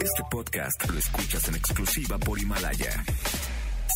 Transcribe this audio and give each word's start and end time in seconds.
Este 0.00 0.22
podcast 0.30 0.88
lo 0.90 0.98
escuchas 0.98 1.48
en 1.48 1.56
exclusiva 1.56 2.18
por 2.18 2.38
Himalaya. 2.38 3.04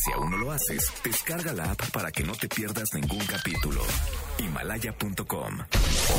Si 0.03 0.11
aún 0.11 0.31
no 0.31 0.37
lo 0.37 0.51
haces, 0.51 0.91
descarga 1.03 1.53
la 1.53 1.71
app 1.71 1.89
para 1.91 2.11
que 2.11 2.23
no 2.23 2.33
te 2.33 2.49
pierdas 2.49 2.93
ningún 2.93 3.25
capítulo. 3.25 3.81
Himalaya.com. 4.37 5.59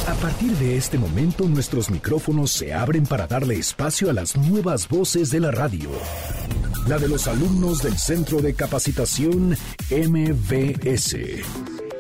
A 0.09 0.15
partir 0.15 0.53
de 0.53 0.77
este 0.77 0.97
momento 0.97 1.45
nuestros 1.45 1.91
micrófonos 1.91 2.51
se 2.51 2.73
abren 2.73 3.05
para 3.05 3.27
darle 3.27 3.57
espacio 3.57 4.09
a 4.09 4.13
las 4.15 4.37
nuevas 4.37 4.89
voces 4.89 5.31
de 5.31 5.41
la 5.41 5.51
radio. 5.51 5.91
La 6.89 6.99
de 6.99 7.09
los 7.09 7.27
alumnos 7.27 7.83
del 7.83 7.99
Centro 7.99 8.41
de 8.41 8.55
Capacitación 8.55 9.57
MBS. 9.91 11.17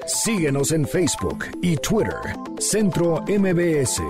Síguenos 0.06 0.72
en 0.72 0.86
Facebook 0.86 1.46
y 1.62 1.76
Twitter, 1.76 2.16
Centro 2.58 3.24
MBS. 3.26 4.00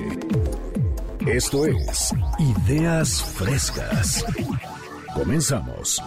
Esto 1.27 1.65
es 1.65 2.13
Ideas 2.39 3.23
Frescas. 3.23 4.25
Comenzamos. 5.15 6.03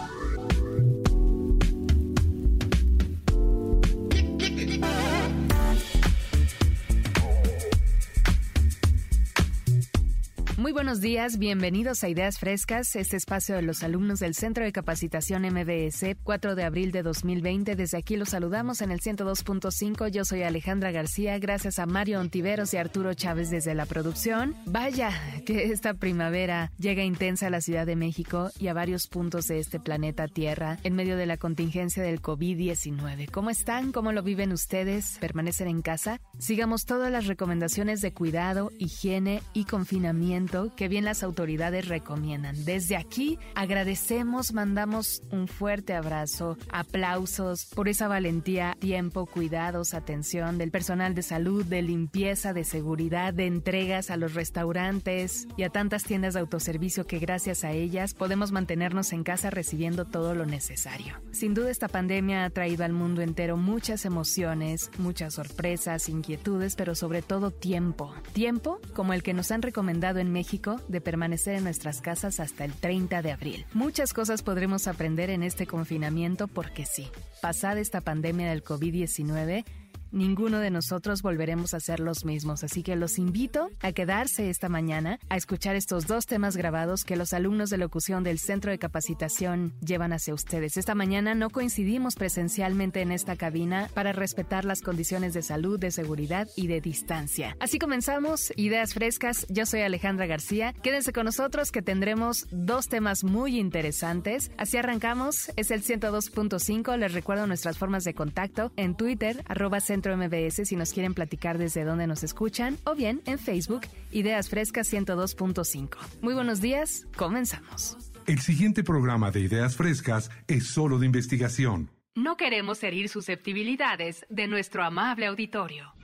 Buenos 10.88 11.02
días, 11.02 11.36
bienvenidos 11.36 12.02
a 12.02 12.08
Ideas 12.08 12.38
Frescas, 12.38 12.96
este 12.96 13.18
espacio 13.18 13.54
de 13.54 13.60
los 13.60 13.82
alumnos 13.82 14.20
del 14.20 14.34
Centro 14.34 14.64
de 14.64 14.72
Capacitación 14.72 15.42
MBS, 15.42 16.16
4 16.24 16.54
de 16.54 16.64
abril 16.64 16.92
de 16.92 17.02
2020. 17.02 17.76
Desde 17.76 17.98
aquí 17.98 18.16
los 18.16 18.30
saludamos 18.30 18.80
en 18.80 18.90
el 18.90 19.00
102.5. 19.00 20.08
Yo 20.08 20.24
soy 20.24 20.44
Alejandra 20.44 20.90
García, 20.90 21.38
gracias 21.38 21.78
a 21.78 21.84
Mario 21.84 22.20
Ontiveros 22.20 22.72
y 22.72 22.78
Arturo 22.78 23.12
Chávez 23.12 23.50
desde 23.50 23.74
la 23.74 23.84
producción. 23.84 24.56
Vaya, 24.64 25.10
que 25.44 25.64
esta 25.64 25.92
primavera 25.92 26.72
llega 26.78 27.02
intensa 27.02 27.48
a 27.48 27.50
la 27.50 27.60
Ciudad 27.60 27.84
de 27.84 27.94
México 27.94 28.50
y 28.58 28.68
a 28.68 28.72
varios 28.72 29.08
puntos 29.08 29.44
de 29.44 29.58
este 29.58 29.78
planeta 29.80 30.26
Tierra 30.26 30.78
en 30.84 30.94
medio 30.94 31.18
de 31.18 31.26
la 31.26 31.36
contingencia 31.36 32.02
del 32.02 32.22
COVID-19. 32.22 33.30
¿Cómo 33.30 33.50
están? 33.50 33.92
¿Cómo 33.92 34.12
lo 34.12 34.22
viven 34.22 34.52
ustedes? 34.52 35.18
¿Permanecen 35.20 35.68
en 35.68 35.82
casa? 35.82 36.18
Sigamos 36.38 36.86
todas 36.86 37.12
las 37.12 37.26
recomendaciones 37.26 38.00
de 38.00 38.14
cuidado, 38.14 38.72
higiene 38.78 39.42
y 39.52 39.66
confinamiento 39.66 40.72
que 40.78 40.86
bien 40.86 41.04
las 41.04 41.24
autoridades 41.24 41.88
recomiendan. 41.88 42.64
Desde 42.64 42.96
aquí 42.96 43.36
agradecemos, 43.56 44.52
mandamos 44.52 45.22
un 45.32 45.48
fuerte 45.48 45.92
abrazo, 45.92 46.56
aplausos 46.70 47.64
por 47.74 47.88
esa 47.88 48.06
valentía, 48.06 48.76
tiempo, 48.78 49.26
cuidados, 49.26 49.92
atención 49.92 50.56
del 50.56 50.70
personal 50.70 51.16
de 51.16 51.22
salud, 51.22 51.64
de 51.64 51.82
limpieza, 51.82 52.52
de 52.52 52.62
seguridad, 52.62 53.34
de 53.34 53.46
entregas 53.46 54.12
a 54.12 54.16
los 54.16 54.34
restaurantes 54.34 55.48
y 55.56 55.64
a 55.64 55.70
tantas 55.70 56.04
tiendas 56.04 56.34
de 56.34 56.40
autoservicio 56.40 57.08
que 57.08 57.18
gracias 57.18 57.64
a 57.64 57.72
ellas 57.72 58.14
podemos 58.14 58.52
mantenernos 58.52 59.12
en 59.12 59.24
casa 59.24 59.50
recibiendo 59.50 60.04
todo 60.04 60.36
lo 60.36 60.46
necesario. 60.46 61.16
Sin 61.32 61.54
duda 61.54 61.72
esta 61.72 61.88
pandemia 61.88 62.44
ha 62.44 62.50
traído 62.50 62.84
al 62.84 62.92
mundo 62.92 63.20
entero 63.22 63.56
muchas 63.56 64.04
emociones, 64.04 64.92
muchas 64.96 65.34
sorpresas, 65.34 66.08
inquietudes, 66.08 66.76
pero 66.76 66.94
sobre 66.94 67.20
todo 67.22 67.50
tiempo. 67.50 68.14
Tiempo 68.32 68.78
como 68.94 69.12
el 69.12 69.24
que 69.24 69.34
nos 69.34 69.50
han 69.50 69.62
recomendado 69.62 70.20
en 70.20 70.30
México 70.30 70.67
de 70.88 71.00
permanecer 71.00 71.54
en 71.54 71.64
nuestras 71.64 72.00
casas 72.00 72.40
hasta 72.40 72.64
el 72.64 72.72
30 72.72 73.22
de 73.22 73.32
abril. 73.32 73.66
Muchas 73.74 74.12
cosas 74.12 74.42
podremos 74.42 74.86
aprender 74.86 75.30
en 75.30 75.42
este 75.42 75.66
confinamiento 75.66 76.48
porque 76.48 76.86
sí, 76.86 77.08
pasada 77.40 77.80
esta 77.80 78.00
pandemia 78.00 78.50
del 78.50 78.62
COVID-19, 78.64 79.64
ninguno 80.12 80.60
de 80.60 80.70
nosotros 80.70 81.22
volveremos 81.22 81.74
a 81.74 81.80
ser 81.80 82.00
los 82.00 82.24
mismos, 82.24 82.64
así 82.64 82.82
que 82.82 82.96
los 82.96 83.18
invito 83.18 83.70
a 83.80 83.92
quedarse 83.92 84.50
esta 84.50 84.68
mañana 84.68 85.18
a 85.28 85.36
escuchar 85.36 85.76
estos 85.76 86.06
dos 86.06 86.26
temas 86.26 86.56
grabados 86.56 87.04
que 87.04 87.16
los 87.16 87.32
alumnos 87.32 87.70
de 87.70 87.78
locución 87.78 88.24
del 88.24 88.38
Centro 88.38 88.70
de 88.70 88.78
Capacitación 88.78 89.72
llevan 89.80 90.12
hacia 90.12 90.34
ustedes. 90.34 90.76
Esta 90.76 90.94
mañana 90.94 91.34
no 91.34 91.50
coincidimos 91.50 92.14
presencialmente 92.14 93.00
en 93.00 93.12
esta 93.12 93.36
cabina 93.36 93.88
para 93.94 94.12
respetar 94.12 94.64
las 94.64 94.80
condiciones 94.80 95.34
de 95.34 95.42
salud, 95.42 95.78
de 95.78 95.90
seguridad 95.90 96.48
y 96.56 96.66
de 96.66 96.80
distancia. 96.80 97.56
Así 97.60 97.78
comenzamos, 97.78 98.52
ideas 98.56 98.94
frescas, 98.94 99.46
yo 99.48 99.66
soy 99.66 99.80
Alejandra 99.80 100.26
García, 100.26 100.72
quédense 100.82 101.12
con 101.12 101.24
nosotros 101.26 101.70
que 101.70 101.82
tendremos 101.82 102.46
dos 102.50 102.88
temas 102.88 103.24
muy 103.24 103.58
interesantes. 103.58 104.50
Así 104.56 104.76
arrancamos, 104.76 105.50
es 105.56 105.70
el 105.70 105.82
102.5, 105.82 106.96
les 106.96 107.12
recuerdo 107.12 107.46
nuestras 107.46 107.78
formas 107.78 108.04
de 108.04 108.14
contacto 108.14 108.72
en 108.76 108.94
Twitter, 108.94 109.42
arroba 109.46 109.80
MBS 110.06 110.66
si 110.68 110.76
nos 110.76 110.92
quieren 110.92 111.14
platicar 111.14 111.58
desde 111.58 111.84
dónde 111.84 112.06
nos 112.06 112.22
escuchan 112.22 112.78
o 112.84 112.94
bien 112.94 113.22
en 113.26 113.38
Facebook 113.38 113.82
Ideas 114.12 114.48
Frescas 114.48 114.92
102.5. 114.92 115.96
Muy 116.22 116.34
buenos 116.34 116.60
días, 116.60 117.06
comenzamos. 117.16 117.96
El 118.26 118.40
siguiente 118.40 118.84
programa 118.84 119.30
de 119.30 119.40
Ideas 119.40 119.76
Frescas 119.76 120.30
es 120.46 120.66
solo 120.66 120.98
de 120.98 121.06
investigación. 121.06 121.90
No 122.14 122.36
queremos 122.36 122.82
herir 122.82 123.08
susceptibilidades 123.08 124.26
de 124.28 124.48
nuestro 124.48 124.84
amable 124.84 125.26
auditorio. 125.26 125.94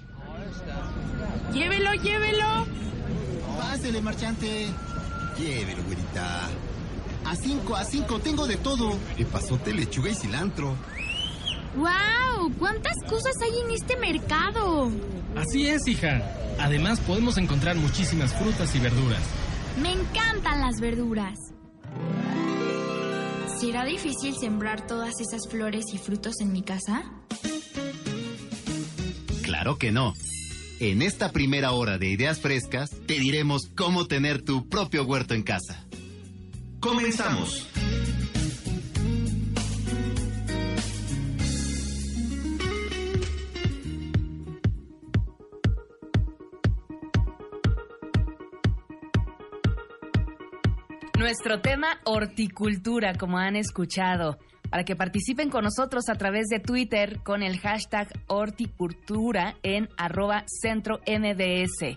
Llévelo, 1.52 1.92
llévelo. 1.94 2.66
Pásele, 3.58 4.00
marchante. 4.00 4.68
Llévelo, 5.38 5.82
güerita. 5.84 6.48
A 7.26 7.36
cinco, 7.36 7.74
a 7.74 7.84
cinco, 7.84 8.18
tengo 8.20 8.46
de 8.46 8.56
todo. 8.56 8.96
Epazote, 9.18 9.72
lechuga 9.72 10.10
y 10.10 10.14
cilantro. 10.14 10.76
¡Wow! 11.76 12.52
¿Cuántas 12.58 12.96
cosas 13.08 13.34
hay 13.42 13.60
en 13.60 13.70
este 13.72 13.96
mercado? 13.96 14.90
Así 15.36 15.66
es, 15.66 15.86
hija. 15.88 16.22
Además, 16.58 17.00
podemos 17.00 17.36
encontrar 17.36 17.76
muchísimas 17.76 18.32
frutas 18.32 18.74
y 18.74 18.78
verduras. 18.78 19.22
Me 19.82 19.92
encantan 19.92 20.60
las 20.60 20.80
verduras. 20.80 21.38
¿Será 23.58 23.84
difícil 23.84 24.34
sembrar 24.38 24.86
todas 24.86 25.20
esas 25.20 25.48
flores 25.48 25.86
y 25.92 25.98
frutos 25.98 26.40
en 26.40 26.52
mi 26.52 26.62
casa? 26.62 27.04
Claro 29.42 29.78
que 29.78 29.90
no. 29.90 30.14
En 30.80 31.02
esta 31.02 31.32
primera 31.32 31.72
hora 31.72 31.98
de 31.98 32.08
Ideas 32.08 32.40
Frescas 32.40 32.90
te 33.06 33.14
diremos 33.14 33.70
cómo 33.74 34.06
tener 34.06 34.42
tu 34.42 34.68
propio 34.68 35.04
huerto 35.04 35.34
en 35.34 35.42
casa. 35.42 35.86
Comenzamos. 36.80 37.66
Nuestro 51.24 51.62
tema 51.62 52.00
horticultura, 52.04 53.14
como 53.14 53.38
han 53.38 53.56
escuchado, 53.56 54.36
para 54.68 54.84
que 54.84 54.94
participen 54.94 55.48
con 55.48 55.64
nosotros 55.64 56.10
a 56.10 56.16
través 56.16 56.48
de 56.48 56.60
Twitter 56.60 57.20
con 57.22 57.42
el 57.42 57.58
hashtag 57.60 58.08
horticultura 58.26 59.54
en 59.62 59.88
arroba 59.96 60.44
centro 60.46 61.00
MBS. 61.06 61.96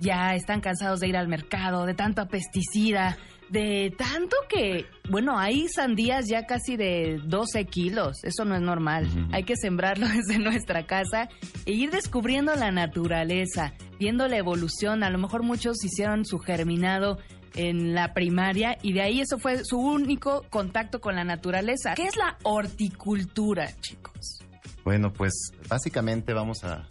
Ya 0.00 0.34
están 0.34 0.62
cansados 0.62 1.00
de 1.00 1.08
ir 1.08 1.16
al 1.18 1.28
mercado, 1.28 1.84
de 1.84 1.92
tanto 1.92 2.26
pesticida, 2.26 3.18
de 3.50 3.94
tanto 3.98 4.34
que, 4.48 4.86
bueno, 5.10 5.38
hay 5.38 5.68
sandías 5.68 6.26
ya 6.26 6.46
casi 6.46 6.78
de 6.78 7.20
12 7.22 7.66
kilos, 7.66 8.24
eso 8.24 8.46
no 8.46 8.54
es 8.54 8.62
normal. 8.62 9.06
Hay 9.32 9.44
que 9.44 9.56
sembrarlo 9.56 10.08
desde 10.14 10.38
nuestra 10.38 10.86
casa 10.86 11.28
e 11.66 11.72
ir 11.72 11.90
descubriendo 11.90 12.54
la 12.54 12.70
naturaleza, 12.70 13.74
viendo 13.98 14.26
la 14.26 14.38
evolución. 14.38 15.04
A 15.04 15.10
lo 15.10 15.18
mejor 15.18 15.42
muchos 15.42 15.84
hicieron 15.84 16.24
su 16.24 16.38
germinado 16.38 17.18
en 17.54 17.94
la 17.94 18.14
primaria 18.14 18.78
y 18.82 18.92
de 18.92 19.02
ahí 19.02 19.20
eso 19.20 19.38
fue 19.38 19.64
su 19.64 19.78
único 19.78 20.44
contacto 20.50 21.00
con 21.00 21.14
la 21.14 21.24
naturaleza. 21.24 21.94
¿Qué 21.94 22.04
es 22.04 22.16
la 22.16 22.36
horticultura, 22.42 23.68
chicos? 23.80 24.40
Bueno, 24.84 25.12
pues 25.12 25.52
básicamente 25.68 26.32
vamos 26.32 26.64
a, 26.64 26.86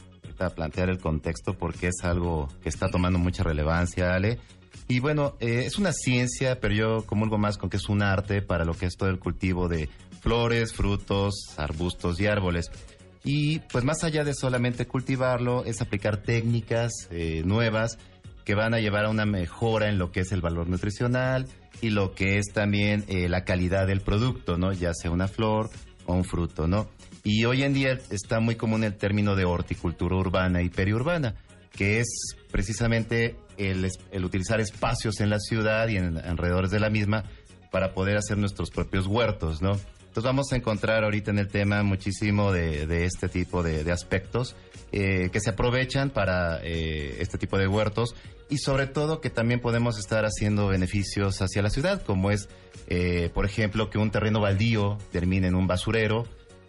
plantear 0.56 0.90
el 0.90 0.98
contexto 0.98 1.54
porque 1.54 1.88
es 1.88 2.04
algo 2.04 2.50
que 2.62 2.68
está 2.68 2.90
tomando 2.90 3.18
mucha 3.18 3.44
relevancia, 3.44 4.14
Ale. 4.14 4.40
Y 4.90 5.00
bueno, 5.00 5.38
eh, 5.40 5.64
es 5.66 5.78
una 5.78 5.94
ciencia, 5.94 6.60
pero 6.60 6.74
yo 6.74 7.06
comulgo 7.06 7.38
más 7.38 7.58
con 7.58 7.70
que 7.70 7.78
es 7.78 7.88
un 7.88 8.02
arte 8.02 8.42
para 8.42 8.66
lo 8.66 8.74
que 8.74 8.88
es 8.88 8.98
todo 8.98 9.08
el 9.08 9.20
cultivo 9.20 9.70
de 9.70 9.88
flores, 10.20 10.74
frutos, 10.74 11.54
arbustos 11.56 12.20
y 12.20 12.28
árboles. 12.28 12.72
Y 13.24 13.60
pues 13.72 13.86
más 13.86 14.04
allá 14.04 14.26
de 14.26 14.34
solamente 14.34 14.86
cultivarlo, 14.86 15.64
es 15.64 15.82
aplicar 15.82 16.18
técnicas 16.18 16.92
eh, 17.10 17.42
nuevas 17.46 17.98
que 18.44 18.56
van 18.56 18.74
a 18.74 18.80
llevar 18.80 19.06
a 19.06 19.10
una 19.10 19.26
mejora 19.26 19.90
en 19.90 19.98
lo 19.98 20.12
que 20.12 20.22
es 20.22 20.32
el 20.32 20.42
valor 20.42 20.68
nutricional 20.68 21.48
y 21.82 21.90
lo 21.90 22.14
que 22.14 22.38
es 22.38 22.48
también 22.54 23.06
eh, 23.08 23.30
la 23.30 23.44
calidad 23.44 23.88
del 23.88 24.02
producto, 24.02 24.58
¿no? 24.58 24.74
Ya 24.74 24.94
sea 24.94 25.12
una 25.12 25.28
flor 25.28 25.70
o 26.06 26.14
un 26.14 26.24
fruto, 26.24 26.68
¿no? 26.68 26.88
Y 27.24 27.46
hoy 27.46 27.64
en 27.64 27.74
día 27.74 27.98
está 28.10 28.40
muy 28.40 28.56
común 28.56 28.84
el 28.84 28.96
término 28.96 29.36
de 29.36 29.46
horticultura 29.46 30.16
urbana 30.16 30.62
y 30.62 30.70
periurbana, 30.70 31.36
que 31.72 32.00
es 32.00 32.36
precisamente 32.52 33.38
el, 33.58 33.90
utilizar 34.24 34.60
espacios 34.60 35.22
en 35.22 35.30
la 35.30 35.40
ciudad 35.40 35.88
y 35.88 35.98
en 35.98 36.18
alrededores 36.18 36.72
de 36.72 36.80
la 36.80 36.90
misma 36.90 37.24
para 37.72 37.94
poder 37.94 38.18
hacer 38.18 38.38
nuestros 38.38 38.70
propios 38.72 39.08
huertos, 39.08 39.62
¿no? 39.62 39.80
Entonces 40.00 40.24
vamos 40.26 40.52
a 40.52 40.58
encontrar 40.58 41.04
ahorita 41.04 41.32
en 41.32 41.40
el 41.40 41.48
tema 41.48 41.82
muchísimo 41.82 42.52
de, 42.52 43.06
este 43.06 43.30
tipo 43.30 43.64
de 43.64 43.90
aspectos 43.92 44.56
eh, 44.96 45.32
que 45.32 45.40
se 45.40 45.50
aprovechan 45.50 46.12
para 46.12 46.60
eh, 46.64 47.18
este 47.20 47.40
tipo 47.40 47.58
de 47.58 47.68
huertos 47.68 48.14
y 48.48 48.60
sobre 48.60 48.86
todo 48.86 49.22
que 49.22 49.32
también 49.32 49.60
podemos 49.60 49.98
estar 49.98 50.24
haciendo 50.24 50.68
beneficios 50.68 51.42
hacia 51.42 51.64
la 51.64 51.72
ciudad, 51.72 52.04
como 52.04 52.30
es, 52.30 52.48
eh, 52.86 53.32
por 53.34 53.48
ejemplo, 53.48 53.90
que 53.90 53.98
un 53.98 54.12
terreno 54.12 54.40
baldío 54.40 55.00
termine 55.12 55.48
en 55.48 55.56
un 55.56 55.66
basurero, 55.66 56.28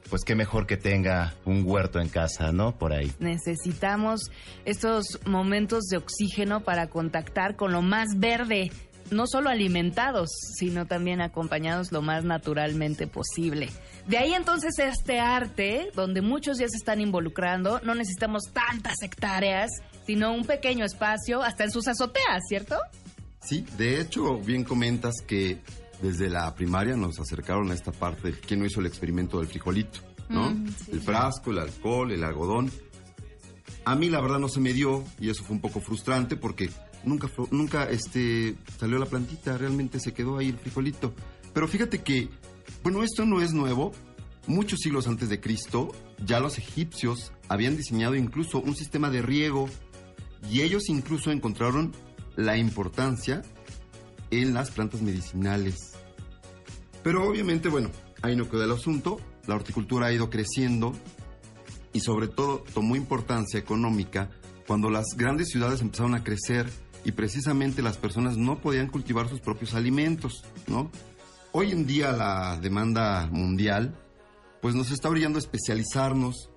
pues 0.08 0.24
qué 0.24 0.34
mejor 0.34 0.66
que 0.66 0.78
tenga 0.78 1.34
un 1.44 1.64
huerto 1.66 2.00
en 2.00 2.08
casa, 2.08 2.50
¿no? 2.50 2.78
Por 2.78 2.94
ahí. 2.94 3.12
Necesitamos 3.18 4.30
estos 4.64 5.20
momentos 5.26 5.84
de 5.90 5.98
oxígeno 5.98 6.60
para 6.60 6.88
contactar 6.88 7.56
con 7.56 7.72
lo 7.72 7.82
más 7.82 8.18
verde, 8.18 8.70
no 9.10 9.26
solo 9.26 9.50
alimentados, 9.50 10.30
sino 10.58 10.86
también 10.86 11.20
acompañados 11.20 11.92
lo 11.92 12.00
más 12.00 12.24
naturalmente 12.24 13.06
posible. 13.06 13.68
De 14.06 14.18
ahí 14.18 14.34
entonces 14.34 14.74
este 14.78 15.18
arte, 15.18 15.90
donde 15.94 16.20
muchos 16.20 16.58
ya 16.58 16.68
se 16.68 16.76
están 16.76 17.00
involucrando, 17.00 17.80
no 17.84 17.94
necesitamos 17.94 18.44
tantas 18.52 18.96
hectáreas, 19.02 19.70
sino 20.06 20.32
un 20.34 20.44
pequeño 20.44 20.84
espacio, 20.84 21.42
hasta 21.42 21.64
en 21.64 21.70
sus 21.70 21.88
azoteas, 21.88 22.42
¿cierto? 22.48 22.76
Sí, 23.40 23.64
de 23.78 24.00
hecho, 24.00 24.38
bien 24.38 24.64
comentas 24.64 25.14
que 25.26 25.60
desde 26.02 26.28
la 26.28 26.54
primaria 26.54 26.96
nos 26.96 27.18
acercaron 27.18 27.70
a 27.70 27.74
esta 27.74 27.92
parte 27.92 28.32
de 28.32 28.40
quién 28.40 28.60
no 28.60 28.66
hizo 28.66 28.80
el 28.80 28.86
experimento 28.86 29.38
del 29.38 29.48
frijolito, 29.48 30.00
¿no? 30.28 30.50
Mm, 30.50 30.68
sí, 30.68 30.92
el 30.92 31.00
frasco, 31.00 31.50
el 31.50 31.58
alcohol, 31.58 32.12
el 32.12 32.24
algodón. 32.24 32.70
A 33.86 33.94
mí 33.96 34.10
la 34.10 34.20
verdad 34.20 34.38
no 34.38 34.48
se 34.48 34.60
me 34.60 34.72
dio 34.72 35.04
y 35.18 35.30
eso 35.30 35.44
fue 35.44 35.56
un 35.56 35.60
poco 35.62 35.80
frustrante 35.80 36.36
porque 36.36 36.70
nunca 37.04 37.30
nunca 37.50 37.84
este 37.84 38.54
salió 38.78 38.98
la 38.98 39.06
plantita, 39.06 39.56
realmente 39.58 40.00
se 40.00 40.12
quedó 40.12 40.38
ahí 40.38 40.48
el 40.48 40.58
frijolito. 40.58 41.14
Pero 41.52 41.68
fíjate 41.68 42.02
que 42.02 42.28
bueno, 42.82 43.02
esto 43.02 43.25
no 43.25 43.40
es 43.40 43.52
nuevo. 43.52 43.93
Muchos 44.46 44.81
siglos 44.81 45.06
antes 45.06 45.28
de 45.28 45.40
Cristo, 45.40 45.93
ya 46.25 46.38
los 46.38 46.58
egipcios 46.58 47.32
habían 47.49 47.76
diseñado 47.76 48.14
incluso 48.14 48.61
un 48.61 48.76
sistema 48.76 49.08
de 49.11 49.22
riego 49.22 49.69
y 50.50 50.61
ellos 50.61 50.88
incluso 50.88 51.31
encontraron 51.31 51.93
la 52.37 52.58
importancia 52.58 53.43
en 54.31 54.52
las 54.52 54.70
plantas 54.70 55.00
medicinales. 55.00 55.94
Pero 57.02 57.28
obviamente, 57.28 57.69
bueno, 57.69 57.90
ahí 58.22 58.37
no 58.37 58.49
quedó 58.49 58.64
el 58.64 58.72
asunto. 58.72 59.20
La 59.46 59.55
horticultura 59.55 60.08
ha 60.08 60.12
ido 60.12 60.31
creciendo 60.31 60.93
y 61.93 62.00
sobre 62.00 62.28
todo 62.28 62.64
tomó 62.75 62.96
importancia 62.96 63.58
económica 63.58 64.31
cuando 64.67 64.90
las 64.90 65.06
grandes 65.17 65.49
ciudades 65.49 65.81
empezaron 65.81 66.14
a 66.14 66.25
crecer 66.25 66.69
y 67.05 67.12
precisamente 67.12 67.82
las 67.82 67.99
personas 67.99 68.37
no 68.37 68.58
podían 68.58 68.88
cultivar 68.88 69.28
sus 69.28 69.40
propios 69.40 69.75
alimentos, 69.75 70.44
¿no? 70.67 70.90
Hoy 71.56 71.70
en 71.70 71.86
día 71.86 72.10
la 72.10 72.58
demanda 72.60 73.28
mundial 73.30 73.96
pues 74.60 74.74
nos 74.74 74.90
está 74.90 75.08
brillando 75.08 75.38
a 75.38 75.40
especializarnos 75.40 76.50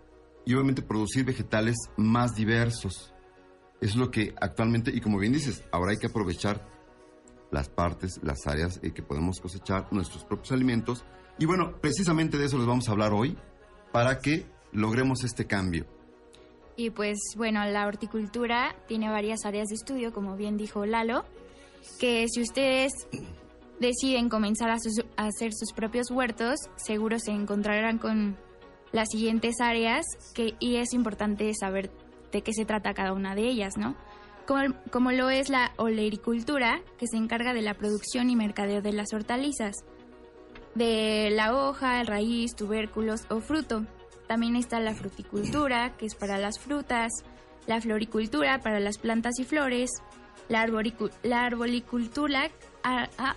y 0.44 0.56
obviamente 0.56 0.82
producir 0.82 1.24
vegetales 1.24 1.76
más 1.98 2.34
diversos. 2.34 3.14
Es 3.80 3.96
lo 3.96 4.10
que 4.10 4.34
actualmente, 4.42 4.90
y 4.92 5.00
como 5.00 5.20
bien 5.20 5.34
dices, 5.34 5.64
ahora 5.72 5.92
hay 5.92 5.98
que 5.98 6.08
aprovechar 6.08 6.68
las 7.52 7.70
partes, 7.70 8.20
las 8.24 8.48
áreas 8.48 8.80
en 8.82 8.92
que 8.92 9.04
podemos 9.04 9.40
cosechar 9.40 9.88
nuestros 9.92 10.26
propios 10.26 10.52
alimentos. 10.52 11.06
Y 11.38 11.46
bueno, 11.46 11.80
precisamente 11.80 12.40
de 12.40 12.46
eso 12.46 12.58
les 12.58 12.66
vamos 12.66 12.90
a 12.90 12.94
hablar 12.94 13.14
hoy 13.14 13.38
para 13.92 14.18
que 14.18 14.48
logremos 14.72 15.24
este 15.24 15.46
cambio. 15.46 15.86
Y 16.76 16.90
pues 16.90 17.20
bueno, 17.36 17.64
la 17.66 17.86
horticultura 17.86 18.76
tiene 18.88 19.10
varias 19.10 19.46
áreas 19.46 19.68
de 19.68 19.76
estudio, 19.76 20.12
como 20.12 20.36
bien 20.38 20.58
dijo 20.58 20.88
Lalo, 20.88 21.24
que 22.00 22.26
si 22.30 22.42
ustedes 22.42 22.94
deciden 23.80 24.30
comenzar 24.30 24.70
a, 24.70 24.78
hacer 25.18 25.54
sus 25.54 25.72
propios 25.74 26.10
huertos, 26.12 26.60
seguro 26.78 27.20
se 27.20 27.32
encontrarán 27.32 27.98
con 27.98 28.38
las 28.92 29.10
siguientes 29.10 29.56
áreas 29.62 30.06
que, 30.34 30.56
y 30.60 30.78
es 30.78 30.94
importante 30.94 31.54
saber 31.54 31.92
de 32.32 32.42
qué 32.42 32.54
se 32.54 32.66
trata 32.66 32.94
cada 32.94 33.14
una 33.14 33.36
de 33.36 33.44
ellas, 33.44 33.78
¿no? 33.78 33.96
Como, 34.46 34.74
como 34.92 35.12
lo 35.12 35.30
es 35.30 35.50
la 35.50 35.74
olericultura, 35.78 36.82
que 36.98 37.08
se 37.08 37.18
encarga 37.18 37.54
de 37.54 37.62
la 37.62 37.74
producción 37.74 38.30
y 38.30 38.36
mercadeo 38.36 38.82
de 38.82 38.94
las 38.94 39.14
hortalizas, 39.14 39.76
de 40.76 41.30
la 41.32 41.56
hoja, 41.56 42.04
raíz, 42.04 42.56
tubérculos 42.56 43.22
o 43.30 43.40
fruto. 43.40 43.86
También 44.28 44.56
está 44.56 44.80
la 44.80 44.94
fruticultura, 44.94 45.96
que 45.98 46.06
es 46.06 46.16
para 46.16 46.38
las 46.38 46.60
frutas, 46.60 47.12
la 47.66 47.82
floricultura 47.82 48.60
para 48.60 48.80
las 48.80 48.98
plantas 48.98 49.40
y 49.40 49.44
flores, 49.44 49.90
la, 50.50 50.66
arboricu- 50.66 51.12
la 51.24 51.46
arbolicultura... 51.46 52.50
ah, 52.84 53.08
ah. 53.18 53.36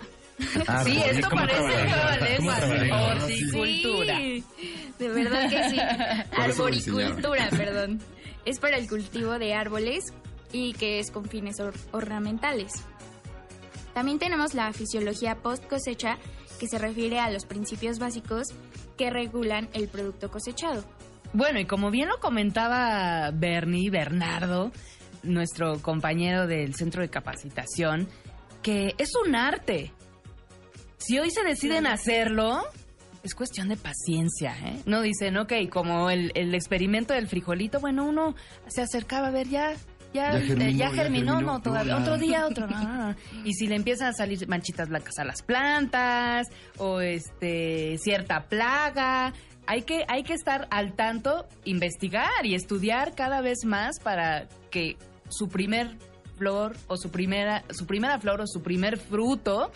Sí, 0.84 1.02
esto 1.04 1.28
¿Cómo 1.30 1.42
parece. 1.42 2.90
Horticultura. 2.92 4.16
Sí, 4.18 4.44
de 4.98 5.08
verdad 5.08 5.50
que 5.50 5.70
sí. 5.70 5.78
Arboricultura, 6.36 7.48
perdón. 7.50 8.00
Es 8.44 8.58
para 8.58 8.76
el 8.78 8.88
cultivo 8.88 9.38
de 9.38 9.54
árboles 9.54 10.04
y 10.52 10.72
que 10.74 10.98
es 10.98 11.10
con 11.10 11.26
fines 11.26 11.60
or- 11.60 11.74
ornamentales. 11.92 12.72
También 13.94 14.18
tenemos 14.18 14.54
la 14.54 14.72
fisiología 14.72 15.36
post 15.36 15.66
cosecha, 15.66 16.18
que 16.58 16.66
se 16.68 16.78
refiere 16.78 17.18
a 17.20 17.30
los 17.30 17.44
principios 17.44 17.98
básicos 17.98 18.46
que 18.96 19.10
regulan 19.10 19.68
el 19.72 19.88
producto 19.88 20.30
cosechado. 20.30 20.84
Bueno, 21.32 21.58
y 21.60 21.64
como 21.66 21.90
bien 21.90 22.08
lo 22.08 22.18
comentaba 22.18 23.30
Bernie, 23.32 23.90
Bernardo, 23.90 24.70
nuestro 25.22 25.80
compañero 25.80 26.46
del 26.46 26.74
centro 26.74 27.02
de 27.02 27.08
capacitación, 27.08 28.08
que 28.62 28.94
es 28.98 29.10
un 29.26 29.34
arte. 29.34 29.92
Si 31.00 31.18
hoy 31.18 31.30
se 31.30 31.42
deciden 31.42 31.86
hacerlo, 31.86 32.62
es 33.22 33.34
cuestión 33.34 33.68
de 33.68 33.76
paciencia, 33.76 34.54
¿eh? 34.62 34.82
No 34.84 35.00
dicen, 35.00 35.38
ok, 35.38 35.52
como 35.70 36.10
el, 36.10 36.30
el 36.34 36.54
experimento 36.54 37.14
del 37.14 37.26
frijolito, 37.26 37.80
bueno, 37.80 38.04
uno 38.04 38.34
se 38.68 38.82
acercaba 38.82 39.28
a 39.28 39.30
ver 39.30 39.48
ya. 39.48 39.72
Ya, 40.12 40.32
Ya 40.32 40.40
germinó, 40.40 40.70
ya 40.70 40.76
ya 40.76 40.90
germinó, 40.90 41.32
germinó, 41.34 41.52
no, 41.52 41.62
todavía, 41.62 41.96
otro 41.96 42.18
día, 42.18 42.46
otro, 42.50 42.66
no, 42.66 42.82
no, 42.82 43.08
no. 43.10 43.16
Y 43.44 43.54
si 43.54 43.68
le 43.68 43.76
empiezan 43.76 44.08
a 44.08 44.12
salir 44.12 44.46
manchitas 44.48 44.88
blancas 44.88 45.18
a 45.18 45.24
las 45.24 45.40
plantas, 45.42 46.48
o 46.78 47.00
este, 47.00 47.96
cierta 47.98 48.48
plaga, 48.48 49.32
hay 49.66 49.82
que, 49.82 50.04
hay 50.08 50.24
que 50.24 50.34
estar 50.34 50.66
al 50.70 50.94
tanto, 50.96 51.46
investigar 51.64 52.44
y 52.44 52.56
estudiar 52.56 53.14
cada 53.14 53.40
vez 53.40 53.64
más 53.64 54.00
para 54.00 54.48
que 54.70 54.96
su 55.28 55.48
primer 55.48 55.96
flor 56.36 56.76
o 56.88 56.96
su 56.96 57.10
primera, 57.10 57.62
su 57.70 57.86
primera 57.86 58.18
flor 58.18 58.40
o 58.40 58.46
su 58.48 58.62
primer 58.62 58.98
fruto, 58.98 59.70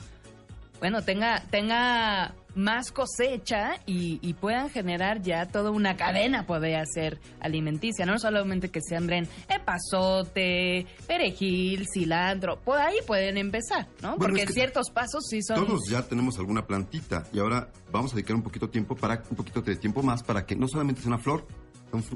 bueno, 0.81 1.03
tenga, 1.03 1.43
tenga 1.51 2.35
más 2.55 2.93
cosecha 2.93 3.81
y, 3.87 4.19
y 4.23 4.35
puedan 4.35 4.71
generar 4.71 5.23
ya 5.23 5.47
toda 5.47 5.71
una 5.71 5.97
cadena, 5.97 6.47
podría 6.47 6.85
ser 6.87 7.19
alimenticia, 7.41 8.07
no 8.07 8.19
solamente 8.19 8.71
que 8.71 8.81
sembren 8.81 9.29
epazote, 9.49 10.87
perejil, 11.07 11.87
cilantro, 11.93 12.61
por 12.61 12.79
ahí 12.79 12.97
pueden 13.07 13.39
empezar, 13.39 13.89
¿no? 14.03 14.11
Bueno, 14.11 14.19
Porque 14.19 14.43
es 14.43 14.49
que 14.49 14.53
ciertos 14.55 14.91
pasos 14.91 15.25
sí 15.29 15.43
son... 15.43 15.67
Todos 15.67 15.89
ya 15.89 16.03
tenemos 16.03 16.39
alguna 16.39 16.67
plantita 16.67 17.25
y 17.33 17.39
ahora 17.39 17.71
vamos 17.91 18.13
a 18.13 18.17
dedicar 18.17 18.37
un 18.37 18.43
poquito 18.43 18.67
de 18.67 18.73
tiempo 18.73 18.95
para 18.95 19.23
un 19.31 19.37
poquito 19.37 19.61
de 19.63 19.77
tiempo 19.77 20.03
más 20.03 20.23
para 20.23 20.47
que 20.47 20.55
no 20.57 20.69
solamente 20.69 21.01
sea 21.01 21.09
una 21.09 21.19
flor, 21.19 21.47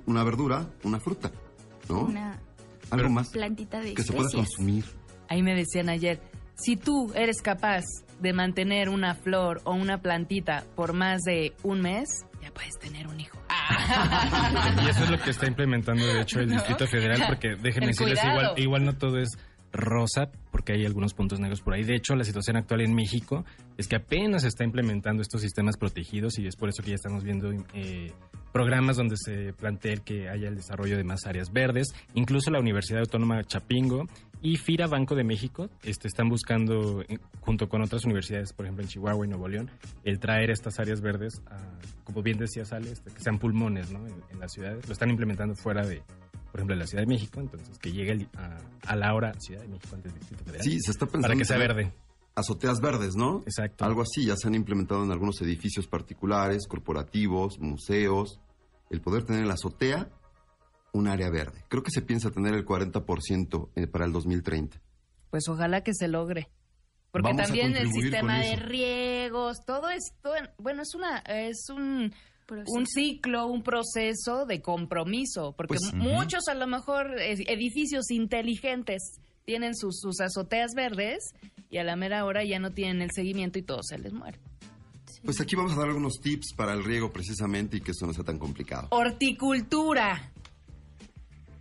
una 0.07 0.25
verdura, 0.25 0.69
una 0.85 1.01
fruta, 1.01 1.31
¿no? 1.89 2.03
Una 2.03 2.41
Algo 2.91 3.09
más 3.09 3.31
plantita 3.31 3.81
de 3.81 3.95
que 3.95 4.03
se 4.03 4.13
pueda 4.13 4.31
consumir. 4.31 4.85
Ahí 5.29 5.43
me 5.43 5.55
decían 5.55 5.89
ayer, 5.89 6.21
si 6.59 6.77
tú 6.77 7.13
eres 7.15 7.41
capaz 7.41 7.85
de 8.21 8.33
mantener 8.33 8.89
una 8.89 9.15
flor 9.15 9.61
o 9.65 9.73
una 9.75 9.99
plantita 9.99 10.65
por 10.75 10.93
más 10.93 11.23
de 11.23 11.53
un 11.63 11.81
mes, 11.81 12.27
ya 12.43 12.51
puedes 12.51 12.77
tener 12.79 13.07
un 13.07 13.21
hijo. 13.21 13.39
Y 14.83 14.89
eso 14.89 15.05
es 15.05 15.11
lo 15.11 15.19
que 15.19 15.31
está 15.31 15.47
implementando, 15.47 16.05
de 16.05 16.21
hecho, 16.21 16.41
el 16.41 16.49
¿No? 16.49 16.55
Distrito 16.55 16.87
Federal, 16.87 17.23
porque 17.29 17.57
déjenme 17.61 17.89
decirles, 17.89 18.19
igual, 18.25 18.53
igual 18.57 18.85
no 18.85 18.97
todo 18.97 19.19
es 19.19 19.29
rosa, 19.73 20.31
porque 20.51 20.73
hay 20.73 20.85
algunos 20.85 21.15
puntos 21.15 21.39
negros 21.39 21.61
por 21.61 21.75
ahí. 21.75 21.85
De 21.85 21.95
hecho, 21.95 22.17
la 22.17 22.25
situación 22.25 22.57
actual 22.57 22.81
en 22.81 22.95
México 22.95 23.45
es 23.77 23.87
que 23.87 23.97
apenas 23.97 24.43
se 24.43 24.49
está 24.49 24.65
implementando 24.65 25.23
estos 25.23 25.43
sistemas 25.43 25.77
protegidos 25.77 26.39
y 26.39 26.47
es 26.47 26.57
por 26.57 26.69
eso 26.69 26.83
que 26.83 26.91
ya 26.91 26.97
estamos 26.97 27.23
viendo 27.23 27.51
eh, 27.75 28.13
programas 28.53 28.97
donde 28.97 29.17
se 29.17 29.53
plantea 29.53 29.97
que 29.97 30.29
haya 30.29 30.49
el 30.49 30.57
desarrollo 30.57 30.97
de 30.97 31.05
más 31.05 31.27
áreas 31.27 31.53
verdes. 31.53 31.89
Incluso 32.15 32.51
la 32.51 32.61
Universidad 32.61 33.01
Autónoma 33.01 33.45
Chapingo 33.45 34.07
y 34.43 34.57
FIRA 34.57 34.87
Banco 34.87 35.15
de 35.15 35.25
México 35.25 35.69
este, 35.83 36.09
están 36.09 36.29
buscando, 36.29 37.03
eh, 37.03 37.19
junto 37.41 37.69
con 37.69 37.83
otras 37.83 38.05
universidades, 38.05 38.53
por 38.53 38.67
ejemplo 38.67 38.83
en 38.85 38.89
Chihuahua 38.89 39.27
y 39.27 39.29
Nuevo 39.29 39.49
León, 39.49 39.71
el 40.05 40.19
traer 40.19 40.51
estas 40.51 40.79
áreas 40.79 41.01
verdes, 41.01 41.43
a, 41.51 41.57
como 42.05 42.23
bien 42.23 42.39
decía 42.39 42.65
Sale, 42.65 42.91
este, 42.93 43.11
que 43.11 43.21
sean 43.21 43.39
pulmones 43.39 43.91
¿no? 43.91 44.07
en, 44.07 44.15
en 44.31 44.41
las 44.41 44.53
ciudades. 44.53 44.87
Lo 44.87 44.93
están 44.93 45.11
implementando 45.11 45.55
fuera 45.57 45.87
de, 45.87 46.03
por 46.51 46.61
ejemplo, 46.61 46.75
de 46.77 46.81
la 46.81 46.87
Ciudad 46.87 47.03
de 47.03 47.09
México, 47.09 47.41
entonces 47.41 47.79
que 47.79 47.93
llegue 47.93 48.13
el- 48.13 48.29
a, 48.37 48.57
a 48.87 48.97
la 48.97 49.15
hora 49.15 49.33
Ciudad 49.41 49.63
de 49.63 49.69
México 49.69 49.95
antes 49.95 50.13
del 50.13 50.21
Distrito 50.21 50.45
Federal. 50.45 50.63
Sí, 50.65 50.79
se 50.81 50.91
está 50.93 51.07
pensando 51.07 51.29
Para 51.29 51.39
que 51.39 51.45
sea 51.45 51.59
verde. 51.59 51.93
Azoteas 52.35 52.81
verdes, 52.81 53.17
¿no? 53.17 53.41
Exacto. 53.47 53.85
Algo 53.85 54.03
así, 54.03 54.25
ya 54.25 54.37
se 54.37 54.47
han 54.47 54.55
implementado 54.55 55.03
en 55.03 55.11
algunos 55.11 55.41
edificios 55.43 55.89
particulares, 55.89 56.69
corporativos, 56.69 57.59
museos. 57.59 58.39
El 58.91 59.01
poder 59.01 59.25
tener 59.25 59.43
en 59.43 59.49
la 59.49 59.55
azotea 59.55 60.09
un 60.99 61.09
área 61.09 61.31
verde. 61.31 61.65
Creo 61.69 61.83
que 61.83 61.91
se 61.91 62.03
piensa 62.03 62.31
tener 62.31 62.55
el 62.55 62.65
40% 62.65 63.69
eh, 63.75 63.87
para 63.87 64.05
el 64.05 64.13
2030. 64.13 64.81
Pues 65.31 65.49
ojalá 65.49 65.83
que 65.83 65.95
se 65.95 66.09
logre. 66.09 66.49
Porque 67.11 67.29
Vamos 67.29 67.47
también 67.47 67.75
el 67.77 67.91
sistema 67.91 68.39
de 68.41 68.53
eso. 68.53 68.67
riegos, 68.67 69.65
todo 69.65 69.89
esto, 69.89 70.31
bueno, 70.59 70.83
es 70.83 70.95
una 70.95 71.19
es 71.19 71.69
un 71.71 72.13
un 72.67 72.87
ciclo, 72.87 73.47
un 73.47 73.63
proceso 73.63 74.47
de 74.47 74.63
compromiso, 74.63 75.53
porque 75.57 75.77
Pues, 75.79 75.95
muchos 75.95 76.49
a 76.49 76.55
lo 76.55 76.67
mejor 76.67 77.19
edificios 77.21 78.11
inteligentes 78.11 79.21
tienen 79.45 79.75
sus, 79.75 80.01
sus 80.01 80.21
azoteas 80.21 80.73
verdes 80.75 81.35
y 81.71 81.79
a 81.79 81.85
la 81.85 81.97
mera 81.97 82.25
hora 82.25 82.45
ya 82.45 82.59
no 82.59 82.73
tienen 82.73 83.03
el 83.03 83.11
seguimiento 83.11 83.59
y 83.59 83.63
todo 83.63 83.83
se 83.83 83.99
les 83.99 84.13
muere. 84.13 84.39
Pues 85.25 85.41
aquí 85.41 85.57
vamos 85.57 85.73
a 85.73 85.77
dar 85.77 85.89
algunos 85.89 86.21
tips 86.21 86.55
para 86.55 86.73
el 86.73 86.85
riego 86.85 87.11
precisamente 87.11 87.77
y 87.77 87.81
que 87.81 87.91
esto 87.91 88.07
no 88.07 88.13
sea 88.13 88.25
tan 88.25 88.39
complicado. 88.39 88.89
Horticultura. 88.91 90.33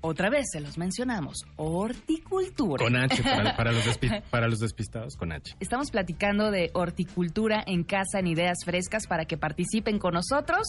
Otra 0.02 0.30
vez 0.30 0.46
se 0.52 0.60
los 0.62 0.78
mencionamos. 0.78 1.46
Horticultura. 1.56 2.84
Con 2.84 2.96
H, 2.96 3.24
para, 3.24 3.56
para 3.58 3.72
los 3.72 3.84
despi- 3.86 4.22
para 4.30 4.48
los 4.48 4.60
despistados, 4.60 5.16
con 5.18 5.32
H. 5.32 5.56
Estamos 5.60 5.90
platicando 5.92 6.52
de 6.52 6.70
horticultura 6.74 7.64
en 7.66 7.84
casa 7.84 8.20
en 8.20 8.28
ideas 8.28 8.58
frescas 8.64 9.08
para 9.08 9.26
que 9.26 9.38
participen 9.38 9.98
con 10.00 10.14
nosotros. 10.14 10.68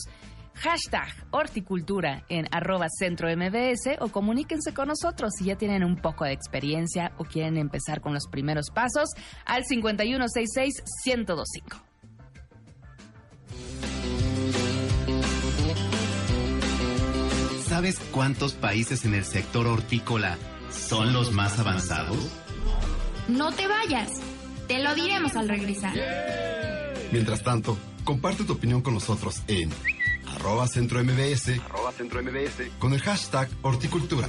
Hashtag 0.54 1.08
horticultura 1.30 2.24
en 2.28 2.46
arroba 2.50 2.86
centro 2.88 3.28
MBS 3.28 3.96
o 4.00 4.08
comuníquense 4.08 4.74
con 4.74 4.88
nosotros 4.88 5.30
si 5.38 5.44
ya 5.44 5.56
tienen 5.56 5.84
un 5.84 5.94
poco 5.96 6.24
de 6.24 6.32
experiencia 6.32 7.12
o 7.18 7.24
quieren 7.24 7.56
empezar 7.58 8.00
con 8.00 8.12
los 8.12 8.26
primeros 8.26 8.70
pasos 8.74 9.10
al 9.46 9.62
5166-1025. 9.64 11.82
¿Sabes 17.78 18.00
cuántos 18.10 18.54
países 18.54 19.04
en 19.04 19.14
el 19.14 19.24
sector 19.24 19.68
hortícola 19.68 20.36
son 20.68 21.12
los 21.12 21.30
más 21.30 21.60
avanzados? 21.60 22.18
No 23.28 23.52
te 23.52 23.68
vayas. 23.68 24.10
Te 24.66 24.82
lo 24.82 24.96
diremos 24.96 25.36
al 25.36 25.48
regresar. 25.48 25.94
Mientras 27.12 27.44
tanto, 27.44 27.78
comparte 28.02 28.42
tu 28.42 28.54
opinión 28.54 28.82
con 28.82 28.94
nosotros 28.94 29.42
en 29.46 29.70
arroba 30.26 30.66
centro 30.66 31.04
MBS, 31.04 31.60
con 32.80 32.94
el 32.94 33.00
hashtag 33.00 33.48
horticultura. 33.62 34.28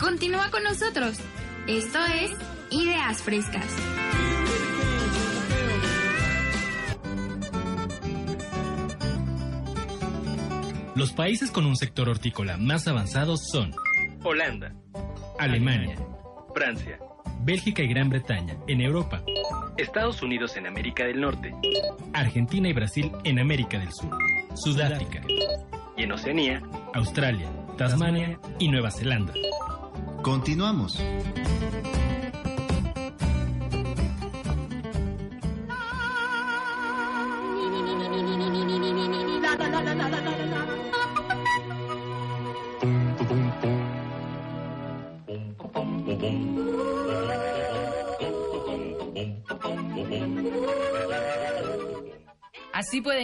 Continúa 0.00 0.50
con 0.50 0.62
nosotros. 0.62 1.18
Esto 1.66 1.98
es 2.06 2.30
Ideas 2.70 3.20
Frescas. 3.20 3.66
Los 11.02 11.12
países 11.12 11.50
con 11.50 11.66
un 11.66 11.74
sector 11.74 12.08
hortícola 12.08 12.56
más 12.58 12.86
avanzado 12.86 13.36
son 13.36 13.74
Holanda, 14.22 14.72
Alemania, 15.36 15.96
Francia, 16.54 17.00
Bélgica 17.40 17.82
y 17.82 17.88
Gran 17.88 18.08
Bretaña 18.08 18.56
en 18.68 18.80
Europa, 18.80 19.20
Estados 19.76 20.22
Unidos 20.22 20.56
en 20.56 20.68
América 20.68 21.04
del 21.04 21.20
Norte 21.20 21.52
Argentina 22.12 22.68
y 22.68 22.72
Brasil 22.72 23.10
en 23.24 23.40
América 23.40 23.80
del 23.80 23.92
Sur, 23.92 24.16
Sudáfrica, 24.54 25.22
y 25.96 26.04
en 26.04 26.12
Oceanía. 26.12 26.62
Australia, 26.94 27.50
Tasmania 27.76 28.38
y 28.60 28.68
Nueva 28.68 28.92
Zelanda. 28.92 29.32
Continuamos. 30.22 31.02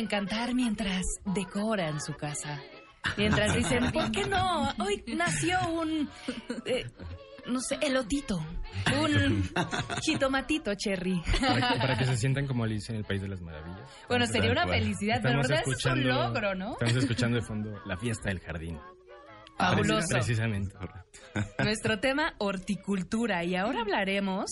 Así 0.09 0.17
pueden 0.17 0.27
cantar 0.27 0.55
mientras 0.55 1.03
decoran 1.35 2.01
su 2.01 2.15
casa. 2.15 2.61
Mientras 3.17 3.55
dicen, 3.55 3.91
¿por 3.93 4.11
qué 4.11 4.27
no? 4.27 4.71
Hoy 4.79 5.03
nació 5.17 5.59
un, 5.71 6.09
eh, 6.67 6.85
no 7.47 7.61
sé, 7.61 7.79
elotito, 7.81 8.39
un 9.01 9.49
jitomatito 10.03 10.75
cherry. 10.75 11.23
Para 11.41 11.73
que, 11.73 11.79
para 11.79 11.97
que 11.99 12.05
se 12.07 12.17
sientan 12.17 12.47
como 12.47 12.65
Alicia 12.65 12.93
en 12.93 12.99
el 12.99 13.05
País 13.05 13.23
de 13.23 13.29
las 13.29 13.41
Maravillas. 13.41 13.89
Bueno, 14.09 14.27
sería 14.27 14.51
una 14.51 14.65
cual. 14.65 14.81
felicidad, 14.81 15.21
pero 15.23 15.39
verdad 15.39 15.63
es 15.67 15.85
un 15.87 16.07
logro, 16.09 16.55
¿no? 16.55 16.73
Estamos 16.73 16.97
escuchando 16.97 17.37
de 17.37 17.43
fondo 17.47 17.81
la 17.87 17.97
fiesta 17.97 18.29
del 18.31 18.41
jardín. 18.41 18.79
Fabuloso. 19.57 20.07
Precis- 20.09 20.37
Precisamente. 20.37 20.75
Nuestro 21.59 21.99
tema, 22.01 22.35
horticultura. 22.39 23.43
Y 23.45 23.57
ahora 23.57 23.81
hablaremos 23.81 24.47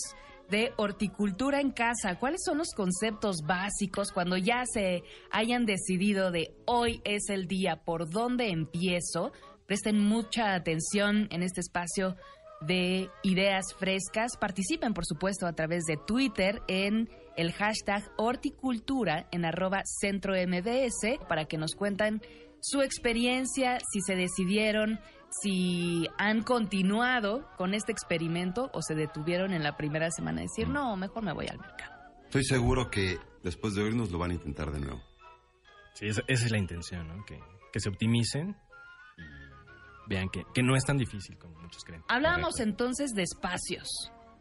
de 0.49 0.73
horticultura 0.77 1.59
en 1.59 1.71
casa. 1.71 2.17
¿Cuáles 2.19 2.41
son 2.45 2.57
los 2.57 2.73
conceptos 2.75 3.41
básicos 3.45 4.11
cuando 4.11 4.37
ya 4.37 4.63
se 4.65 5.03
hayan 5.31 5.65
decidido 5.65 6.31
de 6.31 6.55
hoy 6.65 7.01
es 7.03 7.29
el 7.29 7.47
día, 7.47 7.83
por 7.83 8.09
dónde 8.09 8.49
empiezo? 8.49 9.31
Presten 9.65 9.99
mucha 9.99 10.53
atención 10.53 11.27
en 11.31 11.43
este 11.43 11.61
espacio 11.61 12.15
de 12.61 13.09
ideas 13.23 13.73
frescas. 13.77 14.37
Participen, 14.37 14.93
por 14.93 15.05
supuesto, 15.05 15.45
a 15.45 15.53
través 15.53 15.83
de 15.83 15.97
Twitter 15.97 16.61
en 16.67 17.09
el 17.35 17.51
hashtag 17.51 18.03
horticultura 18.17 19.27
en 19.31 19.45
arroba 19.45 19.81
centro 19.85 20.33
MBS 20.33 21.19
para 21.27 21.45
que 21.45 21.57
nos 21.57 21.75
cuentan 21.75 22.21
su 22.59 22.81
experiencia, 22.81 23.77
si 23.91 24.01
se 24.01 24.15
decidieron, 24.15 24.99
si 25.29 26.07
han 26.17 26.41
continuado 26.43 27.49
con 27.57 27.73
este 27.73 27.91
experimento 27.91 28.69
o 28.73 28.81
se 28.81 28.95
detuvieron 28.95 29.53
en 29.53 29.63
la 29.63 29.77
primera 29.77 30.09
semana. 30.11 30.41
Decir, 30.41 30.69
no, 30.69 30.95
mejor 30.97 31.23
me 31.23 31.33
voy 31.33 31.47
al 31.47 31.59
mercado. 31.59 31.93
Estoy 32.25 32.43
seguro 32.43 32.89
que 32.89 33.17
después 33.43 33.73
de 33.75 33.83
oírnos 33.83 34.11
lo 34.11 34.19
van 34.19 34.31
a 34.31 34.33
intentar 34.35 34.71
de 34.71 34.79
nuevo. 34.79 35.01
Sí, 35.93 36.07
esa, 36.07 36.21
esa 36.27 36.45
es 36.45 36.51
la 36.51 36.57
intención, 36.57 37.07
¿no? 37.07 37.25
Que, 37.25 37.39
que 37.71 37.79
se 37.79 37.89
optimicen 37.89 38.55
y 39.17 40.09
vean 40.09 40.29
que, 40.29 40.43
que 40.53 40.63
no 40.63 40.75
es 40.75 40.83
tan 40.85 40.97
difícil 40.97 41.37
como 41.37 41.59
muchos 41.59 41.83
creen. 41.83 42.03
Hablábamos 42.07 42.55
Correcto. 42.55 42.69
entonces 42.69 43.11
de 43.11 43.23
espacios. 43.23 43.87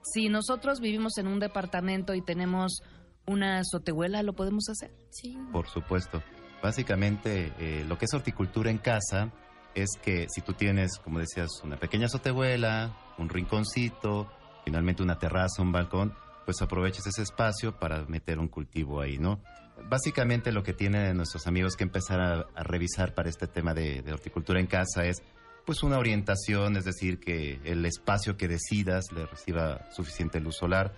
Si 0.03 0.29
nosotros 0.29 0.81
vivimos 0.81 1.19
en 1.19 1.27
un 1.27 1.41
departamento 1.41 2.15
y 2.15 2.23
tenemos 2.23 2.81
una 3.27 3.59
azotehuela, 3.59 4.23
¿lo 4.23 4.35
podemos 4.35 4.69
hacer? 4.69 4.95
Sí. 5.11 5.37
Por 5.53 5.67
supuesto. 5.69 6.23
Básicamente, 6.63 7.53
eh, 7.59 7.85
lo 7.87 7.99
que 7.99 8.05
es 8.05 8.15
horticultura 8.15 8.71
en 8.71 8.79
casa 8.79 9.33
es 9.77 9.91
que 10.03 10.27
si 10.31 10.41
tú 10.41 10.55
tienes, 10.55 10.99
como 10.99 11.19
decías, 11.19 11.61
una 11.63 11.77
pequeña 11.77 12.07
azotehuela, 12.07 12.97
un 13.19 13.29
rinconcito, 13.29 14.27
finalmente 14.65 15.03
una 15.03 15.19
terraza, 15.19 15.63
un 15.63 15.71
balcón, 15.71 16.15
pues 16.47 16.63
aproveches 16.63 17.07
ese 17.07 17.23
espacio 17.23 17.79
para 17.79 18.05
meter 18.07 18.39
un 18.39 18.49
cultivo 18.49 19.03
ahí, 19.03 19.19
¿no? 19.19 19.41
Básicamente 19.89 20.51
lo 20.51 20.63
que 20.63 20.73
tienen 20.73 21.17
nuestros 21.17 21.47
amigos 21.47 21.77
que 21.77 21.85
empezar 21.85 22.21
a, 22.21 22.63
revisar 22.63 23.15
para 23.15 23.29
este 23.29 23.47
tema 23.47 23.75
de, 23.75 24.03
horticultura 24.11 24.59
en 24.59 24.67
casa 24.67 25.05
es 25.05 25.23
pues 25.67 25.83
una 25.83 25.99
orientación, 25.99 26.77
es 26.77 26.85
decir, 26.85 27.21
que 27.21 27.61
el 27.65 27.85
espacio 27.85 28.37
que 28.37 28.49
decidas 28.49 29.13
le 29.13 29.27
reciba 29.27 29.91
suficiente 29.91 30.41
luz 30.41 30.57
solar. 30.57 30.95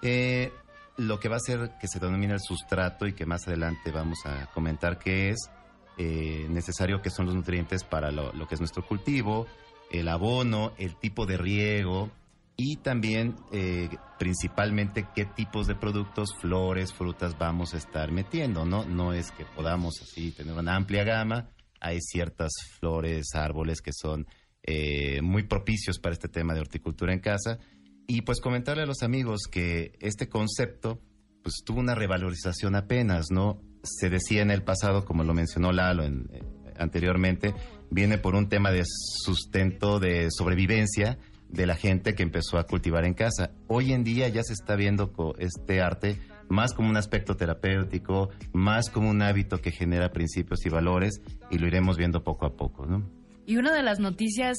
Eh, 0.00 0.52
lo 0.96 1.20
que 1.20 1.28
va 1.28 1.34
a 1.34 1.38
hacer 1.38 1.72
que 1.80 1.88
se 1.88 1.98
denomine 1.98 2.34
el 2.34 2.40
sustrato 2.40 3.06
y 3.06 3.12
que 3.12 3.26
más 3.26 3.46
adelante 3.46 3.90
vamos 3.90 4.24
a 4.24 4.46
comentar 4.52 4.98
qué 4.98 5.30
es 5.30 5.50
eh, 5.98 6.46
necesario 6.48 7.02
que 7.02 7.10
son 7.10 7.26
los 7.26 7.34
nutrientes 7.34 7.84
para 7.84 8.10
lo, 8.10 8.32
lo 8.32 8.46
que 8.46 8.54
es 8.54 8.60
nuestro 8.60 8.86
cultivo, 8.86 9.46
el 9.90 10.08
abono, 10.08 10.72
el 10.78 10.96
tipo 10.96 11.26
de 11.26 11.36
riego 11.36 12.10
y 12.56 12.76
también 12.76 13.36
eh, 13.52 13.88
principalmente 14.18 15.08
qué 15.14 15.24
tipos 15.24 15.66
de 15.66 15.74
productos, 15.74 16.34
flores, 16.40 16.92
frutas 16.92 17.36
vamos 17.38 17.74
a 17.74 17.78
estar 17.78 18.12
metiendo, 18.12 18.64
¿no? 18.64 18.84
No 18.84 19.12
es 19.12 19.30
que 19.32 19.44
podamos 19.44 20.00
así 20.02 20.32
tener 20.32 20.54
una 20.54 20.76
amplia 20.76 21.04
gama, 21.04 21.50
hay 21.80 21.98
ciertas 22.00 22.52
flores, 22.78 23.34
árboles 23.34 23.80
que 23.80 23.92
son 23.92 24.26
eh, 24.62 25.20
muy 25.22 25.44
propicios 25.44 25.98
para 25.98 26.12
este 26.12 26.28
tema 26.28 26.54
de 26.54 26.60
horticultura 26.60 27.12
en 27.12 27.20
casa 27.20 27.58
y 28.06 28.22
pues 28.22 28.40
comentarle 28.40 28.84
a 28.84 28.86
los 28.86 29.02
amigos 29.02 29.42
que 29.50 29.92
este 30.00 30.28
concepto 30.28 31.00
pues 31.42 31.62
tuvo 31.64 31.80
una 31.80 31.94
revalorización 31.94 32.76
apenas, 32.76 33.26
¿no? 33.30 33.60
Se 33.82 34.10
decía 34.10 34.42
en 34.42 34.50
el 34.50 34.62
pasado, 34.62 35.04
como 35.04 35.24
lo 35.24 35.34
mencionó 35.34 35.72
Lalo 35.72 36.04
en- 36.04 36.28
eh, 36.32 36.42
anteriormente, 36.78 37.54
viene 37.90 38.18
por 38.18 38.34
un 38.34 38.48
tema 38.48 38.70
de 38.70 38.82
sustento, 38.86 39.98
de 39.98 40.28
sobrevivencia 40.30 41.18
de 41.48 41.66
la 41.66 41.74
gente 41.74 42.14
que 42.14 42.22
empezó 42.22 42.58
a 42.58 42.66
cultivar 42.66 43.04
en 43.04 43.14
casa. 43.14 43.50
Hoy 43.68 43.92
en 43.92 44.04
día 44.04 44.28
ya 44.28 44.42
se 44.42 44.54
está 44.54 44.74
viendo 44.76 45.12
este 45.38 45.80
arte 45.82 46.18
más 46.48 46.72
como 46.74 46.88
un 46.88 46.96
aspecto 46.96 47.36
terapéutico, 47.36 48.30
más 48.52 48.88
como 48.90 49.10
un 49.10 49.20
hábito 49.22 49.58
que 49.60 49.70
genera 49.70 50.12
principios 50.12 50.64
y 50.66 50.70
valores 50.70 51.20
y 51.50 51.58
lo 51.58 51.66
iremos 51.66 51.96
viendo 51.96 52.24
poco 52.24 52.46
a 52.46 52.56
poco, 52.56 52.86
¿no? 52.86 53.08
Y 53.46 53.56
una 53.56 53.74
de 53.74 53.82
las 53.82 53.98
noticias 54.00 54.56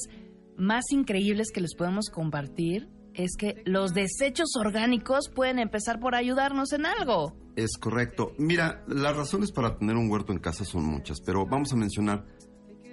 más 0.56 0.84
increíbles 0.92 1.48
que 1.52 1.60
les 1.60 1.74
podemos 1.74 2.10
compartir 2.10 2.88
es 3.14 3.36
que 3.36 3.62
los 3.64 3.92
desechos 3.92 4.56
orgánicos 4.56 5.30
pueden 5.34 5.58
empezar 5.58 6.00
por 6.00 6.14
ayudarnos 6.14 6.72
en 6.72 6.86
algo. 6.86 7.36
Es 7.56 7.76
correcto. 7.78 8.32
Mira, 8.38 8.84
las 8.88 9.16
razones 9.16 9.52
para 9.52 9.78
tener 9.78 9.96
un 9.96 10.10
huerto 10.10 10.32
en 10.32 10.38
casa 10.38 10.64
son 10.64 10.84
muchas, 10.84 11.20
pero 11.24 11.46
vamos 11.46 11.72
a 11.72 11.76
mencionar 11.76 12.26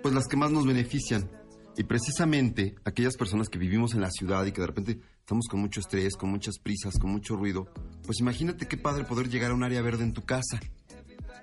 pues 0.02 0.14
las 0.14 0.28
que 0.28 0.38
más 0.38 0.52
nos 0.52 0.66
benefician. 0.66 1.30
Y 1.78 1.84
precisamente 1.84 2.76
aquellas 2.84 3.16
personas 3.16 3.50
que 3.50 3.58
vivimos 3.58 3.94
en 3.94 4.02
la 4.02 4.12
ciudad 4.12 4.46
y 4.46 4.52
que 4.52 4.62
de 4.62 4.68
repente 4.68 5.00
estamos 5.20 5.48
con 5.48 5.62
mucho 5.62 5.80
estrés, 5.80 6.16
con 6.16 6.30
muchas 6.30 6.60
prisas, 6.60 6.98
con 7.00 7.12
mucho 7.12 7.36
ruido, 7.36 7.68
pues 8.06 8.20
imagínate 8.20 8.68
qué 8.68 8.78
padre 8.78 9.06
poder 9.06 9.30
llegar 9.30 9.52
a 9.52 9.54
un 9.54 9.64
área 9.64 9.82
verde 9.82 10.04
en 10.04 10.14
tu 10.14 10.24
casa. 10.24 10.60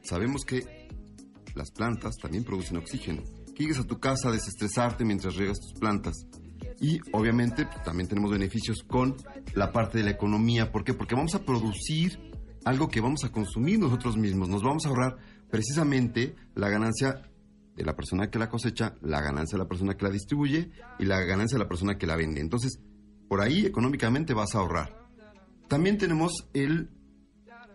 Sabemos 0.03 0.45
que 0.45 0.89
las 1.55 1.71
plantas 1.71 2.17
también 2.21 2.45
producen 2.45 2.77
oxígeno. 2.77 3.23
Llegues 3.57 3.79
a 3.79 3.85
tu 3.85 3.99
casa 3.99 4.29
a 4.29 4.33
desestresarte 4.33 5.05
mientras 5.05 5.35
riegas 5.35 5.59
tus 5.59 5.73
plantas. 5.81 6.27
Y 6.81 7.01
obviamente 7.13 7.67
también 7.85 8.09
tenemos 8.09 8.31
beneficios 8.31 8.85
con 8.87 9.17
la 9.55 9.73
parte 9.73 9.99
de 9.99 10.05
la 10.05 10.11
economía. 10.11 10.71
¿Por 10.71 10.85
qué? 10.85 10.95
Porque 10.95 11.15
vamos 11.15 11.35
a 11.35 11.45
producir 11.45 12.19
algo 12.65 12.89
que 12.89 13.01
vamos 13.01 13.25
a 13.25 13.33
consumir 13.33 13.79
nosotros 13.79 14.17
mismos. 14.17 14.49
Nos 14.49 14.63
vamos 14.63 14.87
a 14.87 14.91
ahorrar 14.91 15.17
precisamente 15.51 16.37
la 16.55 16.69
ganancia 16.69 17.23
de 17.75 17.85
la 17.85 17.97
persona 17.97 18.31
que 18.31 18.39
la 18.39 18.49
cosecha, 18.49 18.95
la 19.03 19.21
ganancia 19.21 19.57
de 19.57 19.65
la 19.65 19.69
persona 19.69 19.97
que 19.97 20.05
la 20.05 20.11
distribuye 20.11 20.71
y 20.99 21.05
la 21.05 21.21
ganancia 21.21 21.57
de 21.57 21.65
la 21.65 21.69
persona 21.69 21.97
que 21.97 22.07
la 22.07 22.17
vende. 22.17 22.41
Entonces, 22.41 22.81
por 23.29 23.41
ahí 23.41 23.67
económicamente 23.67 24.35
vas 24.35 24.55
a 24.55 24.59
ahorrar. 24.59 25.09
También 25.69 25.99
tenemos 25.99 26.49
el 26.55 26.91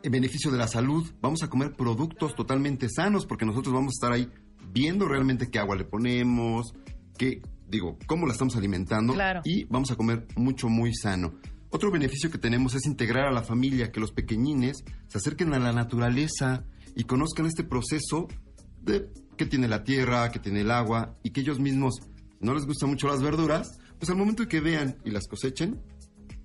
beneficio 0.03 0.51
de 0.51 0.57
la 0.57 0.67
salud. 0.67 1.09
Vamos 1.21 1.43
a 1.43 1.49
comer 1.49 1.73
productos 1.73 2.35
totalmente 2.35 2.89
sanos 2.89 3.25
porque 3.25 3.45
nosotros 3.45 3.73
vamos 3.73 3.93
a 3.93 3.97
estar 3.97 4.11
ahí 4.13 4.29
viendo 4.71 5.07
realmente 5.07 5.49
qué 5.49 5.59
agua 5.59 5.75
le 5.75 5.85
ponemos, 5.85 6.73
qué, 7.17 7.41
digo, 7.73 7.97
cómo 8.05 8.25
la 8.25 8.33
estamos 8.33 8.55
alimentando 8.55 9.13
Claro. 9.13 9.41
y 9.43 9.65
vamos 9.65 9.91
a 9.91 9.95
comer 9.95 10.27
mucho, 10.35 10.69
muy 10.69 10.93
sano. 10.93 11.33
Otro 11.69 11.91
beneficio 11.91 12.29
que 12.29 12.37
tenemos 12.37 12.75
es 12.75 12.85
integrar 12.85 13.25
a 13.27 13.31
la 13.31 13.41
familia, 13.41 13.91
que 13.91 13.99
los 13.99 14.11
pequeñines 14.11 14.83
se 15.07 15.17
acerquen 15.17 15.53
a 15.53 15.59
la 15.59 15.73
naturaleza 15.73 16.63
y 16.95 17.03
conozcan 17.05 17.47
este 17.47 17.63
proceso 17.63 18.27
de 18.81 19.09
qué 19.37 19.47
tiene 19.47 19.67
la 19.67 19.83
tierra, 19.83 20.29
qué 20.31 20.37
tiene 20.39 20.61
el 20.61 20.69
agua 20.69 21.17
y 21.23 21.31
que 21.31 21.41
ellos 21.41 21.59
mismos 21.59 21.95
no 22.39 22.53
les 22.53 22.65
gustan 22.67 22.89
mucho 22.89 23.07
las 23.07 23.23
verduras, 23.23 23.79
pues 23.97 24.09
al 24.11 24.17
momento 24.17 24.47
que 24.47 24.59
vean 24.59 24.97
y 25.03 25.09
las 25.09 25.27
cosechen, 25.27 25.81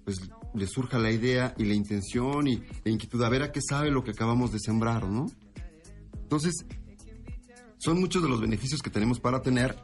pues 0.04 0.18
les 0.54 0.70
surja 0.70 0.98
la 0.98 1.10
idea 1.12 1.54
y 1.58 1.64
la 1.64 1.74
intención 1.74 2.46
y 2.46 2.62
la 2.84 2.90
inquietud 2.90 3.22
a 3.22 3.28
ver 3.28 3.42
a 3.42 3.52
qué 3.52 3.60
sabe 3.60 3.90
lo 3.90 4.02
que 4.02 4.12
acabamos 4.12 4.50
de 4.50 4.58
sembrar, 4.60 5.06
¿no? 5.08 5.26
Entonces, 6.22 6.54
son 7.78 8.00
muchos 8.00 8.22
de 8.22 8.28
los 8.28 8.40
beneficios 8.40 8.80
que 8.80 8.90
tenemos 8.90 9.20
para 9.20 9.42
tener 9.42 9.76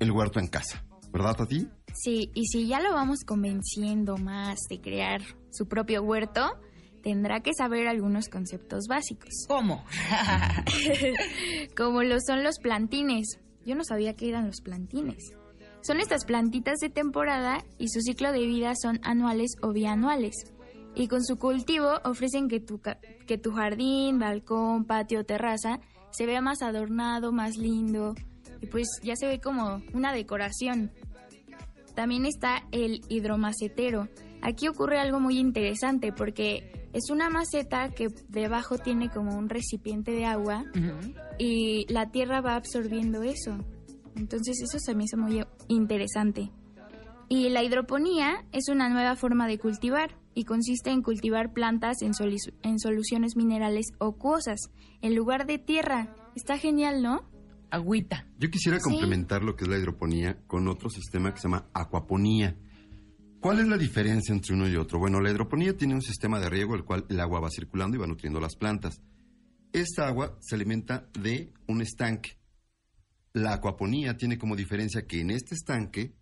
el 0.00 0.10
huerto 0.12 0.38
en 0.40 0.48
casa, 0.48 0.84
¿verdad, 1.12 1.34
Tati? 1.36 1.68
Sí, 1.94 2.30
y 2.34 2.46
si 2.46 2.66
ya 2.66 2.80
lo 2.80 2.92
vamos 2.92 3.20
convenciendo 3.24 4.16
más 4.16 4.58
de 4.68 4.80
crear 4.80 5.20
su 5.50 5.66
propio 5.68 6.02
huerto, 6.02 6.58
tendrá 7.02 7.40
que 7.40 7.52
saber 7.56 7.86
algunos 7.86 8.28
conceptos 8.28 8.86
básicos. 8.88 9.30
¿Cómo? 9.48 9.84
Como 11.76 12.02
lo 12.02 12.16
son 12.20 12.42
los 12.42 12.58
plantines. 12.58 13.38
Yo 13.64 13.74
no 13.74 13.84
sabía 13.84 14.14
que 14.14 14.28
eran 14.28 14.46
los 14.46 14.60
plantines. 14.60 15.32
Son 15.82 16.00
estas 16.00 16.24
plantitas 16.24 16.78
de 16.80 16.90
temporada 16.90 17.62
y 17.78 17.88
su 17.88 18.00
ciclo 18.00 18.32
de 18.32 18.46
vida 18.46 18.72
son 18.80 19.00
anuales 19.02 19.52
o 19.62 19.72
bianuales. 19.72 20.34
Y 20.94 21.08
con 21.08 21.24
su 21.24 21.36
cultivo 21.38 22.00
ofrecen 22.04 22.48
que 22.48 22.60
tu, 22.60 22.80
ca- 22.80 22.98
que 23.26 23.36
tu 23.38 23.52
jardín, 23.52 24.18
balcón, 24.18 24.84
patio, 24.84 25.24
terraza 25.24 25.80
se 26.10 26.26
vea 26.26 26.40
más 26.40 26.62
adornado, 26.62 27.32
más 27.32 27.56
lindo. 27.56 28.14
Y 28.64 28.66
pues 28.66 28.88
ya 29.02 29.14
se 29.14 29.26
ve 29.26 29.40
como 29.40 29.82
una 29.92 30.14
decoración. 30.14 30.90
También 31.94 32.24
está 32.24 32.62
el 32.72 33.02
hidromacetero. 33.10 34.08
Aquí 34.40 34.68
ocurre 34.68 34.98
algo 34.98 35.20
muy 35.20 35.38
interesante 35.38 36.12
porque 36.12 36.88
es 36.94 37.10
una 37.10 37.28
maceta 37.28 37.90
que 37.90 38.08
debajo 38.28 38.78
tiene 38.78 39.10
como 39.10 39.36
un 39.36 39.50
recipiente 39.50 40.12
de 40.12 40.24
agua 40.24 40.64
y 41.38 41.84
la 41.92 42.10
tierra 42.10 42.40
va 42.40 42.56
absorbiendo 42.56 43.22
eso. 43.22 43.58
Entonces 44.16 44.62
eso 44.62 44.78
se 44.78 44.94
me 44.94 45.04
hizo 45.04 45.18
muy 45.18 45.44
interesante. 45.68 46.50
Y 47.28 47.50
la 47.50 47.62
hidroponía 47.62 48.44
es 48.52 48.68
una 48.70 48.88
nueva 48.88 49.14
forma 49.16 49.46
de 49.46 49.58
cultivar 49.58 50.16
y 50.34 50.44
consiste 50.44 50.90
en 50.90 51.02
cultivar 51.02 51.52
plantas 51.52 52.00
en, 52.02 52.12
solu- 52.12 52.54
en 52.62 52.78
soluciones 52.78 53.36
minerales 53.36 53.86
acuosas 54.00 54.58
en 55.02 55.14
lugar 55.14 55.46
de 55.46 55.58
tierra. 55.58 56.14
Está 56.34 56.56
genial, 56.58 57.02
¿no? 57.02 57.22
Agüita. 57.74 58.26
Yo 58.38 58.50
quisiera 58.50 58.78
Sí. 58.78 58.84
complementar 58.84 59.42
lo 59.42 59.56
que 59.56 59.64
es 59.64 59.70
la 59.70 59.78
hidroponía 59.78 60.38
con 60.46 60.68
otro 60.68 60.88
sistema 60.90 61.32
que 61.32 61.40
se 61.40 61.48
llama 61.48 61.68
acuaponía. 61.72 62.56
¿Cuál 63.40 63.60
es 63.60 63.68
la 63.68 63.76
diferencia 63.76 64.32
entre 64.32 64.54
uno 64.54 64.68
y 64.68 64.76
otro? 64.76 64.98
Bueno, 64.98 65.20
la 65.20 65.30
hidroponía 65.30 65.76
tiene 65.76 65.94
un 65.94 66.00
sistema 66.02 66.40
de 66.40 66.48
riego 66.48 66.74
el 66.74 66.84
cual 66.84 67.04
el 67.08 67.20
agua 67.20 67.40
va 67.40 67.50
circulando 67.50 67.96
y 67.96 68.00
va 68.00 68.06
nutriendo 68.06 68.40
las 68.40 68.56
plantas. 68.56 69.02
Esta 69.72 70.06
agua 70.06 70.38
se 70.40 70.54
alimenta 70.54 71.08
de 71.20 71.52
un 71.66 71.82
estanque. 71.82 72.38
La 73.32 73.54
acuaponía 73.54 74.16
tiene 74.16 74.38
como 74.38 74.54
diferencia 74.56 75.06
que 75.06 75.20
en 75.20 75.30
este 75.30 75.54
estanque 75.56 76.14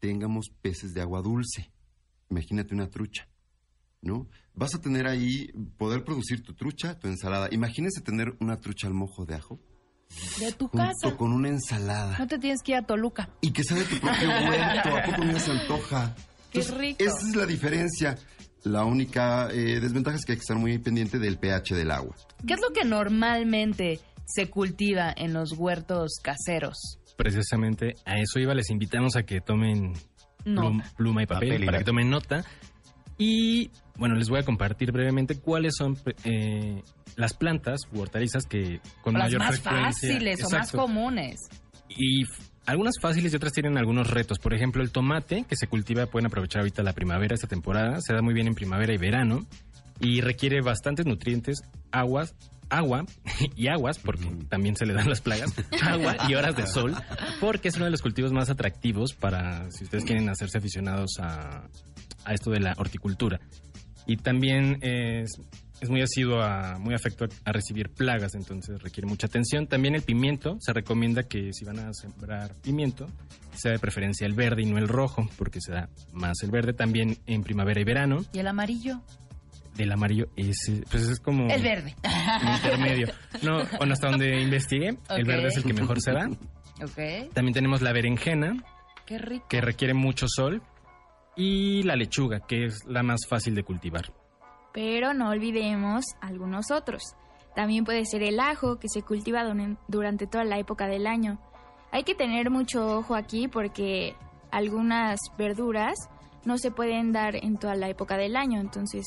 tengamos 0.00 0.48
peces 0.62 0.92
de 0.94 1.02
agua 1.02 1.20
dulce. 1.22 1.70
Imagínate 2.30 2.74
una 2.74 2.88
trucha, 2.88 3.28
¿no? 4.00 4.28
Vas 4.54 4.74
a 4.74 4.80
tener 4.80 5.06
ahí, 5.06 5.52
poder 5.76 6.02
producir 6.04 6.42
tu 6.42 6.54
trucha, 6.54 6.98
tu 6.98 7.06
ensalada. 7.08 7.48
Imagínese 7.52 8.00
tener 8.00 8.34
una 8.40 8.56
trucha 8.56 8.86
al 8.88 8.94
mojo 8.94 9.26
de 9.26 9.34
ajo 9.34 9.60
De 10.40 10.52
tu 10.52 10.68
junto 10.68 10.86
casa. 10.86 11.16
con 11.16 11.32
una 11.32 11.48
ensalada. 11.48 12.16
No 12.18 12.26
te 12.26 12.38
tienes 12.38 12.62
que 12.62 12.72
ir 12.72 12.78
a 12.78 12.82
Toluca. 12.82 13.28
Y 13.40 13.50
que 13.52 13.62
sea 13.64 13.76
de 13.76 13.84
tu 13.84 13.98
propio 13.98 14.28
huerto. 14.48 14.96
¿A 14.96 15.02
poco 15.04 15.24
no 15.24 15.38
se 15.38 15.50
antoja? 15.50 16.14
Qué 16.50 16.60
Entonces, 16.60 16.78
rico. 16.78 17.04
Esa 17.04 17.28
es 17.28 17.36
la 17.36 17.46
diferencia. 17.46 18.18
La 18.64 18.84
única 18.84 19.48
eh, 19.52 19.78
desventaja 19.80 20.16
es 20.16 20.24
que 20.24 20.32
hay 20.32 20.38
que 20.38 20.42
estar 20.42 20.56
muy 20.56 20.76
pendiente 20.78 21.18
del 21.18 21.38
pH 21.38 21.74
del 21.74 21.90
agua. 21.90 22.14
¿Qué 22.46 22.54
es 22.54 22.60
lo 22.60 22.72
que 22.72 22.84
normalmente 22.84 24.00
se 24.24 24.50
cultiva 24.50 25.12
en 25.16 25.32
los 25.32 25.52
huertos 25.52 26.18
caseros? 26.22 26.98
Precisamente 27.16 27.94
a 28.04 28.18
eso 28.18 28.38
iba, 28.40 28.54
les 28.54 28.70
invitamos 28.70 29.16
a 29.16 29.22
que 29.22 29.40
tomen 29.40 29.92
pluma 30.96 31.22
y 31.22 31.26
papel, 31.26 31.48
Papel 31.48 31.62
y 31.62 31.66
para 31.66 31.78
que 31.78 31.84
tomen 31.84 32.10
nota. 32.10 32.44
Y 33.18 33.70
bueno, 33.96 34.14
les 34.14 34.28
voy 34.28 34.40
a 34.40 34.42
compartir 34.42 34.92
brevemente 34.92 35.40
cuáles 35.40 35.74
son 35.76 35.96
eh, 36.24 36.82
las 37.16 37.34
plantas 37.34 37.80
u 37.92 38.00
hortalizas 38.00 38.44
que 38.44 38.80
con 39.02 39.14
las 39.14 39.24
mayor 39.24 39.40
más 39.40 39.60
frecuencia. 39.60 40.08
fáciles 40.08 40.44
o 40.44 40.50
más 40.50 40.72
comunes. 40.72 41.40
Y 41.88 42.24
algunas 42.66 42.96
fáciles 43.00 43.32
y 43.32 43.36
otras 43.36 43.52
tienen 43.52 43.78
algunos 43.78 44.10
retos. 44.10 44.38
Por 44.38 44.54
ejemplo, 44.54 44.82
el 44.82 44.90
tomate, 44.90 45.44
que 45.48 45.56
se 45.56 45.66
cultiva, 45.66 46.06
pueden 46.06 46.26
aprovechar 46.26 46.60
ahorita 46.60 46.82
la 46.82 46.92
primavera, 46.92 47.34
esta 47.34 47.46
temporada. 47.46 48.00
Se 48.00 48.12
da 48.12 48.20
muy 48.20 48.34
bien 48.34 48.48
en 48.48 48.54
primavera 48.54 48.92
y 48.92 48.98
verano. 48.98 49.46
Y 49.98 50.20
requiere 50.20 50.60
bastantes 50.60 51.06
nutrientes, 51.06 51.62
aguas, 51.90 52.34
agua 52.68 53.06
y 53.56 53.68
aguas, 53.68 53.98
porque 53.98 54.26
también 54.48 54.76
se 54.76 54.84
le 54.84 54.92
dan 54.92 55.08
las 55.08 55.22
plagas, 55.22 55.54
agua 55.82 56.16
y 56.28 56.34
horas 56.34 56.54
de 56.54 56.66
sol, 56.66 56.94
porque 57.40 57.68
es 57.68 57.76
uno 57.76 57.86
de 57.86 57.92
los 57.92 58.02
cultivos 58.02 58.32
más 58.32 58.50
atractivos 58.50 59.14
para 59.14 59.70
si 59.70 59.84
ustedes 59.84 60.04
quieren 60.04 60.28
hacerse 60.28 60.58
aficionados 60.58 61.18
a, 61.18 61.68
a 62.24 62.34
esto 62.34 62.50
de 62.50 62.60
la 62.60 62.74
horticultura. 62.78 63.40
Y 64.06 64.16
también 64.18 64.78
es, 64.82 65.30
es 65.80 65.90
muy 65.90 66.00
asiduo, 66.00 66.40
a, 66.40 66.78
muy 66.78 66.94
afecto 66.94 67.24
a, 67.24 67.28
a 67.50 67.52
recibir 67.52 67.90
plagas, 67.90 68.34
entonces 68.34 68.80
requiere 68.82 69.08
mucha 69.08 69.26
atención. 69.26 69.66
También 69.66 69.94
el 69.94 70.02
pimiento, 70.02 70.56
se 70.60 70.72
recomienda 70.72 71.24
que 71.24 71.52
si 71.52 71.64
van 71.64 71.80
a 71.80 71.92
sembrar 71.92 72.54
pimiento, 72.62 73.08
sea 73.54 73.72
de 73.72 73.78
preferencia 73.78 74.26
el 74.26 74.34
verde 74.34 74.62
y 74.62 74.66
no 74.66 74.78
el 74.78 74.86
rojo, 74.88 75.28
porque 75.36 75.60
se 75.60 75.72
da 75.72 75.88
más 76.12 76.36
el 76.42 76.50
verde. 76.50 76.72
También 76.72 77.16
en 77.26 77.42
primavera 77.42 77.80
y 77.80 77.84
verano. 77.84 78.18
¿Y 78.32 78.38
el 78.38 78.46
amarillo? 78.46 79.00
Del 79.74 79.92
amarillo 79.92 80.28
es, 80.36 80.56
pues 80.90 81.02
es 81.08 81.20
como... 81.20 81.48
El 81.50 81.62
verde. 81.62 81.94
Intermedio. 82.56 83.08
No, 83.42 83.62
bueno, 83.76 83.92
hasta 83.92 84.08
donde 84.08 84.40
investigué, 84.40 84.96
el 85.10 85.24
verde 85.24 85.48
es 85.48 85.56
el 85.56 85.64
que 85.64 85.74
mejor 85.74 86.00
se 86.00 86.12
da. 86.12 86.28
Ok. 86.82 87.32
También 87.34 87.52
tenemos 87.52 87.82
la 87.82 87.92
berenjena, 87.92 88.56
Qué 89.04 89.18
rico. 89.18 89.46
que 89.48 89.60
requiere 89.60 89.92
mucho 89.94 90.26
sol. 90.28 90.62
Y 91.36 91.82
la 91.82 91.96
lechuga, 91.96 92.40
que 92.40 92.64
es 92.64 92.84
la 92.86 93.02
más 93.02 93.20
fácil 93.28 93.54
de 93.54 93.62
cultivar. 93.62 94.12
Pero 94.72 95.14
no 95.14 95.30
olvidemos 95.30 96.04
algunos 96.20 96.70
otros. 96.70 97.02
También 97.54 97.84
puede 97.84 98.04
ser 98.04 98.22
el 98.22 98.40
ajo, 98.40 98.78
que 98.78 98.88
se 98.88 99.02
cultiva 99.02 99.42
durante 99.88 100.26
toda 100.26 100.44
la 100.44 100.58
época 100.58 100.86
del 100.86 101.06
año. 101.06 101.38
Hay 101.92 102.04
que 102.04 102.14
tener 102.14 102.50
mucho 102.50 102.98
ojo 102.98 103.14
aquí 103.14 103.48
porque 103.48 104.14
algunas 104.50 105.18
verduras 105.38 105.94
no 106.44 106.58
se 106.58 106.70
pueden 106.70 107.12
dar 107.12 107.36
en 107.36 107.58
toda 107.58 107.74
la 107.74 107.88
época 107.88 108.16
del 108.16 108.36
año, 108.36 108.60
entonces, 108.60 109.06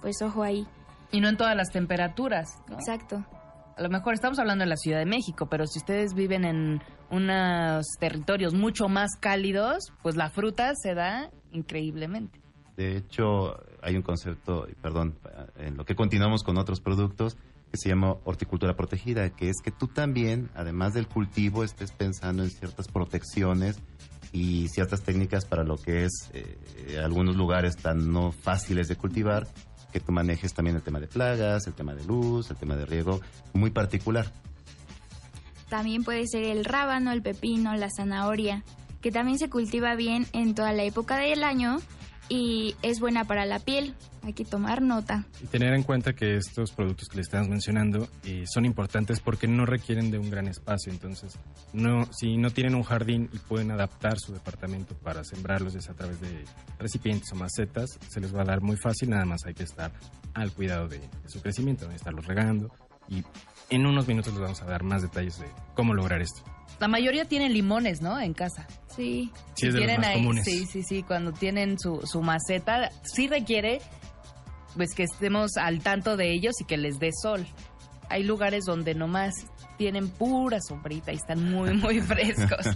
pues 0.00 0.20
ojo 0.22 0.42
ahí. 0.42 0.66
Y 1.10 1.20
no 1.20 1.28
en 1.28 1.36
todas 1.36 1.56
las 1.56 1.70
temperaturas. 1.70 2.48
¿no? 2.68 2.74
Exacto. 2.74 3.24
A 3.76 3.82
lo 3.82 3.88
mejor 3.88 4.14
estamos 4.14 4.38
hablando 4.38 4.64
de 4.64 4.70
la 4.70 4.76
Ciudad 4.76 4.98
de 4.98 5.06
México, 5.06 5.46
pero 5.48 5.66
si 5.66 5.78
ustedes 5.78 6.12
viven 6.14 6.44
en 6.44 6.82
unos 7.10 7.86
territorios 7.98 8.54
mucho 8.54 8.88
más 8.88 9.12
cálidos, 9.20 9.92
pues 10.02 10.16
la 10.16 10.30
fruta 10.30 10.72
se 10.74 10.94
da 10.94 11.30
increíblemente. 11.52 12.40
De 12.76 12.96
hecho, 12.96 13.58
hay 13.82 13.96
un 13.96 14.02
concepto, 14.02 14.68
y 14.70 14.74
perdón, 14.74 15.16
en 15.58 15.76
lo 15.76 15.84
que 15.84 15.96
continuamos 15.96 16.44
con 16.44 16.58
otros 16.58 16.80
productos, 16.80 17.36
que 17.70 17.76
se 17.76 17.88
llama 17.88 18.16
horticultura 18.24 18.76
protegida, 18.76 19.30
que 19.30 19.48
es 19.48 19.56
que 19.62 19.70
tú 19.70 19.88
también, 19.88 20.48
además 20.54 20.94
del 20.94 21.06
cultivo, 21.06 21.64
estés 21.64 21.92
pensando 21.92 22.42
en 22.42 22.50
ciertas 22.50 22.88
protecciones 22.88 23.80
y 24.32 24.68
ciertas 24.68 25.02
técnicas 25.02 25.44
para 25.44 25.64
lo 25.64 25.76
que 25.76 26.04
es 26.04 26.30
eh, 26.32 26.98
algunos 27.02 27.36
lugares 27.36 27.76
tan 27.76 28.12
no 28.12 28.32
fáciles 28.32 28.88
de 28.88 28.96
cultivar, 28.96 29.46
que 29.92 30.00
tú 30.00 30.12
manejes 30.12 30.54
también 30.54 30.76
el 30.76 30.82
tema 30.82 31.00
de 31.00 31.08
plagas, 31.08 31.66
el 31.66 31.74
tema 31.74 31.94
de 31.94 32.04
luz, 32.04 32.50
el 32.50 32.56
tema 32.56 32.76
de 32.76 32.86
riego, 32.86 33.20
muy 33.54 33.70
particular. 33.70 34.30
También 35.68 36.04
puede 36.04 36.26
ser 36.26 36.44
el 36.44 36.64
rábano, 36.64 37.12
el 37.12 37.22
pepino, 37.22 37.74
la 37.74 37.88
zanahoria, 37.94 38.64
que 39.00 39.12
también 39.12 39.38
se 39.38 39.48
cultiva 39.48 39.94
bien 39.94 40.26
en 40.32 40.54
toda 40.54 40.72
la 40.72 40.84
época 40.84 41.18
del 41.18 41.44
año 41.44 41.78
y 42.28 42.76
es 42.82 43.00
buena 43.00 43.24
para 43.24 43.46
la 43.46 43.58
piel. 43.58 43.94
Hay 44.22 44.32
que 44.34 44.44
tomar 44.44 44.82
nota. 44.82 45.24
Y 45.42 45.46
tener 45.46 45.72
en 45.72 45.82
cuenta 45.82 46.12
que 46.12 46.36
estos 46.36 46.72
productos 46.72 47.08
que 47.08 47.16
le 47.16 47.22
estamos 47.22 47.48
mencionando 47.48 48.08
eh, 48.24 48.44
son 48.46 48.66
importantes 48.66 49.20
porque 49.20 49.46
no 49.46 49.64
requieren 49.64 50.10
de 50.10 50.18
un 50.18 50.28
gran 50.28 50.48
espacio. 50.48 50.92
Entonces, 50.92 51.38
no, 51.72 52.06
si 52.12 52.36
no 52.36 52.50
tienen 52.50 52.74
un 52.74 52.82
jardín 52.82 53.30
y 53.32 53.38
pueden 53.38 53.70
adaptar 53.70 54.18
su 54.18 54.32
departamento 54.32 54.94
para 54.96 55.24
sembrarlos 55.24 55.72
ya 55.72 55.80
sea 55.80 55.92
a 55.92 55.96
través 55.96 56.20
de 56.20 56.44
recipientes 56.78 57.32
o 57.32 57.36
macetas, 57.36 57.98
se 58.08 58.20
les 58.20 58.34
va 58.34 58.42
a 58.42 58.46
dar 58.46 58.60
muy 58.60 58.76
fácil. 58.76 59.10
Nada 59.10 59.24
más 59.24 59.46
hay 59.46 59.54
que 59.54 59.62
estar 59.62 59.92
al 60.34 60.52
cuidado 60.52 60.88
de, 60.88 61.00
su 61.26 61.40
crecimiento, 61.40 61.88
de 61.88 61.96
estarlos 61.96 62.26
regando. 62.26 62.70
Y 63.08 63.24
en 63.70 63.86
unos 63.86 64.06
minutos 64.06 64.34
les 64.34 64.42
vamos 64.42 64.60
a 64.60 64.66
dar 64.66 64.82
más 64.82 65.00
detalles 65.00 65.38
de 65.38 65.46
cómo 65.74 65.94
lograr 65.94 66.20
esto. 66.20 66.42
La 66.80 66.88
mayoría 66.88 67.24
tienen 67.24 67.52
limones, 67.52 68.00
¿no? 68.02 68.18
En 68.20 68.34
casa. 68.34 68.66
Sí. 68.94 69.30
Sí, 69.54 69.66
es 69.68 69.74
de 69.74 69.80
los 69.80 69.86
tienen 69.86 70.00
más 70.00 70.10
ahí, 70.10 70.16
comunes. 70.16 70.44
sí, 70.44 70.66
sí, 70.66 70.82
sí, 70.82 71.02
cuando 71.02 71.32
tienen 71.32 71.78
su, 71.78 72.00
su 72.04 72.22
maceta, 72.22 72.90
sí 73.02 73.26
requiere 73.28 73.80
pues 74.76 74.94
que 74.94 75.04
estemos 75.04 75.56
al 75.56 75.80
tanto 75.80 76.16
de 76.16 76.32
ellos 76.32 76.54
y 76.60 76.64
que 76.64 76.76
les 76.76 76.98
dé 76.98 77.10
sol. 77.12 77.46
Hay 78.10 78.22
lugares 78.22 78.64
donde 78.64 78.94
nomás 78.94 79.34
tienen 79.76 80.08
pura 80.08 80.58
sombrita 80.60 81.12
y 81.12 81.16
están 81.16 81.50
muy, 81.50 81.74
muy 81.74 82.00
frescos. 82.02 82.66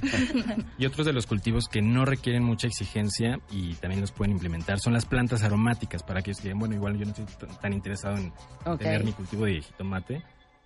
Y 0.78 0.87
otros 0.87 1.07
de 1.07 1.12
los 1.12 1.26
cultivos 1.26 1.66
que 1.68 1.83
no 1.83 2.05
requieren 2.05 2.42
mucha 2.44 2.66
exigencia 2.66 3.40
y 3.50 3.74
también 3.74 4.00
los 4.00 4.12
pueden 4.12 4.33
implementar 4.33 4.78
son 4.78 4.92
las 4.92 5.05
plantas 5.05 5.42
aromáticas. 5.42 6.02
Para 6.02 6.20
aquellos 6.20 6.38
que 6.38 6.44
digan, 6.44 6.59
bueno, 6.61 6.74
igual 6.74 6.98
yo 6.98 7.05
no 7.05 7.11
estoy 7.12 7.26
tan 7.61 7.72
interesado 7.72 8.16
en 8.16 8.33
tener 8.78 9.05
mi 9.05 9.12
cultivo 9.12 9.44
de 9.44 9.61
jitomate, 9.61 10.22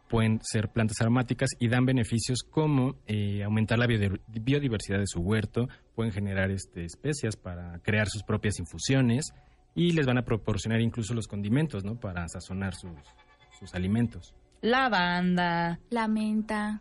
pueden 0.08 0.40
ser 0.42 0.68
plantas 0.70 1.00
aromáticas 1.00 1.50
y 1.58 1.68
dan 1.68 1.84
beneficios 1.84 2.38
como 2.48 2.96
eh, 3.06 3.42
aumentar 3.44 3.78
la 3.78 3.86
biodi- 3.86 4.20
biodiversidad 4.28 4.98
de 4.98 5.06
su 5.06 5.20
huerto, 5.20 5.68
pueden 5.94 6.12
generar 6.12 6.50
este, 6.50 6.84
especias 6.84 7.36
para 7.36 7.78
crear 7.80 8.06
sus 8.08 8.22
propias 8.22 8.58
infusiones 8.58 9.32
y 9.74 9.92
les 9.92 10.06
van 10.06 10.18
a 10.18 10.22
proporcionar 10.22 10.80
incluso 10.80 11.12
los 11.14 11.26
condimentos, 11.26 11.84
¿no? 11.84 11.98
Para 11.98 12.26
sazonar 12.28 12.74
sus, 12.74 12.92
sus 13.58 13.74
alimentos. 13.74 14.34
Lavanda, 14.62 15.78
La 15.90 16.08
menta, 16.08 16.80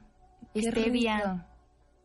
stevia. 0.56 1.46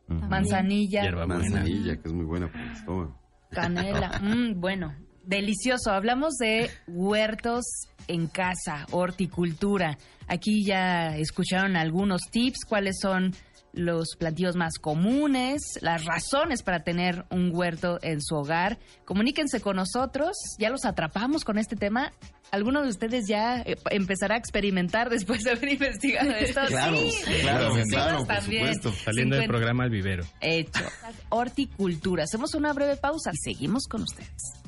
manzanilla, 0.09 1.27
Manzanilla, 1.27 1.97
que 1.97 2.09
es 2.09 2.13
muy 2.13 2.25
buena 2.25 2.51
para 2.51 2.65
el 2.65 2.73
estómago. 2.73 3.19
canela. 3.51 4.11
Mm, 4.23 4.61
bueno, 4.61 4.95
delicioso. 5.31 5.93
Hablamos 5.93 6.35
de 6.35 6.71
huertos 6.89 7.65
en 8.09 8.27
casa, 8.27 8.87
horticultura. 8.91 9.97
Aquí 10.27 10.65
ya 10.65 11.17
escucharon 11.17 11.77
algunos 11.77 12.23
tips, 12.31 12.65
cuáles 12.69 12.99
son 13.01 13.33
los 13.73 14.17
plantíos 14.19 14.57
más 14.57 14.79
comunes, 14.81 15.61
las 15.81 16.05
razones 16.05 16.65
para 16.65 16.83
tener 16.83 17.25
un 17.31 17.55
huerto 17.55 18.01
en 18.03 18.21
su 18.21 18.35
hogar. 18.35 18.79
Comuníquense 19.05 19.61
con 19.61 19.77
nosotros, 19.77 20.37
ya 20.59 20.71
los 20.71 20.85
atrapamos 20.85 21.45
con 21.45 21.57
este 21.57 21.77
tema. 21.77 22.13
¿Alguno 22.51 22.83
de 22.83 22.89
ustedes 22.89 23.29
ya 23.29 23.61
eh, 23.61 23.77
empezará 23.93 24.35
a 24.35 24.39
experimentar 24.39 25.09
después 25.09 25.45
de 25.45 25.53
haber 25.53 25.69
investigado 25.73 26.31
esto? 26.33 26.63
Claro, 26.67 26.97
sí, 26.97 27.23
claro, 27.43 27.75
claro, 27.89 28.19
por 28.19 28.27
también. 28.27 28.75
Saliendo 28.83 29.37
del 29.37 29.45
50 29.45 29.47
programa 29.47 29.85
al 29.85 29.91
vivero. 29.91 30.25
Hecho. 30.41 30.85
Horticultura. 31.29 32.25
Hacemos 32.25 32.55
una 32.55 32.73
breve 32.73 32.97
pausa 32.97 33.31
y 33.33 33.53
seguimos 33.53 33.87
con 33.87 34.03
ustedes. 34.03 34.60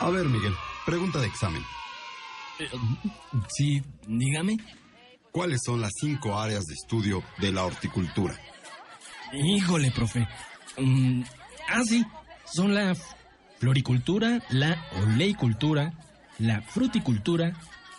A 0.00 0.10
ver, 0.10 0.26
Miguel, 0.26 0.54
pregunta 0.84 1.18
de 1.20 1.26
examen. 1.26 1.62
Sí, 3.48 3.82
dígame. 4.06 4.56
¿Cuáles 5.32 5.60
son 5.64 5.80
las 5.80 5.92
cinco 6.00 6.38
áreas 6.38 6.64
de 6.64 6.74
estudio 6.74 7.22
de 7.38 7.52
la 7.52 7.64
horticultura? 7.64 8.38
Híjole, 9.32 9.90
profe. 9.90 10.26
Mm, 10.78 11.22
ah, 11.68 11.82
sí. 11.84 12.04
Son 12.44 12.74
la 12.74 12.94
floricultura, 13.58 14.42
la 14.50 14.82
oleicultura, 15.02 15.92
la 16.38 16.62
fruticultura, 16.62 17.52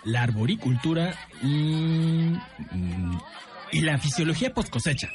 la 0.03 0.23
arboricultura 0.23 1.13
y... 1.43 2.33
mm, 2.71 3.19
y 3.71 3.81
la 3.81 3.97
fisiología 3.97 4.53
post 4.53 4.69
cosecha. 4.69 5.09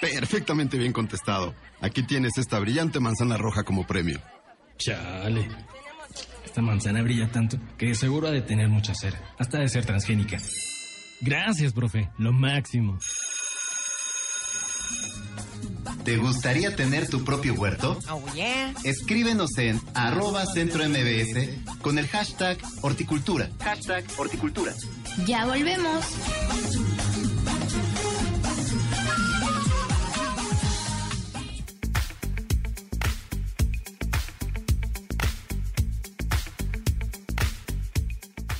Perfectamente 0.00 0.76
bien 0.76 0.92
contestado. 0.92 1.54
Aquí 1.80 2.02
tienes 2.02 2.36
esta 2.36 2.58
brillante 2.58 3.00
manzana 3.00 3.36
roja 3.36 3.62
como 3.64 3.86
premio. 3.86 4.20
Chale. 4.76 5.48
Esta 6.54 6.62
manzana 6.62 7.02
brilla 7.02 7.28
tanto 7.32 7.58
que 7.76 7.96
seguro 7.96 8.28
ha 8.28 8.30
de 8.30 8.40
tener 8.40 8.68
mucha 8.68 8.94
cera. 8.94 9.20
Hasta 9.40 9.58
de 9.58 9.68
ser 9.68 9.84
transgénica. 9.84 10.38
Gracias, 11.20 11.72
profe. 11.72 12.08
Lo 12.16 12.32
máximo. 12.32 12.96
¿Te 16.04 16.16
gustaría 16.16 16.76
tener 16.76 17.08
tu 17.08 17.24
propio 17.24 17.54
huerto? 17.54 17.98
Oh, 18.08 18.22
yeah. 18.36 18.72
Escríbenos 18.84 19.58
en 19.58 19.80
arroba 19.94 20.46
centro 20.46 20.88
MBS 20.88 21.80
con 21.82 21.98
el 21.98 22.06
hashtag 22.06 22.58
horticultura. 22.82 23.50
Hashtag 23.58 24.04
horticultura. 24.16 24.72
Ya 25.26 25.46
volvemos. 25.46 26.04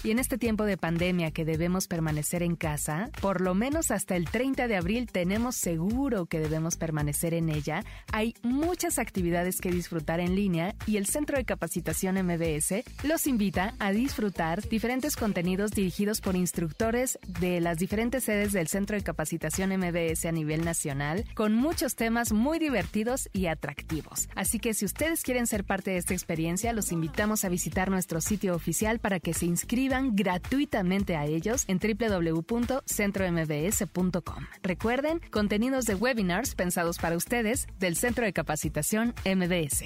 Y 0.04 0.10
en 0.10 0.18
este 0.18 0.36
tiempo 0.36 0.64
de 0.66 0.76
pandemia 0.76 1.30
que 1.30 1.46
debemos 1.46 1.88
permanecer 1.88 2.42
en 2.42 2.56
casa, 2.56 3.08
por 3.22 3.40
lo 3.40 3.54
menos 3.54 3.90
hasta 3.90 4.16
el 4.16 4.26
30 4.26 4.68
de 4.68 4.76
abril 4.76 5.08
tenemos 5.10 5.56
seguro 5.56 6.26
que 6.26 6.40
debemos 6.40 6.76
permanecer 6.76 7.32
en 7.32 7.48
ella. 7.48 7.82
Hay 8.12 8.34
muchas 8.42 8.98
actividades 8.98 9.62
que 9.62 9.70
disfrutar 9.70 10.20
en 10.20 10.34
línea 10.34 10.74
y 10.86 10.98
el 10.98 11.06
Centro 11.06 11.38
de 11.38 11.46
Capacitación 11.46 12.16
MBS 12.22 12.84
los 13.02 13.26
invita 13.26 13.72
a 13.78 13.92
disfrutar 13.92 14.68
diferentes 14.68 15.16
contenidos 15.16 15.70
dirigidos 15.70 16.20
por 16.20 16.36
instructores 16.36 17.18
de 17.26 17.62
las 17.62 17.78
diferentes 17.78 18.24
sedes 18.24 18.52
del 18.52 18.68
Centro 18.68 18.98
de 18.98 19.02
Capacitación 19.02 19.70
MBS 19.70 20.26
a 20.26 20.32
nivel 20.32 20.66
nacional, 20.66 21.24
con 21.34 21.54
muchos 21.54 21.94
temas 21.94 22.30
muy 22.30 22.58
divertidos 22.58 23.30
y 23.32 23.46
atractivos. 23.46 24.28
Así 24.34 24.58
que 24.58 24.74
si 24.74 24.84
ustedes 24.84 25.22
quieren 25.22 25.46
ser 25.46 25.64
parte 25.64 25.92
de 25.92 25.96
esta 25.96 26.12
experiencia, 26.12 26.74
los 26.74 26.92
invitamos 26.92 27.46
a 27.46 27.48
visitar 27.48 27.90
nuestro 27.90 28.20
sitio 28.20 28.54
oficial 28.54 28.98
para 28.98 29.18
que 29.18 29.32
se 29.32 29.46
inscriban 29.46 29.93
gratuitamente 30.02 31.16
a 31.16 31.26
ellos 31.26 31.64
en 31.68 31.78
www.centrombs.com. 31.78 34.44
Recuerden, 34.62 35.20
contenidos 35.30 35.84
de 35.86 35.94
webinars 35.94 36.54
pensados 36.54 36.98
para 36.98 37.16
ustedes 37.16 37.66
del 37.78 37.96
Centro 37.96 38.24
de 38.24 38.32
Capacitación 38.32 39.14
MBS. 39.24 39.84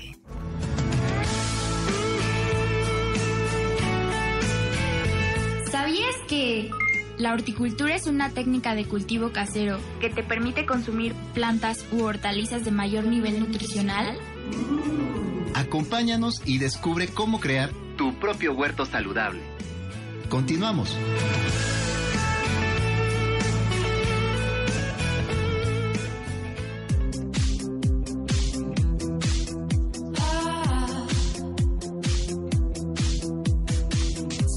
¿Sabías 5.70 6.16
que 6.28 6.70
la 7.18 7.32
horticultura 7.32 7.94
es 7.94 8.06
una 8.06 8.30
técnica 8.30 8.74
de 8.74 8.86
cultivo 8.86 9.32
casero 9.32 9.78
que 10.00 10.08
te 10.08 10.22
permite 10.22 10.66
consumir 10.66 11.14
plantas 11.34 11.84
u 11.92 12.04
hortalizas 12.04 12.64
de 12.64 12.70
mayor 12.70 13.04
nivel 13.04 13.40
nutricional? 13.40 14.16
Acompáñanos 15.54 16.42
y 16.44 16.58
descubre 16.58 17.08
cómo 17.08 17.40
crear 17.40 17.70
tu 17.96 18.14
propio 18.14 18.54
huerto 18.54 18.86
saludable. 18.86 19.42
Continuamos. 20.28 20.94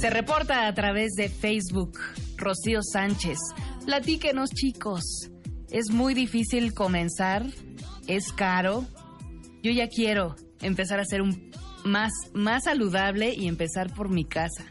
Se 0.02 0.10
reporta 0.10 0.68
a 0.68 0.74
través 0.74 1.14
de 1.14 1.30
Facebook. 1.30 2.00
Rocío 2.36 2.82
Sánchez. 2.82 3.38
Platíquenos, 3.86 4.50
chicos. 4.50 5.30
Es 5.70 5.92
muy 5.92 6.14
difícil 6.14 6.74
comenzar. 6.74 7.46
Es 8.08 8.34
caro. 8.34 8.86
Yo 9.64 9.72
ya 9.72 9.88
quiero 9.88 10.36
empezar 10.62 11.00
a 11.00 11.06
ser 11.06 11.22
un 11.22 11.52
más, 11.86 12.12
más 12.34 12.64
saludable 12.64 13.34
y 13.34 13.48
empezar 13.48 13.94
por 13.94 14.10
mi 14.10 14.26
casa. 14.26 14.71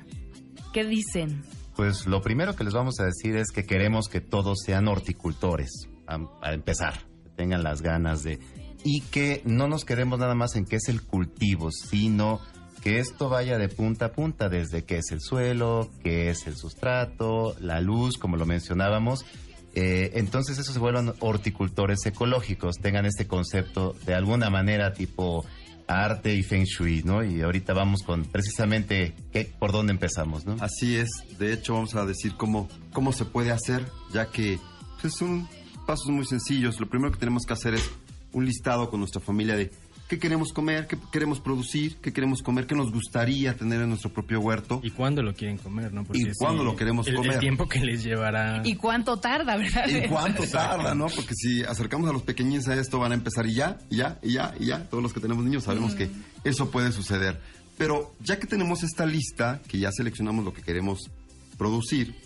¿Qué 0.72 0.84
dicen? 0.84 1.42
Pues 1.74 2.06
lo 2.06 2.22
primero 2.22 2.54
que 2.54 2.62
les 2.62 2.74
vamos 2.74 3.00
a 3.00 3.04
decir 3.04 3.36
es 3.36 3.50
que 3.50 3.64
queremos 3.64 4.08
que 4.08 4.20
todos 4.20 4.58
sean 4.64 4.86
horticultores, 4.86 5.88
a, 6.06 6.52
empezar, 6.52 6.94
que 7.24 7.30
tengan 7.30 7.62
las 7.62 7.82
ganas 7.82 8.22
de... 8.22 8.38
Y 8.84 9.02
que 9.02 9.42
no 9.44 9.68
nos 9.68 9.84
quedemos 9.84 10.18
nada 10.18 10.34
más 10.34 10.56
en 10.56 10.64
qué 10.64 10.76
es 10.76 10.88
el 10.88 11.02
cultivo, 11.02 11.70
sino 11.70 12.40
que 12.82 12.98
esto 12.98 13.28
vaya 13.28 13.58
de 13.58 13.68
punta 13.68 14.06
a 14.06 14.12
punta, 14.12 14.48
desde 14.48 14.84
qué 14.84 14.98
es 14.98 15.10
el 15.10 15.20
suelo, 15.20 15.90
qué 16.02 16.30
es 16.30 16.46
el 16.46 16.56
sustrato, 16.56 17.54
la 17.60 17.80
luz, 17.80 18.16
como 18.16 18.36
lo 18.36 18.46
mencionábamos. 18.46 19.26
Eh, 19.74 20.12
entonces 20.14 20.58
esos 20.58 20.74
se 20.74 20.80
vuelvan 20.80 21.14
horticultores 21.20 22.04
ecológicos, 22.06 22.76
tengan 22.76 23.06
este 23.06 23.26
concepto 23.26 23.94
de 24.06 24.14
alguna 24.14 24.50
manera 24.50 24.92
tipo 24.92 25.44
arte 25.90 26.34
y 26.34 26.42
feng 26.42 26.64
shui, 26.64 27.02
¿no? 27.02 27.24
Y 27.24 27.42
ahorita 27.42 27.72
vamos 27.72 28.02
con 28.02 28.24
precisamente 28.24 29.14
por 29.58 29.72
dónde 29.72 29.92
empezamos, 29.92 30.46
¿no? 30.46 30.56
Así 30.60 30.96
es. 30.96 31.08
De 31.38 31.52
hecho, 31.52 31.74
vamos 31.74 31.94
a 31.94 32.06
decir 32.06 32.34
cómo, 32.36 32.68
cómo 32.92 33.12
se 33.12 33.24
puede 33.24 33.50
hacer, 33.50 33.86
ya 34.12 34.30
que 34.30 34.58
pues, 35.00 35.14
son 35.18 35.48
pasos 35.86 36.08
muy 36.08 36.24
sencillos. 36.24 36.78
Lo 36.80 36.88
primero 36.88 37.12
que 37.12 37.18
tenemos 37.18 37.44
que 37.44 37.52
hacer 37.52 37.74
es 37.74 37.90
un 38.32 38.46
listado 38.46 38.90
con 38.90 39.00
nuestra 39.00 39.20
familia 39.20 39.56
de 39.56 39.70
qué 40.10 40.18
queremos 40.18 40.52
comer, 40.52 40.88
qué 40.88 40.98
queremos 41.12 41.38
producir, 41.38 41.98
qué 41.98 42.12
queremos 42.12 42.42
comer, 42.42 42.66
qué 42.66 42.74
nos 42.74 42.90
gustaría 42.90 43.54
tener 43.56 43.80
en 43.80 43.90
nuestro 43.90 44.12
propio 44.12 44.40
huerto. 44.40 44.80
Y 44.82 44.90
cuándo 44.90 45.22
lo 45.22 45.32
quieren 45.34 45.56
comer, 45.56 45.92
¿no? 45.92 46.04
y 46.12 46.32
cuándo 46.36 46.64
lo 46.64 46.74
queremos 46.74 47.06
el, 47.06 47.14
comer. 47.14 47.34
El 47.34 47.38
tiempo 47.38 47.68
que 47.68 47.78
les 47.78 48.02
llevará. 48.02 48.60
Y 48.64 48.74
cuánto 48.74 49.18
tarda, 49.18 49.56
¿verdad? 49.56 49.86
Y 49.88 50.08
cuánto 50.08 50.44
tarda, 50.48 50.96
¿no? 50.96 51.06
Porque 51.06 51.32
si 51.36 51.62
acercamos 51.62 52.10
a 52.10 52.12
los 52.12 52.22
pequeñines 52.22 52.66
a 52.66 52.74
esto, 52.74 52.98
van 52.98 53.12
a 53.12 53.14
empezar 53.14 53.46
y 53.46 53.54
ya, 53.54 53.78
y 53.88 53.98
ya, 53.98 54.18
y 54.20 54.32
ya, 54.32 54.52
y 54.58 54.66
ya. 54.66 54.88
Todos 54.90 55.00
los 55.00 55.12
que 55.12 55.20
tenemos 55.20 55.44
niños 55.44 55.62
sabemos 55.62 55.94
que 55.94 56.10
eso 56.42 56.72
puede 56.72 56.90
suceder. 56.90 57.40
Pero 57.78 58.12
ya 58.18 58.40
que 58.40 58.48
tenemos 58.48 58.82
esta 58.82 59.06
lista, 59.06 59.62
que 59.68 59.78
ya 59.78 59.92
seleccionamos 59.92 60.44
lo 60.44 60.52
que 60.52 60.62
queremos 60.62 61.08
producir, 61.56 62.16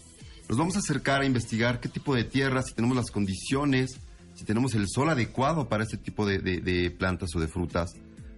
nos 0.48 0.56
vamos 0.56 0.76
a 0.76 0.78
acercar 0.78 1.20
a 1.20 1.26
investigar 1.26 1.80
qué 1.80 1.90
tipo 1.90 2.14
de 2.14 2.24
tierra, 2.24 2.62
si 2.62 2.74
tenemos 2.74 2.96
las 2.96 3.10
condiciones, 3.10 4.00
si 4.34 4.44
tenemos 4.44 4.74
el 4.74 4.88
sol 4.88 5.10
adecuado 5.10 5.68
para 5.68 5.84
este 5.84 5.96
tipo 5.96 6.26
de, 6.26 6.94
plantas 6.98 7.34
o 7.34 7.40
de 7.40 7.48
frutas. 7.48 7.94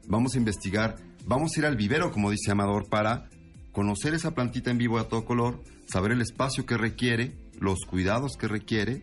Vamos 0.08 0.34
a 0.34 0.38
investigar, 0.38 0.96
vamos 1.26 1.56
a 1.56 1.60
ir 1.60 1.66
al 1.66 1.76
vivero, 1.76 2.12
como 2.12 2.30
dice 2.30 2.50
Amador, 2.50 2.88
para 2.88 3.28
conocer 3.72 4.14
esa 4.14 4.34
plantita 4.34 4.70
en 4.70 4.78
vivo 4.78 4.98
a 4.98 5.08
todo 5.08 5.24
color, 5.24 5.62
saber 5.86 6.12
el 6.12 6.20
espacio 6.20 6.64
que 6.64 6.76
requiere, 6.76 7.36
los 7.58 7.80
cuidados 7.88 8.36
que 8.38 8.48
requiere, 8.48 9.02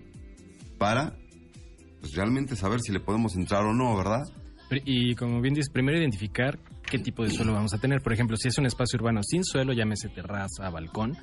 para 0.78 1.16
pues, 2.00 2.14
realmente 2.16 2.56
saber 2.56 2.80
si 2.82 2.92
le 2.92 3.00
podemos 3.00 3.36
entrar 3.36 3.66
o 3.66 3.74
no, 3.74 3.96
¿verdad? 3.96 4.24
Y 4.86 5.16
como 5.16 5.42
bien 5.42 5.54
dices, 5.54 5.70
primero 5.72 6.00
identificar 6.00 6.58
qué 6.90 6.98
tipo 7.00 7.24
de 7.24 7.30
suelo 7.30 7.54
vamos 7.54 7.74
a 7.74 7.78
tener. 7.78 8.02
Por 8.02 8.14
ejemplo, 8.14 8.38
si 8.38 8.48
es 8.48 8.58
un 8.58 8.66
espacio 8.66 8.98
urbano 8.98 9.22
sin 9.24 9.44
suelo, 9.44 9.74
llámese 9.74 10.10
terraza, 10.10 10.70
balcón, 10.72 11.16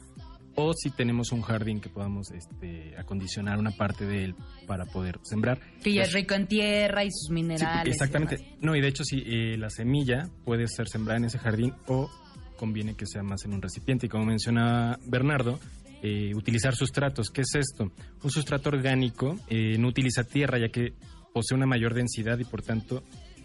o 0.55 0.73
si 0.75 0.91
tenemos 0.91 1.33
un 1.33 1.43
jardín 1.43 1.81
que 1.81 1.89
podamos 1.89 2.31
este, 2.31 2.95
acondicionar 2.99 3.59
una 3.59 3.71
parte 3.71 4.07
de 4.07 4.25
él 4.25 4.35
para 4.67 4.85
poder 4.87 5.19
sembrar. 5.23 5.61
Que 5.83 5.93
ya 5.93 6.03
es 6.03 6.13
rico 6.13 6.35
en 6.35 6.47
tierra 6.47 7.05
y 7.05 7.11
sus 7.11 7.31
minerales. 7.31 7.85
Sí, 7.85 7.91
exactamente. 7.91 8.57
No, 8.61 8.75
y 8.77 8.81
de 8.81 8.89
hecho, 8.89 9.05
si 9.05 9.23
eh, 9.27 9.57
la 9.57 9.71
semilla 9.71 10.29
puede 10.45 10.67
ser 10.69 10.89
sembrada 10.89 11.19
en 11.19 11.25
ese 11.27 11.39
jardín 11.39 11.75
o 11.87 12.11
conviene 12.57 12.95
que 12.95 13.07
sea 13.07 13.23
más 13.23 13.45
en 13.45 13.55
un 13.55 13.63
recipiente. 13.63 14.07
Y 14.07 14.09
como 14.09 14.27
mencionaba 14.27 14.99
Bernardo, 15.07 15.59
eh, 16.03 16.35
utilizar 16.35 16.75
sustratos. 16.75 17.31
¿Qué 17.31 17.43
es 17.43 17.55
esto? 17.55 17.93
Un 18.23 18.31
sustrato 18.31 18.71
orgánico 18.71 19.39
eh, 19.49 19.77
no 19.79 19.89
utiliza 19.89 20.25
tierra 20.25 20.59
ya 20.59 20.69
que 20.69 20.95
posee 21.33 21.57
una 21.57 21.67
mayor 21.67 21.95
densidad 21.95 22.39
y 22.39 22.45
por 22.45 22.63
tanto 22.63 23.03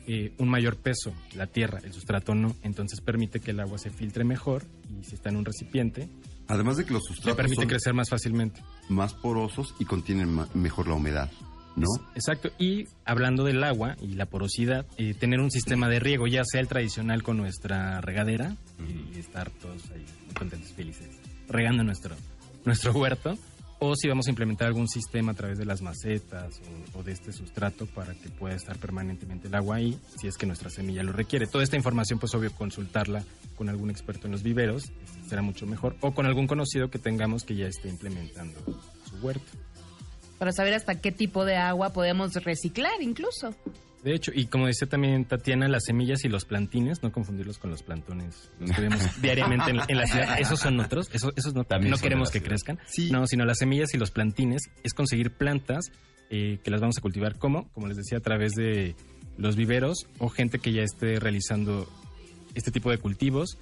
eh, 0.08 0.34
un 0.38 0.50
mayor 0.50 0.78
peso. 0.78 1.14
La 1.36 1.48
tierra, 1.48 1.80
el 1.84 1.92
sustrato 1.92 2.36
no. 2.36 2.56
Entonces 2.64 3.02
permite 3.02 3.40
que 3.40 3.52
el 3.52 3.60
agua 3.60 3.78
se 3.78 3.90
filtre 3.90 4.24
mejor 4.24 4.64
y 4.90 5.04
si 5.04 5.16
está 5.16 5.30
en 5.30 5.38
un 5.38 5.46
recipiente. 5.46 6.08
Además 6.48 6.78
de 6.78 6.86
que 6.86 6.94
los 6.94 7.04
sustratos. 7.04 7.26
Le 7.26 7.36
permite 7.36 7.62
son 7.62 7.70
crecer 7.70 7.94
más 7.94 8.10
fácilmente. 8.10 8.62
Más 8.90 9.14
porosos 9.14 9.74
y 9.80 9.86
contienen 9.86 10.40
mejor 10.54 10.88
la 10.88 10.94
humedad, 10.94 11.32
¿no? 11.76 11.88
Exacto. 12.14 12.52
Y 12.60 12.88
hablando 13.04 13.44
del 13.44 13.64
agua 13.64 13.96
y 14.00 14.14
la 14.14 14.28
porosidad, 14.28 14.86
eh, 14.98 15.14
tener 15.14 15.40
un 15.40 15.50
sistema 15.50 15.90
de 15.90 16.00
riego, 16.00 16.28
ya 16.28 16.44
sea 16.46 16.62
el 16.62 16.68
tradicional 16.68 17.24
con 17.24 17.38
nuestra 17.38 18.00
regadera 18.02 18.56
y 18.80 19.20
estar 19.20 19.50
todos 19.50 19.90
ahí 19.92 20.06
contentos, 20.38 20.72
felices, 20.74 21.10
regando 21.48 21.84
nuestro, 21.84 22.16
nuestro 22.64 22.92
huerto. 22.94 23.38
O 23.78 23.94
si 23.96 24.08
vamos 24.08 24.28
a 24.28 24.30
implementar 24.30 24.68
algún 24.68 24.88
sistema 24.88 25.34
a 25.34 25.36
través 25.36 25.58
de 25.58 25.66
las 25.66 25.82
macetas 25.82 26.62
o, 26.94 27.00
o 27.00 27.04
de 27.04 27.12
este 27.12 27.34
sustrato 27.34 27.86
para 27.88 28.14
que 28.14 28.30
pueda 28.30 28.56
estar 28.56 28.78
permanentemente 28.78 29.50
el 29.50 29.56
agua 29.56 29.76
ahí, 29.76 30.00
si 30.18 30.28
es 30.28 30.38
que 30.38 30.46
nuestra 30.46 30.70
semilla 30.70 31.04
lo 31.04 31.12
requiere. 31.12 31.46
Toda 31.46 31.64
esta 31.64 31.76
información, 31.76 32.18
pues 32.18 32.34
obvio, 32.36 32.52
consultarla 32.54 33.22
con 33.56 33.70
algún 33.70 33.90
experto 33.90 34.28
en 34.28 34.32
los 34.32 34.44
viveros 34.44 34.84
este, 34.84 35.30
será 35.30 35.42
mucho 35.42 35.66
mejor. 35.66 35.96
O 36.02 36.14
con 36.14 36.26
algún 36.26 36.48
conocido 36.48 36.90
que 36.90 37.00
tengamos 37.00 37.44
que 37.44 37.56
ya 37.56 37.68
esté 37.68 37.90
implementando 37.90 38.60
su 39.10 39.26
huerto. 39.26 39.52
Para 40.38 40.52
saber 40.52 40.74
hasta 40.74 41.00
qué 41.00 41.12
tipo 41.12 41.46
de 41.46 41.56
agua 41.56 41.92
podemos 41.92 42.34
reciclar 42.34 43.02
incluso. 43.02 43.56
De 44.04 44.14
hecho, 44.14 44.32
y 44.36 44.46
como 44.46 44.68
decía 44.68 44.88
también 44.88 45.26
Tatiana, 45.26 45.68
las 45.68 45.86
semillas 45.86 46.26
y 46.26 46.30
los 46.30 46.46
plantines, 46.46 47.02
no 47.02 47.12
confundirlos 47.12 47.58
con 47.58 47.72
los 47.72 47.82
plantones, 47.82 48.52
los 48.60 48.70
que 48.72 48.82
vemos 48.82 49.02
diariamente 49.22 49.72
en, 49.72 49.80
en 49.88 49.98
la 49.98 50.06
ciudad, 50.06 50.40
esos 50.40 50.60
son 50.60 50.80
otros, 50.80 51.10
esos, 51.12 51.34
esos 51.36 51.56
no, 51.56 51.64
También 51.64 51.90
no 51.90 51.98
queremos 51.98 52.30
que 52.30 52.40
crezcan, 52.40 52.78
no, 53.10 53.26
sino 53.26 53.46
las 53.46 53.58
semillas 53.58 53.96
y 53.96 53.98
los 53.98 54.12
plantines 54.12 54.70
es 54.84 54.94
conseguir 54.94 55.32
plantas 55.32 55.92
eh, 56.30 56.60
que 56.64 56.70
las 56.70 56.82
vamos 56.82 57.00
a 57.00 57.02
cultivar 57.02 57.40
como, 57.40 57.68
como 57.74 57.88
les 57.88 57.98
decía, 57.98 58.20
a 58.20 58.22
través 58.22 58.52
de 58.54 58.96
los 59.38 59.56
viveros 59.56 60.06
o 60.20 60.30
gente 60.30 60.60
que 60.60 60.72
ya 60.72 60.84
esté 60.84 61.20
realizando 61.20 61.88
este 62.56 62.72
tipo 62.72 62.90
de 62.90 62.98
cultivos. 62.98 63.58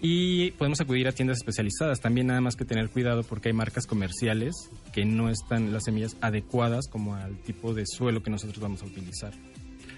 Y 0.00 0.50
podemos 0.52 0.80
acudir 0.80 1.08
a 1.08 1.12
tiendas 1.12 1.38
especializadas. 1.38 2.00
También 2.00 2.26
nada 2.26 2.40
más 2.40 2.54
que 2.54 2.64
tener 2.64 2.90
cuidado 2.90 3.22
porque 3.22 3.48
hay 3.48 3.54
marcas 3.54 3.86
comerciales 3.86 4.54
que 4.92 5.04
no 5.04 5.30
están 5.30 5.72
las 5.72 5.84
semillas 5.84 6.16
adecuadas 6.20 6.86
como 6.88 7.14
al 7.14 7.38
tipo 7.38 7.72
de 7.72 7.84
suelo 7.86 8.22
que 8.22 8.30
nosotros 8.30 8.60
vamos 8.60 8.82
a 8.82 8.86
utilizar. 8.86 9.32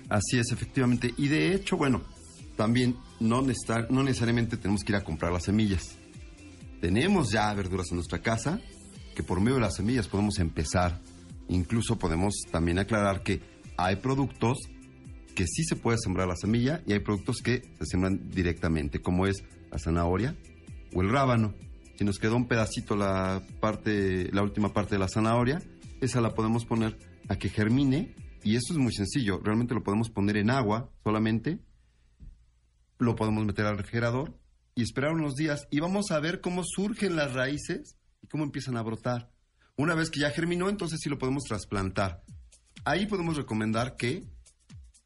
Así 0.09 0.39
es, 0.39 0.53
efectivamente. 0.53 1.13
Y 1.17 1.29
de 1.29 1.55
hecho, 1.55 1.77
bueno, 1.77 2.03
también 2.57 2.97
no, 3.21 3.45
no 3.91 4.03
necesariamente 4.03 4.57
tenemos 4.57 4.85
que 4.85 4.93
ir 4.93 4.97
a 4.97 5.05
comprar 5.05 5.33
las 5.33 5.45
semillas. 5.45 5.97
Tenemos 6.81 7.31
ya 7.33 7.53
verduras 7.55 7.89
en 7.91 7.97
nuestra 7.97 8.21
casa 8.21 8.61
que 9.15 9.23
por 9.25 9.41
medio 9.41 9.57
de 9.57 9.63
las 9.63 9.77
semillas 9.77 10.07
podemos 10.07 10.39
empezar. 10.39 11.01
Incluso 11.49 11.99
podemos 11.99 12.35
también 12.53 12.79
aclarar 12.79 13.23
que 13.23 13.41
hay 13.77 13.97
productos 13.97 14.59
que 15.39 15.47
sí 15.47 15.63
se 15.63 15.77
puede 15.77 15.99
sembrar 15.99 16.27
la 16.27 16.35
semilla 16.35 16.83
y 16.85 16.95
hay 16.95 16.99
productos 16.99 17.43
que 17.45 17.63
se 17.79 17.85
siembran 17.85 18.29
directamente, 18.29 19.01
como 19.01 19.25
es 19.25 19.45
la 19.71 19.79
zanahoria 19.79 20.35
o 20.93 21.01
el 21.01 21.11
rábano. 21.11 21.55
Si 21.97 22.05
nos 22.05 22.19
quedó 22.19 22.35
un 22.35 22.49
pedacito 22.49 22.97
la 22.97 23.41
parte, 23.61 24.33
la 24.33 24.43
última 24.43 24.73
parte 24.73 24.97
de 24.97 24.99
la 24.99 25.07
zanahoria, 25.07 25.63
esa 26.01 26.21
la 26.21 26.35
podemos 26.35 26.65
poner 26.65 26.99
a 27.29 27.37
que 27.37 27.51
germine 27.51 28.17
y 28.43 28.57
eso 28.57 28.73
es 28.73 28.81
muy 28.81 28.93
sencillo. 28.93 29.39
Realmente 29.39 29.75
lo 29.75 29.85
podemos 29.85 30.11
poner 30.11 30.39
en 30.39 30.51
agua 30.51 30.91
solamente, 31.05 31.61
lo 32.99 33.15
podemos 33.15 33.47
meter 33.47 33.67
al 33.67 33.79
refrigerador 33.79 34.37
y 34.75 34.83
esperar 34.83 35.13
unos 35.13 35.37
días 35.37 35.69
y 35.71 35.79
vamos 35.79 36.11
a 36.11 36.19
ver 36.19 36.41
cómo 36.41 36.65
surgen 36.65 37.15
las 37.15 37.33
raíces 37.35 37.97
y 38.23 38.27
cómo 38.27 38.43
empiezan 38.43 38.77
a 38.77 38.83
brotar. 38.83 39.31
Una 39.77 39.95
vez 39.95 40.11
que 40.11 40.19
ya 40.19 40.31
germinó, 40.31 40.69
entonces 40.69 40.99
sí 41.01 41.09
lo 41.09 41.19
podemos 41.19 41.45
trasplantar. 41.45 42.25
Ahí 42.85 43.07
podemos 43.07 43.37
recomendar 43.37 43.95
que 43.95 44.25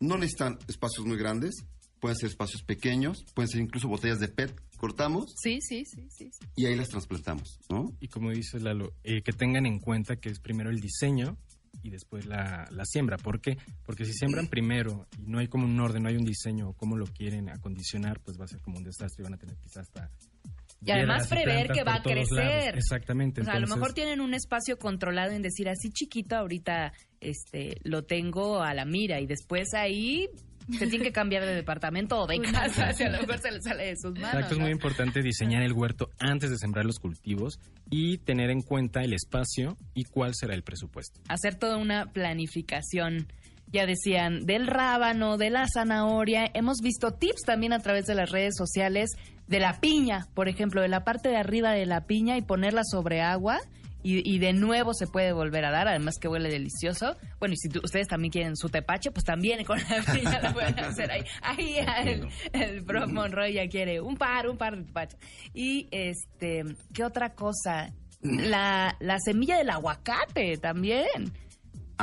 no 0.02 0.16
necesitan 0.18 0.58
espacios 0.68 1.06
muy 1.06 1.16
grandes, 1.16 1.64
pueden 2.00 2.16
ser 2.16 2.28
espacios 2.30 2.62
pequeños, 2.62 3.24
pueden 3.34 3.48
ser 3.48 3.60
incluso 3.60 3.88
botellas 3.88 4.18
de 4.18 4.28
PET. 4.28 4.52
Cortamos 4.76 5.32
Sí, 5.40 5.60
sí, 5.60 5.84
sí, 5.84 6.08
sí. 6.10 6.30
sí. 6.32 6.46
y 6.56 6.66
ahí 6.66 6.74
las 6.74 6.88
trasplantamos, 6.88 7.60
¿no? 7.70 7.96
Y 8.00 8.08
como 8.08 8.32
dice 8.32 8.58
Lalo, 8.58 8.92
eh, 9.04 9.22
que 9.22 9.32
tengan 9.32 9.64
en 9.64 9.78
cuenta 9.78 10.16
que 10.16 10.28
es 10.28 10.40
primero 10.40 10.70
el 10.70 10.80
diseño 10.80 11.38
y 11.84 11.90
después 11.90 12.26
la, 12.26 12.66
la 12.72 12.84
siembra. 12.84 13.16
¿Por 13.16 13.40
qué? 13.40 13.56
Porque 13.84 14.04
si 14.04 14.12
siembran 14.12 14.48
primero 14.48 15.06
y 15.16 15.30
no 15.30 15.38
hay 15.38 15.46
como 15.46 15.66
un 15.66 15.78
orden, 15.78 16.02
no 16.02 16.08
hay 16.08 16.16
un 16.16 16.24
diseño 16.24 16.70
o 16.70 16.72
cómo 16.72 16.96
lo 16.96 17.06
quieren 17.06 17.48
acondicionar, 17.48 18.18
pues 18.20 18.38
va 18.40 18.44
a 18.44 18.48
ser 18.48 18.60
como 18.60 18.78
un 18.78 18.84
desastre 18.84 19.22
y 19.22 19.24
van 19.24 19.34
a 19.34 19.38
tener 19.38 19.56
quizás 19.58 19.88
hasta... 19.88 20.10
Y 20.84 20.90
además 20.90 21.28
prever 21.28 21.68
que 21.68 21.84
va 21.84 21.94
a 21.94 22.02
crecer. 22.02 22.32
lados. 22.32 22.74
Exactamente. 22.74 23.40
O 23.42 23.44
sea, 23.44 23.54
a 23.54 23.60
lo 23.60 23.68
mejor 23.68 23.92
tienen 23.92 24.20
un 24.20 24.34
espacio 24.34 24.76
controlado 24.78 25.30
en 25.30 25.42
decir 25.42 25.68
así 25.68 25.90
chiquito, 25.90 26.34
ahorita 26.34 26.92
este 27.22 27.76
lo 27.84 28.02
tengo 28.04 28.62
a 28.62 28.74
la 28.74 28.84
mira 28.84 29.20
y 29.20 29.26
después 29.26 29.74
ahí 29.74 30.28
se 30.78 30.86
tiene 30.86 31.04
que 31.04 31.12
cambiar 31.12 31.44
de 31.44 31.54
departamento 31.54 32.20
o 32.20 32.26
de 32.26 32.40
casa, 32.40 32.92
si 32.94 33.02
a 33.02 33.10
lo 33.10 33.20
mejor 33.20 33.38
se 33.38 33.50
le 33.50 33.60
sale 33.60 33.86
de 33.86 33.96
sus 33.96 34.12
manos. 34.12 34.34
Exacto, 34.34 34.54
es 34.54 34.58
¿no? 34.58 34.64
muy 34.64 34.72
importante 34.72 35.22
diseñar 35.22 35.62
el 35.62 35.72
huerto 35.72 36.10
antes 36.18 36.50
de 36.50 36.58
sembrar 36.58 36.84
los 36.84 36.98
cultivos 36.98 37.58
y 37.90 38.18
tener 38.18 38.50
en 38.50 38.62
cuenta 38.62 39.02
el 39.02 39.12
espacio 39.12 39.76
y 39.94 40.04
cuál 40.04 40.34
será 40.34 40.54
el 40.54 40.62
presupuesto. 40.62 41.20
hacer 41.28 41.56
toda 41.56 41.76
una 41.76 42.12
planificación. 42.12 43.26
Ya 43.68 43.86
decían, 43.86 44.44
del 44.44 44.66
rábano, 44.66 45.38
de 45.38 45.48
la 45.48 45.66
zanahoria. 45.66 46.44
Hemos 46.52 46.80
visto 46.82 47.12
tips 47.12 47.42
también 47.46 47.72
a 47.72 47.78
través 47.78 48.04
de 48.04 48.14
las 48.14 48.30
redes 48.30 48.54
sociales 48.54 49.12
de 49.46 49.60
la 49.60 49.80
piña, 49.80 50.26
por 50.34 50.48
ejemplo, 50.48 50.82
de 50.82 50.88
la 50.88 51.04
parte 51.04 51.30
de 51.30 51.38
arriba 51.38 51.72
de 51.72 51.86
la 51.86 52.04
piña 52.04 52.36
y 52.36 52.42
ponerla 52.42 52.82
sobre 52.84 53.22
agua. 53.22 53.60
Y, 54.02 54.28
y 54.28 54.38
de 54.38 54.52
nuevo 54.52 54.94
se 54.94 55.06
puede 55.06 55.32
volver 55.32 55.64
a 55.64 55.70
dar, 55.70 55.86
además 55.88 56.16
que 56.20 56.28
huele 56.28 56.48
delicioso. 56.50 57.16
Bueno, 57.38 57.54
y 57.54 57.56
si 57.56 57.68
tú- 57.68 57.80
ustedes 57.84 58.08
también 58.08 58.32
quieren 58.32 58.56
su 58.56 58.68
tepache, 58.68 59.10
pues 59.10 59.24
también 59.24 59.64
con 59.64 59.78
la 59.78 60.02
piña 60.12 60.40
lo 60.42 60.52
pueden 60.52 60.78
hacer 60.80 61.10
ahí. 61.10 61.22
Ahí 61.42 61.76
el, 62.06 62.28
el 62.52 62.84
Prof. 62.84 63.10
Monroy 63.10 63.52
ya 63.54 63.68
quiere 63.68 64.00
un 64.00 64.16
par, 64.16 64.48
un 64.48 64.56
par 64.56 64.76
de 64.76 64.84
tepache. 64.84 65.16
Y 65.54 65.88
este, 65.90 66.64
¿qué 66.92 67.04
otra 67.04 67.34
cosa? 67.34 67.92
La, 68.20 68.96
la 69.00 69.18
semilla 69.18 69.56
del 69.58 69.70
aguacate 69.70 70.56
también. 70.58 71.06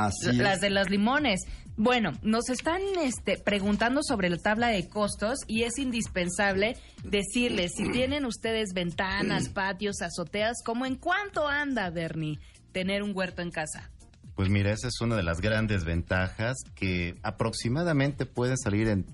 Así. 0.06 0.32
Las 0.32 0.60
de 0.60 0.70
los 0.70 0.88
limones. 0.88 1.40
Bueno, 1.76 2.12
nos 2.22 2.50
están 2.50 2.80
este, 3.02 3.38
preguntando 3.38 4.02
sobre 4.02 4.28
la 4.28 4.36
tabla 4.36 4.68
de 4.68 4.88
costos 4.88 5.38
y 5.46 5.62
es 5.62 5.78
indispensable 5.78 6.76
decirles 7.04 7.72
si 7.76 7.90
tienen 7.90 8.26
ustedes 8.26 8.74
ventanas, 8.74 9.48
patios, 9.54 10.02
azoteas, 10.02 10.58
¿cómo 10.64 10.84
en 10.84 10.96
cuánto 10.96 11.48
anda, 11.48 11.88
Bernie, 11.90 12.38
tener 12.72 13.02
un 13.02 13.16
huerto 13.16 13.40
en 13.40 13.50
casa? 13.50 13.90
Pues 14.34 14.48
mira, 14.48 14.72
esa 14.72 14.88
es 14.88 15.00
una 15.00 15.16
de 15.16 15.22
las 15.22 15.40
grandes 15.40 15.84
ventajas 15.84 16.56
que 16.74 17.14
aproximadamente 17.22 18.26
pueden 18.26 18.56
salir 18.56 18.88
en 18.88 19.06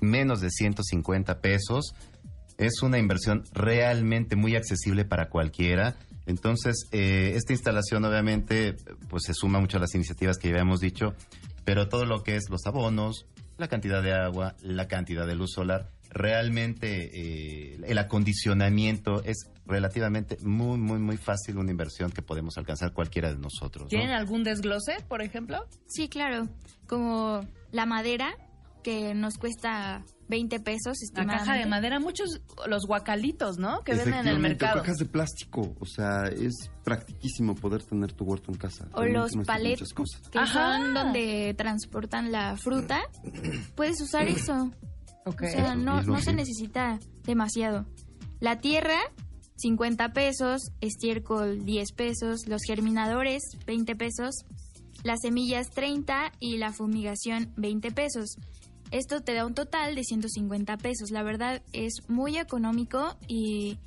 menos 0.00 0.40
de 0.40 0.50
150 0.50 1.40
pesos. 1.40 1.94
Es 2.58 2.82
una 2.82 2.98
inversión 2.98 3.44
realmente 3.52 4.34
muy 4.34 4.56
accesible 4.56 5.04
para 5.04 5.28
cualquiera. 5.28 5.96
Entonces, 6.26 6.88
eh, 6.92 7.32
esta 7.34 7.52
instalación 7.52 8.04
obviamente 8.04 8.76
pues 9.08 9.24
se 9.24 9.34
suma 9.34 9.60
mucho 9.60 9.78
a 9.78 9.80
las 9.80 9.94
iniciativas 9.94 10.38
que 10.38 10.48
ya 10.48 10.54
habíamos 10.54 10.80
dicho, 10.80 11.14
pero 11.64 11.88
todo 11.88 12.04
lo 12.04 12.22
que 12.22 12.36
es 12.36 12.50
los 12.50 12.66
abonos, 12.66 13.26
la 13.58 13.68
cantidad 13.68 14.02
de 14.02 14.12
agua, 14.12 14.56
la 14.60 14.88
cantidad 14.88 15.26
de 15.26 15.34
luz 15.34 15.52
solar. 15.52 15.90
Realmente 16.10 17.10
eh, 17.12 17.78
el 17.84 17.98
acondicionamiento 17.98 19.22
es 19.24 19.50
relativamente 19.66 20.38
muy, 20.42 20.78
muy, 20.78 20.98
muy 20.98 21.16
fácil, 21.16 21.58
una 21.58 21.70
inversión 21.70 22.10
que 22.10 22.22
podemos 22.22 22.56
alcanzar 22.56 22.92
cualquiera 22.92 23.32
de 23.32 23.38
nosotros. 23.38 23.84
¿no? 23.84 23.88
¿Tienen 23.88 24.10
algún 24.10 24.44
desglose, 24.44 24.98
por 25.08 25.22
ejemplo? 25.22 25.66
Sí, 25.86 26.08
claro. 26.08 26.48
Como 26.86 27.44
la 27.72 27.86
madera, 27.86 28.36
que 28.86 29.14
nos 29.14 29.36
cuesta 29.36 30.04
20 30.28 30.60
pesos. 30.60 30.96
La 31.12 31.26
caja 31.26 31.54
de 31.54 31.66
madera, 31.66 31.98
muchos 31.98 32.40
los 32.68 32.86
guacalitos, 32.86 33.58
¿no? 33.58 33.82
Que 33.82 33.96
venden 33.96 34.20
en 34.20 34.28
el 34.28 34.38
mercado. 34.38 34.80
cajas 34.80 34.98
de 34.98 35.06
plástico. 35.06 35.74
O 35.80 35.86
sea, 35.86 36.26
es 36.26 36.70
practiquísimo 36.84 37.56
poder 37.56 37.82
tener 37.82 38.12
tu 38.12 38.22
huerto 38.24 38.52
en 38.52 38.58
casa. 38.58 38.86
O 38.92 39.04
los 39.04 39.32
palets, 39.44 39.92
que 40.30 40.46
son 40.46 40.94
donde 40.94 41.52
transportan 41.58 42.30
la 42.30 42.56
fruta. 42.56 43.00
Puedes 43.74 44.00
usar 44.00 44.28
eso. 44.28 44.70
Ok. 45.28 45.42
O 45.42 45.50
sea, 45.50 45.74
no, 45.74 46.02
no 46.02 46.20
se 46.20 46.32
necesita 46.32 47.00
demasiado. 47.24 47.84
La 48.38 48.60
tierra, 48.60 49.00
50 49.56 50.12
pesos. 50.12 50.70
Estiércol, 50.80 51.64
10 51.64 51.92
pesos. 51.94 52.46
Los 52.46 52.62
germinadores, 52.64 53.42
20 53.66 53.96
pesos. 53.96 54.44
Las 55.02 55.22
semillas, 55.22 55.70
30. 55.70 56.30
Y 56.38 56.58
la 56.58 56.72
fumigación, 56.72 57.52
20 57.56 57.90
pesos. 57.90 58.36
Esto 58.90 59.20
te 59.20 59.34
da 59.34 59.46
un 59.46 59.54
total 59.54 59.94
de 59.94 60.04
150 60.04 60.76
pesos. 60.78 61.10
La 61.10 61.22
verdad 61.22 61.62
es 61.72 62.08
muy 62.08 62.38
económico 62.38 63.16
y 63.26 63.78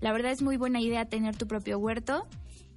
la 0.00 0.12
verdad 0.12 0.32
es 0.32 0.42
muy 0.42 0.56
buena 0.56 0.80
idea 0.80 1.04
tener 1.06 1.36
tu 1.36 1.46
propio 1.46 1.78
huerto. 1.78 2.26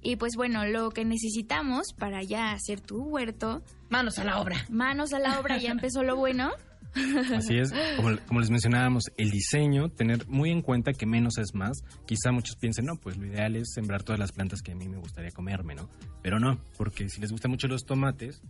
Y 0.02 0.16
pues 0.16 0.34
bueno, 0.36 0.66
lo 0.66 0.90
que 0.90 1.04
necesitamos 1.04 1.92
para 1.92 2.22
ya 2.22 2.52
hacer 2.52 2.80
tu 2.80 3.02
huerto. 3.02 3.62
Manos 3.88 4.18
a 4.18 4.24
la 4.24 4.40
obra. 4.40 4.64
Manos 4.68 5.12
a 5.12 5.20
la 5.20 5.38
obra, 5.38 5.58
ya 5.58 5.70
empezó 5.70 6.02
lo 6.02 6.16
bueno. 6.16 6.50
Así 7.34 7.56
es, 7.56 7.72
como, 7.96 8.16
como 8.26 8.40
les 8.40 8.50
mencionábamos, 8.50 9.04
el 9.16 9.30
diseño, 9.30 9.88
tener 9.88 10.26
muy 10.28 10.50
en 10.50 10.60
cuenta 10.60 10.92
que 10.92 11.06
menos 11.06 11.38
es 11.38 11.54
más. 11.54 11.82
Quizá 12.06 12.32
muchos 12.32 12.56
piensen, 12.56 12.84
no, 12.84 12.96
pues 12.96 13.16
lo 13.16 13.26
ideal 13.26 13.56
es 13.56 13.72
sembrar 13.72 14.02
todas 14.02 14.18
las 14.18 14.32
plantas 14.32 14.60
que 14.60 14.72
a 14.72 14.74
mí 14.74 14.88
me 14.88 14.98
gustaría 14.98 15.30
comerme, 15.30 15.74
¿no? 15.74 15.88
Pero 16.22 16.38
no, 16.38 16.60
porque 16.76 17.08
si 17.08 17.20
les 17.20 17.30
gustan 17.30 17.50
mucho 17.50 17.68
los 17.68 17.84
tomates 17.84 18.42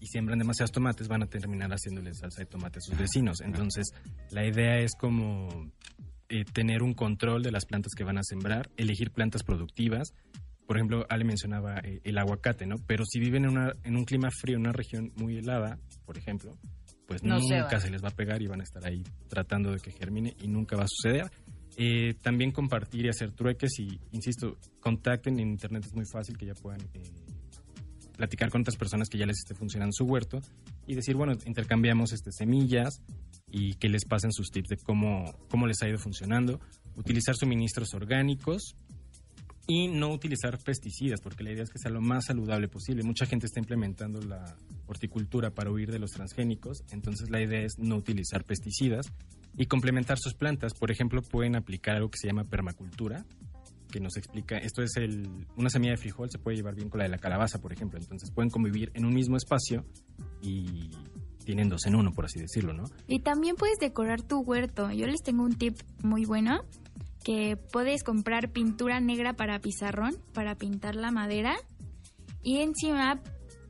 y 0.00 0.06
siembran 0.06 0.38
demasiados 0.38 0.72
tomates, 0.72 1.08
van 1.08 1.22
a 1.22 1.26
terminar 1.26 1.70
haciéndoles 1.70 2.18
salsa 2.18 2.40
de 2.40 2.46
tomate 2.46 2.78
a 2.78 2.80
sus 2.80 2.98
vecinos. 2.98 3.40
Entonces, 3.42 3.92
la 4.30 4.46
idea 4.46 4.78
es 4.78 4.92
como 4.98 5.70
eh, 6.28 6.44
tener 6.52 6.82
un 6.82 6.94
control 6.94 7.42
de 7.42 7.52
las 7.52 7.66
plantas 7.66 7.92
que 7.96 8.04
van 8.04 8.18
a 8.18 8.22
sembrar, 8.22 8.70
elegir 8.76 9.10
plantas 9.10 9.42
productivas. 9.42 10.12
Por 10.66 10.76
ejemplo, 10.76 11.04
Ale 11.08 11.24
mencionaba 11.24 11.80
eh, 11.80 12.00
el 12.04 12.18
aguacate, 12.18 12.66
¿no? 12.66 12.76
Pero 12.86 13.04
si 13.04 13.18
viven 13.18 13.44
en, 13.44 13.50
una, 13.50 13.72
en 13.82 13.96
un 13.96 14.04
clima 14.04 14.28
frío, 14.30 14.56
en 14.56 14.62
una 14.62 14.72
región 14.72 15.12
muy 15.16 15.38
helada, 15.38 15.78
por 16.06 16.16
ejemplo, 16.16 16.52
pues 17.10 17.24
No 17.24 17.40
nunca 17.40 17.80
se, 17.80 17.90
les 17.90 18.04
va 18.04 18.08
a 18.08 18.14
pegar 18.14 18.40
y 18.40 18.46
van 18.46 18.60
a 18.60 18.62
estar 18.62 18.86
ahí 18.86 19.02
tratando 19.28 19.72
de 19.72 19.80
que 19.80 19.90
germine 19.90 20.36
y 20.40 20.46
nunca 20.46 20.76
va 20.76 20.84
a 20.84 20.88
suceder. 20.88 21.28
Eh, 21.76 22.14
también 22.22 22.52
compartir 22.52 23.06
y 23.06 23.08
hacer 23.08 23.32
trueques 23.32 23.72
y, 23.80 23.98
insisto, 24.12 24.56
contacten 24.78 25.40
en 25.40 25.48
internet 25.48 25.84
es 25.86 25.94
muy 25.94 26.04
fácil 26.12 26.36
que 26.36 26.46
ya 26.46 26.54
puedan 26.54 26.80
eh, 26.94 27.02
platicar 28.20 28.50
con 28.50 28.60
otras 28.60 28.76
personas 28.76 29.08
que 29.08 29.16
ya 29.16 29.24
les 29.24 29.38
esté 29.38 29.54
funcionando 29.54 29.94
su 29.94 30.04
huerto 30.04 30.42
y 30.86 30.94
decir, 30.94 31.16
bueno, 31.16 31.32
intercambiamos 31.46 32.12
este, 32.12 32.32
semillas 32.32 33.00
y 33.50 33.76
que 33.76 33.88
les 33.88 34.04
pasen 34.04 34.30
sus 34.30 34.50
tips 34.50 34.68
de 34.68 34.76
cómo, 34.76 35.24
cómo 35.48 35.66
les 35.66 35.82
ha 35.82 35.88
ido 35.88 35.96
funcionando, 35.96 36.60
utilizar 36.96 37.34
suministros 37.34 37.94
orgánicos 37.94 38.74
y 39.66 39.88
no 39.88 40.12
utilizar 40.12 40.58
pesticidas, 40.58 41.22
porque 41.22 41.44
la 41.44 41.52
idea 41.52 41.62
es 41.62 41.70
que 41.70 41.78
sea 41.78 41.90
lo 41.90 42.02
más 42.02 42.26
saludable 42.26 42.68
posible. 42.68 43.04
Mucha 43.04 43.24
gente 43.24 43.46
está 43.46 43.58
implementando 43.58 44.20
la 44.20 44.54
horticultura 44.86 45.52
para 45.54 45.70
huir 45.70 45.90
de 45.90 45.98
los 45.98 46.10
transgénicos, 46.10 46.84
entonces 46.90 47.30
la 47.30 47.40
idea 47.40 47.62
es 47.62 47.78
no 47.78 47.96
utilizar 47.96 48.44
pesticidas 48.44 49.06
y 49.56 49.64
complementar 49.64 50.18
sus 50.18 50.34
plantas. 50.34 50.74
Por 50.74 50.90
ejemplo, 50.90 51.22
pueden 51.22 51.56
aplicar 51.56 51.96
algo 51.96 52.10
que 52.10 52.18
se 52.18 52.26
llama 52.26 52.44
permacultura, 52.44 53.24
que 53.90 54.00
nos 54.00 54.16
explica, 54.16 54.56
esto 54.58 54.82
es 54.82 54.96
el, 54.96 55.28
una 55.56 55.68
semilla 55.70 55.92
de 55.92 55.98
frijol 55.98 56.30
se 56.30 56.38
puede 56.38 56.56
llevar 56.56 56.74
bien 56.74 56.88
con 56.88 56.98
la 56.98 57.04
de 57.04 57.10
la 57.10 57.18
calabaza, 57.18 57.60
por 57.60 57.72
ejemplo, 57.72 57.98
entonces 57.98 58.30
pueden 58.30 58.50
convivir 58.50 58.90
en 58.94 59.04
un 59.04 59.12
mismo 59.14 59.36
espacio 59.36 59.84
y 60.40 60.90
tienen 61.44 61.68
dos 61.68 61.86
en 61.86 61.94
uno, 61.96 62.12
por 62.12 62.26
así 62.26 62.38
decirlo, 62.40 62.72
¿no? 62.72 62.84
Y 63.08 63.20
también 63.20 63.56
puedes 63.56 63.78
decorar 63.78 64.22
tu 64.22 64.40
huerto. 64.40 64.90
Yo 64.92 65.06
les 65.06 65.20
tengo 65.22 65.42
un 65.42 65.54
tip 65.56 65.76
muy 66.02 66.24
bueno 66.24 66.60
que 67.24 67.56
puedes 67.72 68.02
comprar 68.04 68.50
pintura 68.52 69.00
negra 69.00 69.34
para 69.34 69.58
pizarrón, 69.58 70.16
para 70.32 70.54
pintar 70.54 70.94
la 70.96 71.10
madera 71.10 71.56
y 72.42 72.58
encima, 72.58 73.20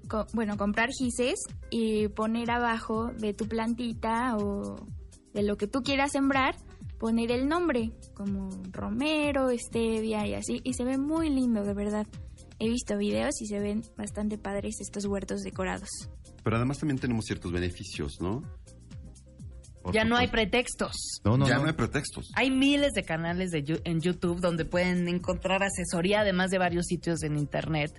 co- 0.08 0.26
bueno, 0.34 0.56
comprar 0.56 0.90
gises 0.90 1.38
y 1.70 2.08
poner 2.08 2.50
abajo 2.50 3.10
de 3.18 3.34
tu 3.34 3.46
plantita 3.48 4.36
o 4.36 4.84
de 5.32 5.42
lo 5.42 5.56
que 5.56 5.66
tú 5.66 5.80
quieras 5.82 6.12
sembrar, 6.12 6.54
poner 7.00 7.32
el 7.32 7.48
nombre 7.48 7.92
como 8.14 8.50
romero, 8.70 9.48
stevia 9.58 10.26
y 10.26 10.34
así 10.34 10.60
y 10.62 10.74
se 10.74 10.84
ve 10.84 10.98
muy 10.98 11.30
lindo, 11.30 11.64
de 11.64 11.74
verdad. 11.74 12.06
He 12.58 12.68
visto 12.68 12.98
videos 12.98 13.40
y 13.40 13.46
se 13.46 13.58
ven 13.58 13.82
bastante 13.96 14.36
padres 14.36 14.76
estos 14.80 15.06
huertos 15.06 15.40
decorados. 15.40 15.88
Pero 16.44 16.56
además 16.56 16.78
también 16.78 16.98
tenemos 16.98 17.24
ciertos 17.24 17.50
beneficios, 17.52 18.20
¿no? 18.20 18.42
Ya 19.94 20.04
no 20.04 20.16
hay 20.16 20.28
pretextos. 20.28 20.92
ya 21.24 21.58
no. 21.58 21.64
hay 21.64 21.72
pretextos. 21.72 22.30
Hay 22.34 22.50
miles 22.50 22.92
de 22.92 23.02
canales 23.02 23.50
de 23.50 23.80
en 23.84 24.00
YouTube 24.00 24.38
donde 24.38 24.66
pueden 24.66 25.08
encontrar 25.08 25.62
asesoría, 25.62 26.20
además 26.20 26.50
de 26.50 26.58
varios 26.58 26.84
sitios 26.84 27.22
en 27.22 27.38
Internet, 27.38 27.90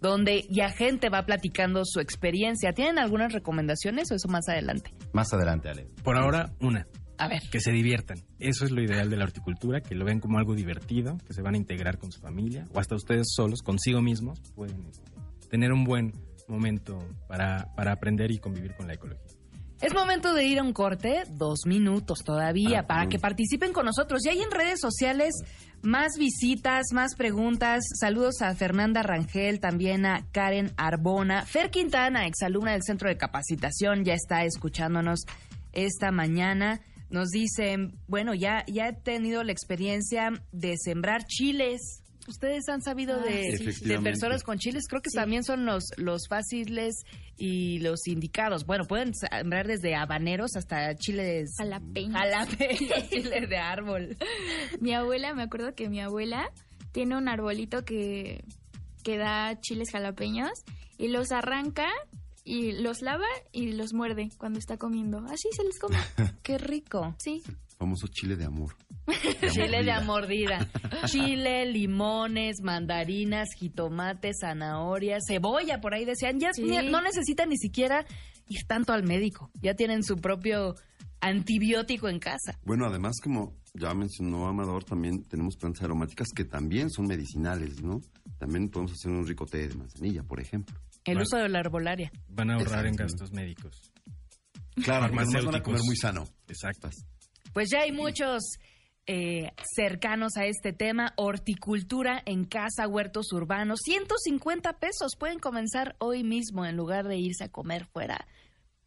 donde 0.00 0.44
ya 0.50 0.70
gente 0.70 1.10
va 1.10 1.24
platicando 1.24 1.82
su 1.84 2.00
experiencia. 2.00 2.72
¿Tienen 2.72 2.98
algunas 2.98 3.32
recomendaciones 3.32 4.10
o 4.10 4.16
eso 4.16 4.26
más 4.26 4.48
adelante? 4.48 4.92
Más 5.12 5.32
adelante, 5.32 5.68
Ale. 5.68 5.86
Por 6.02 6.16
ahora, 6.16 6.52
una. 6.60 6.88
A 7.18 7.28
ver. 7.28 7.42
Que 7.50 7.60
se 7.60 7.72
diviertan. 7.72 8.18
Eso 8.38 8.64
es 8.64 8.70
lo 8.70 8.82
ideal 8.82 9.10
de 9.10 9.16
la 9.16 9.24
horticultura, 9.24 9.80
que 9.80 9.94
lo 9.94 10.04
ven 10.04 10.20
como 10.20 10.38
algo 10.38 10.54
divertido, 10.54 11.18
que 11.26 11.34
se 11.34 11.42
van 11.42 11.54
a 11.54 11.58
integrar 11.58 11.98
con 11.98 12.12
su 12.12 12.20
familia 12.20 12.66
o 12.72 12.78
hasta 12.78 12.94
ustedes 12.94 13.26
solos, 13.34 13.62
consigo 13.62 14.00
mismos, 14.00 14.40
pueden 14.54 14.86
este, 14.86 15.10
tener 15.50 15.72
un 15.72 15.84
buen 15.84 16.12
momento 16.46 16.98
para, 17.26 17.74
para 17.74 17.92
aprender 17.92 18.30
y 18.30 18.38
convivir 18.38 18.74
con 18.74 18.86
la 18.86 18.94
ecología. 18.94 19.38
Es 19.80 19.94
momento 19.94 20.34
de 20.34 20.44
ir 20.44 20.58
a 20.58 20.64
un 20.64 20.72
corte, 20.72 21.22
dos 21.30 21.60
minutos 21.64 22.24
todavía, 22.24 22.88
para 22.88 23.06
que 23.06 23.20
participen 23.20 23.72
con 23.72 23.86
nosotros. 23.86 24.26
Y 24.26 24.28
hay 24.28 24.40
en 24.40 24.50
redes 24.50 24.80
sociales 24.80 25.34
más 25.82 26.14
visitas, 26.18 26.86
más 26.92 27.14
preguntas. 27.14 27.84
Saludos 28.00 28.42
a 28.42 28.54
Fernanda 28.56 29.04
Rangel, 29.04 29.60
también 29.60 30.04
a 30.04 30.26
Karen 30.32 30.72
Arbona. 30.76 31.46
Fer 31.46 31.70
Quintana, 31.70 32.26
exalumna 32.26 32.72
del 32.72 32.82
Centro 32.82 33.08
de 33.08 33.16
Capacitación, 33.16 34.04
ya 34.04 34.14
está 34.14 34.42
escuchándonos 34.42 35.20
esta 35.72 36.10
mañana. 36.10 36.80
Nos 37.10 37.28
dicen, 37.30 37.98
bueno, 38.06 38.34
ya, 38.34 38.64
ya 38.66 38.88
he 38.88 38.92
tenido 38.92 39.42
la 39.42 39.52
experiencia 39.52 40.30
de 40.52 40.76
sembrar 40.76 41.24
chiles. 41.24 42.02
Ustedes 42.26 42.68
han 42.68 42.82
sabido 42.82 43.14
Ah, 43.20 43.24
de, 43.24 43.56
sí, 43.56 43.64
de 43.64 43.70
Efectivamente. 43.70 44.10
personas 44.10 44.42
con 44.42 44.58
chiles, 44.58 44.84
creo 44.86 45.00
que 45.00 45.08
también 45.14 45.42
son 45.44 45.64
los, 45.64 45.84
los 45.96 46.28
fáciles 46.28 46.94
y 47.38 47.78
los 47.78 48.06
indicados. 48.06 48.66
Bueno, 48.66 48.84
pueden 48.84 49.12
sembrar 49.14 49.66
desde 49.66 49.94
habaneros 49.94 50.54
hasta 50.56 50.94
chiles 50.96 51.54
Jalapeños. 51.56 52.12
jalapeños, 52.20 53.08
chiles 53.10 53.48
de 53.48 53.56
árbol. 53.56 54.16
Mi 54.80 54.92
abuela, 54.92 55.32
me 55.32 55.42
acuerdo 55.44 55.74
que 55.74 55.88
mi 55.88 56.00
abuela 56.00 56.50
tiene 56.92 57.16
un 57.16 57.28
arbolito 57.28 57.82
que, 57.86 58.44
que 59.02 59.16
da 59.16 59.58
chiles 59.62 59.90
jalapeños 59.90 60.50
y 60.98 61.08
los 61.08 61.32
arranca 61.32 61.86
y 62.48 62.72
los 62.80 63.02
lava 63.02 63.26
y 63.52 63.72
los 63.72 63.92
muerde 63.92 64.30
cuando 64.38 64.58
está 64.58 64.76
comiendo. 64.78 65.18
Así 65.28 65.48
se 65.54 65.62
les 65.64 65.78
come. 65.78 65.96
Qué 66.42 66.56
rico. 66.58 67.14
Sí. 67.18 67.42
Famoso 67.78 68.06
chile 68.08 68.36
de 68.36 68.44
amor. 68.44 68.74
Chile 69.52 69.84
de 69.84 69.92
amordida. 69.92 70.68
Chile, 71.06 71.64
limones, 71.66 72.56
mandarinas, 72.62 73.48
jitomate, 73.56 74.32
zanahorias, 74.38 75.22
cebolla, 75.28 75.80
por 75.80 75.94
ahí 75.94 76.04
decían. 76.04 76.40
Ya 76.40 76.52
Sí. 76.52 76.62
ni- 76.64 76.90
no 76.90 77.00
necesitan 77.00 77.48
ni 77.50 77.56
siquiera 77.56 78.04
ir 78.48 78.60
tanto 78.66 78.92
al 78.92 79.04
médico. 79.04 79.50
Ya 79.62 79.74
tienen 79.74 80.02
su 80.02 80.16
propio 80.16 80.74
antibiótico 81.20 82.08
en 82.08 82.18
casa. 82.18 82.58
Bueno, 82.64 82.86
además, 82.86 83.16
como 83.22 83.54
ya 83.74 83.92
mencionó 83.94 84.48
Amador, 84.48 84.84
también 84.84 85.22
tenemos 85.24 85.56
plantas 85.56 85.82
aromáticas 85.84 86.28
que 86.34 86.44
también 86.44 86.90
son 86.90 87.06
medicinales, 87.06 87.82
¿no? 87.82 88.00
También 88.38 88.68
podemos 88.70 88.92
hacer 88.92 89.10
un 89.10 89.26
rico 89.26 89.46
té 89.46 89.68
de 89.68 89.74
manzanilla, 89.74 90.22
por 90.22 90.40
ejemplo. 90.40 90.76
El 91.10 91.20
uso 91.20 91.36
de 91.36 91.48
la 91.48 91.60
herbolaria. 91.60 92.10
Van 92.28 92.50
a 92.50 92.54
ahorrar 92.54 92.86
en 92.86 92.96
gastos 92.96 93.32
médicos. 93.32 93.92
Claro, 94.84 95.06
además 95.06 95.26
van 95.26 95.36
a 95.36 95.40
Farmacéuticos. 95.40 95.62
comer 95.62 95.80
muy 95.84 95.96
sano. 95.96 96.24
Exacto. 96.48 96.90
Pues 97.52 97.68
ya 97.70 97.80
hay 97.80 97.92
muchos 97.92 98.42
eh, 99.06 99.50
cercanos 99.74 100.36
a 100.36 100.44
este 100.46 100.72
tema. 100.72 101.14
Horticultura 101.16 102.22
en 102.26 102.44
casa, 102.44 102.86
huertos 102.86 103.32
urbanos. 103.32 103.80
150 103.84 104.74
pesos 104.78 105.12
pueden 105.18 105.38
comenzar 105.38 105.96
hoy 105.98 106.22
mismo 106.24 106.64
en 106.66 106.76
lugar 106.76 107.08
de 107.08 107.16
irse 107.16 107.44
a 107.44 107.48
comer 107.48 107.86
fuera. 107.86 108.26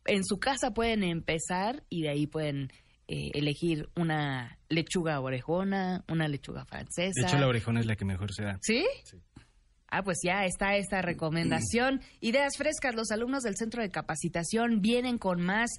En 0.06 0.24
su 0.24 0.40
casa 0.40 0.72
pueden 0.74 1.04
empezar 1.04 1.84
y 1.90 2.04
de 2.04 2.10
ahí 2.10 2.28
pueden 2.28 2.72
eh, 3.08 3.32
elegir 3.34 3.90
una 3.96 4.58
lechuga 4.70 5.20
orejona, 5.20 6.04
una 6.08 6.28
lechuga 6.28 6.66
francesa. 6.66 7.12
De 7.16 7.28
hecho, 7.28 7.38
la 7.38 7.48
orejona 7.48 7.80
es 7.82 7.86
la 7.86 7.96
que 7.96 8.06
mejor 8.06 8.32
se 8.34 8.44
da. 8.44 8.58
¿Sí? 8.62 8.86
Ah, 9.92 10.04
pues 10.04 10.20
ya 10.24 10.46
está 10.46 10.76
esta 10.78 11.02
recomendación. 11.02 12.02
Ideas 12.22 12.58
frescas. 12.58 12.96
Los 12.96 13.12
alumnos 13.12 13.44
del 13.44 13.58
centro 13.58 13.82
de 13.84 13.90
capacitación 13.90 14.82
vienen 14.82 15.18
con 15.18 15.42
más 15.42 15.70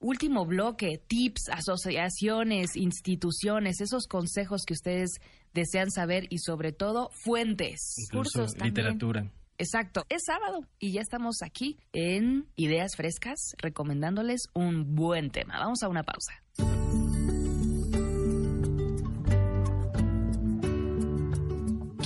último 0.00 0.46
bloque, 0.46 1.00
tips, 1.06 1.50
asociaciones, 1.52 2.76
instituciones, 2.76 3.80
esos 3.80 4.06
consejos 4.06 4.62
que 4.66 4.72
ustedes 4.74 5.10
desean 5.54 5.90
saber 5.90 6.26
y 6.30 6.38
sobre 6.38 6.72
todo 6.72 7.10
fuentes, 7.24 7.94
Incluso 7.98 8.30
cursos 8.38 8.52
también. 8.54 8.74
literatura. 8.74 9.30
Exacto, 9.58 10.04
es 10.08 10.22
sábado 10.24 10.60
y 10.78 10.92
ya 10.92 11.00
estamos 11.00 11.42
aquí 11.42 11.78
en 11.92 12.46
Ideas 12.54 12.94
Frescas 12.96 13.56
recomendándoles 13.58 14.42
un 14.54 14.94
buen 14.94 15.30
tema. 15.30 15.58
Vamos 15.58 15.82
a 15.82 15.88
una 15.88 16.04
pausa. 16.04 16.32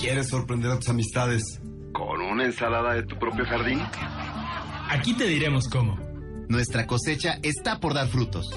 ¿Quieres 0.03 0.27
sorprender 0.27 0.69
a 0.69 0.75
tus 0.79 0.89
amistades 0.89 1.61
con 1.93 2.19
una 2.19 2.43
ensalada 2.43 2.93
de 2.93 3.03
tu 3.03 3.17
propio 3.17 3.45
jardín? 3.45 3.79
Aquí 4.89 5.13
te 5.13 5.23
diremos 5.23 5.69
cómo. 5.69 5.97
Nuestra 6.49 6.85
cosecha 6.85 7.39
está 7.41 7.79
por 7.79 7.93
dar 7.93 8.09
frutos. 8.09 8.49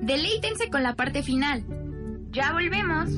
Deleítense 0.00 0.70
con 0.70 0.82
la 0.82 0.94
parte 0.94 1.22
final. 1.22 1.66
Ya 2.30 2.50
volvemos. 2.50 3.10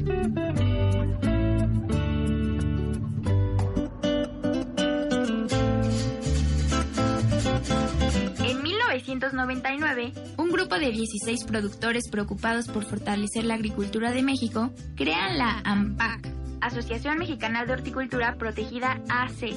En 8.44 8.60
1999, 8.60 10.12
un 10.36 10.50
grupo 10.50 10.74
de 10.80 10.90
16 10.90 11.44
productores 11.44 12.08
preocupados 12.10 12.66
por 12.66 12.84
fortalecer 12.84 13.44
la 13.44 13.54
agricultura 13.54 14.10
de 14.10 14.24
México 14.24 14.72
crean 14.96 15.38
la 15.38 15.60
AMPAC, 15.64 16.33
Asociación 16.64 17.18
Mexicana 17.18 17.66
de 17.66 17.74
Horticultura 17.74 18.36
Protegida 18.38 18.98
AC. 19.10 19.52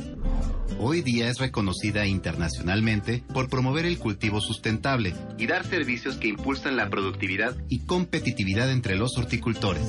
Hoy 0.78 1.02
día 1.02 1.30
es 1.30 1.38
reconocida 1.38 2.06
internacionalmente 2.06 3.24
por 3.34 3.50
promover 3.50 3.86
el 3.86 3.98
cultivo 3.98 4.42
sustentable 4.42 5.16
y 5.38 5.48
dar 5.48 5.66
servicios 5.66 6.18
que 6.18 6.28
impulsan 6.28 6.76
la 6.76 6.90
productividad 6.90 7.56
y 7.70 7.86
competitividad 7.86 8.70
entre 8.70 8.98
los 8.98 9.18
horticultores. 9.18 9.84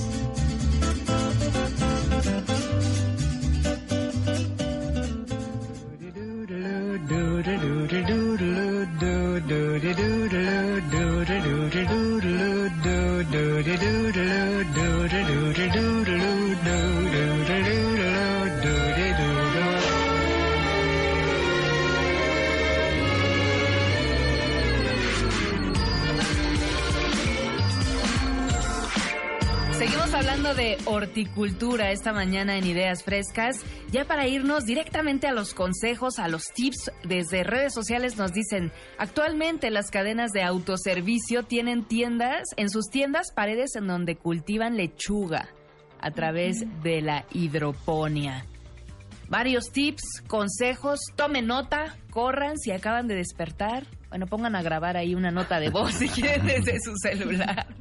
Horticultura 31.19 31.91
esta 31.91 32.13
mañana 32.13 32.59
en 32.59 32.67
Ideas 32.67 33.03
Frescas. 33.03 33.61
Ya 33.91 34.05
para 34.05 34.29
irnos 34.29 34.65
directamente 34.65 35.27
a 35.27 35.33
los 35.33 35.53
consejos, 35.53 36.21
a 36.21 36.29
los 36.29 36.45
tips, 36.55 36.93
desde 37.03 37.43
redes 37.43 37.75
sociales 37.75 38.17
nos 38.17 38.33
dicen, 38.33 38.71
actualmente 38.99 39.71
las 39.71 39.91
cadenas 39.91 40.31
de 40.31 40.45
autoservicio 40.45 41.43
tienen 41.43 41.85
tiendas, 41.85 42.45
en 42.57 42.71
sus 42.71 42.89
tiendas 42.89 43.33
paredes 43.35 43.75
en 43.75 43.89
donde 43.89 44.17
cultivan 44.17 44.77
lechuga 44.77 45.49
a 46.01 46.13
través 46.13 46.65
de 46.85 47.03
la 47.03 47.25
hidroponía. 47.33 48.45
Varios 49.29 49.73
tips, 49.73 50.23
consejos, 50.29 51.01
tomen 51.17 51.49
nota, 51.49 51.97
corran 52.11 52.59
si 52.59 52.71
acaban 52.71 53.09
de 53.09 53.17
despertar. 53.17 53.85
Bueno, 54.09 54.27
pongan 54.27 54.55
a 54.55 54.63
grabar 54.63 54.97
ahí 54.97 55.15
una 55.15 55.33
nota 55.33 55.59
de 55.59 55.69
voz 55.69 55.95
si 55.95 56.09
quieren 56.09 56.47
desde 56.47 56.79
su 56.81 56.95
celular. 56.97 57.67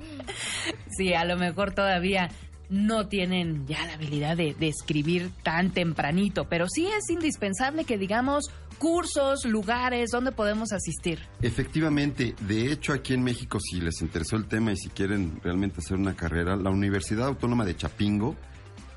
Sí, 0.97 1.13
a 1.13 1.25
lo 1.25 1.37
mejor 1.37 1.75
todavía 1.75 2.29
no 2.69 3.07
tienen 3.07 3.65
ya 3.67 3.85
la 3.85 3.93
habilidad 3.93 4.37
de, 4.37 4.55
escribir 4.59 5.31
tan 5.43 5.71
tempranito, 5.71 6.45
pero 6.49 6.67
sí 6.67 6.87
es 6.87 7.09
indispensable 7.09 7.85
que 7.85 7.97
digamos 7.97 8.45
cursos, 8.77 9.45
lugares, 9.45 10.09
donde 10.11 10.31
podemos 10.31 10.71
asistir. 10.71 11.19
Efectivamente, 11.41 12.35
de 12.41 12.71
hecho 12.71 12.93
aquí 12.93 13.13
en 13.13 13.23
México, 13.23 13.59
si 13.59 13.81
les 13.81 14.01
interesó 14.01 14.35
el 14.35 14.45
tema 14.45 14.71
y 14.71 14.77
si 14.77 14.89
quieren 14.89 15.39
realmente 15.43 15.79
hacer 15.79 15.97
una 15.97 16.15
carrera, 16.15 16.55
la 16.55 16.69
Universidad 16.69 17.27
Autónoma 17.27 17.65
de 17.65 17.75
Chapingo 17.75 18.35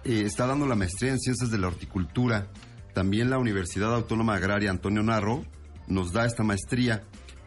eh, 0.05 0.23
está 0.27 0.47
dando 0.47 0.67
la 0.67 0.75
maestría 0.75 1.13
en 1.13 1.19
Ciencias 1.19 1.51
de 1.51 1.59
la 1.59 1.69
Horticultura. 1.69 2.49
También 2.93 3.31
la 3.31 3.39
Universidad 3.39 3.95
Autónoma 3.95 4.35
Agraria 4.35 4.71
Antonio 4.71 5.03
Narro 5.03 5.45
nos 5.87 6.13
da 6.13 6.27
esta 6.27 6.43
maestría, 6.43 7.03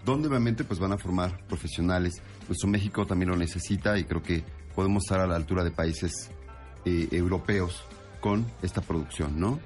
donde 0.06 0.28
obviamente 0.28 0.64
pues 0.64 0.80
van 0.80 0.94
a 0.94 0.98
formar 0.98 1.46
profesionales. 1.48 2.22
Nuestro 2.48 2.70
México 2.70 3.06
también 3.06 3.30
lo 3.30 3.38
necesita 3.38 3.98
y 3.98 4.06
creo 4.06 4.24
que 4.24 4.44
podemos 4.76 5.04
estar 5.04 5.20
a 5.20 5.28
la 5.28 5.36
altura 5.36 5.64
de 5.64 5.72
países 5.72 6.30
eh, 6.86 7.08
europeos 7.12 7.84
con 8.20 8.46
esta 8.62 8.82
producción, 8.82 9.40
¿no? 9.40 9.60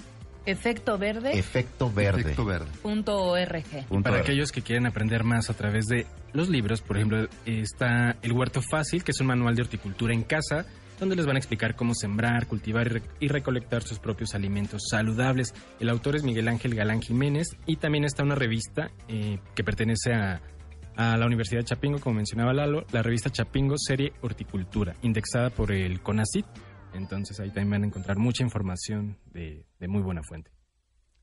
Efecto 0.44 0.98
verde. 0.98 1.38
Efecto 1.38 1.92
Verde. 1.94 2.22
Efecto 2.22 2.46
verde. 2.46 2.66
punto 2.82 3.16
org. 3.16 3.64
Y 3.92 4.02
para 4.02 4.18
aquellos 4.22 4.52
que 4.52 4.64
quieren 4.64 4.88
aprender 4.88 5.24
más 5.24 5.52
a 5.52 5.54
través 5.54 5.86
de 5.86 6.08
los 6.34 6.50
libros, 6.50 6.82
por 6.82 6.98
ejemplo, 6.98 7.28
está 7.46 8.18
El 8.24 8.32
Huerto 8.34 8.60
Fácil, 8.62 9.04
que 9.04 9.12
es 9.12 9.20
un 9.22 9.28
manual 9.28 9.56
de 9.56 9.62
horticultura 9.62 10.16
en 10.16 10.24
casa, 10.24 10.66
donde 11.00 11.16
les 11.16 11.28
van 11.28 11.36
a 11.36 11.40
explicar 11.40 11.76
cómo 11.76 11.94
sembrar, 11.94 12.48
cultivar 12.48 12.88
y, 12.88 12.90
re- 12.90 13.02
y 13.20 13.28
recolectar 13.28 13.84
sus 13.84 14.00
propios 14.00 14.34
alimentos 14.34 14.82
saludables. 14.90 15.54
El 15.80 15.90
autor 15.90 16.16
es 16.16 16.24
Miguel 16.24 16.48
Ángel 16.48 16.74
Galán 16.74 17.04
Jiménez 17.04 17.48
y 17.68 17.76
también 17.76 18.04
está 18.04 18.24
una 18.24 18.34
revista 18.36 18.90
eh, 19.08 19.38
que 19.54 19.64
pertenece 19.64 20.12
a, 20.14 20.42
a 21.02 21.18
la 21.18 21.26
Universidad 21.26 21.62
de 21.62 21.66
Chapingo, 21.66 22.00
como 22.00 22.16
mencionaba 22.18 22.54
Lalo, 22.54 22.86
la 22.92 23.02
revista 23.02 23.30
Chapingo 23.30 23.76
Serie 23.78 24.14
Horticultura, 24.22 24.96
indexada 25.02 25.50
por 25.50 25.72
el 25.72 26.02
CONACIT. 26.02 26.46
Entonces 26.94 27.40
ahí 27.40 27.48
también 27.50 27.70
van 27.72 27.84
a 27.84 27.88
encontrar 27.88 28.18
mucha 28.18 28.44
información 28.44 29.18
de, 29.34 29.66
de 29.80 29.88
muy 29.88 30.02
buena 30.02 30.22
fuente. 30.24 30.52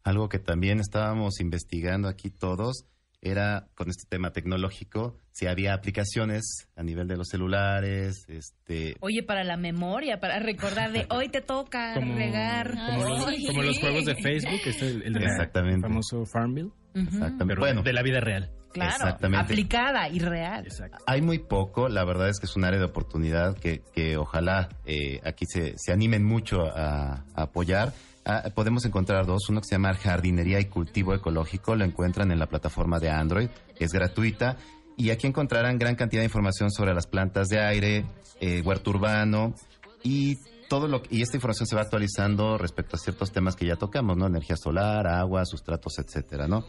Algo 0.05 0.29
que 0.29 0.39
también 0.39 0.81
estábamos 0.81 1.41
investigando 1.41 2.09
aquí 2.09 2.31
todos 2.31 2.87
era 3.21 3.67
con 3.75 3.89
este 3.91 4.05
tema 4.09 4.31
tecnológico, 4.33 5.19
si 5.33 5.47
había 5.49 5.75
aplicaciones 5.75 6.69
a 6.77 6.85
nivel 6.85 7.09
de 7.09 7.17
los 7.17 7.27
celulares, 7.29 8.25
este, 8.29 8.95
Oye, 9.01 9.25
para 9.25 9.43
la 9.43 9.57
memoria, 9.57 10.21
para 10.21 10.39
recordar 10.39 10.93
de 10.93 11.07
hoy 11.11 11.29
te 11.29 11.41
toca 11.41 11.95
Como, 11.95 12.15
regar. 12.15 12.71
como 12.71 13.03
los, 13.09 13.25
como 13.49 13.63
juegos 13.75 14.05
de 14.05 14.15
Facebook, 14.15 14.61
este, 14.65 14.87
el, 14.89 15.03
el 15.03 15.13
de 15.15 15.21
la- 15.21 15.27
Exactamente. 15.27 15.75
el 15.77 15.83
famoso 15.83 16.25
Farmville. 16.27 16.71
Exactamente. 16.95 17.45
Pero 17.47 17.61
bueno, 17.61 17.83
de 17.83 17.93
la 17.93 18.03
vida 18.03 18.21
real. 18.21 18.51
Claro, 18.73 18.93
Exactamente. 18.93 19.45
aplicada 19.45 20.09
y 20.09 20.19
real. 20.19 20.67
Hay 21.07 21.23
muy 21.23 21.39
poco, 21.39 21.89
la 21.89 22.05
verdad 22.05 22.29
es 22.29 22.39
que 22.39 22.47
es 22.47 22.57
un 22.57 22.65
área 22.65 22.79
de 22.79 22.85
oportunidad 22.85 23.57
que, 23.57 23.83
que 23.95 24.17
ojalá 24.17 24.69
eh, 24.85 25.21
aquí 25.25 25.47
se, 25.47 25.75
se 25.77 25.93
animen 25.93 26.25
mucho 26.25 26.63
a, 26.63 27.25
a 27.35 27.43
apoyar. 27.43 27.93
Ah, 28.25 28.51
podemos 28.55 28.85
encontrar 28.85 29.25
dos, 29.25 29.49
uno 29.49 29.63
que 29.63 29.69
se 29.69 29.75
llama 29.77 29.95
Jardinería 29.95 30.61
y 30.61 30.67
Cultivo 30.67 31.15
Ecológico, 31.15 31.75
lo 31.77 31.85
encuentran 31.85 32.31
en 32.31 32.39
la 32.39 32.47
plataforma 32.47 32.99
de 32.99 33.09
Android, 33.09 33.49
es 33.79 33.91
gratuita, 33.93 34.59
y 34.99 35.11
aquí 35.11 35.27
encontrarán 35.27 35.79
gran 35.79 35.95
cantidad 35.95 36.21
de 36.21 36.27
información 36.27 36.71
sobre 36.71 36.93
las 36.93 37.07
plantas 37.07 37.49
de 37.49 37.61
aire, 37.61 38.05
eh, 38.41 38.61
huerto 38.63 38.91
urbano, 38.91 39.55
y 40.03 40.37
todo 40.69 40.87
lo 40.87 41.03
y 41.09 41.23
esta 41.23 41.39
información 41.39 41.67
se 41.67 41.75
va 41.75 41.83
actualizando 41.83 42.59
respecto 42.59 42.97
a 42.97 42.99
ciertos 42.99 43.33
temas 43.33 43.57
que 43.57 43.67
ya 43.67 43.77
tocamos, 43.77 44.19
¿no? 44.19 44.27
Energía 44.27 44.57
solar, 44.57 45.07
agua, 45.07 45.47
sustratos, 45.47 45.99
etcétera, 45.99 46.47
¿no? 46.47 46.65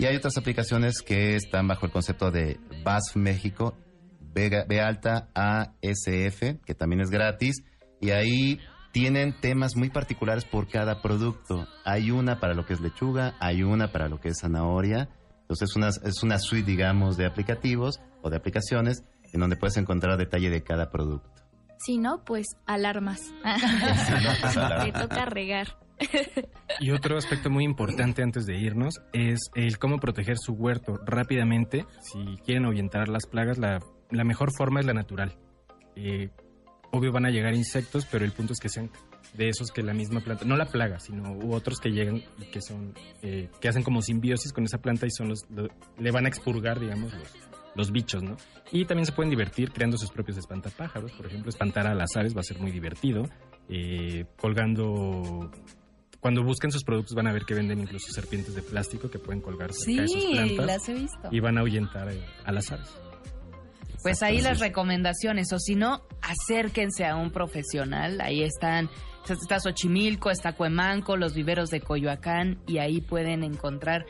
Y 0.00 0.06
hay 0.06 0.16
otras 0.16 0.38
aplicaciones 0.38 1.02
que 1.02 1.36
están 1.36 1.68
bajo 1.68 1.84
el 1.84 1.92
concepto 1.92 2.30
de 2.30 2.58
BASF 2.82 3.16
México, 3.16 3.76
B, 4.18 4.64
B 4.66 4.80
alta 4.80 5.28
ASF, 5.34 6.64
que 6.64 6.74
también 6.74 7.02
es 7.02 7.10
gratis, 7.10 7.62
y 8.00 8.08
ahí 8.08 8.58
tienen 8.92 9.38
temas 9.38 9.76
muy 9.76 9.90
particulares 9.90 10.46
por 10.46 10.68
cada 10.68 11.02
producto. 11.02 11.66
Hay 11.84 12.12
una 12.12 12.40
para 12.40 12.54
lo 12.54 12.64
que 12.64 12.72
es 12.72 12.80
lechuga, 12.80 13.36
hay 13.40 13.62
una 13.62 13.92
para 13.92 14.08
lo 14.08 14.18
que 14.18 14.30
es 14.30 14.38
zanahoria. 14.40 15.10
Entonces 15.42 15.68
es 15.68 15.76
una, 15.76 15.88
es 15.88 16.22
una 16.22 16.38
suite, 16.38 16.70
digamos, 16.70 17.18
de 17.18 17.26
aplicativos 17.26 18.00
o 18.22 18.30
de 18.30 18.38
aplicaciones 18.38 19.04
en 19.34 19.40
donde 19.40 19.56
puedes 19.56 19.76
encontrar 19.76 20.16
detalle 20.16 20.48
de 20.48 20.62
cada 20.62 20.90
producto. 20.90 21.28
Si 21.76 21.98
no, 21.98 22.24
pues 22.24 22.46
alarmas. 22.64 23.20
pues, 23.42 24.56
alarmas. 24.56 24.84
Te 24.92 24.92
toca 24.92 25.26
regar. 25.26 25.76
Y 26.78 26.90
otro 26.92 27.16
aspecto 27.18 27.50
muy 27.50 27.64
importante 27.64 28.22
antes 28.22 28.46
de 28.46 28.56
irnos 28.58 29.00
es 29.12 29.38
el 29.54 29.78
cómo 29.78 29.98
proteger 29.98 30.36
su 30.38 30.52
huerto 30.54 30.98
rápidamente. 31.04 31.84
Si 32.00 32.38
quieren 32.44 32.64
ahuyentar 32.64 33.08
las 33.08 33.26
plagas, 33.26 33.58
la, 33.58 33.80
mejor 34.24 34.50
forma 34.56 34.80
es 34.80 34.86
la 34.86 34.94
natural. 34.94 35.36
Eh, 35.96 36.30
obvio 36.92 37.12
van 37.12 37.26
a 37.26 37.30
llegar 37.30 37.54
insectos, 37.54 38.06
pero 38.10 38.24
el 38.24 38.32
punto 38.32 38.52
es 38.54 38.60
que 38.60 38.68
sean 38.68 38.90
de 39.34 39.48
esos 39.48 39.70
que 39.70 39.82
la 39.82 39.92
misma 39.94 40.20
planta, 40.20 40.44
no 40.44 40.56
la 40.56 40.66
plaga, 40.66 40.98
sino 40.98 41.38
otros 41.50 41.78
que 41.78 41.90
llegan 41.90 42.16
y 42.38 42.44
que 42.50 42.60
son, 42.62 42.94
eh, 43.22 43.48
que 43.60 43.68
hacen 43.68 43.82
como 43.82 44.00
simbiosis 44.02 44.52
con 44.52 44.64
esa 44.64 44.78
planta 44.78 45.06
y 45.06 45.10
son 45.10 45.28
los, 45.28 45.42
lo- 45.50 45.68
le 45.98 46.10
van 46.10 46.24
a 46.24 46.28
expurgar, 46.28 46.80
digamos, 46.80 47.12
los, 47.12 47.32
los 47.76 47.92
bichos, 47.92 48.22
¿no? 48.24 48.36
Y 48.72 48.86
también 48.86 49.06
se 49.06 49.12
pueden 49.12 49.30
divertir 49.30 49.70
creando 49.70 49.98
sus 49.98 50.10
propios 50.10 50.36
espantapájaros, 50.38 51.12
por 51.12 51.26
ejemplo, 51.26 51.50
espantar 51.50 51.86
a 51.86 51.94
las 51.94 52.16
aves 52.16 52.34
va 52.34 52.40
a 52.40 52.44
ser 52.44 52.58
muy 52.58 52.70
divertido, 52.72 53.28
eh, 53.68 54.24
colgando... 54.40 55.50
Cuando 56.20 56.42
busquen 56.44 56.70
sus 56.70 56.84
productos 56.84 57.14
van 57.14 57.26
a 57.28 57.32
ver 57.32 57.44
que 57.46 57.54
venden 57.54 57.80
incluso 57.80 58.12
serpientes 58.12 58.54
de 58.54 58.62
plástico 58.62 59.10
que 59.10 59.18
pueden 59.18 59.40
colgar 59.40 59.72
cerca 59.72 60.02
de 60.02 60.08
sus 60.08 60.22
Sí, 60.22 60.30
plantas 60.32 60.66
las 60.66 60.88
he 60.88 60.94
visto. 60.94 61.28
y 61.30 61.40
van 61.40 61.56
a 61.56 61.60
ahuyentar 61.60 62.10
eh, 62.10 62.22
a 62.44 62.52
las 62.52 62.70
aves. 62.70 62.88
Pues 64.02 64.22
ahí 64.22 64.40
las 64.40 64.60
recomendaciones, 64.60 65.52
o 65.52 65.58
si 65.58 65.74
no, 65.74 66.02
acérquense 66.22 67.04
a 67.04 67.16
un 67.16 67.30
profesional. 67.30 68.20
Ahí 68.22 68.42
están, 68.42 68.88
está 69.28 69.60
Xochimilco, 69.60 70.30
está 70.30 70.54
Cuemanco, 70.54 71.16
los 71.16 71.34
viveros 71.34 71.68
de 71.70 71.80
Coyoacán, 71.82 72.58
y 72.66 72.78
ahí 72.78 73.00
pueden 73.02 73.42
encontrar 73.42 74.06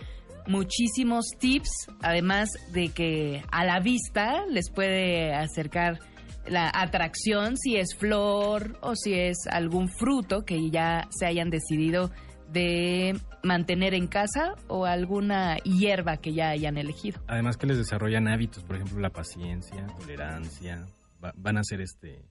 muchísimos 0.46 1.26
tips, 1.38 1.70
además 2.02 2.48
de 2.72 2.88
que 2.90 3.42
a 3.50 3.64
la 3.64 3.80
vista 3.80 4.44
les 4.48 4.70
puede 4.70 5.34
acercar 5.34 5.98
la 6.46 6.70
atracción, 6.74 7.56
si 7.56 7.76
es 7.76 7.94
flor 7.96 8.78
o 8.82 8.94
si 8.96 9.14
es 9.14 9.46
algún 9.50 9.88
fruto 9.88 10.44
que 10.44 10.70
ya 10.70 11.06
se 11.10 11.26
hayan 11.26 11.50
decidido 11.50 12.10
de 12.50 13.16
mantener 13.44 13.94
en 13.94 14.06
casa 14.08 14.54
o 14.66 14.84
alguna 14.84 15.58
hierba 15.58 16.16
que 16.16 16.32
ya 16.34 16.50
hayan 16.50 16.76
elegido. 16.78 17.20
Además 17.28 17.56
que 17.56 17.66
les 17.66 17.78
desarrollan 17.78 18.26
hábitos, 18.28 18.64
por 18.64 18.76
ejemplo, 18.76 18.98
la 19.00 19.10
paciencia, 19.10 19.86
tolerancia, 19.98 20.84
va- 21.22 21.32
van 21.36 21.58
a 21.58 21.62
ser 21.64 21.80
este 21.80 22.24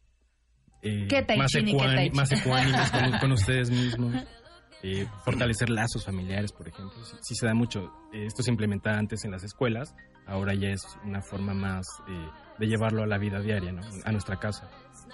eh, 0.82 1.07
¿Qué 1.10 1.22
tai 1.24 1.38
más, 1.38 1.53
ecuánimes 1.55 2.91
con, 2.91 3.20
con 3.20 3.32
ustedes 3.32 3.70
mismos. 3.70 4.14
Eh, 4.82 5.05
fortalecer 5.26 5.70
lazos 5.70 6.05
familiares, 6.05 6.53
por 6.53 6.66
ejemplo. 6.70 7.03
Sí, 7.03 7.18
sí 7.20 7.36
se 7.36 7.45
da 7.45 7.53
mucho. 7.53 7.91
Eh, 8.14 8.26
esto 8.28 8.43
se 8.43 8.49
implementaba 8.49 8.97
antes 8.97 9.26
en 9.26 9.32
las 9.32 9.43
escuelas, 9.43 9.93
ahora 10.26 10.53
ya 10.53 10.70
es 10.70 10.80
una 11.03 11.22
forma 11.22 11.53
más 11.53 11.86
eh, 12.07 12.30
de 12.60 12.68
llevarlo 12.68 13.03
a 13.03 13.07
la 13.07 13.18
vida 13.18 13.39
diaria, 13.39 13.72
¿no? 13.72 13.82
a 14.03 14.12
nuestra 14.12 14.38
casa. 14.38 14.70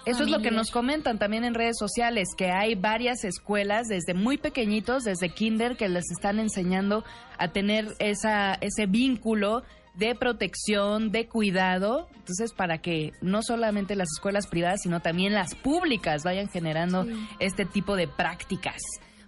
Eso 0.06 0.24
es 0.24 0.30
lo 0.30 0.40
que 0.40 0.52
nos 0.52 0.70
comentan 0.70 1.18
también 1.18 1.44
en 1.44 1.56
redes 1.56 1.78
sociales, 1.80 2.30
que 2.38 2.52
hay 2.52 2.76
varias 2.76 3.24
escuelas 3.24 3.88
desde 3.88 4.14
muy 4.14 4.38
pequeñitos, 4.38 5.04
desde 5.04 5.30
kinder, 5.30 5.78
que 5.78 5.90
les 5.90 6.12
están 6.12 6.40
enseñando 6.40 7.04
a 7.40 7.48
tener 7.48 7.88
esa, 8.00 8.54
ese 8.56 8.86
vínculo 8.86 9.64
de 9.96 10.14
protección, 10.14 11.12
de 11.12 11.28
cuidado. 11.28 12.08
Entonces, 12.14 12.54
para 12.54 12.80
que 12.80 13.14
no 13.22 13.42
solamente 13.42 13.96
las 13.96 14.10
escuelas 14.16 14.46
privadas, 14.46 14.82
sino 14.84 15.00
también 15.00 15.34
las 15.34 15.56
públicas 15.56 16.24
vayan 16.24 16.50
generando 16.50 17.08
este 17.40 17.66
tipo 17.66 17.96
de 17.96 18.08
prácticas. 18.08 18.82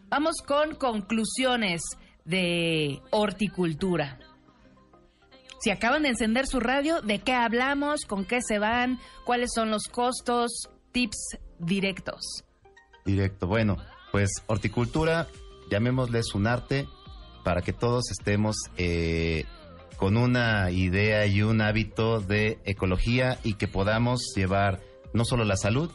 Vamos 0.09 0.35
con 0.45 0.75
conclusiones 0.75 1.81
de 2.23 3.01
horticultura. 3.09 4.19
Si 5.59 5.71
acaban 5.71 6.03
de 6.03 6.09
encender 6.09 6.45
su 6.45 6.59
radio, 6.59 7.01
¿de 7.01 7.19
qué 7.19 7.33
hablamos? 7.33 8.01
¿Con 8.05 8.25
qué 8.25 8.39
se 8.41 8.59
van? 8.59 8.99
¿Cuáles 9.25 9.51
son 9.53 9.71
los 9.71 9.87
costos? 9.87 10.69
Tips 10.91 11.37
directos. 11.59 12.43
Directo. 13.05 13.47
Bueno, 13.47 13.77
pues 14.11 14.29
horticultura, 14.45 15.27
llamémosles 15.71 16.35
un 16.35 16.47
arte 16.47 16.87
para 17.43 17.61
que 17.61 17.73
todos 17.73 18.11
estemos 18.11 18.55
eh, 18.77 19.45
con 19.97 20.15
una 20.17 20.69
idea 20.69 21.25
y 21.25 21.41
un 21.41 21.61
hábito 21.61 22.19
de 22.19 22.59
ecología 22.65 23.39
y 23.43 23.55
que 23.55 23.67
podamos 23.67 24.33
llevar 24.35 24.81
no 25.13 25.25
solo 25.25 25.43
la 25.43 25.57
salud 25.57 25.91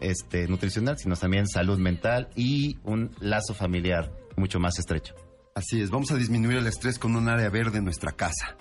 este, 0.00 0.48
nutricional, 0.48 0.98
sino 0.98 1.16
también 1.16 1.46
salud 1.46 1.78
mental 1.78 2.30
y 2.34 2.78
un 2.84 3.10
lazo 3.20 3.52
familiar 3.52 4.10
mucho 4.36 4.58
más 4.58 4.78
estrecho. 4.78 5.14
Así 5.54 5.82
es, 5.82 5.90
vamos 5.90 6.10
a 6.10 6.16
disminuir 6.16 6.58
el 6.58 6.66
estrés 6.66 6.98
con 6.98 7.14
un 7.14 7.28
área 7.28 7.50
verde 7.50 7.78
en 7.78 7.84
nuestra 7.84 8.12
casa. 8.12 8.56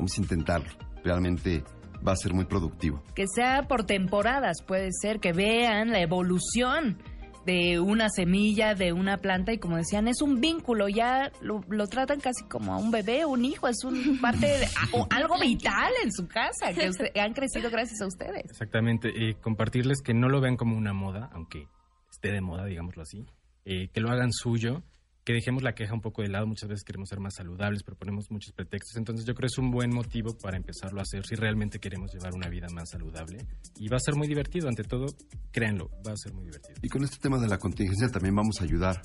Vamos 0.00 0.16
a 0.16 0.20
intentarlo. 0.22 0.70
Realmente 1.04 1.62
va 2.06 2.12
a 2.12 2.16
ser 2.16 2.32
muy 2.32 2.46
productivo. 2.46 3.02
Que 3.14 3.26
sea 3.34 3.68
por 3.68 3.84
temporadas, 3.84 4.62
puede 4.66 4.88
ser 4.92 5.20
que 5.20 5.34
vean 5.34 5.90
la 5.90 6.00
evolución 6.00 6.96
de 7.44 7.80
una 7.80 8.08
semilla, 8.08 8.74
de 8.74 8.94
una 8.94 9.18
planta 9.18 9.52
y 9.52 9.58
como 9.58 9.76
decían, 9.76 10.08
es 10.08 10.22
un 10.22 10.40
vínculo, 10.40 10.88
ya 10.88 11.30
lo, 11.42 11.60
lo 11.68 11.86
tratan 11.86 12.18
casi 12.20 12.44
como 12.48 12.72
a 12.72 12.78
un 12.78 12.90
bebé, 12.90 13.26
un 13.26 13.44
hijo, 13.44 13.68
es 13.68 13.84
un 13.84 14.18
parte 14.22 14.46
de 14.46 14.64
a- 14.64 14.88
o 14.96 15.06
algo 15.10 15.38
vital 15.38 15.92
en 16.02 16.10
su 16.12 16.26
casa, 16.28 16.72
que 16.74 16.88
usted- 16.90 17.14
han 17.18 17.34
crecido 17.34 17.68
gracias 17.70 18.00
a 18.00 18.06
ustedes. 18.06 18.44
Exactamente. 18.46 19.10
eh, 19.14 19.34
compartirles 19.40 20.00
que 20.02 20.14
no 20.14 20.30
lo 20.30 20.40
vean 20.40 20.56
como 20.56 20.76
una 20.78 20.94
moda, 20.94 21.28
aunque 21.34 21.66
esté 22.10 22.30
de 22.32 22.40
moda, 22.40 22.64
digámoslo 22.64 23.02
así. 23.02 23.26
eh, 23.66 23.88
que 23.92 24.00
lo 24.00 24.10
hagan 24.10 24.32
suyo, 24.32 24.82
que 25.24 25.32
dejemos 25.32 25.62
la 25.62 25.74
queja 25.74 25.94
un 25.94 26.00
poco 26.00 26.22
de 26.22 26.28
lado. 26.28 26.46
Muchas 26.46 26.68
veces 26.68 26.84
queremos 26.84 27.08
ser 27.08 27.20
más 27.20 27.34
saludables, 27.34 27.82
pero 27.82 27.96
ponemos 27.96 28.30
muchos 28.30 28.52
pretextos. 28.52 28.96
Entonces 28.96 29.26
yo 29.26 29.34
creo 29.34 29.48
que 29.48 29.52
es 29.52 29.58
un 29.58 29.70
buen 29.70 29.92
motivo 29.92 30.36
para 30.36 30.56
empezarlo 30.56 31.00
a 31.00 31.02
hacer 31.02 31.24
si 31.26 31.34
realmente 31.34 31.78
queremos 31.78 32.12
llevar 32.12 32.34
una 32.34 32.48
vida 32.48 32.66
más 32.72 32.90
saludable. 32.90 33.38
Y 33.76 33.88
va 33.88 33.96
a 33.96 34.00
ser 34.00 34.14
muy 34.16 34.28
divertido, 34.28 34.68
ante 34.68 34.84
todo, 34.84 35.06
créanlo, 35.52 35.90
va 36.06 36.12
a 36.12 36.16
ser 36.16 36.32
muy 36.32 36.44
divertido. 36.44 36.76
Y 36.82 36.88
con 36.88 37.04
este 37.04 37.18
tema 37.18 37.38
de 37.38 37.48
la 37.48 37.58
contingencia 37.58 38.08
también 38.08 38.34
vamos 38.34 38.60
a 38.60 38.64
ayudar, 38.64 39.02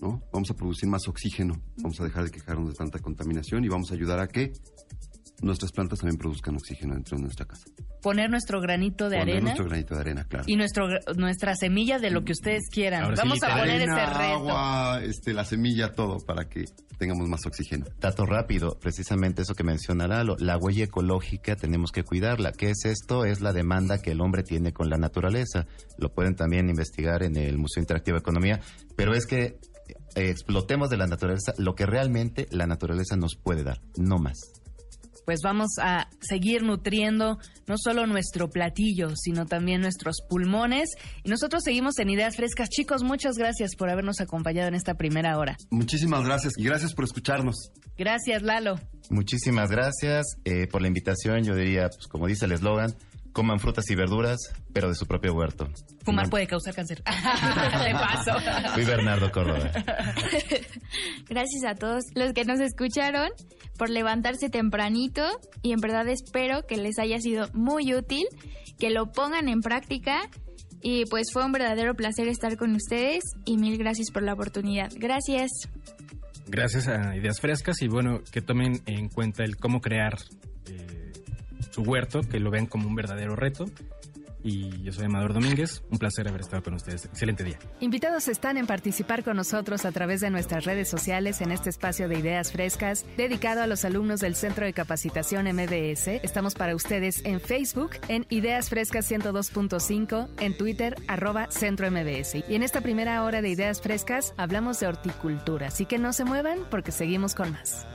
¿no? 0.00 0.22
Vamos 0.32 0.50
a 0.50 0.54
producir 0.54 0.88
más 0.88 1.08
oxígeno, 1.08 1.54
vamos 1.78 2.00
a 2.00 2.04
dejar 2.04 2.24
de 2.24 2.30
quejarnos 2.30 2.70
de 2.70 2.74
tanta 2.74 2.98
contaminación 3.00 3.64
y 3.64 3.68
vamos 3.68 3.90
a 3.90 3.94
ayudar 3.94 4.20
a 4.20 4.28
que 4.28 4.52
nuestras 5.42 5.72
plantas 5.72 5.98
también 6.00 6.18
produzcan 6.18 6.56
oxígeno 6.56 6.94
dentro 6.94 7.16
de 7.16 7.22
nuestra 7.24 7.46
casa. 7.46 7.64
Poner 8.02 8.30
nuestro 8.30 8.60
granito 8.60 9.08
de 9.08 9.18
Poner 9.18 9.34
arena 9.34 9.40
nuestro 9.46 9.64
granito 9.66 9.94
de 9.94 10.00
arena, 10.00 10.24
claro. 10.24 10.44
y 10.46 10.56
nuestro, 10.56 10.88
nuestra 11.16 11.54
semilla 11.56 11.98
de 11.98 12.10
lo 12.10 12.24
que 12.24 12.32
ustedes 12.32 12.68
quieran. 12.70 13.04
Ahora 13.04 13.16
sí, 13.16 13.22
Vamos 13.22 13.42
a 13.42 13.46
literal. 13.48 13.60
poner 13.66 13.82
ese 13.82 13.90
Arena, 13.90 14.18
reto. 14.18 14.32
agua, 14.34 15.00
este, 15.02 15.34
la 15.34 15.44
semilla, 15.44 15.92
todo, 15.92 16.18
para 16.24 16.48
que 16.48 16.64
tengamos 16.98 17.28
más 17.28 17.44
oxígeno. 17.46 17.84
Dato 18.00 18.24
rápido, 18.24 18.78
precisamente 18.80 19.42
eso 19.42 19.54
que 19.54 19.64
menciona 19.64 20.06
Lalo, 20.06 20.36
la 20.38 20.56
huella 20.56 20.84
ecológica 20.84 21.56
tenemos 21.56 21.92
que 21.92 22.02
cuidarla. 22.04 22.52
¿Qué 22.52 22.70
es 22.70 22.84
esto? 22.84 23.24
Es 23.24 23.40
la 23.40 23.52
demanda 23.52 23.98
que 24.00 24.12
el 24.12 24.20
hombre 24.20 24.42
tiene 24.42 24.72
con 24.72 24.88
la 24.88 24.96
naturaleza. 24.96 25.66
Lo 25.98 26.12
pueden 26.14 26.34
también 26.36 26.68
investigar 26.70 27.22
en 27.22 27.36
el 27.36 27.58
Museo 27.58 27.82
Interactivo 27.82 28.14
de 28.16 28.20
Economía, 28.20 28.60
pero 28.96 29.14
es 29.14 29.26
que 29.26 29.58
eh, 30.14 30.30
explotemos 30.30 30.88
de 30.88 30.96
la 30.96 31.06
naturaleza 31.06 31.52
lo 31.58 31.74
que 31.74 31.84
realmente 31.86 32.46
la 32.50 32.66
naturaleza 32.66 33.16
nos 33.16 33.36
puede 33.36 33.62
dar, 33.62 33.80
no 33.98 34.16
más. 34.18 34.38
Pues 35.26 35.40
vamos 35.42 35.72
a 35.82 36.08
seguir 36.20 36.62
nutriendo 36.62 37.38
no 37.66 37.74
solo 37.76 38.06
nuestro 38.06 38.48
platillo, 38.48 39.10
sino 39.16 39.44
también 39.44 39.82
nuestros 39.82 40.22
pulmones. 40.28 40.88
Y 41.24 41.28
nosotros 41.28 41.64
seguimos 41.64 41.98
en 41.98 42.08
Ideas 42.08 42.36
Frescas. 42.36 42.70
Chicos, 42.70 43.02
muchas 43.02 43.36
gracias 43.36 43.74
por 43.76 43.90
habernos 43.90 44.20
acompañado 44.20 44.68
en 44.68 44.76
esta 44.76 44.94
primera 44.94 45.36
hora. 45.36 45.56
Muchísimas 45.70 46.24
gracias 46.24 46.54
y 46.56 46.64
gracias 46.64 46.94
por 46.94 47.04
escucharnos. 47.04 47.72
Gracias, 47.98 48.42
Lalo. 48.42 48.80
Muchísimas 49.10 49.70
gracias 49.70 50.36
eh, 50.44 50.68
por 50.68 50.80
la 50.80 50.88
invitación. 50.88 51.42
Yo 51.42 51.54
diría, 51.56 51.88
pues 51.88 52.06
como 52.06 52.28
dice 52.28 52.46
el 52.46 52.52
eslogan, 52.52 52.94
coman 53.36 53.60
frutas 53.60 53.90
y 53.90 53.94
verduras, 53.94 54.38
pero 54.72 54.88
de 54.88 54.94
su 54.94 55.06
propio 55.06 55.34
huerto. 55.34 55.68
Fumar 56.04 56.30
puede 56.30 56.46
causar 56.46 56.74
cáncer. 56.74 57.02
De 57.04 57.92
paso. 57.92 58.32
Soy 58.74 58.84
Bernardo 58.84 59.30
Córdoba. 59.30 59.70
Gracias 61.28 61.64
a 61.66 61.74
todos 61.74 62.04
los 62.14 62.32
que 62.32 62.44
nos 62.44 62.60
escucharon 62.60 63.28
por 63.76 63.90
levantarse 63.90 64.48
tempranito 64.48 65.22
y 65.62 65.72
en 65.72 65.80
verdad 65.80 66.08
espero 66.08 66.66
que 66.66 66.76
les 66.76 66.98
haya 66.98 67.18
sido 67.20 67.48
muy 67.52 67.94
útil, 67.94 68.26
que 68.78 68.90
lo 68.90 69.12
pongan 69.12 69.48
en 69.48 69.60
práctica 69.60 70.28
y 70.82 71.04
pues 71.06 71.28
fue 71.32 71.44
un 71.44 71.52
verdadero 71.52 71.94
placer 71.94 72.28
estar 72.28 72.56
con 72.56 72.74
ustedes 72.74 73.22
y 73.44 73.56
mil 73.56 73.78
gracias 73.78 74.10
por 74.10 74.22
la 74.22 74.34
oportunidad. 74.34 74.90
Gracias. 74.96 75.50
Gracias 76.48 76.86
a 76.86 77.16
Ideas 77.16 77.40
Frescas 77.40 77.82
y 77.82 77.88
bueno, 77.88 78.20
que 78.30 78.40
tomen 78.40 78.80
en 78.86 79.08
cuenta 79.08 79.42
el 79.42 79.56
cómo 79.56 79.80
crear 79.80 80.16
eh, 80.66 81.12
su 81.72 81.82
huerto, 81.82 82.20
que 82.20 82.38
lo 82.38 82.50
vean 82.50 82.66
como 82.66 82.86
un 82.86 82.94
verdadero 82.94 83.34
reto 83.34 83.66
y 84.46 84.82
yo 84.82 84.92
soy 84.92 85.06
Amador 85.06 85.34
Domínguez. 85.34 85.82
Un 85.90 85.98
placer 85.98 86.28
haber 86.28 86.40
estado 86.40 86.62
con 86.62 86.74
ustedes. 86.74 87.04
Excelente 87.06 87.42
día. 87.42 87.58
Invitados 87.80 88.28
están 88.28 88.56
en 88.56 88.66
participar 88.66 89.24
con 89.24 89.36
nosotros 89.36 89.84
a 89.84 89.92
través 89.92 90.20
de 90.20 90.30
nuestras 90.30 90.64
redes 90.64 90.88
sociales 90.88 91.40
en 91.40 91.50
este 91.50 91.70
espacio 91.70 92.08
de 92.08 92.18
ideas 92.18 92.52
frescas 92.52 93.04
dedicado 93.16 93.62
a 93.62 93.66
los 93.66 93.84
alumnos 93.84 94.20
del 94.20 94.36
Centro 94.36 94.64
de 94.64 94.72
Capacitación 94.72 95.46
MBS. 95.46 96.08
Estamos 96.22 96.54
para 96.54 96.76
ustedes 96.76 97.24
en 97.24 97.40
Facebook, 97.40 97.90
en 98.08 98.24
Ideas 98.30 98.68
Frescas 98.68 99.10
102.5, 99.10 100.28
en 100.38 100.56
Twitter, 100.56 100.94
arroba 101.08 101.50
Centro 101.50 101.90
MBS. 101.90 102.36
Y 102.48 102.54
en 102.54 102.62
esta 102.62 102.80
primera 102.80 103.24
hora 103.24 103.42
de 103.42 103.48
Ideas 103.48 103.80
Frescas 103.80 104.34
hablamos 104.36 104.78
de 104.78 104.86
horticultura, 104.86 105.68
así 105.68 105.86
que 105.86 105.98
no 105.98 106.12
se 106.12 106.24
muevan 106.24 106.60
porque 106.70 106.92
seguimos 106.92 107.34
con 107.34 107.50
más. 107.52 107.86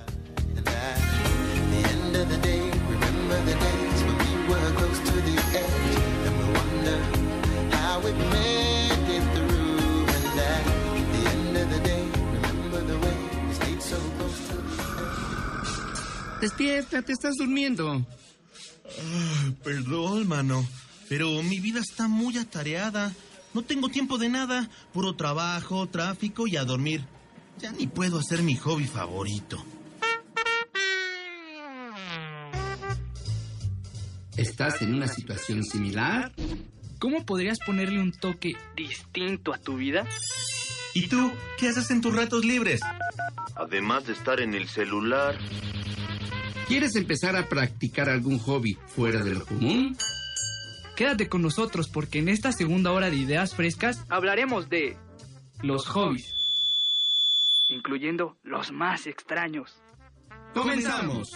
Despierta, 16.42 17.04
te 17.04 17.14
estás 17.14 17.36
durmiendo. 17.38 18.04
perdón, 19.64 20.28
mano, 20.28 20.66
pero 21.08 21.44
mi 21.44 21.60
vida 21.60 21.80
está 21.80 22.08
muy 22.08 22.38
atareada. 22.38 23.14
No 23.54 23.62
tengo 23.62 23.90
tiempo 23.90 24.18
de 24.18 24.30
nada. 24.30 24.68
Puro 24.92 25.16
trabajo, 25.16 25.88
tráfico 25.88 26.48
y 26.48 26.58
a 26.58 26.66
dormir. 26.66 27.06
Ya 27.60 27.72
ni 27.72 27.86
puedo 27.86 28.18
hacer 28.20 28.42
mi 28.42 28.56
hobby 28.56 28.86
favorito. 28.86 29.64
¿Estás 34.36 34.82
en 34.82 34.96
una 34.96 35.08
situación 35.08 35.64
similar? 35.64 36.32
¿Cómo 37.02 37.26
podrías 37.26 37.58
ponerle 37.58 38.00
un 38.00 38.12
toque 38.12 38.56
distinto 38.76 39.56
a 39.56 39.58
tu 39.58 39.78
vida? 39.78 40.06
¿Y 40.94 41.08
tú? 41.08 41.32
¿Qué 41.58 41.70
haces 41.70 41.90
en 41.90 42.00
tus 42.00 42.16
ratos 42.16 42.46
libres? 42.46 42.80
Además 43.56 44.06
de 44.06 44.14
estar 44.14 44.40
en 44.40 44.54
el 44.54 44.68
celular. 44.68 45.36
¿Quieres 46.68 46.96
empezar 46.96 47.36
a 47.36 47.50
practicar 47.50 48.08
algún 48.08 48.38
hobby 48.38 48.78
fuera 48.86 49.24
de 49.24 49.34
lo 49.34 49.48
común? 49.48 49.98
Quédate 50.96 51.28
con 51.28 51.42
nosotros 51.42 51.90
porque 51.90 52.20
en 52.20 52.30
esta 52.30 52.52
segunda 52.52 52.92
hora 52.92 53.10
de 53.10 53.16
ideas 53.16 53.56
frescas 53.56 54.06
hablaremos 54.08 54.70
de 54.70 54.96
los 55.64 55.88
hobbies, 55.88 56.36
incluyendo 57.68 58.38
los 58.44 58.72
más 58.72 59.08
extraños. 59.08 59.76
¡Comenzamos! 60.54 61.32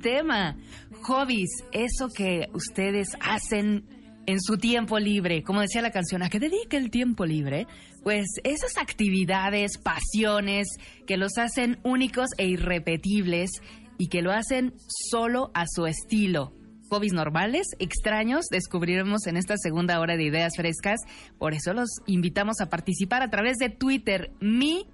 ¡Qué 0.00 0.22
buen 0.22 0.26
tema! 0.26 0.56
Hobbies, 1.02 1.64
eso 1.72 2.08
que 2.08 2.48
ustedes 2.52 3.08
hacen 3.20 3.84
en 4.26 4.40
su 4.40 4.58
tiempo 4.58 4.98
libre, 4.98 5.42
como 5.42 5.60
decía 5.60 5.80
la 5.82 5.90
canción, 5.90 6.22
¿a 6.22 6.28
qué 6.28 6.38
dedica 6.38 6.76
el 6.76 6.90
tiempo 6.90 7.24
libre? 7.24 7.66
Pues 8.02 8.26
esas 8.44 8.76
actividades, 8.76 9.78
pasiones 9.78 10.68
que 11.06 11.16
los 11.16 11.38
hacen 11.38 11.78
únicos 11.82 12.28
e 12.36 12.46
irrepetibles 12.46 13.50
y 13.96 14.08
que 14.08 14.22
lo 14.22 14.32
hacen 14.32 14.74
solo 15.10 15.50
a 15.54 15.64
su 15.66 15.86
estilo. 15.86 16.52
Hobbies 16.90 17.12
normales, 17.12 17.66
extraños, 17.78 18.46
descubriremos 18.50 19.26
en 19.26 19.36
esta 19.36 19.56
segunda 19.56 20.00
hora 20.00 20.16
de 20.16 20.24
ideas 20.24 20.52
frescas. 20.56 21.00
Por 21.38 21.54
eso 21.54 21.72
los 21.72 21.88
invitamos 22.06 22.60
a 22.60 22.68
participar 22.68 23.22
a 23.22 23.30
través 23.30 23.56
de 23.58 23.70
Twitter, 23.70 24.32
mi 24.40 24.86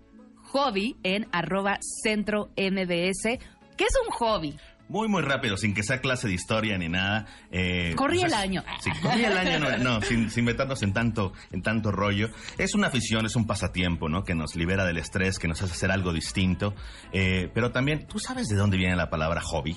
hobby 0.53 0.97
en 1.03 1.27
arroba 1.33 1.79
centro 2.03 2.51
MBS. 2.57 3.39
¿Qué 3.77 3.85
es 3.85 3.95
un 4.07 4.13
hobby? 4.13 4.57
Muy, 4.89 5.09
muy 5.09 5.22
rápido, 5.22 5.57
sin 5.57 5.72
que 5.74 5.82
sea 5.82 6.01
clase 6.01 6.28
de 6.28 6.35
historia 6.35 6.76
ni 6.76 6.89
nada. 6.89 7.26
Eh, 7.51 7.95
corrí 7.97 8.20
el 8.20 8.35
año. 8.35 8.62
Sí, 8.80 8.91
corrí 9.03 9.24
el 9.24 9.37
año, 9.37 9.59
no, 9.59 9.78
no, 9.78 10.01
sin, 10.03 10.30
sin 10.30 10.45
meternos 10.45 10.82
en 10.82 10.93
tanto, 10.93 11.32
en 11.53 11.62
tanto 11.62 11.91
rollo. 11.91 12.28
Es 12.59 12.74
una 12.74 12.89
afición, 12.89 13.24
es 13.24 13.35
un 13.35 13.47
pasatiempo, 13.47 14.09
¿no? 14.11 14.24
Que 14.24 14.35
nos 14.35 14.55
libera 14.57 14.85
del 14.85 14.99
estrés, 14.99 15.39
que 15.39 15.49
nos 15.49 15.62
hace 15.62 15.72
hacer 15.72 15.91
algo 15.91 16.12
distinto. 16.12 16.74
Eh, 17.12 17.51
pero 17.55 17.72
también, 17.72 18.07
¿tú 18.07 18.18
sabes 18.18 18.47
de 18.49 18.57
dónde 18.57 18.76
viene 18.76 18.95
la 18.95 19.09
palabra 19.09 19.41
hobby? 19.41 19.76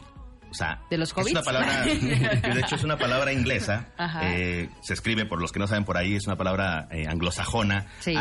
O 0.50 0.54
sea, 0.54 0.82
¿De 0.90 0.98
los 0.98 1.10
es 1.10 1.16
una 1.16 1.24
hobbits? 1.24 1.42
palabra, 1.46 1.84
que 1.84 2.54
de 2.54 2.60
hecho 2.62 2.76
es 2.76 2.84
una 2.84 2.98
palabra 2.98 3.34
inglesa. 3.34 3.90
Ajá. 3.98 4.30
eh, 4.34 4.70
se 4.82 4.94
escribe, 4.94 5.26
por 5.26 5.42
los 5.42 5.52
que 5.52 5.60
no 5.60 5.68
saben 5.68 5.84
por 5.84 5.98
ahí, 5.98 6.16
es 6.16 6.26
una 6.28 6.36
palabra 6.38 6.88
eh, 6.92 7.06
anglosajona. 7.08 7.88
Sí. 8.00 8.16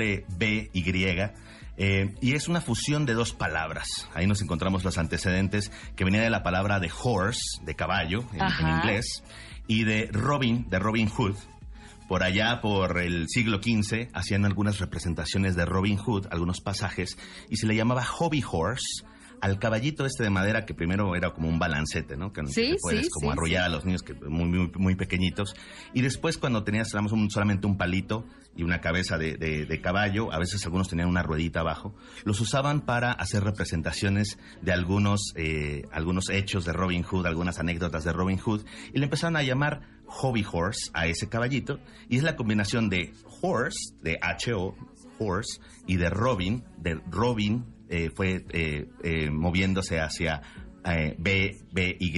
H-O-B-B-Y. 0.00 1.30
Eh, 1.82 2.14
y 2.20 2.34
es 2.34 2.46
una 2.46 2.60
fusión 2.60 3.06
de 3.06 3.14
dos 3.14 3.32
palabras. 3.32 4.06
Ahí 4.12 4.26
nos 4.26 4.42
encontramos 4.42 4.84
los 4.84 4.98
antecedentes 4.98 5.72
que 5.96 6.04
venía 6.04 6.20
de 6.20 6.28
la 6.28 6.42
palabra 6.42 6.78
de 6.78 6.90
horse, 7.02 7.64
de 7.64 7.74
caballo, 7.74 8.22
en, 8.34 8.68
inglés, 8.68 9.24
y 9.66 9.84
de 9.84 10.10
Robin, 10.12 10.68
de 10.68 10.78
Robin 10.78 11.08
Hood. 11.08 11.36
Por 12.06 12.22
allá, 12.22 12.60
por 12.60 13.00
el 13.00 13.28
siglo 13.30 13.62
XV, 13.62 14.10
hacían 14.12 14.44
algunas 14.44 14.78
representaciones 14.78 15.56
de 15.56 15.64
Robin 15.64 15.96
Hood, 15.96 16.26
algunos 16.30 16.60
pasajes, 16.60 17.16
y 17.48 17.56
se 17.56 17.66
le 17.66 17.74
llamaba 17.74 18.04
hobby 18.04 18.44
horse 18.46 19.06
al 19.40 19.58
caballito 19.58 20.04
este 20.06 20.22
de 20.22 20.30
madera 20.30 20.66
que 20.66 20.74
primero 20.74 21.14
era 21.16 21.30
como 21.32 21.48
un 21.48 21.58
balancete, 21.58 22.16
¿no? 22.16 22.32
Que, 22.32 22.42
que 22.42 22.46
Sí, 22.48 22.70
te 22.72 22.76
puedes 22.82 23.04
sí, 23.06 23.10
como 23.10 23.28
sí, 23.28 23.32
arrullar 23.32 23.64
a 23.64 23.68
los 23.68 23.84
niños 23.84 24.02
que 24.02 24.14
muy, 24.14 24.44
muy, 24.46 24.70
muy 24.76 24.94
pequeñitos. 24.96 25.54
Y 25.94 26.02
después 26.02 26.36
cuando 26.38 26.62
tenías 26.64 26.88
digamos, 26.88 27.12
un- 27.12 27.30
solamente 27.30 27.66
un 27.66 27.76
palito 27.78 28.26
y 28.56 28.62
una 28.64 28.80
cabeza 28.80 29.16
de, 29.18 29.36
de- 29.36 29.64
de 29.66 29.80
caballo, 29.80 30.32
a 30.32 30.38
veces 30.38 30.64
algunos 30.66 30.88
tenían 30.88 31.08
una 31.08 31.22
ruedita 31.22 31.60
abajo, 31.60 31.94
los 32.24 32.40
usaban 32.40 32.80
para 32.82 33.12
hacer 33.12 33.42
representaciones 33.44 34.38
de 34.60 34.72
algunos, 34.72 35.32
eh, 35.36 35.82
algunos 35.92 36.28
hechos 36.30 36.64
de 36.64 36.72
Robin 36.72 37.02
Hood, 37.02 37.26
algunas 37.26 37.58
anécdotas 37.58 38.04
de 38.04 38.12
Robin 38.12 38.38
Hood, 38.38 38.64
y 38.92 38.98
le 38.98 39.04
empezaron 39.04 39.36
a 39.36 39.42
llamar 39.42 39.82
hobby 40.06 40.44
horse 40.52 40.90
a 40.92 41.06
ese 41.06 41.28
caballito, 41.28 41.78
y 42.08 42.16
es 42.16 42.24
la 42.24 42.34
combinación 42.36 42.90
de 42.90 43.12
horse, 43.42 43.94
de 44.02 44.18
H-O, 44.20 44.74
horse, 45.18 45.60
y 45.86 45.96
de 45.96 46.10
Robin, 46.10 46.64
de 46.78 47.00
Robin, 47.10 47.64
eh, 47.90 48.10
fue 48.14 48.44
eh, 48.50 48.88
eh, 49.02 49.30
moviéndose 49.30 50.00
hacia 50.00 50.40
eh, 50.84 51.14
B, 51.18 51.58
B, 51.72 51.96
Y, 52.00 52.08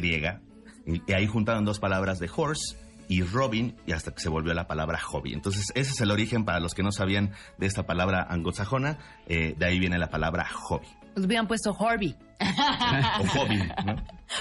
y, 0.87 1.13
ahí 1.13 1.27
juntaron 1.27 1.65
dos 1.65 1.81
palabras 1.81 2.19
de 2.19 2.31
horse 2.35 2.77
y 3.09 3.23
Robin, 3.23 3.77
y 3.87 3.93
hasta 3.93 4.13
que 4.13 4.21
se 4.21 4.29
volvió 4.29 4.55
la 4.55 4.67
palabra 4.67 4.99
hobby. 4.99 5.35
Entonces, 5.35 5.71
ese 5.75 5.91
es 5.91 6.01
el 6.01 6.11
origen 6.11 6.45
para 6.45 6.61
los 6.61 6.73
que 6.73 6.83
no 6.83 6.93
sabían 6.93 7.33
de 7.59 7.67
esta 7.67 7.85
palabra 7.85 8.27
anglosajona, 8.29 8.99
eh, 9.27 9.55
de 9.57 9.67
ahí 9.67 9.79
viene 9.79 9.99
la 9.99 10.09
palabra 10.09 10.49
hobby. 10.49 10.87
Nos 11.15 11.27
hubieran 11.27 11.47
puesto 11.47 11.73
Horby. 11.73 12.17
o 13.21 13.27
hobby, 13.27 13.59
¿no? 13.85 13.97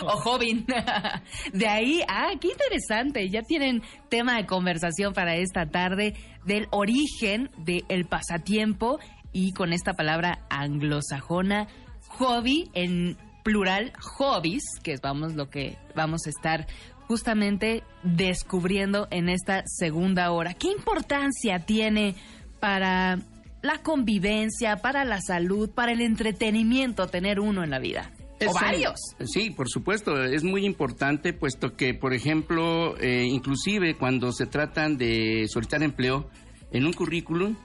o 0.05 0.17
Joven. 0.21 0.65
De 1.53 1.67
ahí, 1.67 2.01
ah, 2.07 2.32
qué 2.39 2.47
interesante. 2.47 3.29
Ya 3.29 3.41
tienen 3.41 3.84
tema 4.09 4.38
de 4.38 4.45
conversación 4.45 5.13
para 5.13 5.36
esta 5.36 5.65
tarde 5.69 6.15
del 6.45 6.67
origen 6.71 7.51
del 7.57 8.05
pasatiempo 8.05 8.99
y 9.34 9.53
con 9.53 9.73
esta 9.73 9.93
palabra 9.93 10.39
anglosajona, 10.49 11.67
hobby 12.07 12.69
en 12.73 13.17
plural, 13.43 13.93
hobbies, 13.99 14.63
que 14.84 14.93
es 14.93 15.01
vamos 15.01 15.34
lo 15.34 15.49
que 15.49 15.77
vamos 15.95 16.27
a 16.27 16.29
estar 16.29 16.67
justamente 17.07 17.84
descubriendo 18.03 19.07
en 19.11 19.29
esta 19.29 19.63
segunda 19.65 20.32
hora. 20.32 20.53
¿Qué 20.53 20.67
importancia 20.67 21.59
tiene 21.59 22.15
para 22.59 23.19
la 23.61 23.79
convivencia, 23.84 24.77
para 24.77 25.03
la 25.03 25.19
salud, 25.21 25.69
para 25.69 25.91
el 25.91 26.01
entretenimiento 26.01 27.07
tener 27.07 27.39
uno 27.39 27.63
en 27.63 27.69
la 27.69 27.79
vida? 27.79 28.11
o 28.47 28.53
varios. 28.53 28.99
Sí, 29.25 29.51
por 29.51 29.69
supuesto, 29.69 30.23
es 30.23 30.43
muy 30.43 30.65
importante, 30.65 31.34
puesto 31.34 31.75
que, 31.75 31.93
por 31.93 32.13
ejemplo, 32.13 32.97
eh, 32.97 33.25
inclusive 33.25 33.95
cuando 33.95 34.32
se 34.32 34.47
tratan 34.47 34.97
de 34.97 35.45
solicitar 35.47 35.84
empleo 35.84 36.27
en 36.71 36.86
un 36.86 36.93
currículum, 36.93 37.55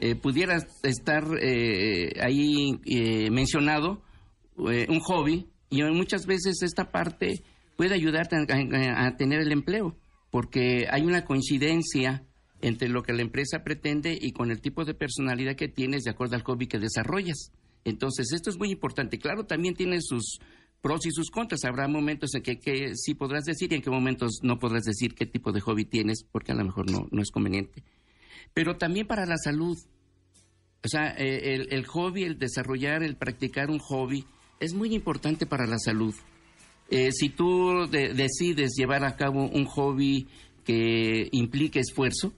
eh, 0.00 0.14
pudiera 0.14 0.58
estar 0.82 1.24
eh, 1.40 2.12
ahí 2.20 2.80
mencionado 3.30 4.02
un 4.56 5.00
hobby 5.00 5.46
y 5.70 5.82
muchas 5.82 6.26
veces 6.26 6.62
esta 6.62 6.90
parte 6.90 7.42
puede 7.76 7.94
ayudarte 7.94 8.36
a, 8.36 9.16
tener 9.16 9.40
el 9.40 9.52
empleo, 9.52 9.96
porque 10.30 10.86
hay 10.90 11.02
una 11.02 11.24
coincidencia 11.24 12.24
entre 12.60 12.88
lo 12.88 13.02
que 13.02 13.12
la 13.12 13.22
empresa 13.22 13.62
pretende 13.62 14.18
y 14.20 14.32
con 14.32 14.50
el 14.50 14.60
tipo 14.60 14.84
de 14.84 14.94
personalidad 14.94 15.54
que 15.54 15.68
tienes 15.68 16.02
de 16.02 16.10
acuerdo 16.10 16.34
al 16.34 16.42
hobby 16.42 16.66
que 16.66 16.80
desarrollas. 16.80 17.52
Entonces, 17.84 18.32
esto 18.32 18.50
es 18.50 18.58
muy 18.58 18.72
importante. 18.72 19.18
Claro, 19.18 19.46
también 19.46 19.74
tiene 19.74 20.00
sus 20.00 20.40
pros 20.80 21.06
y 21.06 21.12
sus 21.12 21.30
contras. 21.30 21.64
Habrá 21.64 21.86
momentos 21.86 22.34
en 22.34 22.42
que, 22.42 22.92
sí 22.96 23.14
podrás 23.14 23.44
decir 23.44 23.72
y 23.72 23.76
en 23.76 23.82
qué 23.82 23.90
momentos 23.90 24.40
no 24.42 24.58
podrás 24.58 24.82
decir 24.82 25.14
qué 25.14 25.26
tipo 25.26 25.52
de 25.52 25.60
hobby 25.60 25.84
tienes, 25.84 26.24
porque 26.32 26.50
a 26.50 26.56
lo 26.56 26.64
mejor 26.64 26.90
no, 26.90 27.06
no 27.12 27.22
es 27.22 27.30
conveniente. 27.30 27.84
Pero 28.54 28.76
también 28.76 29.06
para 29.06 29.26
la 29.26 29.36
salud. 29.36 29.76
O 30.84 30.88
sea, 30.88 31.14
eh, 31.16 31.66
el, 31.70 31.86
hobby, 31.86 32.24
el 32.24 32.38
desarrollar, 32.38 33.02
el 33.02 33.16
practicar 33.16 33.70
un 33.70 33.78
hobby, 33.78 34.24
es 34.60 34.74
muy 34.74 34.94
importante 34.94 35.46
para 35.46 35.66
la 35.66 35.78
salud. 35.78 36.14
Eh, 36.90 37.12
si 37.12 37.28
tú 37.28 37.88
decides 37.90 38.72
llevar 38.76 39.04
a 39.04 39.16
cabo 39.16 39.46
un 39.46 39.64
hobby 39.66 40.28
que 40.64 41.28
implique 41.32 41.80
esfuerzo, 41.80 42.32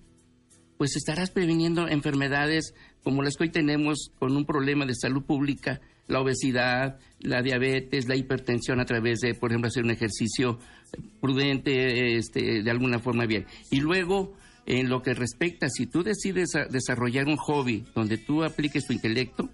pues 0.79 0.97
estarás 0.97 1.31
previniendo 1.31 1.89
enfermedades 1.89 2.75
como 3.03 3.23
las 3.23 3.37
que 3.37 3.45
hoy 3.45 3.51
tenemos 3.51 4.11
con 4.19 4.37
un 4.37 4.45
problema 4.45 4.87
de 4.87 4.95
salud 4.95 5.23
pública, 5.23 5.81
la 6.07 6.21
obesidad, 6.21 6.99
la 7.21 7.43
diabetes, 7.43 8.09
la 8.09 8.17
hipertensión 8.17 8.81
a 8.81 8.85
través 8.85 9.21
de, 9.21 9.35
por 9.35 9.51
ejemplo, 9.51 9.69
hacer 9.69 9.85
un 9.85 9.91
ejercicio 9.91 10.59
prudente, 11.21 12.17
este, 12.17 12.63
de 12.63 12.71
alguna 12.71 12.99
forma 12.99 13.27
bien. 13.27 13.47
Y 13.71 13.81
luego, 13.81 14.35
en 14.79 14.89
lo 14.89 15.03
que 15.03 15.15
respecta, 15.15 15.69
si 15.69 15.87
tú 15.87 16.05
decides 16.05 16.51
desarrollar 16.71 17.27
un 17.27 17.37
hobby 17.37 17.85
donde 17.93 18.19
tú 18.19 18.45
apliques 18.45 18.87
tu 18.87 18.93
intelecto, 18.93 19.51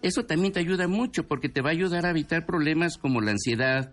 eso 0.00 0.24
también 0.24 0.54
te 0.54 0.60
ayuda 0.60 0.88
mucho 0.88 1.26
porque 1.26 1.50
te 1.50 1.60
va 1.60 1.68
a 1.68 1.72
ayudar 1.72 2.06
a 2.06 2.10
evitar 2.10 2.46
problemas 2.46 2.96
como 2.96 3.20
la 3.20 3.32
ansiedad, 3.32 3.92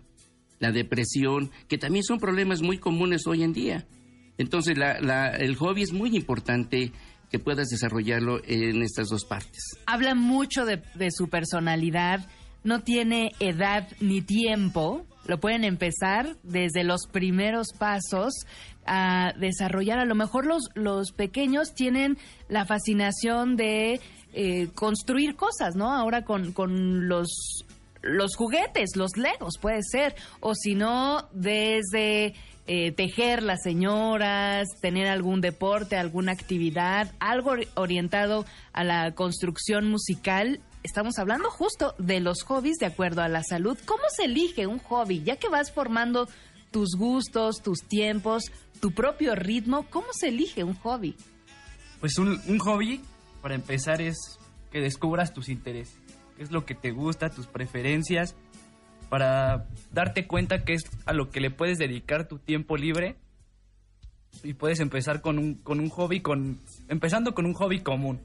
la 0.58 0.72
depresión, 0.72 1.50
que 1.68 1.76
también 1.76 2.02
son 2.02 2.18
problemas 2.18 2.62
muy 2.62 2.78
comunes 2.78 3.26
hoy 3.26 3.42
en 3.42 3.52
día. 3.52 3.86
Entonces, 4.38 4.78
el 4.78 5.56
hobby 5.56 5.82
es 5.82 5.92
muy 5.92 6.16
importante 6.16 6.92
que 7.30 7.38
puedas 7.38 7.68
desarrollarlo 7.68 8.40
en 8.44 8.82
estas 8.82 9.08
dos 9.08 9.26
partes. 9.26 9.76
Habla 9.84 10.14
mucho 10.14 10.64
de, 10.64 10.80
su 11.10 11.28
personalidad, 11.28 12.26
no 12.64 12.80
tiene 12.80 13.32
edad 13.38 13.86
ni 14.00 14.22
tiempo, 14.22 15.04
lo 15.26 15.38
pueden 15.40 15.64
empezar 15.64 16.38
desde 16.42 16.84
los 16.84 17.06
primeros 17.06 17.68
pasos 17.78 18.32
a 18.88 19.34
desarrollar. 19.38 19.98
A 19.98 20.04
lo 20.04 20.14
mejor 20.14 20.46
los, 20.46 20.70
los 20.74 21.12
pequeños 21.12 21.74
tienen 21.74 22.18
la 22.48 22.64
fascinación 22.64 23.56
de 23.56 24.00
eh, 24.32 24.68
construir 24.74 25.36
cosas, 25.36 25.76
¿no? 25.76 25.92
Ahora 25.92 26.24
con, 26.24 26.52
con 26.52 27.08
los, 27.08 27.64
los 28.02 28.34
juguetes, 28.36 28.96
los 28.96 29.16
legos 29.16 29.58
puede 29.60 29.82
ser, 29.82 30.14
o 30.40 30.54
si 30.54 30.74
no, 30.74 31.28
desde 31.32 32.34
eh, 32.66 32.92
tejer 32.92 33.42
las 33.42 33.62
señoras, 33.62 34.68
tener 34.80 35.08
algún 35.08 35.40
deporte, 35.40 35.96
alguna 35.96 36.32
actividad, 36.32 37.10
algo 37.18 37.52
orientado 37.74 38.44
a 38.74 38.84
la 38.84 39.12
construcción 39.14 39.90
musical. 39.90 40.60
Estamos 40.82 41.18
hablando 41.18 41.50
justo 41.50 41.94
de 41.98 42.20
los 42.20 42.42
hobbies 42.42 42.76
de 42.76 42.86
acuerdo 42.86 43.22
a 43.22 43.28
la 43.28 43.42
salud. 43.42 43.78
¿Cómo 43.86 44.02
se 44.14 44.24
elige 44.24 44.66
un 44.66 44.78
hobby? 44.80 45.22
Ya 45.22 45.36
que 45.36 45.48
vas 45.48 45.72
formando 45.72 46.28
tus 46.70 46.90
gustos, 46.96 47.62
tus 47.62 47.84
tiempos, 47.84 48.52
tu 48.80 48.92
propio 48.92 49.34
ritmo, 49.34 49.86
¿cómo 49.90 50.06
se 50.12 50.28
elige 50.28 50.64
un 50.64 50.74
hobby? 50.74 51.14
Pues 52.00 52.18
un, 52.18 52.40
un 52.46 52.58
hobby, 52.58 53.00
para 53.42 53.54
empezar, 53.54 54.00
es 54.00 54.16
que 54.70 54.80
descubras 54.80 55.32
tus 55.32 55.48
intereses, 55.48 55.96
qué 56.36 56.42
es 56.42 56.50
lo 56.50 56.64
que 56.64 56.74
te 56.74 56.90
gusta, 56.90 57.30
tus 57.30 57.46
preferencias, 57.46 58.34
para 59.08 59.66
darte 59.92 60.26
cuenta 60.26 60.64
que 60.64 60.74
es 60.74 60.82
a 61.06 61.12
lo 61.12 61.30
que 61.30 61.40
le 61.40 61.50
puedes 61.50 61.78
dedicar 61.78 62.28
tu 62.28 62.38
tiempo 62.38 62.76
libre 62.76 63.16
y 64.42 64.54
puedes 64.54 64.80
empezar 64.80 65.20
con 65.22 65.38
un, 65.38 65.54
con 65.54 65.80
un 65.80 65.88
hobby, 65.88 66.20
con, 66.20 66.60
empezando 66.88 67.34
con 67.34 67.46
un 67.46 67.54
hobby 67.54 67.80
común. 67.80 68.20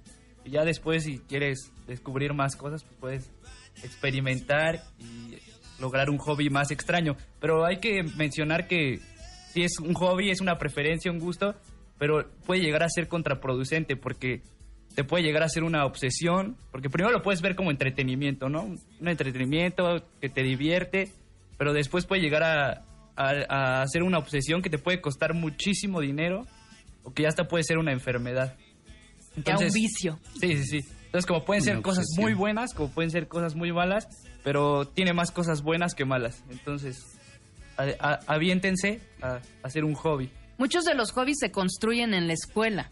Y 0.46 0.52
ya 0.52 0.66
después 0.66 1.04
si 1.04 1.20
quieres 1.20 1.72
descubrir 1.88 2.34
más 2.34 2.56
cosas, 2.56 2.84
pues 2.84 2.98
puedes 3.00 3.32
experimentar 3.84 4.84
y 5.00 5.38
lograr 5.80 6.10
un 6.10 6.18
hobby 6.18 6.50
más 6.50 6.72
extraño. 6.72 7.16
Pero 7.40 7.66
hay 7.66 7.80
que 7.80 8.04
mencionar 8.04 8.68
que 8.68 9.00
si 9.54 9.64
es 9.64 9.80
un 9.80 9.94
hobby, 9.94 10.32
es 10.32 10.42
una 10.42 10.58
preferencia, 10.58 11.12
un 11.12 11.20
gusto, 11.20 11.56
pero 12.00 12.28
puede 12.46 12.62
llegar 12.62 12.84
a 12.84 12.90
ser 12.90 13.08
contraproducente 13.08 13.96
porque 13.96 14.42
te 14.96 15.04
puede 15.04 15.24
llegar 15.24 15.44
a 15.44 15.50
ser 15.50 15.64
una 15.64 15.86
obsesión, 15.86 16.58
porque 16.72 16.90
primero 16.90 17.12
lo 17.12 17.22
puedes 17.22 17.42
ver 17.42 17.56
como 17.56 17.72
entretenimiento, 17.72 18.50
¿no? 18.50 18.64
Un 18.64 19.08
entretenimiento 19.08 20.04
que 20.20 20.30
te 20.30 20.42
divierte, 20.42 21.10
pero 21.58 21.72
después 21.74 22.06
puede 22.06 22.22
llegar 22.22 22.44
a, 22.44 22.84
a, 23.16 23.88
ser 23.88 24.04
una 24.04 24.18
obsesión 24.18 24.62
que 24.62 24.70
te 24.70 24.80
puede 24.80 25.02
costar 25.02 25.36
muchísimo 25.36 26.02
dinero 26.02 26.46
o 27.04 27.14
que 27.14 27.24
ya 27.24 27.30
hasta 27.30 27.48
puede 27.48 27.64
ser 27.64 27.78
una 27.78 27.92
enfermedad. 27.92 28.56
Entonces, 29.36 29.70
un 29.70 29.82
vicio. 29.82 30.20
Sí, 30.40 30.58
sí, 30.58 30.66
sí. 30.66 30.90
Entonces, 31.06 31.28
como 31.28 31.46
pueden 31.46 31.62
ser 31.62 31.82
cosas 31.82 32.06
muy 32.18 32.34
buenas, 32.34 32.74
como 32.74 32.90
pueden 32.90 33.12
ser 33.12 33.28
cosas 33.28 33.56
muy 33.56 33.72
malas, 33.72 34.08
pero 34.44 34.86
tiene 34.86 35.14
más 35.14 35.32
cosas 35.32 35.62
buenas 35.62 35.94
que 35.94 36.06
malas. 36.06 36.44
Entonces, 36.50 37.20
aviéntense 37.78 39.02
a 39.22 39.40
hacer 39.64 39.84
un 39.84 39.94
hobby. 39.94 40.30
Muchos 40.58 40.86
de 40.86 40.94
los 40.94 41.12
hobbies 41.12 41.40
se 41.40 41.52
construyen 41.52 42.14
en 42.14 42.28
la 42.28 42.34
escuela. 42.34 42.90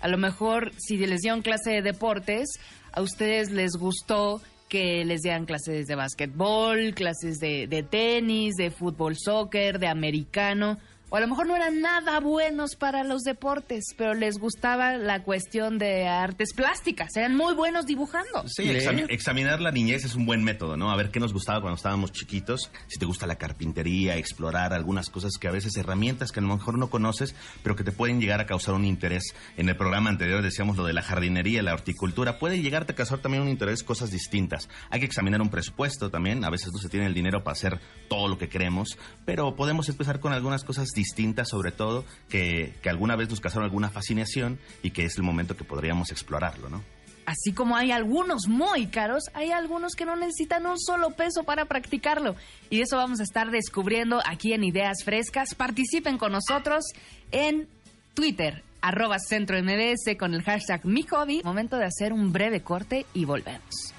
A 0.00 0.08
lo 0.08 0.18
mejor 0.18 0.72
si 0.78 0.96
les 0.98 1.20
dieron 1.20 1.42
clase 1.42 1.70
de 1.70 1.82
deportes, 1.82 2.48
a 2.92 3.02
ustedes 3.02 3.50
les 3.50 3.72
gustó 3.72 4.40
que 4.68 5.04
les 5.04 5.22
dieran 5.22 5.46
clases 5.46 5.86
de 5.86 5.94
básquetbol, 5.94 6.94
clases 6.94 7.38
de 7.38 7.86
tenis, 7.88 8.54
de 8.56 8.70
fútbol, 8.70 9.16
soccer, 9.16 9.78
de 9.78 9.88
americano 9.88 10.78
o 11.08 11.16
a 11.16 11.20
lo 11.20 11.28
mejor 11.28 11.46
no 11.46 11.54
eran 11.54 11.80
nada 11.80 12.18
buenos 12.20 12.74
para 12.74 13.04
los 13.04 13.22
deportes, 13.22 13.84
pero 13.96 14.14
les 14.14 14.38
gustaba 14.38 14.96
la 14.96 15.22
cuestión 15.22 15.78
de 15.78 16.08
artes 16.08 16.52
plásticas, 16.52 17.16
eran 17.16 17.36
muy 17.36 17.54
buenos 17.54 17.86
dibujando. 17.86 18.48
Sí, 18.48 18.68
examinar 19.08 19.60
la 19.60 19.70
niñez 19.70 20.04
es 20.04 20.14
un 20.14 20.26
buen 20.26 20.42
método, 20.42 20.76
¿no? 20.76 20.90
A 20.90 20.96
ver 20.96 21.10
qué 21.10 21.20
nos 21.20 21.32
gustaba 21.32 21.60
cuando 21.60 21.76
estábamos 21.76 22.12
chiquitos, 22.12 22.70
si 22.88 22.98
te 22.98 23.06
gusta 23.06 23.26
la 23.26 23.36
carpintería, 23.36 24.16
explorar 24.16 24.72
algunas 24.72 25.10
cosas 25.10 25.38
que 25.38 25.46
a 25.46 25.52
veces 25.52 25.76
herramientas 25.76 26.32
que 26.32 26.40
a 26.40 26.42
lo 26.42 26.54
mejor 26.54 26.78
no 26.78 26.90
conoces, 26.90 27.34
pero 27.62 27.76
que 27.76 27.84
te 27.84 27.92
pueden 27.92 28.20
llegar 28.20 28.40
a 28.40 28.46
causar 28.46 28.74
un 28.74 28.84
interés. 28.84 29.34
En 29.56 29.68
el 29.68 29.76
programa 29.76 30.10
anterior 30.10 30.42
decíamos 30.42 30.76
lo 30.76 30.84
de 30.84 30.92
la 30.92 31.02
jardinería, 31.02 31.62
la 31.62 31.74
horticultura, 31.74 32.38
puede 32.38 32.60
llegarte 32.60 32.92
a 32.92 32.96
causar 32.96 33.20
también 33.20 33.42
un 33.42 33.48
interés, 33.48 33.84
cosas 33.84 34.10
distintas. 34.10 34.68
Hay 34.90 35.00
que 35.00 35.06
examinar 35.06 35.40
un 35.40 35.50
presupuesto 35.50 36.10
también, 36.10 36.44
a 36.44 36.50
veces 36.50 36.72
no 36.72 36.78
se 36.78 36.88
tiene 36.88 37.06
el 37.06 37.14
dinero 37.14 37.44
para 37.44 37.52
hacer 37.52 37.80
todo 38.08 38.26
lo 38.26 38.38
que 38.38 38.48
queremos, 38.48 38.98
pero 39.24 39.54
podemos 39.54 39.88
empezar 39.88 40.18
con 40.18 40.32
algunas 40.32 40.64
cosas 40.64 40.88
distintas 40.96 41.48
sobre 41.48 41.70
todo, 41.70 42.04
que, 42.28 42.74
que 42.82 42.90
alguna 42.90 43.14
vez 43.14 43.30
nos 43.30 43.40
causaron 43.40 43.64
alguna 43.64 43.90
fascinación 43.90 44.58
y 44.82 44.90
que 44.90 45.04
es 45.04 45.16
el 45.16 45.22
momento 45.22 45.56
que 45.56 45.62
podríamos 45.62 46.10
explorarlo, 46.10 46.68
¿no? 46.68 46.82
Así 47.26 47.52
como 47.52 47.76
hay 47.76 47.90
algunos 47.90 48.46
muy 48.46 48.86
caros, 48.86 49.24
hay 49.34 49.50
algunos 49.50 49.94
que 49.94 50.04
no 50.04 50.14
necesitan 50.14 50.64
un 50.64 50.78
solo 50.78 51.10
peso 51.10 51.42
para 51.42 51.64
practicarlo. 51.64 52.36
Y 52.70 52.82
eso 52.82 52.96
vamos 52.96 53.18
a 53.18 53.24
estar 53.24 53.50
descubriendo 53.50 54.20
aquí 54.24 54.52
en 54.52 54.62
Ideas 54.62 54.98
Frescas. 55.04 55.56
Participen 55.56 56.18
con 56.18 56.32
nosotros 56.32 56.84
en 57.32 57.68
Twitter, 58.14 58.62
arroba 58.80 59.18
centro 59.18 59.60
MBS 59.60 60.16
con 60.16 60.34
el 60.34 60.42
hashtag 60.42 60.86
mi 60.86 61.02
hobby. 61.02 61.42
Momento 61.42 61.76
de 61.76 61.86
hacer 61.86 62.12
un 62.12 62.32
breve 62.32 62.62
corte 62.62 63.06
y 63.12 63.24
volvemos. 63.24 63.92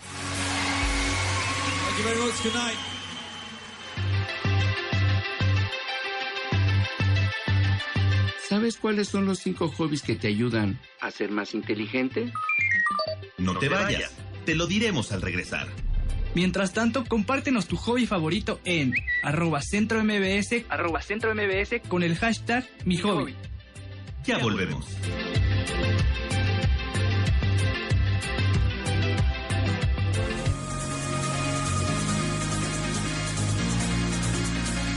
¿Sabes 8.57 8.77
cuáles 8.77 9.09
son 9.09 9.27
los 9.27 9.37
cinco 9.37 9.67
hobbies 9.69 10.01
que 10.01 10.15
te 10.15 10.29
ayudan 10.29 10.79
a 10.99 11.11
ser 11.11 11.29
más 11.29 11.53
inteligente? 11.53 12.33
No 13.37 13.55
te 13.59 13.69
vayas, 13.69 14.11
te 14.45 14.55
lo 14.55 14.65
diremos 14.65 15.11
al 15.11 15.21
regresar. 15.21 15.67
Mientras 16.33 16.73
tanto, 16.73 17.05
compártenos 17.05 17.67
tu 17.67 17.75
hobby 17.75 18.07
favorito 18.07 18.59
en 18.65 18.95
arroba 19.21 19.61
centro 19.61 20.03
mbs, 20.03 20.65
arroba 20.69 21.03
centro 21.03 21.35
mbs 21.35 21.81
con 21.87 22.01
el 22.01 22.15
hashtag 22.15 22.67
mi 22.83 22.97
hobby. 22.97 23.35
Ya 24.25 24.39
volvemos. 24.39 24.87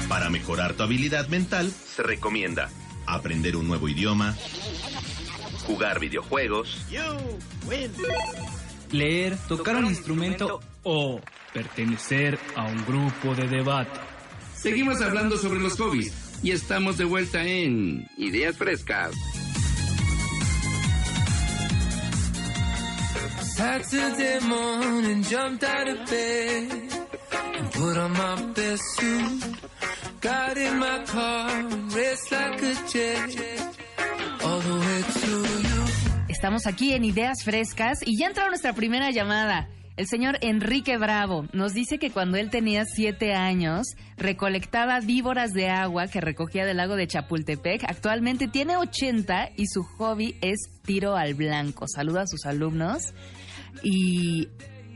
Para 0.09 0.31
mejorar 0.31 0.73
tu 0.73 0.83
habilidad 0.83 1.29
mental, 1.29 1.71
se 1.71 2.03
recomienda 2.03 2.71
aprender 3.15 3.57
un 3.57 3.69
nuevo 3.69 3.89
idioma, 3.89 4.37
jugar 5.67 6.01
videojuegos, 6.01 6.87
leer, 8.91 9.37
tocar 9.49 9.77
un 9.77 9.87
instrumento 9.87 10.61
o 10.83 11.21
pertenecer 11.53 12.39
a 12.57 12.65
un 12.65 12.85
grupo 12.85 13.35
de 13.35 13.49
debate. 13.49 13.99
Seguimos 14.55 15.01
hablando 15.01 15.37
sobre 15.39 15.61
los 15.61 15.77
hobbies 15.79 16.13
y 16.43 16.53
estamos 16.53 16.99
de 16.99 17.05
vuelta 17.05 17.43
en 17.43 18.07
Ideas 18.17 18.57
Frescas. 18.57 19.15
Saturday 23.61 24.41
morning, 24.41 25.23
jumped 25.23 25.65
out 25.65 25.87
of 25.87 26.11
bed 26.11 26.71
and 27.59 27.73
put 27.73 27.97
on 27.99 28.13
my 28.13 28.43
best 28.55 28.83
suit. 28.97 29.70
Estamos 36.29 36.67
aquí 36.67 36.93
en 36.93 37.05
Ideas 37.05 37.43
Frescas 37.43 38.01
y 38.05 38.19
ya 38.19 38.27
entró 38.27 38.47
nuestra 38.49 38.75
primera 38.75 39.11
llamada. 39.11 39.71
El 39.97 40.07
señor 40.07 40.37
Enrique 40.43 40.99
Bravo 40.99 41.47
nos 41.55 41.73
dice 41.73 41.99
que 41.99 42.11
cuando 42.11 42.37
él 42.37 42.51
tenía 42.51 42.85
siete 42.85 43.33
años 43.33 43.87
recolectaba 44.19 45.01
víboras 45.01 45.53
de 45.53 45.71
agua 45.71 46.07
que 46.07 46.21
recogía 46.21 46.67
del 46.67 46.77
lago 46.77 46.97
de 46.97 47.07
Chapultepec. 47.07 47.85
Actualmente 47.89 48.47
tiene 48.47 48.77
80 48.77 49.53
y 49.57 49.69
su 49.69 49.85
hobby 49.85 50.37
es 50.43 50.59
tiro 50.85 51.17
al 51.17 51.33
blanco. 51.33 51.87
Saluda 51.89 52.23
a 52.23 52.27
sus 52.27 52.45
alumnos 52.45 53.15
y 53.83 54.49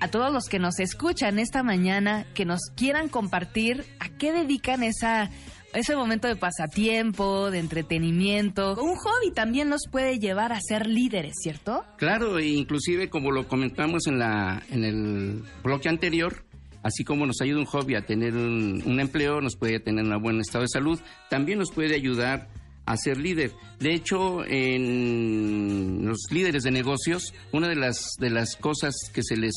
a 0.05 0.09
todos 0.09 0.31
los 0.31 0.51
que 0.51 0.59
nos 0.59 0.81
escuchan 0.81 1.39
esta 1.39 1.63
mañana, 1.63 2.27
que 2.35 2.45
nos 2.45 2.61
quieran 2.77 3.09
compartir 3.09 3.87
a 4.01 4.11
qué 4.11 4.33
dedican 4.33 4.83
esa 4.83 5.31
ese 5.73 5.97
momento 5.97 6.29
de 6.29 6.37
pasatiempo, 6.37 7.51
de 7.51 7.59
entretenimiento. 7.59 8.77
Un 8.81 8.97
hobby 8.97 9.33
también 9.35 9.71
nos 9.71 9.89
puede 9.91 10.19
llevar 10.19 10.53
a 10.53 10.61
ser 10.61 10.87
líderes, 10.87 11.33
¿cierto? 11.43 11.85
Claro, 11.97 12.39
e 12.39 12.47
inclusive 12.47 13.09
como 13.09 13.33
lo 13.33 13.49
comentamos 13.49 14.07
en, 14.07 14.19
la, 14.19 14.63
en 14.71 14.85
el 14.85 15.43
bloque 15.65 15.89
anterior, 15.89 16.45
así 16.83 17.03
como 17.03 17.27
nos 17.27 17.41
ayuda 17.41 17.61
un 17.61 17.67
hobby 17.67 17.97
a 17.97 18.03
tener 18.07 18.37
un, 18.37 18.83
un 18.85 19.01
empleo, 19.01 19.41
nos 19.41 19.57
puede 19.57 19.81
tener 19.81 20.05
un 20.05 20.23
buen 20.23 20.39
estado 20.39 20.63
de 20.63 20.69
salud, 20.69 21.01
también 21.31 21.59
nos 21.59 21.73
puede 21.73 21.95
ayudar 21.97 22.47
a 22.87 22.97
ser 22.97 23.17
líder. 23.19 23.53
De 23.81 23.95
hecho, 23.95 24.45
en 24.45 26.05
los 26.07 26.19
líderes 26.31 26.63
de 26.65 26.71
negocios, 26.71 27.33
una 27.53 27.69
de 27.69 27.77
las 27.77 28.11
de 28.19 28.31
las 28.31 28.57
cosas 28.57 28.95
que 29.13 29.23
se 29.23 29.37
les 29.37 29.55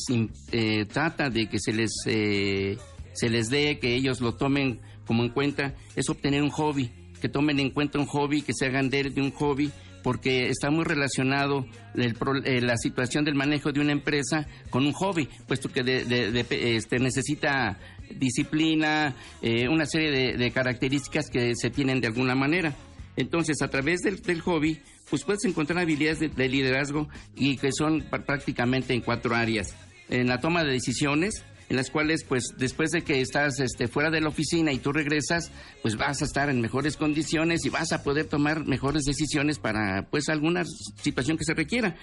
eh, 0.51 0.86
trata 0.86 1.30
de 1.30 1.47
que 1.47 1.59
se 1.59 1.73
les 1.73 1.91
eh, 2.05 2.78
se 3.13 3.30
les 3.30 3.49
dé, 3.49 3.80
que 3.80 3.95
ellos 3.95 4.21
lo 4.21 4.36
tomen 4.36 4.80
como 5.05 5.23
en 5.23 5.30
cuenta, 5.30 5.73
es 5.95 6.09
obtener 6.09 6.41
un 6.43 6.49
hobby, 6.49 6.91
que 7.21 7.30
tomen 7.30 7.59
en 7.59 7.71
cuenta 7.71 7.99
un 7.99 8.05
hobby, 8.05 8.41
que 8.41 8.53
se 8.53 8.65
hagan 8.67 8.89
de, 8.89 9.03
de 9.09 9.21
un 9.21 9.32
hobby, 9.32 9.71
porque 10.03 10.49
está 10.49 10.69
muy 10.69 10.84
relacionado 10.86 11.65
el 11.95 12.15
eh, 12.45 12.61
la 12.61 12.78
situación 12.78 13.25
del 13.25 13.36
manejo 13.36 13.71
de 13.71 13.80
una 13.82 13.91
empresa 13.91 14.47
con 14.69 14.86
un 14.86 14.93
hobby, 14.93 15.28
puesto 15.47 15.69
que 15.71 15.84
de- 15.84 16.05
de- 16.05 16.75
este, 16.75 16.99
necesita 16.99 17.78
disciplina, 18.15 19.15
eh, 19.41 19.67
una 19.67 19.86
serie 19.86 20.38
de 20.38 20.51
características 20.51 21.30
que 21.30 21.53
se 21.55 21.69
tienen 21.69 21.99
de 22.01 22.07
alguna 22.07 22.36
manera. 22.36 22.75
Entonces, 23.18 23.61
a 23.61 23.68
través 23.68 23.99
del, 24.01 24.22
del 24.22 24.39
hobby, 24.41 24.80
pues 25.09 25.24
puedes 25.26 25.43
encontrar 25.43 25.80
habilidades 25.80 26.20
de, 26.20 26.30
de 26.30 26.47
liderazgo 26.47 27.09
y 27.36 27.57
que 27.57 27.72
son 27.74 28.09
pr- 28.09 28.24
prácticamente 28.26 28.93
en 28.93 29.01
cuatro 29.01 29.36
áreas. 29.36 29.76
En 30.09 30.28
la 30.28 30.39
toma 30.39 30.63
de 30.63 30.72
decisiones, 30.72 31.43
en 31.70 31.76
las 31.76 31.89
cuales, 31.89 32.24
pues, 32.24 32.53
después 32.57 32.91
de 32.91 33.01
que 33.01 33.20
estás 33.20 33.59
este, 33.59 33.89
fuera 33.89 34.09
de 34.09 34.22
la 34.22 34.30
oficina 34.30 34.72
y 34.72 34.78
tú 34.78 34.93
regresas, 34.93 35.51
pues 35.82 35.97
vas 35.97 36.22
a 36.22 36.26
estar 36.26 36.49
en 36.49 36.61
mejores 36.61 36.95
condiciones 36.95 37.65
y 37.65 37.70
vas 37.70 37.91
a 37.91 38.03
poder 38.03 38.28
tomar 38.28 38.65
mejores 38.65 39.03
decisiones 39.03 39.59
para, 39.59 40.07
pues, 40.09 40.30
alguna 40.30 40.63
situación 41.01 41.38
que 41.38 41.43
se 41.43 41.53
requiera. 41.53 41.97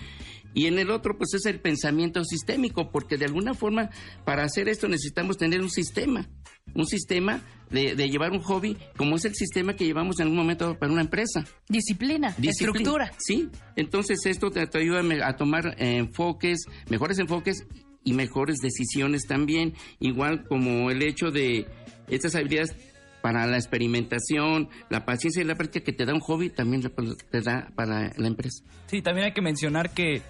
Y 0.52 0.66
en 0.66 0.78
el 0.78 0.90
otro, 0.90 1.16
pues, 1.16 1.32
es 1.32 1.46
el 1.46 1.60
pensamiento 1.60 2.22
sistémico, 2.24 2.90
porque 2.90 3.16
de 3.16 3.24
alguna 3.24 3.54
forma, 3.54 3.88
para 4.26 4.44
hacer 4.44 4.68
esto 4.68 4.86
necesitamos 4.86 5.38
tener 5.38 5.62
un 5.62 5.70
sistema, 5.70 6.28
un 6.72 6.86
sistema 6.86 7.40
de, 7.70 7.94
de 7.94 8.08
llevar 8.08 8.30
un 8.32 8.40
hobby, 8.40 8.76
como 8.96 9.16
es 9.16 9.24
el 9.24 9.34
sistema 9.34 9.74
que 9.74 9.84
llevamos 9.84 10.18
en 10.18 10.24
algún 10.24 10.38
momento 10.38 10.76
para 10.78 10.92
una 10.92 11.02
empresa. 11.02 11.44
Disciplina, 11.68 12.34
Disciplina. 12.38 12.50
estructura. 12.78 13.12
Sí, 13.18 13.48
entonces 13.76 14.20
esto 14.26 14.50
te, 14.50 14.66
te 14.66 14.78
ayuda 14.78 15.00
a 15.00 15.02
me- 15.02 15.22
a 15.22 15.36
tomar 15.36 15.74
enfoques, 15.78 16.64
mejores 16.88 17.18
enfoques 17.18 17.66
y 18.04 18.12
mejores 18.12 18.58
decisiones 18.58 19.26
también, 19.26 19.74
igual 20.00 20.44
como 20.46 20.90
el 20.90 21.02
hecho 21.02 21.30
de 21.30 21.66
estas 22.08 22.34
habilidades 22.34 22.76
para 23.22 23.46
la 23.46 23.56
experimentación, 23.56 24.68
la 24.90 25.04
paciencia 25.06 25.42
y 25.42 25.46
la 25.46 25.54
práctica 25.54 25.84
que 25.86 25.92
te 25.92 26.04
da 26.04 26.12
un 26.12 26.20
hobby, 26.20 26.50
también 26.50 26.82
te 27.30 27.40
da 27.40 27.70
para 27.74 28.10
la 28.16 28.26
empresa. 28.28 28.62
Sí, 28.86 29.00
también 29.00 29.26
hay 29.28 29.32
que 29.32 29.40
mencionar 29.40 29.90
que 29.94 30.20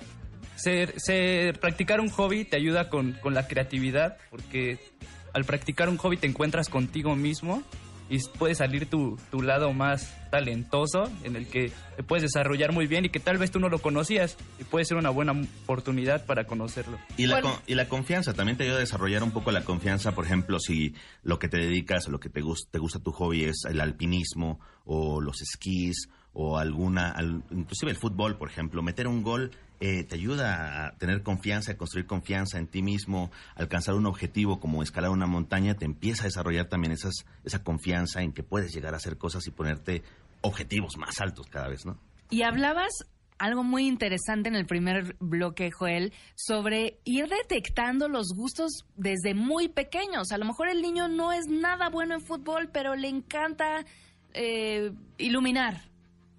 ser, 0.54 0.94
ser- 1.00 1.58
practicar 1.58 2.00
un 2.00 2.08
hobby 2.10 2.44
te 2.44 2.56
ayuda 2.56 2.88
con, 2.88 3.12
con 3.14 3.34
la 3.34 3.48
creatividad, 3.48 4.16
porque 4.30 4.78
al 5.34 5.44
practicar 5.44 5.88
un 5.90 5.98
hobby 5.98 6.16
te 6.16 6.26
encuentras 6.26 6.68
contigo 6.70 7.14
mismo 7.16 7.62
y 8.10 8.18
puede 8.38 8.54
salir 8.54 8.84
tu, 8.90 9.18
tu 9.30 9.40
lado 9.40 9.72
más 9.72 10.12
talentoso, 10.30 11.10
en 11.22 11.36
el 11.36 11.46
que 11.46 11.72
te 11.96 12.02
puedes 12.02 12.22
desarrollar 12.22 12.70
muy 12.70 12.86
bien 12.86 13.06
y 13.06 13.08
que 13.08 13.18
tal 13.18 13.38
vez 13.38 13.50
tú 13.50 13.60
no 13.60 13.70
lo 13.70 13.78
conocías 13.78 14.36
y 14.60 14.64
puede 14.64 14.84
ser 14.84 14.98
una 14.98 15.08
buena 15.08 15.32
oportunidad 15.64 16.26
para 16.26 16.44
conocerlo. 16.46 16.98
Y 17.16 17.26
la, 17.26 17.40
con- 17.40 17.54
y 17.66 17.74
la 17.74 17.88
confianza, 17.88 18.34
también 18.34 18.58
te 18.58 18.64
ayuda 18.64 18.76
a 18.76 18.80
desarrollar 18.80 19.22
un 19.22 19.30
poco 19.30 19.50
la 19.52 19.64
confianza, 19.64 20.12
por 20.14 20.26
ejemplo, 20.26 20.58
si 20.60 20.94
lo 21.22 21.38
que 21.38 21.48
te 21.48 21.56
dedicas 21.56 22.06
o 22.06 22.10
lo 22.10 22.20
que 22.20 22.28
te, 22.28 22.42
gus- 22.42 22.68
te 22.70 22.78
gusta 22.78 22.98
tu 23.00 23.10
hobby 23.12 23.44
es 23.44 23.62
el 23.68 23.80
alpinismo 23.80 24.60
o 24.84 25.22
los 25.22 25.40
esquís 25.40 26.08
o 26.34 26.58
alguna, 26.58 27.10
al- 27.10 27.42
inclusive 27.52 27.90
el 27.90 27.96
fútbol, 27.96 28.36
por 28.36 28.50
ejemplo, 28.50 28.82
meter 28.82 29.06
un 29.08 29.22
gol 29.22 29.50
eh, 29.80 30.04
te 30.04 30.14
ayuda 30.14 30.86
a 30.86 30.96
tener 30.96 31.22
confianza, 31.22 31.72
a 31.72 31.76
construir 31.76 32.06
confianza 32.06 32.58
en 32.58 32.66
ti 32.66 32.82
mismo, 32.82 33.30
alcanzar 33.54 33.94
un 33.94 34.06
objetivo 34.06 34.60
como 34.60 34.82
escalar 34.82 35.10
una 35.10 35.26
montaña, 35.26 35.74
te 35.74 35.84
empieza 35.84 36.22
a 36.22 36.26
desarrollar 36.26 36.66
también 36.66 36.92
esas, 36.92 37.26
esa 37.44 37.62
confianza 37.62 38.22
en 38.22 38.32
que 38.32 38.42
puedes 38.42 38.72
llegar 38.72 38.94
a 38.94 38.98
hacer 38.98 39.18
cosas 39.18 39.46
y 39.46 39.50
ponerte 39.50 40.02
objetivos 40.40 40.96
más 40.96 41.20
altos 41.20 41.46
cada 41.48 41.68
vez, 41.68 41.86
¿no? 41.86 41.98
Y 42.30 42.42
hablabas 42.42 42.92
algo 43.38 43.64
muy 43.64 43.86
interesante 43.86 44.48
en 44.48 44.54
el 44.54 44.66
primer 44.66 45.16
bloque, 45.18 45.70
Joel, 45.70 46.12
sobre 46.34 46.98
ir 47.04 47.28
detectando 47.28 48.08
los 48.08 48.28
gustos 48.34 48.84
desde 48.96 49.34
muy 49.34 49.68
pequeños. 49.68 50.32
A 50.32 50.38
lo 50.38 50.44
mejor 50.44 50.68
el 50.68 50.82
niño 50.82 51.08
no 51.08 51.32
es 51.32 51.46
nada 51.48 51.88
bueno 51.90 52.14
en 52.14 52.20
fútbol, 52.20 52.70
pero 52.72 52.94
le 52.94 53.08
encanta 53.08 53.84
eh, 54.32 54.92
iluminar 55.18 55.82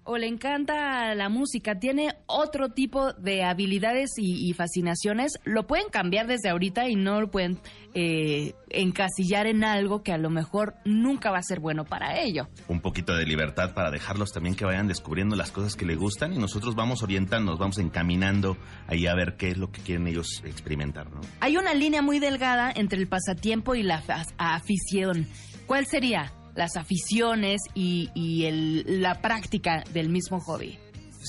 o 0.06 0.18
le 0.18 0.26
encanta 0.26 1.14
la 1.14 1.28
música, 1.28 1.78
tiene 1.78 2.14
otro 2.26 2.70
tipo 2.70 3.12
de 3.12 3.44
habilidades 3.44 4.12
y, 4.18 4.48
y 4.48 4.52
fascinaciones, 4.54 5.38
lo 5.44 5.66
pueden 5.66 5.88
cambiar 5.88 6.26
desde 6.26 6.48
ahorita 6.48 6.88
y 6.88 6.96
no 6.96 7.20
lo 7.20 7.30
pueden 7.30 7.58
eh, 7.98 8.54
encasillar 8.68 9.46
en 9.46 9.64
algo 9.64 10.02
que 10.02 10.12
a 10.12 10.18
lo 10.18 10.28
mejor 10.28 10.74
nunca 10.84 11.30
va 11.30 11.38
a 11.38 11.42
ser 11.42 11.60
bueno 11.60 11.84
para 11.84 12.20
ello. 12.20 12.46
un 12.68 12.80
poquito 12.80 13.14
de 13.14 13.24
libertad 13.24 13.72
para 13.72 13.90
dejarlos 13.90 14.32
también 14.32 14.54
que 14.54 14.64
vayan 14.64 14.86
descubriendo 14.86 15.34
las 15.34 15.50
cosas 15.50 15.76
que 15.76 15.86
les 15.86 15.96
gustan 15.96 16.34
y 16.34 16.38
nosotros 16.38 16.74
vamos 16.74 17.02
orientando, 17.02 17.52
nos 17.52 17.58
vamos 17.58 17.78
encaminando 17.78 18.56
ahí 18.86 19.06
a 19.06 19.14
ver 19.14 19.36
qué 19.36 19.48
es 19.48 19.56
lo 19.56 19.70
que 19.70 19.80
quieren 19.80 20.06
ellos 20.06 20.42
experimentar, 20.44 21.10
¿no? 21.10 21.20
Hay 21.40 21.56
una 21.56 21.72
línea 21.74 22.02
muy 22.02 22.18
delgada 22.18 22.70
entre 22.70 22.98
el 22.98 23.08
pasatiempo 23.08 23.74
y 23.74 23.82
la 23.82 24.02
afición. 24.36 25.26
¿Cuál 25.66 25.86
sería? 25.86 26.32
Las 26.56 26.76
aficiones 26.76 27.60
y, 27.74 28.10
el- 28.44 29.02
la 29.02 29.20
práctica 29.20 29.84
del 29.92 30.08
mismo 30.08 30.40
hobby. 30.40 30.78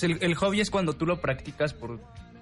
El, 0.02 0.36
hobby 0.36 0.62
es 0.62 0.70
cuando 0.72 0.94
tú 0.94 1.06
lo 1.06 1.20
practicas 1.22 1.74
por 1.74 2.00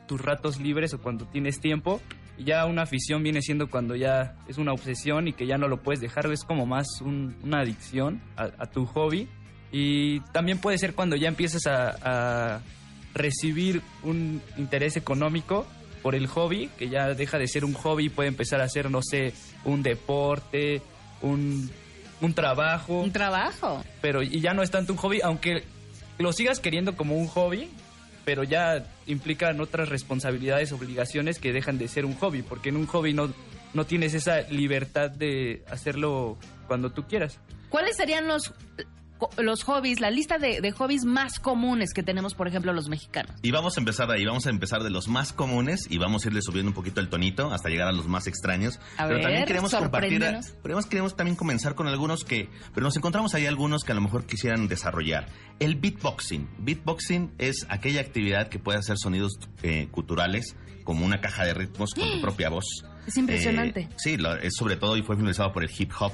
tus 0.07 0.21
ratos 0.21 0.59
libres 0.59 0.93
o 0.93 1.01
cuando 1.01 1.25
tienes 1.25 1.59
tiempo. 1.59 2.01
Y 2.38 2.43
ya 2.45 2.65
una 2.65 2.83
afición 2.83 3.23
viene 3.23 3.41
siendo 3.41 3.69
cuando 3.69 3.95
ya 3.95 4.36
es 4.47 4.57
una 4.57 4.73
obsesión 4.73 5.27
y 5.27 5.33
que 5.33 5.47
ya 5.47 5.57
no 5.57 5.67
lo 5.67 5.81
puedes 5.81 6.01
dejar. 6.01 6.29
Es 6.31 6.43
como 6.43 6.65
más 6.65 6.86
un- 7.01 7.36
una 7.43 7.61
adicción 7.61 8.21
a, 8.38 8.49
a 8.57 8.65
tu 8.69 8.86
hobby. 8.86 9.27
Y 9.71 10.19
también 10.31 10.59
puede 10.59 10.77
ser 10.77 10.93
cuando 10.93 11.15
ya 11.15 11.27
empiezas 11.27 11.65
a, 11.65 11.95
a 12.55 12.61
recibir 13.13 13.81
un 14.03 14.41
interés 14.57 14.97
económico 14.97 15.65
por 16.03 16.13
el 16.13 16.27
hobby, 16.27 16.69
que 16.77 16.89
ya 16.89 17.07
deja 17.15 17.38
de 17.39 17.47
ser 17.47 17.65
un 17.65 17.73
hobby 17.73 18.05
y 18.05 18.09
puede 18.09 18.29
empezar 18.29 18.61
a 18.61 18.69
ser, 18.69 18.91
no 18.91 19.01
sé, 19.01 19.33
un 19.63 19.81
deporte, 19.81 20.81
un, 21.21 21.71
un 22.22 22.34
trabajo. 22.34 23.01
Un 23.01 23.11
trabajo. 23.11 23.84
Pero 24.01 24.24
y 24.24 24.41
ya 24.41 24.53
no 24.53 24.63
es 24.63 24.72
tanto 24.72 24.93
un 24.93 24.97
hobby, 24.97 25.22
aunque 25.24 25.63
lo 26.18 26.34
sigas 26.34 26.59
queriendo 26.59 26.95
como 26.95 27.16
un 27.18 27.28
hobby, 27.28 27.70
pero 28.24 28.43
ya 28.43 28.84
implican 29.05 29.61
otras 29.61 29.89
responsabilidades, 29.89 30.72
obligaciones 30.72 31.39
que 31.39 31.53
dejan 31.53 31.78
de 31.78 31.88
ser 31.88 32.05
un 32.05 32.16
hobby, 32.16 32.41
porque 32.41 32.70
en 32.70 32.78
un 32.78 32.88
hobby 32.88 33.13
no, 33.13 33.34
no 33.74 33.86
tienes 33.86 34.13
esa 34.13 34.41
libertad 34.41 35.11
de 35.11 35.63
hacerlo 35.70 36.38
cuando 36.68 36.91
tú 36.91 37.03
quieras. 37.03 37.39
¿Cuáles 37.70 37.97
serían 37.97 38.28
los, 38.28 38.53
los 39.38 39.63
hobbies, 39.63 39.99
la 39.99 40.11
lista 40.11 40.38
de, 40.38 40.61
de 40.61 40.72
hobbies 40.72 41.05
más 41.05 41.39
comunes 41.39 41.93
que 41.93 42.03
tenemos, 42.03 42.34
por 42.36 42.47
ejemplo, 42.47 42.74
los 42.74 42.89
mexicanos? 42.89 43.32
Y 43.41 43.51
vamos 43.51 43.78
a 43.78 43.80
empezar 43.80 44.09
ahí, 44.11 44.26
vamos 44.26 44.45
a 44.45 44.49
empezar 44.49 44.84
de 44.84 44.89
los 44.89 45.07
más 45.07 45.32
comunes 45.34 45.88
y 45.89 45.97
vamos 45.97 46.26
a 46.26 46.28
irle 46.28 46.41
subiendo 46.41 46.70
un 46.72 46.76
poquito 46.76 46.99
el 47.01 47.09
tonito 47.09 47.51
hasta 47.53 47.70
llegar 47.70 47.88
a 47.88 47.91
los 47.91 48.07
más 48.07 48.28
extraños. 48.28 48.80
A 48.97 49.03
pero 49.05 49.16
ver, 49.16 49.22
también 49.24 49.45
queremos 49.45 49.72
compartir, 49.74 50.20
sorpréndenos. 50.22 50.51
queremos, 50.61 50.86
queremos 50.86 51.16
también 51.16 51.36
comenzar 51.36 51.76
con 51.76 51.88
algunos 51.88 52.24
que, 52.26 52.49
pero 52.74 52.84
nos 52.86 52.95
encontramos 52.97 53.34
ahí 53.36 53.45
algunos 53.45 53.84
que 53.84 53.91
a 53.91 53.95
lo 53.95 54.01
mejor 54.01 54.26
quisieran 54.26 54.68
desarrollar. 54.68 55.28
El 55.59 55.76
beatboxing. 55.76 56.49
Beatboxing 56.59 57.32
es 57.38 57.66
aquella 57.70 58.01
actividad 58.01 58.49
que 58.49 58.59
puede 58.59 58.80
hacer 58.80 58.97
sonidos 58.97 59.39
eh, 59.63 59.88
culturales 59.91 60.55
como 60.84 61.05
una 61.05 61.22
caja 61.22 61.45
de 61.45 61.53
ritmos 61.53 61.91
con 61.93 62.11
tu 62.11 62.22
propia 62.22 62.49
voz. 62.49 62.66
Es 63.07 63.18
impresionante. 63.18 63.82
Eh, 63.82 63.89
sí, 63.97 64.18
lo- 64.18 64.36
es 64.36 64.53
sobre 64.57 64.76
todo 64.78 64.97
y 64.97 65.03
fue 65.03 65.16
influenciado 65.16 65.53
por 65.53 65.63
el 65.63 65.70
hip 65.78 65.91
hop. 65.99 66.11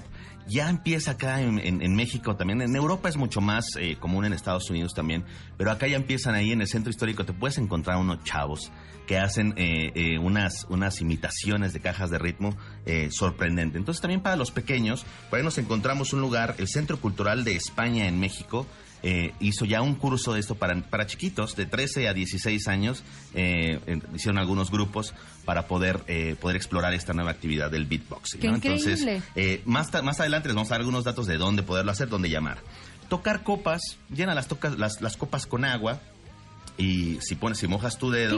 Ya 0.47 0.69
empieza 0.69 1.11
acá 1.11 1.41
en, 1.41 1.95
México 1.95 2.35
también. 2.35 2.61
En 2.61 2.75
Europa 2.75 3.09
es 3.09 3.17
mucho 3.17 3.41
más 3.41 3.65
eh, 3.79 3.97
común, 3.99 4.25
en 4.25 4.33
Estados 4.33 4.69
Unidos 4.69 4.93
también. 4.93 5.23
Pero 5.57 5.71
acá 5.71 5.87
ya 5.87 5.95
empiezan 5.95 6.35
ahí 6.35 6.51
en 6.51 6.61
el 6.61 6.67
centro 6.67 6.89
histórico. 6.89 7.25
Te 7.25 7.33
puedes 7.33 7.57
encontrar 7.57 7.97
unos 7.97 8.23
chavos 8.23 8.71
que 9.11 9.17
hacen 9.17 9.53
eh, 9.57 9.91
eh, 9.95 10.19
unas, 10.19 10.65
unas 10.69 11.01
imitaciones 11.01 11.73
de 11.73 11.81
cajas 11.81 12.09
de 12.09 12.17
ritmo 12.17 12.55
eh, 12.85 13.09
sorprendente. 13.11 13.77
Entonces 13.77 14.01
también 14.01 14.21
para 14.21 14.35
los 14.35 14.51
pequeños, 14.51 15.05
por 15.29 15.37
ahí 15.37 15.43
nos 15.43 15.57
encontramos 15.57 16.13
un 16.13 16.21
lugar, 16.21 16.55
el 16.59 16.67
Centro 16.67 16.97
Cultural 16.97 17.43
de 17.43 17.55
España 17.57 18.07
en 18.07 18.19
México, 18.19 18.65
eh, 19.03 19.33
hizo 19.39 19.65
ya 19.65 19.81
un 19.81 19.95
curso 19.95 20.33
de 20.33 20.39
esto 20.39 20.55
para, 20.55 20.79
para 20.81 21.07
chiquitos, 21.07 21.55
de 21.55 21.65
13 21.65 22.07
a 22.07 22.13
16 22.13 22.67
años. 22.67 23.03
eh, 23.33 23.79
hicieron 24.13 24.37
algunos 24.37 24.71
grupos 24.71 25.13
para 25.45 25.67
poder, 25.67 26.01
eh, 26.07 26.35
poder 26.39 26.55
explorar 26.55 26.93
esta 26.93 27.13
nueva 27.13 27.31
actividad 27.31 27.71
del 27.71 27.85
beatboxing. 27.85 28.39
¡Qué 28.39 28.47
¿no? 28.47 28.57
increíble! 28.57 28.91
Entonces, 28.91 29.23
eh, 29.35 29.61
más, 29.65 29.91
más 30.03 30.19
adelante 30.19 30.49
les 30.49 30.55
vamos 30.55 30.69
a 30.69 30.75
dar 30.75 30.81
algunos 30.81 31.03
datos 31.03 31.27
de 31.27 31.37
dónde 31.37 31.63
poderlo 31.63 31.91
hacer, 31.91 32.09
dónde 32.09 32.29
llamar. 32.29 32.59
Tocar 33.09 33.43
copas, 33.43 33.81
llena 34.09 34.33
las, 34.35 34.47
tocas, 34.47 34.77
las, 34.77 35.01
las 35.01 35.17
copas 35.17 35.45
con 35.45 35.65
agua 35.65 35.99
y 36.77 37.17
si 37.21 37.35
pones, 37.35 37.57
si 37.59 37.67
mojas 37.67 37.97
tu 37.97 38.09
dedo, 38.11 38.35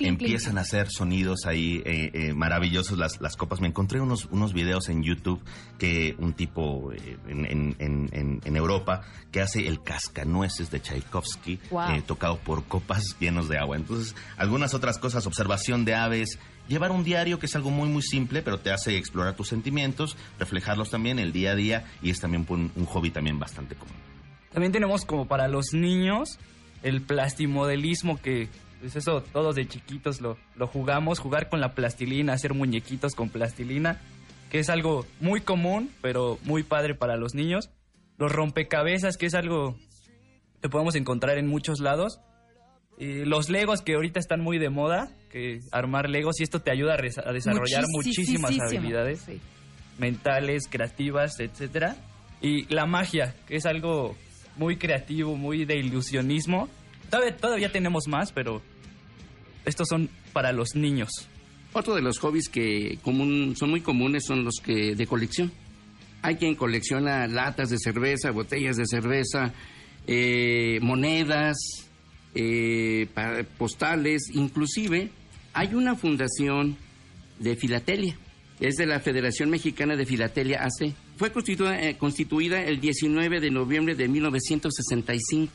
empiezan 0.00 0.58
a 0.58 0.60
hacer 0.60 0.88
sonidos 0.90 1.46
ahí 1.46 1.82
eh, 1.84 2.10
eh, 2.12 2.34
maravillosos 2.34 2.98
las, 2.98 3.20
las 3.20 3.36
copas. 3.36 3.60
Me 3.60 3.68
encontré 3.68 4.00
unos, 4.00 4.26
unos 4.30 4.52
videos 4.52 4.88
en 4.88 5.02
YouTube 5.02 5.42
que 5.78 6.14
un 6.18 6.32
tipo 6.34 6.92
eh, 6.92 7.16
en, 7.28 7.44
en- 7.46 7.76
en- 7.78 8.08
en- 8.12 8.40
en 8.44 8.56
Europa 8.56 9.02
que 9.30 9.40
hace 9.40 9.66
el 9.66 9.82
cascanueces 9.82 10.70
de 10.70 10.80
Tchaikovsky 10.80 11.58
Wow. 11.70 11.90
eh, 11.92 12.02
tocado 12.06 12.38
por 12.38 12.64
copas 12.64 13.16
llenos 13.18 13.48
de 13.48 13.58
agua. 13.58 13.76
Entonces, 13.76 14.14
algunas 14.36 14.74
otras 14.74 14.98
cosas, 14.98 15.26
observación 15.26 15.84
de 15.84 15.94
aves, 15.94 16.38
llevar 16.68 16.90
un 16.92 17.02
diario 17.04 17.38
que 17.38 17.46
es 17.46 17.56
algo 17.56 17.70
muy 17.70 17.88
muy 17.88 18.02
simple, 18.02 18.42
pero 18.42 18.60
te 18.60 18.70
hace 18.70 18.96
explorar 18.96 19.34
tus 19.34 19.48
sentimientos, 19.48 20.16
reflejarlos 20.38 20.90
también 20.90 21.18
el 21.18 21.32
día 21.32 21.52
a 21.52 21.54
día 21.56 21.84
y 22.02 22.10
es 22.10 22.20
también 22.20 22.46
un, 22.48 22.70
un 22.76 22.84
hobby 22.86 23.10
también 23.10 23.38
bastante 23.38 23.74
común. 23.74 23.96
También 24.52 24.70
tenemos 24.72 25.04
como 25.04 25.26
para 25.26 25.48
los 25.48 25.72
niños 25.72 26.38
el 26.82 27.02
plastimodelismo 27.02 28.20
que 28.20 28.48
pues 28.80 28.96
eso 28.96 29.22
todos 29.22 29.54
de 29.54 29.68
chiquitos 29.68 30.20
lo, 30.20 30.36
lo 30.56 30.66
jugamos, 30.66 31.20
jugar 31.20 31.48
con 31.48 31.60
la 31.60 31.72
plastilina, 31.72 32.32
hacer 32.32 32.52
muñequitos 32.52 33.14
con 33.14 33.28
plastilina, 33.28 34.00
que 34.50 34.58
es 34.58 34.68
algo 34.70 35.06
muy 35.20 35.40
común, 35.40 35.90
pero 36.02 36.38
muy 36.42 36.64
padre 36.64 36.96
para 36.96 37.16
los 37.16 37.34
niños. 37.34 37.70
Los 38.18 38.32
rompecabezas, 38.32 39.16
que 39.16 39.26
es 39.26 39.34
algo 39.34 39.76
que 40.60 40.68
podemos 40.68 40.96
encontrar 40.96 41.38
en 41.38 41.46
muchos 41.46 41.78
lados. 41.80 42.20
Y 42.98 43.24
los 43.24 43.48
legos 43.48 43.82
que 43.82 43.94
ahorita 43.94 44.18
están 44.18 44.40
muy 44.40 44.58
de 44.58 44.68
moda, 44.68 45.10
que 45.30 45.60
armar 45.70 46.10
legos 46.10 46.40
y 46.40 46.42
esto 46.42 46.60
te 46.60 46.72
ayuda 46.72 46.94
a, 46.94 47.32
desarrollar 47.32 47.84
muchísimas 47.88 48.52
habilidades 48.60 49.20
Sí. 49.20 49.40
mentales, 49.98 50.64
creativas, 50.68 51.38
etcétera. 51.38 51.96
Y 52.40 52.64
la 52.72 52.86
magia, 52.86 53.34
que 53.46 53.56
es 53.56 53.66
algo 53.66 54.16
muy 54.56 54.76
creativo, 54.76 55.36
muy 55.36 55.64
de 55.64 55.76
ilusionismo. 55.76 56.68
Todavía, 57.10 57.36
todavía 57.36 57.72
tenemos 57.72 58.08
más, 58.08 58.32
pero 58.32 58.62
estos 59.64 59.88
son 59.88 60.08
para 60.32 60.52
los 60.52 60.74
niños. 60.74 61.10
Otro 61.72 61.94
de 61.94 62.02
los 62.02 62.18
hobbies 62.18 62.48
que 62.48 62.98
común, 63.02 63.54
son 63.56 63.70
muy 63.70 63.80
comunes 63.80 64.24
son 64.26 64.44
los 64.44 64.56
que 64.62 64.94
de 64.94 65.06
colección. 65.06 65.50
Hay 66.20 66.36
quien 66.36 66.54
colecciona 66.54 67.26
latas 67.26 67.70
de 67.70 67.78
cerveza, 67.78 68.30
botellas 68.30 68.76
de 68.76 68.86
cerveza, 68.86 69.52
eh, 70.06 70.78
monedas, 70.82 71.56
eh, 72.34 73.08
postales, 73.58 74.30
inclusive 74.32 75.10
hay 75.52 75.74
una 75.74 75.96
fundación 75.96 76.76
de 77.38 77.56
filatelia, 77.56 78.16
es 78.62 78.76
de 78.76 78.86
la 78.86 79.00
Federación 79.00 79.50
Mexicana 79.50 79.96
de 79.96 80.06
Filatelia 80.06 80.62
AC. 80.62 80.94
Fue 81.16 81.32
constituida, 81.32 81.82
eh, 81.82 81.98
constituida 81.98 82.62
el 82.62 82.80
19 82.80 83.40
de 83.40 83.50
noviembre 83.50 83.96
de 83.96 84.06
1965. 84.06 85.52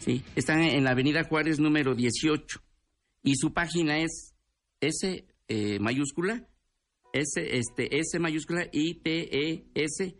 Sí, 0.00 0.24
está 0.34 0.54
en 0.60 0.82
la 0.82 0.90
Avenida 0.90 1.22
Juárez 1.22 1.60
número 1.60 1.94
18 1.94 2.60
y 3.22 3.36
su 3.36 3.52
página 3.52 3.98
es 3.98 4.34
S 4.80 5.26
eh, 5.46 5.78
mayúscula, 5.78 6.44
S, 7.12 7.56
este, 7.56 7.98
S 8.00 8.18
mayúscula, 8.18 8.66
I, 8.72 8.94
T, 8.94 9.50
E, 9.50 9.64
S, 9.74 10.16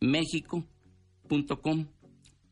México.com. 0.00 1.86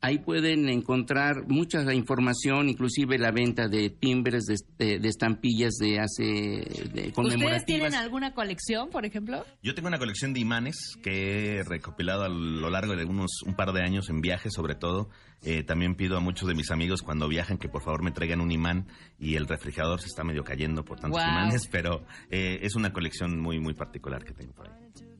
Ahí 0.07 0.18
pueden 0.20 0.68
encontrar 0.68 1.48
mucha 1.48 1.82
información, 1.92 2.68
inclusive 2.68 3.18
la 3.18 3.32
venta 3.32 3.66
de 3.66 3.90
timbres, 3.90 4.44
de, 4.44 4.54
de- 4.78 4.98
de 5.00 5.09
estampillas 5.09 5.74
de 5.80 5.98
hace 5.98 6.22
de 6.22 6.62
¿Ustedes 6.84 7.12
conmemorativas. 7.12 7.64
tienen 7.64 7.94
alguna 7.94 8.32
colección, 8.32 8.88
por 8.90 9.04
ejemplo? 9.04 9.44
Yo 9.64 9.74
tengo 9.74 9.88
una 9.88 9.98
colección 9.98 10.32
de 10.32 10.38
imanes 10.38 10.76
que 11.02 11.57
he 11.57 11.62
recopilado 11.64 12.22
a 12.22 12.28
lo 12.28 12.70
largo 12.70 12.94
de 12.94 13.04
unos 13.04 13.42
un 13.44 13.54
par 13.57 13.72
de 13.72 13.82
años 13.82 14.09
en 14.09 14.20
viajes, 14.20 14.52
sobre 14.54 14.76
todo. 14.76 15.09
Eh, 15.42 15.64
también 15.64 15.96
pido 15.96 16.16
a 16.16 16.20
muchos 16.20 16.46
de 16.48 16.54
mis 16.54 16.70
amigos 16.70 17.02
cuando 17.02 17.26
viajan 17.26 17.59
que 17.59 17.68
por 17.68 17.82
favor 17.82 18.02
me 18.04 18.12
traigan 18.12 18.40
un 18.40 18.52
imán 18.52 18.86
y 19.18 19.34
el 19.34 19.48
refrigerador 19.48 20.00
se 20.00 20.07
está 20.07 20.22
medio 20.22 20.44
cayendo 20.44 20.84
por 20.84 21.00
tantos 21.00 21.20
Wow. 21.20 21.30
imanes, 21.32 21.66
pero 21.72 22.04
eh, 22.30 22.61
es 22.62 22.76
una 22.76 22.92
colección 22.92 23.40
muy 23.40 23.59
muy 23.59 23.74
particular 23.74 24.24
que 24.24 24.32
tengo 24.34 24.52
por 24.52 24.68
ahí. 24.68 24.74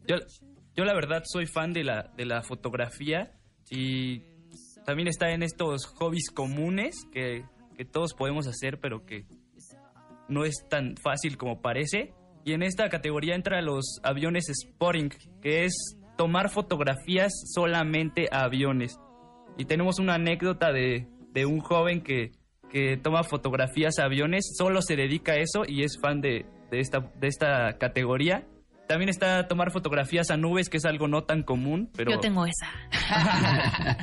Yo, 0.07 0.17
yo 0.77 0.85
la 0.85 0.95
verdad 0.95 1.23
soy 1.27 1.47
fan 1.47 1.73
de 1.73 1.83
la, 1.83 2.13
de 2.17 2.25
la 2.25 2.43
fotografía 2.43 3.33
y 3.69 4.23
también 4.87 5.09
está 5.09 5.33
en 5.33 5.43
estos 5.43 5.85
hobbies 5.85 6.31
comunes 6.31 6.95
que, 7.13 7.45
que 7.77 7.85
todos 7.85 8.15
podemos 8.15 8.47
hacer, 8.47 8.79
pero 8.81 9.05
que 9.05 9.27
no 10.29 10.45
es 10.45 10.67
tan 10.69 10.97
fácil 10.97 11.37
como 11.37 11.61
parece. 11.61 12.15
Y 12.45 12.53
en 12.53 12.63
esta 12.63 12.89
categoría 12.89 13.35
entra 13.35 13.61
los 13.61 14.01
aviones 14.05 14.47
spotting, 14.47 15.11
que 15.43 15.65
es 15.65 15.75
tomar 16.17 16.51
fotografías 16.51 17.33
solamente 17.53 18.29
a 18.31 18.45
aviones. 18.45 18.97
Y 19.59 19.65
tenemos 19.65 19.99
una 19.99 20.15
anécdota 20.15 20.73
de, 20.73 21.09
de 21.33 21.47
un 21.47 21.59
joven 21.59 22.03
que, 22.03 22.31
que 22.71 22.97
toma 22.97 23.25
fotografías 23.25 23.99
a 23.99 24.05
aviones, 24.05 24.55
solo 24.57 24.83
se 24.83 24.95
dedica 24.95 25.33
a 25.33 25.37
eso 25.37 25.63
y 25.67 25.83
es 25.83 25.99
fan 26.01 26.21
de, 26.21 26.47
de 26.71 26.79
esta, 26.79 27.01
de 27.01 27.27
esta 27.27 27.77
categoría. 27.79 28.47
También 28.87 29.09
está 29.09 29.49
tomar 29.49 29.73
fotografías 29.73 30.31
a 30.31 30.37
nubes, 30.37 30.69
que 30.69 30.77
es 30.77 30.85
algo 30.85 31.09
no 31.09 31.25
tan 31.25 31.43
común, 31.43 31.91
pero... 31.97 32.13
Yo 32.13 32.21
tengo 32.21 32.47
esa. 32.47 32.67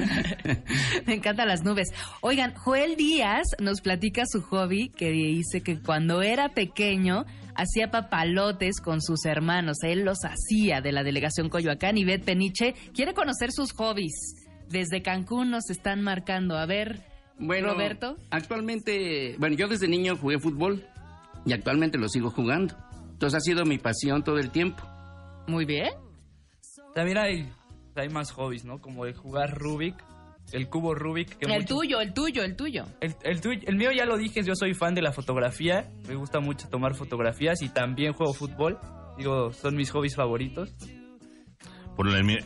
Me 1.05 1.13
encantan 1.13 1.47
las 1.47 1.63
nubes. 1.63 1.89
Oigan, 2.21 2.53
Joel 2.53 2.95
Díaz 2.97 3.47
nos 3.59 3.81
platica 3.81 4.23
su 4.25 4.41
hobby 4.41 4.89
que 4.89 5.09
dice 5.11 5.61
que 5.61 5.79
cuando 5.79 6.21
era 6.21 6.49
pequeño 6.49 7.25
hacía 7.55 7.91
papalotes 7.91 8.81
con 8.81 9.01
sus 9.01 9.25
hermanos. 9.25 9.77
Él 9.84 10.03
los 10.03 10.19
hacía 10.25 10.81
de 10.81 10.91
la 10.91 11.03
delegación 11.03 11.49
Coyoacán 11.49 11.97
y 11.97 12.03
Beth 12.03 12.25
Peniche 12.25 12.75
quiere 12.93 13.13
conocer 13.13 13.51
sus 13.51 13.71
hobbies. 13.73 14.47
Desde 14.69 15.01
Cancún 15.01 15.51
nos 15.51 15.69
están 15.69 16.01
marcando. 16.01 16.57
A 16.57 16.65
ver, 16.65 17.01
Bueno, 17.38 17.73
Roberto. 17.73 18.17
Actualmente, 18.31 19.36
bueno, 19.38 19.55
yo 19.55 19.67
desde 19.67 19.88
niño 19.88 20.17
jugué 20.17 20.39
fútbol 20.39 20.84
y 21.45 21.53
actualmente 21.53 21.97
lo 21.97 22.09
sigo 22.09 22.31
jugando. 22.31 22.75
Entonces 23.24 23.38
ha 23.38 23.41
sido 23.41 23.63
mi 23.65 23.78
pasión 23.78 24.21
todo 24.24 24.38
el 24.38 24.51
tiempo. 24.51 24.84
Muy 25.47 25.63
bien. 25.65 25.89
También 26.93 27.17
hay, 27.17 27.49
hay 27.95 28.09
más 28.09 28.32
hobbies, 28.32 28.65
¿no? 28.65 28.80
Como 28.82 29.05
el 29.05 29.15
jugar 29.15 29.57
Rubik, 29.57 29.95
el 30.51 30.67
cubo 30.67 30.93
Rubik. 30.93 31.38
Que 31.38 31.45
El 31.45 31.53
muchos- 31.61 31.67
tuyo, 31.78 32.01
el 32.01 32.13
tuyo, 32.13 32.43
el 32.43 32.55
tuyo. 32.57 32.84
El, 32.99 33.15
el 33.24 33.39
tuyo- 33.39 33.61
el 33.65 33.78
mío 33.78 33.91
ya 33.95 34.03
lo 34.05 34.17
dije, 34.17 34.43
yo 34.43 34.55
soy 34.55 34.74
fan 34.74 34.93
de 34.93 35.01
la 35.01 35.13
fotografía, 35.13 35.89
me 36.07 36.15
gusta 36.15 36.41
mucho 36.41 36.67
tomar 36.67 36.95
fotografías 36.95 37.61
y 37.61 37.69
también 37.69 38.11
juego 38.11 38.34
fútbol. 38.34 38.78
Digo, 39.17 39.53
son 39.53 39.76
mis 39.78 39.89
hobbies 39.91 40.15
favoritos. 40.17 40.76
Por 41.95 42.09
el 42.09 42.24
mío, 42.26 42.39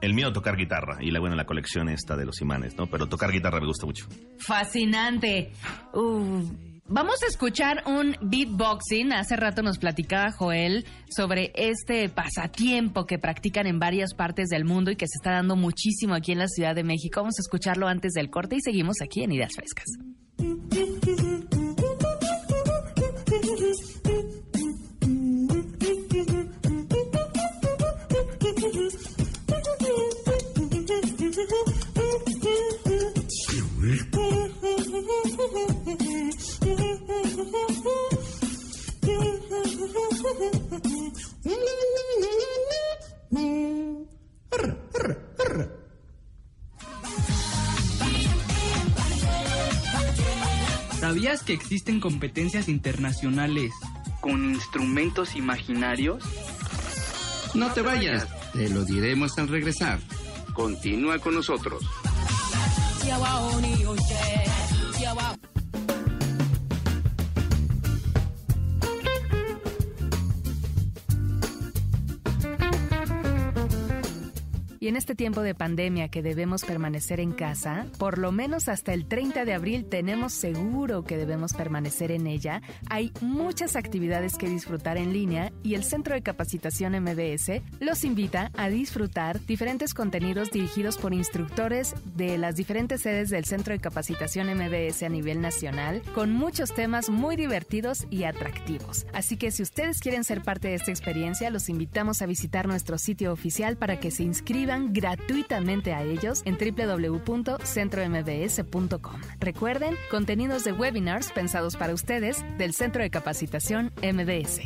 el 0.00 0.14
mío 0.14 0.32
tocar 0.32 0.56
guitarra 0.56 0.96
y 1.02 1.10
la 1.10 1.20
buena 1.20 1.36
la 1.36 1.44
colección 1.44 1.90
esta 1.90 2.16
de 2.16 2.24
los 2.24 2.40
imanes, 2.40 2.74
¿no? 2.78 2.86
Pero 2.86 3.06
tocar 3.06 3.30
guitarra 3.32 3.60
me 3.60 3.66
gusta 3.66 3.84
mucho. 3.84 4.06
Fascinante. 4.38 5.52
Uh, 5.92 6.42
vamos 6.88 7.22
a 7.22 7.26
escuchar 7.26 7.82
un 7.86 8.16
beatboxing. 8.20 9.12
Hace 9.12 9.36
rato 9.36 9.62
nos 9.62 9.78
platicaba 9.78 10.32
Joel 10.32 10.84
sobre 11.08 11.52
este 11.54 12.08
pasatiempo 12.08 13.06
que 13.06 13.18
practican 13.18 13.66
en 13.66 13.78
varias 13.78 14.14
partes 14.14 14.48
del 14.48 14.64
mundo 14.64 14.90
y 14.90 14.96
que 14.96 15.06
se 15.06 15.18
está 15.18 15.32
dando 15.32 15.56
muchísimo 15.56 16.14
aquí 16.14 16.32
en 16.32 16.38
la 16.38 16.48
Ciudad 16.48 16.74
de 16.74 16.84
México. 16.84 17.20
Vamos 17.20 17.38
a 17.38 17.42
escucharlo 17.42 17.88
antes 17.88 18.12
del 18.12 18.30
corte 18.30 18.56
y 18.56 18.60
seguimos 18.60 18.96
aquí 19.02 19.22
en 19.22 19.32
Ideas 19.32 19.52
Frescas. 19.54 19.86
¿Sabías 51.00 51.42
que 51.44 51.52
existen 51.52 52.00
competencias 52.00 52.68
internacionales 52.68 53.72
con 54.20 54.44
instrumentos 54.44 55.36
imaginarios? 55.36 56.24
No 57.54 57.72
te 57.72 57.80
vayas, 57.80 58.26
te 58.52 58.68
lo 58.68 58.84
diremos 58.84 59.38
al 59.38 59.48
regresar. 59.48 60.00
Continúa 60.52 61.18
con 61.20 61.34
nosotros. 61.34 61.82
Y 74.78 74.88
en 74.88 74.96
este 74.96 75.14
tiempo 75.14 75.40
de 75.40 75.54
pandemia 75.54 76.08
que 76.08 76.22
debemos 76.22 76.64
permanecer 76.64 77.18
en 77.18 77.32
casa, 77.32 77.86
por 77.98 78.18
lo 78.18 78.30
menos 78.30 78.68
hasta 78.68 78.92
el 78.92 79.06
30 79.06 79.44
de 79.44 79.54
abril 79.54 79.86
tenemos 79.86 80.34
seguro 80.34 81.04
que 81.04 81.16
debemos 81.16 81.54
permanecer 81.54 82.10
en 82.10 82.26
ella, 82.26 82.60
hay 82.90 83.12
muchas 83.22 83.74
actividades 83.74 84.36
que 84.36 84.48
disfrutar 84.48 84.98
en 84.98 85.12
línea 85.14 85.50
y 85.62 85.74
el 85.74 85.84
Centro 85.84 86.14
de 86.14 86.22
Capacitación 86.22 86.92
MBS 87.00 87.62
los 87.80 88.04
invita 88.04 88.50
a 88.54 88.68
disfrutar 88.68 89.40
diferentes 89.46 89.94
contenidos 89.94 90.50
dirigidos 90.50 90.98
por 90.98 91.14
instructores 91.14 91.94
de 92.14 92.36
las 92.36 92.56
diferentes 92.56 93.00
sedes 93.00 93.30
del 93.30 93.46
Centro 93.46 93.72
de 93.72 93.80
Capacitación 93.80 94.48
MBS 94.54 95.02
a 95.02 95.08
nivel 95.08 95.40
nacional, 95.40 96.02
con 96.14 96.32
muchos 96.32 96.74
temas 96.74 97.08
muy 97.08 97.36
divertidos 97.36 98.06
y 98.10 98.24
atractivos. 98.24 99.06
Así 99.14 99.38
que 99.38 99.50
si 99.50 99.62
ustedes 99.62 100.00
quieren 100.00 100.24
ser 100.24 100.42
parte 100.42 100.68
de 100.68 100.74
esta 100.74 100.90
experiencia, 100.90 101.50
los 101.50 101.70
invitamos 101.70 102.20
a 102.20 102.26
visitar 102.26 102.66
nuestro 102.66 102.98
sitio 102.98 103.32
oficial 103.32 103.76
para 103.76 103.98
que 103.98 104.10
se 104.10 104.22
inscriban 104.22 104.65
gratuitamente 104.92 105.94
a 105.94 106.02
ellos 106.02 106.42
en 106.44 106.58
www.centrombs.com. 106.58 109.20
Recuerden, 109.40 109.94
contenidos 110.10 110.64
de 110.64 110.72
webinars 110.72 111.32
pensados 111.32 111.76
para 111.76 111.94
ustedes 111.94 112.44
del 112.58 112.74
Centro 112.74 113.02
de 113.02 113.08
Capacitación 113.10 113.92
MBS. 114.02 114.60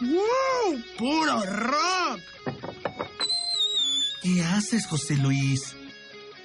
¡Wow! 0.00 0.82
¡Puro 0.98 1.42
rock! 1.46 2.20
¿Qué 4.22 4.42
haces, 4.42 4.86
José 4.86 5.16
Luis? 5.16 5.76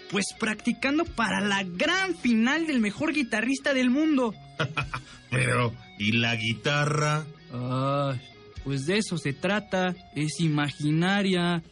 Pues 0.10 0.26
practicando 0.40 1.04
para 1.06 1.42
la 1.42 1.64
gran 1.64 2.16
final 2.16 2.68
del 2.68 2.80
mejor 2.80 3.14
guitarrista 3.14 3.74
del 3.74 3.90
mundo. 3.90 4.34
Pero, 5.30 5.74
¿y 5.98 6.14
la 6.14 6.36
guitarra? 6.36 7.26
Ay, 7.54 8.22
pues 8.64 8.86
de 8.86 8.98
eso 8.98 9.18
se 9.18 9.34
trata. 9.34 9.96
Es 10.16 10.40
imaginaria. 10.40 11.64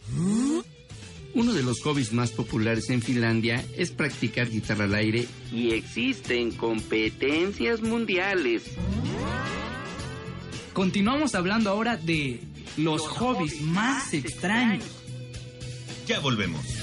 Uno 1.34 1.54
de 1.54 1.64
los 1.64 1.82
hobbies 1.82 2.12
más 2.12 2.32
populares 2.32 2.90
en 2.90 3.02
Finlandia 3.02 3.64
es 3.78 3.92
practicar 3.92 4.50
guitarra 4.50 4.86
al 4.86 4.96
aire 4.96 5.28
y 5.52 5.72
existen 5.72 6.52
competencias 6.52 7.82
mundiales. 7.82 8.64
Continuamos 10.74 11.36
hablando 11.36 11.70
ahora 11.70 11.98
de 11.98 12.40
los 12.78 13.08
hobbies 13.08 13.62
más 13.62 14.14
extraños. 14.14 14.86
Ya 16.08 16.20
volvemos. 16.20 16.79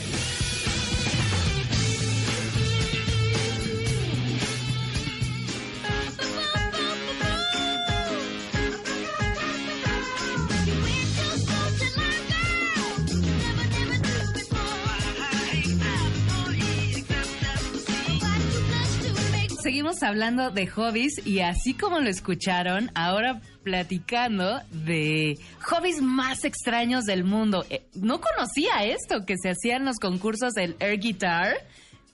Seguimos 19.67 20.05
hablando 20.05 20.53
de 20.53 20.69
hobbies 20.69 21.27
y 21.27 21.41
así 21.41 21.75
como 21.75 21.99
lo 21.99 22.09
escucharon, 22.09 22.93
ahora 22.95 23.41
platicando 23.65 24.61
de 24.71 25.41
hobbies 25.61 26.01
más 26.01 26.45
extraños 26.45 27.03
del 27.03 27.25
mundo. 27.25 27.65
Eh, 27.69 27.85
no 27.95 28.21
conocía 28.21 28.85
esto, 28.85 29.27
que 29.27 29.35
se 29.37 29.51
hacían 29.51 29.85
los 29.85 29.97
concursos 29.97 30.53
del 30.53 30.77
air 30.79 31.01
guitar, 31.01 31.57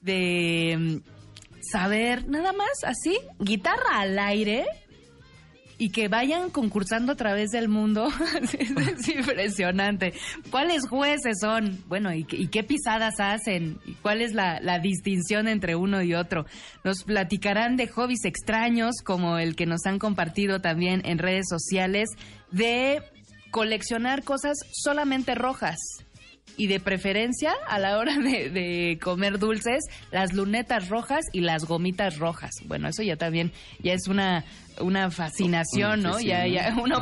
de 0.00 0.78
mm, 0.78 1.60
saber 1.60 2.26
nada 2.26 2.54
más 2.54 2.84
así, 2.86 3.18
guitarra 3.38 4.00
al 4.00 4.18
aire 4.18 4.64
y 5.78 5.90
que 5.90 6.08
vayan 6.08 6.50
concursando 6.50 7.12
a 7.12 7.16
través 7.16 7.50
del 7.50 7.68
mundo. 7.68 8.08
es 8.42 9.08
impresionante. 9.08 10.14
¿Cuáles 10.50 10.86
jueces 10.88 11.38
son? 11.40 11.82
Bueno, 11.88 12.12
¿y, 12.12 12.26
y 12.30 12.48
qué 12.48 12.62
pisadas 12.62 13.14
hacen? 13.18 13.78
¿Y 13.84 13.94
cuál 13.94 14.22
es 14.22 14.32
la, 14.32 14.60
la, 14.60 14.78
distinción 14.78 15.48
entre 15.48 15.76
uno 15.76 16.02
y 16.02 16.14
otro? 16.14 16.46
Nos 16.84 17.04
platicarán 17.04 17.76
de 17.76 17.88
hobbies 17.88 18.24
extraños, 18.24 18.96
como 19.04 19.38
el 19.38 19.56
que 19.56 19.66
nos 19.66 19.86
han 19.86 19.98
compartido 19.98 20.60
también 20.60 21.02
en 21.04 21.18
redes 21.18 21.46
sociales, 21.48 22.08
de 22.50 23.02
coleccionar 23.50 24.24
cosas 24.24 24.58
solamente 24.72 25.34
rojas 25.34 25.76
y 26.56 26.66
de 26.66 26.80
preferencia 26.80 27.52
a 27.66 27.78
la 27.78 27.98
hora 27.98 28.16
de, 28.18 28.50
de, 28.50 28.98
comer 29.00 29.38
dulces, 29.38 29.84
las 30.10 30.32
lunetas 30.32 30.88
rojas 30.88 31.24
y 31.32 31.40
las 31.40 31.64
gomitas 31.64 32.18
rojas. 32.18 32.50
Bueno, 32.64 32.88
eso 32.88 33.02
ya 33.02 33.16
también 33.16 33.52
ya 33.80 33.94
es 33.94 34.08
una 34.08 34.44
una 34.80 35.10
fascinación, 35.10 36.00
una 36.00 36.10
¿no? 36.10 36.20
Ya, 36.20 36.46
ya, 36.46 36.74
una 36.78 36.98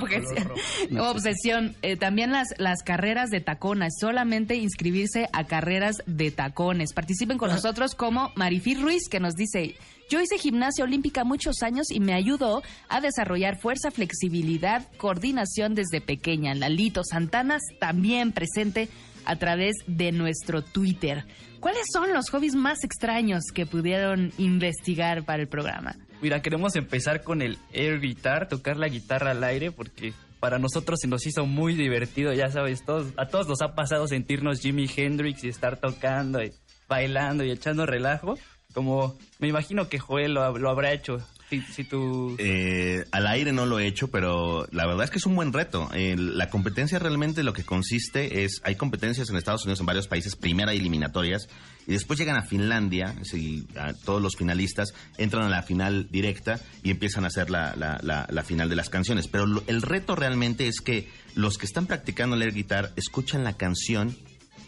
obsesión. 1.10 1.74
Eh, 1.82 1.96
también 1.96 2.32
las, 2.32 2.48
las 2.58 2.82
carreras 2.82 3.30
de 3.30 3.40
tacones, 3.40 3.94
solamente 4.00 4.56
inscribirse 4.56 5.28
a 5.32 5.44
carreras 5.44 6.02
de 6.06 6.30
tacones. 6.30 6.92
Participen 6.92 7.38
con 7.38 7.50
nosotros 7.50 7.94
como 7.94 8.32
Marifí 8.36 8.74
Ruiz, 8.74 9.08
que 9.08 9.20
nos 9.20 9.34
dice, 9.34 9.76
yo 10.10 10.20
hice 10.20 10.38
gimnasia 10.38 10.84
olímpica 10.84 11.22
muchos 11.22 11.62
años 11.62 11.90
y 11.90 12.00
me 12.00 12.14
ayudó 12.14 12.62
a 12.88 13.00
desarrollar 13.00 13.56
fuerza, 13.56 13.90
flexibilidad, 13.90 14.86
coordinación 14.96 15.74
desde 15.74 16.00
pequeña. 16.00 16.54
Lalito 16.54 17.02
Santanas 17.04 17.62
también 17.78 18.32
presente 18.32 18.88
a 19.24 19.36
través 19.36 19.76
de 19.86 20.10
nuestro 20.12 20.62
Twitter. 20.62 21.24
¿Cuáles 21.60 21.84
son 21.92 22.12
los 22.12 22.30
hobbies 22.30 22.54
más 22.54 22.82
extraños 22.84 23.44
que 23.54 23.66
pudieron 23.66 24.32
investigar 24.38 25.24
para 25.24 25.42
el 25.42 25.48
programa? 25.48 25.94
Mira, 26.22 26.42
queremos 26.42 26.76
empezar 26.76 27.22
con 27.22 27.40
el 27.40 27.58
air 27.72 28.00
guitar, 28.00 28.48
tocar 28.48 28.76
la 28.76 28.88
guitarra 28.88 29.30
al 29.30 29.42
aire, 29.42 29.72
porque 29.72 30.12
para 30.38 30.58
nosotros 30.58 30.98
se 31.00 31.08
nos 31.08 31.26
hizo 31.26 31.46
muy 31.46 31.74
divertido, 31.74 32.32
ya 32.32 32.50
sabes, 32.50 32.84
todos, 32.84 33.08
a 33.16 33.26
todos 33.26 33.48
nos 33.48 33.62
ha 33.62 33.74
pasado 33.74 34.06
sentirnos 34.06 34.60
Jimi 34.60 34.88
Hendrix 34.94 35.44
y 35.44 35.48
estar 35.48 35.78
tocando 35.78 36.42
y 36.42 36.52
bailando 36.88 37.44
y 37.44 37.50
echando 37.50 37.86
relajo, 37.86 38.38
como 38.74 39.16
me 39.38 39.48
imagino 39.48 39.88
que 39.88 39.98
Joel 39.98 40.34
lo, 40.34 40.58
lo 40.58 40.70
habrá 40.70 40.92
hecho. 40.92 41.18
Eh, 42.38 43.04
al 43.10 43.26
aire 43.26 43.52
no 43.52 43.66
lo 43.66 43.78
he 43.78 43.86
hecho, 43.86 44.08
pero 44.08 44.66
la 44.70 44.86
verdad 44.86 45.04
es 45.04 45.10
que 45.10 45.18
es 45.18 45.26
un 45.26 45.34
buen 45.34 45.52
reto. 45.52 45.88
La 45.92 46.48
competencia 46.48 46.98
realmente 46.98 47.42
lo 47.42 47.52
que 47.52 47.64
consiste 47.64 48.44
es, 48.44 48.60
hay 48.64 48.76
competencias 48.76 49.28
en 49.30 49.36
Estados 49.36 49.64
Unidos 49.64 49.80
en 49.80 49.86
varios 49.86 50.08
países, 50.08 50.36
primera 50.36 50.72
eliminatorias, 50.72 51.48
y 51.86 51.92
después 51.92 52.18
llegan 52.18 52.36
a 52.36 52.42
Finlandia, 52.42 53.14
a 53.76 53.92
todos 53.94 54.22
los 54.22 54.36
finalistas 54.36 54.94
entran 55.18 55.44
a 55.44 55.48
la 55.48 55.62
final 55.62 56.08
directa 56.10 56.60
y 56.82 56.90
empiezan 56.90 57.24
a 57.24 57.28
hacer 57.28 57.50
la, 57.50 57.74
la, 57.76 57.98
la, 58.02 58.26
la 58.30 58.42
final 58.44 58.68
de 58.68 58.76
las 58.76 58.90
canciones. 58.90 59.28
Pero 59.28 59.46
lo, 59.46 59.62
el 59.66 59.82
reto 59.82 60.14
realmente 60.14 60.68
es 60.68 60.80
que 60.80 61.08
los 61.34 61.58
que 61.58 61.66
están 61.66 61.86
practicando 61.86 62.36
leer 62.36 62.52
guitar 62.52 62.92
escuchan 62.96 63.44
la 63.44 63.56
canción 63.56 64.16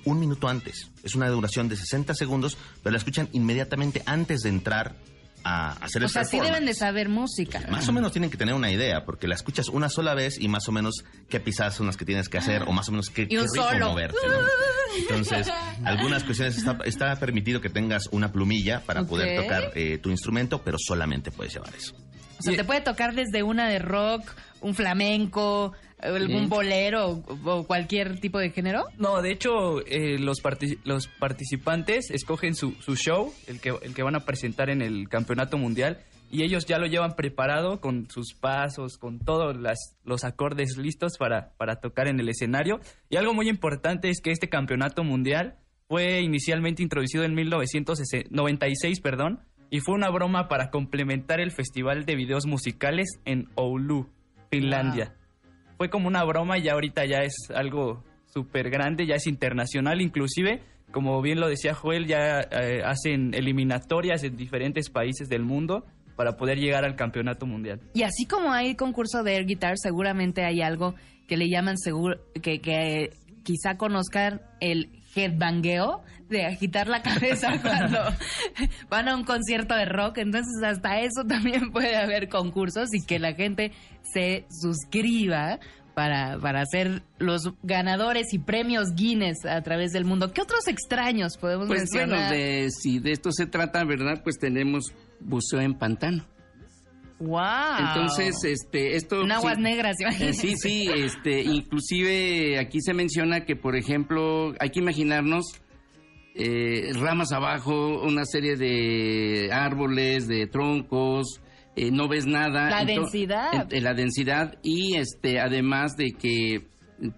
un 0.04 0.18
minuto 0.18 0.48
antes. 0.48 0.90
Es 1.02 1.14
una 1.14 1.28
duración 1.28 1.68
de 1.68 1.76
60 1.76 2.14
segundos, 2.14 2.56
pero 2.82 2.92
la 2.92 2.98
escuchan 2.98 3.28
inmediatamente 3.32 4.02
antes 4.06 4.40
de 4.40 4.48
entrar 4.48 4.96
a 5.44 5.72
hacer 5.72 6.04
o 6.04 6.08
sea, 6.08 6.24
sí 6.24 6.40
deben 6.40 6.64
de 6.64 6.74
saber 6.74 7.08
música. 7.08 7.60
Más 7.70 7.88
o 7.88 7.92
menos 7.92 8.12
tienen 8.12 8.30
que 8.30 8.36
tener 8.36 8.54
una 8.54 8.70
idea, 8.70 9.04
porque 9.04 9.26
la 9.26 9.34
escuchas 9.34 9.68
una 9.68 9.88
sola 9.88 10.14
vez 10.14 10.38
y 10.40 10.48
más 10.48 10.68
o 10.68 10.72
menos 10.72 11.04
qué 11.28 11.40
pisadas 11.40 11.74
son 11.74 11.86
las 11.86 11.96
que 11.96 12.04
tienes 12.04 12.28
que 12.28 12.38
hacer, 12.38 12.62
o 12.62 12.72
más 12.72 12.88
o 12.88 12.92
menos 12.92 13.10
qué, 13.10 13.28
qué 13.28 13.38
ritmo 13.40 13.62
solo. 13.62 13.90
moverte. 13.90 14.18
¿no? 14.26 14.38
Entonces, 14.98 15.48
algunas 15.84 16.24
cuestiones 16.24 16.56
está, 16.56 16.78
está, 16.84 17.16
permitido 17.16 17.60
que 17.60 17.70
tengas 17.70 18.08
una 18.12 18.32
plumilla 18.32 18.80
para 18.80 19.02
okay. 19.02 19.10
poder 19.10 19.42
tocar 19.42 19.72
eh, 19.74 19.98
tu 19.98 20.10
instrumento, 20.10 20.62
pero 20.62 20.76
solamente 20.78 21.30
puedes 21.30 21.54
llevar 21.54 21.74
eso. 21.74 21.94
O 22.38 22.42
sea, 22.42 22.56
te 22.56 22.64
puede 22.64 22.80
tocar 22.80 23.14
desde 23.14 23.42
una 23.42 23.68
de 23.68 23.78
rock, 23.78 24.24
un 24.62 24.74
flamenco, 24.74 25.72
algún 25.98 26.48
bolero 26.48 27.22
o, 27.44 27.64
cualquier 27.66 28.18
tipo 28.20 28.38
de 28.38 28.50
género? 28.50 28.84
No, 28.98 29.22
de 29.22 29.32
hecho, 29.32 29.86
eh, 29.86 30.18
los, 30.18 30.40
partic 30.40 30.80
los 30.84 31.06
participantes 31.06 32.10
escogen 32.10 32.54
su, 32.54 32.72
su 32.80 32.96
show, 32.96 33.32
el 33.46 33.60
que, 33.60 33.74
el 33.82 33.94
que 33.94 34.02
van 34.02 34.16
a 34.16 34.24
presentar 34.24 34.70
en 34.70 34.82
el 34.82 35.08
campeonato 35.08 35.58
mundial, 35.58 35.98
y 36.30 36.42
ellos 36.44 36.64
ya 36.64 36.78
lo 36.78 36.86
llevan 36.86 37.14
preparado 37.14 37.80
con 37.80 38.08
sus 38.08 38.32
pasos, 38.32 38.96
con 38.96 39.18
todos 39.18 39.54
las, 39.60 39.98
los 40.02 40.24
acordes 40.24 40.78
listos 40.78 41.18
para, 41.18 41.52
para 41.58 41.76
tocar 41.76 42.08
en 42.08 42.18
el 42.18 42.28
escenario. 42.30 42.80
Y 43.10 43.16
algo 43.16 43.34
muy 43.34 43.50
importante 43.50 44.08
es 44.08 44.22
que 44.22 44.30
este 44.30 44.48
campeonato 44.48 45.04
mundial 45.04 45.58
fue 45.88 46.22
inicialmente 46.22 46.82
introducido 46.82 47.24
en 47.24 47.34
1996, 47.34 49.00
perdón, 49.00 49.40
y 49.68 49.80
fue 49.80 49.94
una 49.94 50.08
broma 50.08 50.48
para 50.48 50.70
complementar 50.70 51.38
el 51.38 51.50
festival 51.50 52.06
de 52.06 52.16
videos 52.16 52.46
musicales 52.46 53.20
en 53.26 53.48
Oulu, 53.54 54.08
Finlandia. 54.52 55.14
Fue 55.78 55.88
como 55.88 56.08
una 56.08 56.22
broma 56.24 56.58
y 56.58 56.62
ya 56.62 56.74
ahorita 56.74 57.06
ya 57.06 57.20
es 57.22 57.34
algo 57.54 58.04
súper 58.26 58.70
grande, 58.70 59.06
ya 59.06 59.14
es 59.14 59.26
internacional 59.26 60.00
inclusive. 60.00 60.62
como 60.92 61.22
bien 61.22 61.40
lo 61.40 61.48
decía 61.48 61.72
Joel, 61.74 62.06
ya 62.06 62.40
eh, 62.40 62.82
hacen 62.84 63.32
eliminatorias 63.32 64.22
en 64.24 64.36
diferentes 64.36 64.90
países 64.90 65.30
del 65.30 65.42
mundo 65.42 65.86
para 66.16 66.36
poder 66.36 66.58
llegar 66.58 66.84
al 66.84 66.96
campeonato 66.96 67.46
mundial. 67.46 67.80
Y 67.94 68.02
así 68.02 68.26
como 68.26 68.52
hay 68.52 68.74
concurso 68.76 69.22
de 69.22 69.36
air 69.36 69.46
guitar, 69.46 69.78
seguramente 69.78 70.44
hay 70.44 70.60
algo 70.60 70.94
que 71.26 71.38
le 71.38 71.48
llaman 71.48 71.78
seguro 71.78 72.18
que, 72.42 72.60
que 72.60 73.10
quizá 73.42 73.78
conozcan 73.78 74.42
el 74.60 74.90
headbangueo 75.16 76.02
de 76.32 76.46
agitar 76.46 76.88
la 76.88 77.02
cabeza 77.02 77.52
cuando 77.62 77.98
van 78.88 79.08
a 79.08 79.14
un 79.14 79.24
concierto 79.24 79.74
de 79.74 79.84
rock. 79.84 80.18
Entonces 80.18 80.62
hasta 80.64 81.00
eso 81.00 81.24
también 81.28 81.70
puede 81.70 81.96
haber 81.96 82.28
concursos 82.28 82.88
y 82.92 83.04
que 83.06 83.18
la 83.20 83.34
gente 83.34 83.70
se 84.02 84.46
suscriba 84.50 85.60
para, 85.94 86.38
para 86.38 86.64
ser 86.66 87.02
los 87.18 87.52
ganadores 87.62 88.32
y 88.32 88.38
premios 88.38 88.94
Guinness 88.94 89.44
a 89.44 89.62
través 89.62 89.92
del 89.92 90.04
mundo. 90.04 90.32
¿Qué 90.32 90.40
otros 90.40 90.66
extraños 90.66 91.36
podemos 91.36 91.68
Pues 91.68 91.80
mencionar? 91.80 92.30
bueno, 92.30 92.30
de, 92.30 92.68
si 92.70 92.98
de 92.98 93.12
esto 93.12 93.30
se 93.30 93.46
trata, 93.46 93.84
¿verdad? 93.84 94.22
Pues 94.24 94.38
tenemos 94.38 94.92
buceo 95.20 95.60
en 95.60 95.74
pantano. 95.74 96.24
¡Wow! 97.18 97.40
Entonces, 97.78 98.34
este, 98.42 98.96
esto... 98.96 99.22
En 99.22 99.30
aguas 99.30 99.56
sí, 99.56 99.62
negras, 99.62 99.96
eh. 100.00 100.32
Sí, 100.32 100.56
sí, 100.56 100.88
este, 100.92 101.42
inclusive 101.42 102.58
aquí 102.58 102.80
se 102.80 102.94
menciona 102.94 103.44
que, 103.44 103.54
por 103.54 103.76
ejemplo, 103.76 104.54
hay 104.58 104.70
que 104.70 104.80
imaginarnos 104.80 105.61
eh, 106.34 106.92
ramas 106.94 107.32
abajo, 107.32 108.02
una 108.02 108.24
serie 108.24 108.56
de 108.56 109.50
árboles, 109.52 110.26
de 110.28 110.46
troncos, 110.46 111.40
eh, 111.76 111.90
no 111.90 112.08
ves 112.08 112.26
nada. 112.26 112.70
La 112.70 112.84
densidad. 112.84 113.70
en- 113.70 113.76
en 113.78 113.84
la 113.84 113.94
densidad 113.94 114.58
y, 114.62 114.96
este, 114.96 115.40
además 115.40 115.96
de 115.96 116.12
que 116.12 116.66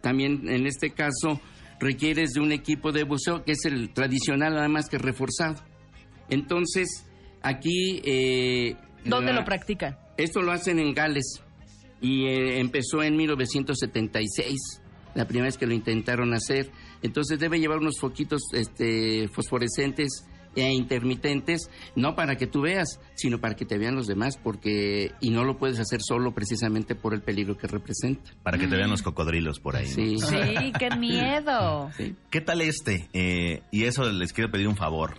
también 0.01 0.49
en 0.49 0.67
este 0.67 0.91
caso 0.91 1.41
requieres 1.81 2.33
de 2.33 2.41
un 2.41 2.53
equipo 2.53 2.93
de 2.93 3.05
buceo 3.05 3.45
que 3.45 3.53
es 3.53 3.65
el 3.67 3.91
tradicional, 3.93 4.55
nada 4.55 4.69
más 4.69 4.89
que 4.89 4.99
reforzado. 4.99 5.63
Entonces, 6.31 7.07
aquí... 7.43 8.01
eh, 8.05 8.77
¿Dónde 9.05 9.33
la- 9.33 9.41
lo 9.41 9.45
practican? 9.45 9.99
esto 10.17 10.41
lo 10.41 10.53
hacen 10.53 10.79
en 10.79 10.95
Gales 10.95 11.43
y 12.01 12.27
eh, 12.27 12.61
empezó 12.61 13.03
en 13.03 13.17
1976, 13.17 14.81
la 15.15 15.27
primera 15.27 15.47
vez 15.47 15.59
que 15.59 15.67
lo 15.67 15.75
intentaron 15.75 16.33
hacer. 16.35 16.71
Entonces 17.03 17.39
debe 17.39 17.61
llevar 17.61 17.79
unos 17.79 17.99
foquitos 18.01 18.43
este, 18.53 19.29
fosforescentes 19.29 20.27
e 20.57 20.73
intermitentes, 20.73 21.69
no 21.97 22.15
para 22.15 22.37
que 22.37 22.47
tú 22.47 22.61
veas, 22.63 23.01
sino 23.15 23.41
para 23.41 23.57
que 23.57 23.65
te 23.65 23.77
vean 23.77 23.97
los 23.97 24.07
demás, 24.07 24.39
porque 24.41 25.11
y 25.21 25.31
no 25.31 25.43
lo 25.43 25.59
puedes 25.59 25.81
hacer 25.81 26.01
solo 26.01 26.33
precisamente 26.33 26.95
por 26.95 27.13
el 27.13 27.23
peligro 27.23 27.59
que 27.59 27.67
representa. 27.67 28.31
Para 28.45 28.57
que 28.57 28.69
te 28.69 28.77
vean 28.77 28.89
los 28.91 29.03
cocodrilos 29.03 29.59
por 29.59 29.75
ahí. 29.75 29.89
¿no? 29.89 29.95
Sí. 29.95 30.19
Sí, 30.19 30.73
qué 30.79 30.91
miedo. 30.97 31.91
¿Qué 32.31 32.41
tal 32.41 32.61
este? 32.61 33.09
Eh, 33.13 33.63
y 33.73 33.83
eso 33.85 34.05
les 34.13 34.33
quiero 34.33 34.51
pedir 34.53 34.69
un 34.69 34.77
favor. 34.77 35.15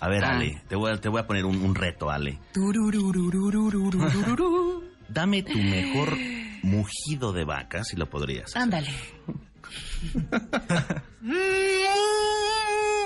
A 0.00 0.08
ver, 0.08 0.24
Ah. 0.24 0.34
Ale, 0.36 0.60
te 0.68 0.74
voy 0.74 0.90
a, 0.90 1.00
te 1.00 1.08
voy 1.08 1.20
a 1.20 1.28
poner 1.28 1.44
un, 1.44 1.62
un 1.62 1.76
reto, 1.76 2.10
Ale. 2.10 2.40
Dame 5.08 5.42
tu 5.44 5.56
mejor 5.58 6.16
mugido 6.62 7.32
de 7.32 7.44
vaca, 7.44 7.84
si 7.84 7.96
lo 7.96 8.08
podrías. 8.08 8.54
Ándale. 8.56 8.90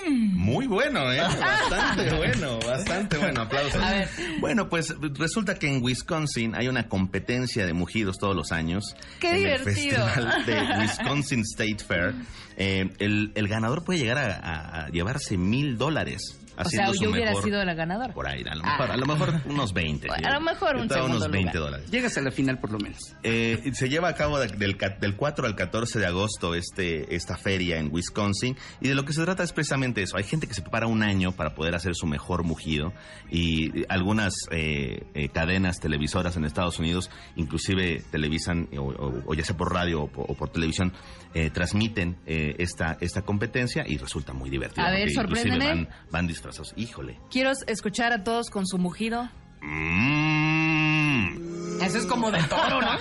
Muy 0.09 0.67
bueno, 0.69 1.13
¿eh? 1.13 1.19
Bastante 1.21 2.15
bueno, 2.17 2.59
bastante 2.61 3.19
bueno. 3.19 3.41
Aplausos. 3.43 3.83
A 3.83 3.91
ver. 3.93 4.09
Bueno, 4.41 4.69
pues 4.69 4.95
resulta 5.19 5.57
que 5.57 5.69
en 5.69 5.83
Wisconsin 5.83 6.55
hay 6.55 6.69
una 6.69 6.89
competencia 6.89 7.67
de 7.67 7.73
mugidos 7.73 8.19
todos 8.19 8.37
los 8.37 8.53
años. 8.53 8.95
¡Qué 9.21 9.31
en 9.31 9.37
divertido! 9.39 10.07
El 10.07 10.13
festival 10.13 10.47
de 10.47 10.79
Wisconsin 10.81 11.41
State 11.41 11.79
Fair. 11.85 12.15
Eh, 12.57 12.89
el, 13.01 13.33
el 13.35 13.49
ganador 13.49 13.85
puede 13.85 13.99
llegar 13.99 14.19
a, 14.19 14.37
a- 14.37 14.85
a 14.85 14.89
llevarse 14.91 15.37
mil 15.37 15.77
dólares. 15.77 16.39
O 16.59 16.65
sea, 16.69 16.91
yo 17.01 17.11
hubiera 17.11 17.31
mejor- 17.31 17.45
sido 17.45 17.65
la 17.65 17.75
ganadora. 17.75 18.15
Por 18.15 18.27
ahí, 18.29 18.43
a 18.51 18.55
lo 18.55 18.63
mejor, 18.65 18.91
a 18.91 18.97
lo 18.97 19.07
mejor 19.07 19.35
unos 19.47 19.73
20. 19.73 20.09
Bueno, 20.09 20.29
a 20.29 20.33
lo 20.33 20.41
mejor 20.41 20.77
un 20.77 20.89
segundo 20.89 21.17
unos 21.19 21.31
20 21.31 21.53
lugar. 21.59 21.71
dólares. 21.73 21.91
Llegas 21.91 22.17
a 22.17 22.21
la 22.23 22.31
final 22.31 22.59
por 22.59 22.73
lo 22.73 22.79
menos. 22.79 22.99
Eh, 23.23 23.61
se 23.75 23.89
lleva 23.89 24.09
a 24.09 24.15
cabo 24.15 24.39
de- 24.39 24.49
del, 24.49 24.77
del 25.01 25.17
4 25.17 25.47
al 25.47 25.55
14 25.55 25.99
de 25.99 26.07
agosto 26.07 26.55
este, 26.55 27.15
esta 27.15 27.37
feria 27.37 27.79
en 27.79 27.93
Wisconsin 27.93 28.57
y 28.81 28.89
de 28.89 28.95
lo 28.95 29.05
que 29.05 29.13
se 29.13 29.23
trata 29.23 29.43
es 29.43 29.53
precisamente 29.53 30.03
eso. 30.03 30.17
Hay 30.17 30.25
gente 30.25 30.47
que 30.47 30.55
se 30.55 30.63
prepara 30.63 30.87
un 30.87 31.03
año 31.03 31.33
para 31.33 31.55
poder 31.55 31.75
hacer 31.75 31.95
su 31.95 32.07
mejor 32.07 32.45
mugido 32.45 32.93
y 33.31 33.85
algunas 33.91 34.35
eh, 34.51 35.03
eh, 35.15 35.29
cadenas 35.29 35.81
televisoras 35.81 36.37
en 36.37 36.45
Estados 36.45 36.79
Unidos 36.79 37.11
inclusive 37.37 38.03
televisan 38.11 38.69
o, 38.79 38.83
o- 38.83 39.23
o 39.27 39.35
ya 39.35 39.45
sea 39.45 39.57
por 39.57 39.73
radio 39.73 40.03
o 40.05 40.09
por, 40.09 40.31
o 40.31 40.35
por 40.35 40.49
televisión 40.51 40.93
eh, 41.35 41.51
transmiten 41.51 42.17
eh, 42.27 42.55
esta, 42.59 42.97
esta 43.01 43.23
competencia 43.23 43.85
y 43.87 43.99
resulta 43.99 44.33
muy 44.33 44.49
divertido. 44.49 44.87
A 44.87 44.91
ver, 44.91 45.11
sorpréndeme. 45.11 45.67
Van, 45.67 45.89
van 46.11 46.27
disfrazados. 46.27 46.46
Híjole. 46.77 47.19
Quiero 47.31 47.53
escuchar 47.67 48.13
a 48.13 48.23
todos 48.25 48.51
con 48.51 48.67
su 48.67 48.79
mugido. 48.79 49.29
Mm. 49.63 51.37
Eso 51.83 51.99
es 51.99 52.07
como 52.07 52.31
de 52.31 52.43
toro, 52.45 52.81
¿no? 52.81 52.89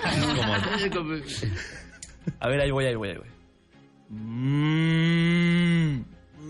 A 2.40 2.48
ver, 2.48 2.60
ahí 2.60 2.70
voy, 2.70 2.86
ahí 2.86 2.94
voy, 2.96 3.08
ahí 3.10 3.16
voy. 3.18 3.28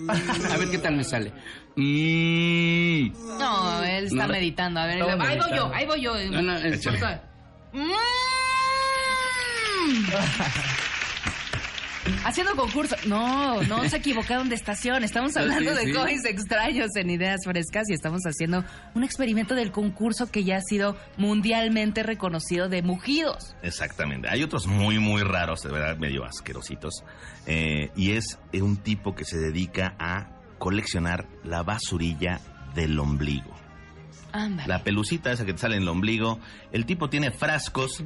A 0.08 0.56
ver 0.56 0.70
qué 0.70 0.78
tal 0.78 0.96
me 0.96 1.04
sale. 1.04 1.32
Mm. 1.76 3.12
No, 3.38 3.82
él 3.84 4.06
está 4.06 4.26
No, 4.26 4.32
meditando. 4.32 4.80
A 4.80 4.86
ver, 4.86 5.02
ahí 5.02 5.38
voy 5.38 5.50
yo, 5.56 5.70
ahí 5.74 5.86
voy 5.86 6.00
yo. 6.00 6.14
No, 6.30 6.42
no. 6.42 6.54
Mm. 7.72 7.90
Haciendo 12.24 12.54
concurso. 12.56 12.96
No, 13.06 13.62
no 13.64 13.88
se 13.88 13.96
equivocaron 13.96 14.48
de 14.48 14.54
estación. 14.54 15.04
Estamos 15.04 15.36
hablando 15.36 15.70
Sí, 15.76 15.86
de 15.92 16.18
sí. 16.18 16.28
extraños 16.28 16.88
en 16.96 17.10
Ideas 17.10 17.40
Frescas 17.44 17.88
y 17.88 17.94
estamos 17.94 18.22
haciendo 18.22 18.64
un 18.94 19.04
experimento 19.04 19.54
del 19.54 19.70
concurso 19.72 20.30
que 20.30 20.44
ya 20.44 20.56
ha 20.58 20.60
sido 20.62 20.96
mundialmente 21.16 22.02
reconocido 22.02 22.68
de 22.68 22.82
mugidos. 22.82 23.54
Exactamente. 23.62 24.28
Hay 24.30 24.42
otros 24.42 24.66
muy, 24.66 24.98
muy 24.98 25.22
raros, 25.22 25.62
de 25.62 25.70
verdad, 25.70 25.96
medio 25.98 26.24
asquerositos. 26.24 27.04
Eh, 27.46 27.90
y 27.96 28.12
es 28.12 28.38
eh, 28.52 28.62
un 28.62 28.76
tipo 28.76 29.14
que 29.14 29.24
se 29.24 29.38
dedica 29.38 29.94
a 29.98 30.28
coleccionar 30.58 31.26
la 31.44 31.62
basurilla 31.62 32.40
del 32.74 32.98
ombligo. 32.98 33.54
Ándale. 34.32 34.68
La 34.68 34.82
pelucita 34.82 35.32
esa 35.32 35.46
que 35.46 35.52
te 35.52 35.58
sale 35.58 35.76
en 35.76 35.82
el 35.82 35.88
ombligo. 35.88 36.40
El 36.72 36.86
tipo 36.86 37.08
tiene 37.08 37.30
frascos. 37.30 38.04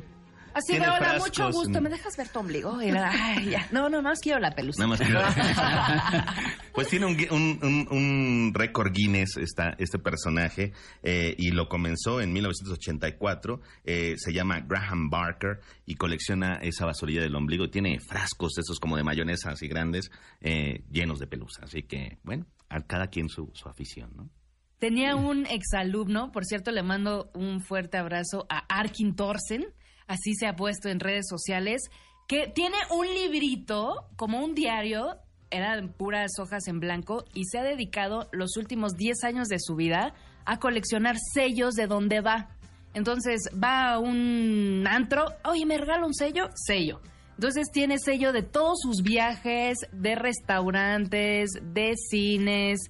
Así 0.60 0.72
de 0.74 0.78
tiene 0.80 0.96
hola, 0.96 1.18
mucho 1.18 1.50
gusto. 1.50 1.78
en- 1.78 1.84
¿Me 1.84 1.90
dejas 1.90 2.16
ver 2.16 2.28
tu 2.28 2.38
ombligo? 2.38 2.80
Y 2.82 2.88
era, 2.88 3.10
ay, 3.12 3.50
ya. 3.50 3.66
No, 3.72 3.88
no, 3.88 4.00
no, 4.02 4.12
es 4.12 4.20
quiero 4.20 4.38
la 4.38 4.52
pelusa. 4.52 4.86
Nada 4.86 4.88
más 4.88 5.00
que- 5.00 6.64
pues 6.72 6.88
tiene 6.88 7.06
un, 7.06 7.16
gui- 7.16 7.30
un, 7.30 7.58
un- 7.62 7.88
un 7.90 8.52
récord 8.54 8.92
Guinness 8.92 9.36
esta, 9.36 9.74
este 9.78 9.98
personaje 9.98 10.72
eh, 11.02 11.34
y 11.38 11.50
lo 11.50 11.68
comenzó 11.68 12.20
en 12.20 12.32
1984. 12.32 13.60
eh, 13.84 14.14
se 14.16 14.32
llama 14.32 14.60
Graham 14.60 15.10
Barker 15.10 15.60
y 15.86 15.94
colecciona 15.96 16.54
esa 16.62 16.86
basurilla 16.86 17.20
del 17.22 17.34
ombligo. 17.34 17.70
Tiene 17.70 17.98
frascos 18.00 18.52
de 18.54 18.60
esos 18.62 18.78
como 18.78 18.96
de 18.96 19.04
mayonesa 19.04 19.50
así 19.50 19.66
grandes 19.68 20.10
eh, 20.40 20.84
llenos 20.90 21.18
de 21.18 21.26
pelusa. 21.26 21.62
Así 21.64 21.82
que, 21.82 22.18
bueno, 22.22 22.46
a 22.68 22.80
cada 22.82 23.08
quien 23.08 23.28
su, 23.28 23.50
su 23.54 23.68
afición, 23.68 24.10
¿no? 24.16 24.30
Tenía 24.78 25.14
un 25.14 25.44
exalumno, 25.44 26.32
por 26.32 26.46
cierto, 26.46 26.70
le 26.70 26.82
mando 26.82 27.30
un 27.34 27.60
fuerte 27.60 27.98
abrazo 27.98 28.46
a 28.48 28.60
Arkin 28.68 29.14
Thorsen, 29.14 29.66
así 30.10 30.34
se 30.34 30.48
ha 30.48 30.56
puesto 30.56 30.88
en 30.88 30.98
redes 30.98 31.26
sociales, 31.28 31.82
que 32.26 32.48
tiene 32.48 32.76
un 32.90 33.06
librito, 33.06 34.08
como 34.16 34.44
un 34.44 34.54
diario, 34.54 35.16
eran 35.50 35.92
puras 35.92 36.32
hojas 36.40 36.66
en 36.66 36.80
blanco, 36.80 37.24
y 37.32 37.44
se 37.44 37.58
ha 37.58 37.62
dedicado 37.62 38.28
los 38.32 38.56
últimos 38.56 38.96
10 38.96 39.22
años 39.22 39.46
de 39.46 39.60
su 39.60 39.76
vida 39.76 40.14
a 40.44 40.58
coleccionar 40.58 41.16
sellos 41.32 41.74
de 41.74 41.86
donde 41.86 42.20
va. 42.20 42.50
Entonces 42.92 43.50
va 43.54 43.92
a 43.92 43.98
un 44.00 44.84
antro, 44.88 45.26
oye, 45.44 45.64
¿me 45.64 45.78
regala 45.78 46.06
un 46.06 46.14
sello? 46.14 46.50
Sello. 46.54 47.00
Entonces 47.36 47.68
tiene 47.72 47.98
sello 47.98 48.32
de 48.32 48.42
todos 48.42 48.80
sus 48.82 49.02
viajes, 49.02 49.78
de 49.92 50.16
restaurantes, 50.16 51.50
de 51.62 51.94
cines, 51.96 52.80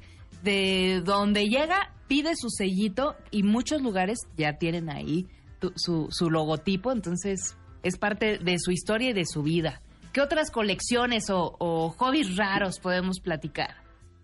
de 0.43 1.03
donde 1.05 1.49
llega, 1.49 1.95
pide 2.09 2.35
su 2.35 2.49
sellito 2.49 3.15
y 3.31 3.43
muchos 3.43 3.83
lugares 3.83 4.21
ya 4.39 4.57
tienen 4.57 4.89
ahí 4.89 5.29
tu- 5.61 5.73
su, 5.77 6.09
su 6.11 6.31
logotipo, 6.31 6.91
entonces 6.93 7.57
es 7.83 7.97
parte 7.99 8.39
de 8.39 8.59
su 8.59 8.73
historia 8.73 9.11
y 9.11 9.13
de 9.13 9.25
su 9.27 9.43
vida. 9.43 9.81
¿Qué 10.13 10.21
otras 10.21 10.51
colecciones 10.51 11.31
o, 11.31 11.55
o 11.61 11.91
hobbies 11.91 12.37
raros 12.37 12.81
podemos 12.81 13.21
platicar? 13.21 13.77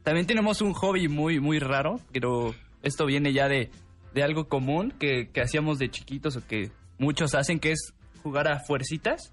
También 0.03 0.27
tenemos 0.27 0.61
un 0.61 0.73
hobby 0.73 1.09
muy, 1.09 1.39
muy 1.41 1.59
raro, 1.61 2.01
pero 2.13 2.55
esto 2.83 3.07
viene 3.07 3.33
ya 3.33 3.49
de, 3.49 3.71
de 4.15 4.23
algo 4.23 4.49
común 4.49 4.93
que, 4.99 5.29
que 5.33 5.41
hacíamos 5.41 5.79
de 5.79 5.91
chiquitos 5.91 6.37
o 6.37 6.47
que 6.47 6.71
muchos 6.99 7.35
hacen, 7.35 7.61
que 7.61 7.73
es 7.73 7.93
jugar 8.23 8.49
a 8.49 8.61
fuercitas 8.61 9.33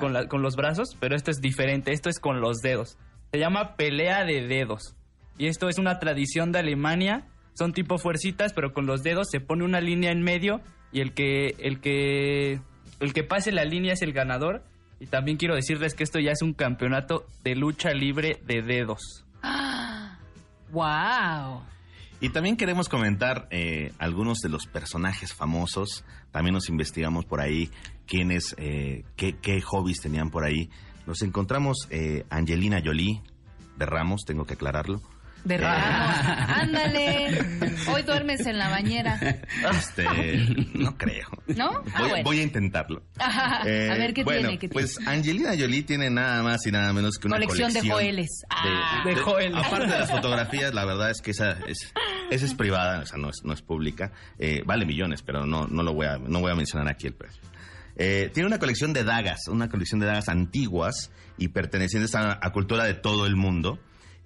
con, 0.00 0.12
la- 0.12 0.26
con 0.26 0.42
los 0.42 0.56
brazos, 0.56 0.96
pero 0.98 1.14
esto 1.14 1.30
es 1.30 1.40
diferente, 1.40 1.92
esto 1.92 2.08
es 2.08 2.18
con 2.18 2.40
los 2.40 2.58
dedos. 2.58 2.96
Se 3.32 3.38
llama 3.38 3.76
pelea 3.76 4.24
de 4.24 4.46
dedos. 4.46 4.96
Y 5.38 5.46
esto 5.46 5.68
es 5.68 5.78
una 5.78 5.98
tradición 5.98 6.50
de 6.52 6.58
Alemania, 6.58 7.26
son 7.54 7.72
tipo 7.72 7.96
fuercitas, 7.98 8.52
pero 8.52 8.72
con 8.72 8.86
los 8.86 9.02
dedos 9.02 9.28
se 9.30 9.40
pone 9.40 9.64
una 9.64 9.80
línea 9.80 10.10
en 10.12 10.22
medio 10.22 10.60
y 10.92 11.00
el 11.00 11.12
que, 11.12 11.54
el 11.58 11.80
que, 11.80 12.60
el 13.00 13.12
que 13.12 13.22
pase 13.24 13.52
la 13.52 13.64
línea 13.64 13.92
es 13.92 14.02
el 14.02 14.12
ganador. 14.12 14.62
Y 14.98 15.06
también 15.06 15.38
quiero 15.38 15.54
decirles 15.54 15.94
que 15.94 16.04
esto 16.04 16.18
ya 16.18 16.32
es 16.32 16.42
un 16.42 16.52
campeonato 16.52 17.24
de 17.42 17.54
lucha 17.54 17.90
libre 17.92 18.40
de 18.44 18.62
dedos. 18.62 19.24
¡Wow! 20.72 21.62
Y 22.20 22.28
también 22.28 22.58
queremos 22.58 22.90
comentar 22.90 23.48
eh, 23.50 23.92
algunos 23.98 24.40
de 24.40 24.50
los 24.50 24.66
personajes 24.66 25.32
famosos. 25.32 26.04
También 26.30 26.52
nos 26.52 26.68
investigamos 26.68 27.24
por 27.24 27.40
ahí 27.40 27.70
quiénes, 28.06 28.54
eh, 28.58 29.04
qué, 29.16 29.38
qué 29.40 29.62
hobbies 29.62 30.02
tenían 30.02 30.30
por 30.30 30.44
ahí. 30.44 30.68
Nos 31.06 31.22
encontramos 31.22 31.88
eh, 31.90 32.24
Angelina 32.28 32.82
Jolie 32.84 33.22
de 33.78 33.86
Ramos, 33.86 34.24
tengo 34.26 34.44
que 34.44 34.54
aclararlo. 34.54 35.00
De 35.44 35.56
Ramos. 35.56 36.16
Ándale. 36.48 37.38
Hoy 37.92 38.02
duermes 38.02 38.46
en 38.46 38.58
la 38.58 38.68
bañera. 38.68 39.18
Este, 39.70 40.04
no 40.74 40.96
creo. 40.98 41.26
¿No? 41.56 41.82
Ah, 41.94 42.00
Voy, 42.00 42.08
bueno. 42.10 42.24
voy 42.24 42.40
a 42.40 42.42
intentarlo. 42.42 43.02
a 43.18 43.62
Eh, 43.64 43.88
ver 43.98 44.12
qué 44.14 44.22
bueno, 44.24 44.40
tiene. 44.42 44.58
¿Qué 44.58 44.68
pues 44.68 44.96
tiene? 44.96 45.10
Angelina 45.12 45.50
Jolie 45.58 45.82
tiene 45.82 46.10
nada 46.10 46.42
más 46.42 46.66
y 46.66 46.70
nada 46.70 46.92
menos 46.92 47.16
que 47.18 47.26
una 47.28 47.36
colección, 47.36 47.68
colección, 47.68 47.86
de 47.86 47.90
Joeles. 47.92 48.28
Ah. 48.50 49.02
de- 49.04 49.14
de- 49.14 49.56
Aparte 49.56 49.86
de 49.92 49.98
las 49.98 50.10
fotografías, 50.10 50.74
la 50.74 50.84
verdad 50.84 51.10
es 51.10 51.20
que 51.22 51.30
esa 51.30 51.52
es, 51.66 51.92
esa 52.30 52.44
es 52.46 52.54
privada, 52.54 53.00
o 53.00 53.06
sea, 53.06 53.18
no 53.18 53.30
es, 53.30 53.36
no 53.44 53.52
es 53.54 53.62
pública. 53.62 54.12
Eh, 54.38 54.62
vale 54.66 54.84
millones, 54.84 55.22
pero 55.22 55.46
no, 55.46 55.66
no 55.66 55.82
lo 55.82 55.94
voy 55.94 56.06
a, 56.06 56.18
no 56.18 56.40
voy 56.40 56.52
a 56.52 56.54
mencionar 56.54 56.88
aquí 56.88 57.06
el 57.06 57.14
precio. 57.14 57.42
Eh, 57.96 58.30
tiene 58.32 58.46
una 58.46 58.58
colección 58.58 58.92
de 58.92 59.04
dagas, 59.04 59.48
una 59.48 59.68
colección 59.68 60.00
de 60.00 60.06
dagas 60.06 60.28
antiguas 60.28 61.10
y 61.38 61.48
pertenecientes 61.48 62.14
a, 62.14 62.38
a 62.40 62.52
cultura 62.52 62.84
de 62.84 62.94
todo 62.94 63.26
el 63.26 63.36
mundo. 63.36 63.78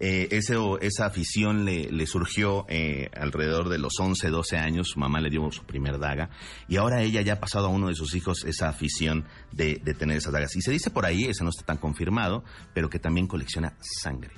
Eh, 0.07 0.29
ese, 0.33 0.55
esa 0.83 1.07
afición 1.07 1.65
le, 1.65 1.91
le 1.91 2.07
surgió 2.07 2.67
eh, 2.69 3.09
alrededor 3.17 3.71
de 3.71 3.79
los 3.79 3.99
11, 3.99 4.29
12 4.29 4.59
años. 4.59 4.89
Su 4.89 4.99
mamá 4.99 5.19
le 5.19 5.31
dio 5.31 5.51
su 5.51 5.65
primer 5.65 5.99
daga. 5.99 6.29
Y 6.69 6.77
ahora 6.77 7.01
ella 7.01 7.23
ya 7.23 7.33
ha 7.33 7.41
pasado 7.41 7.69
a 7.69 7.71
uno 7.71 7.89
de 7.89 7.95
sus 7.95 8.15
hijos 8.15 8.45
esa 8.45 8.69
afición 8.69 9.25
de, 9.51 9.81
de 9.83 9.95
tener 9.95 10.19
esas 10.19 10.35
dagas. 10.35 10.55
Y 10.57 10.61
se 10.61 10.73
dice 10.73 10.91
por 10.91 11.07
ahí, 11.07 11.25
ese 11.25 11.43
no 11.43 11.49
está 11.49 11.65
tan 11.65 11.79
confirmado, 11.79 12.45
pero 12.75 12.91
que 12.91 12.99
también 12.99 13.27
colecciona 13.27 13.79
sangre. 13.81 14.35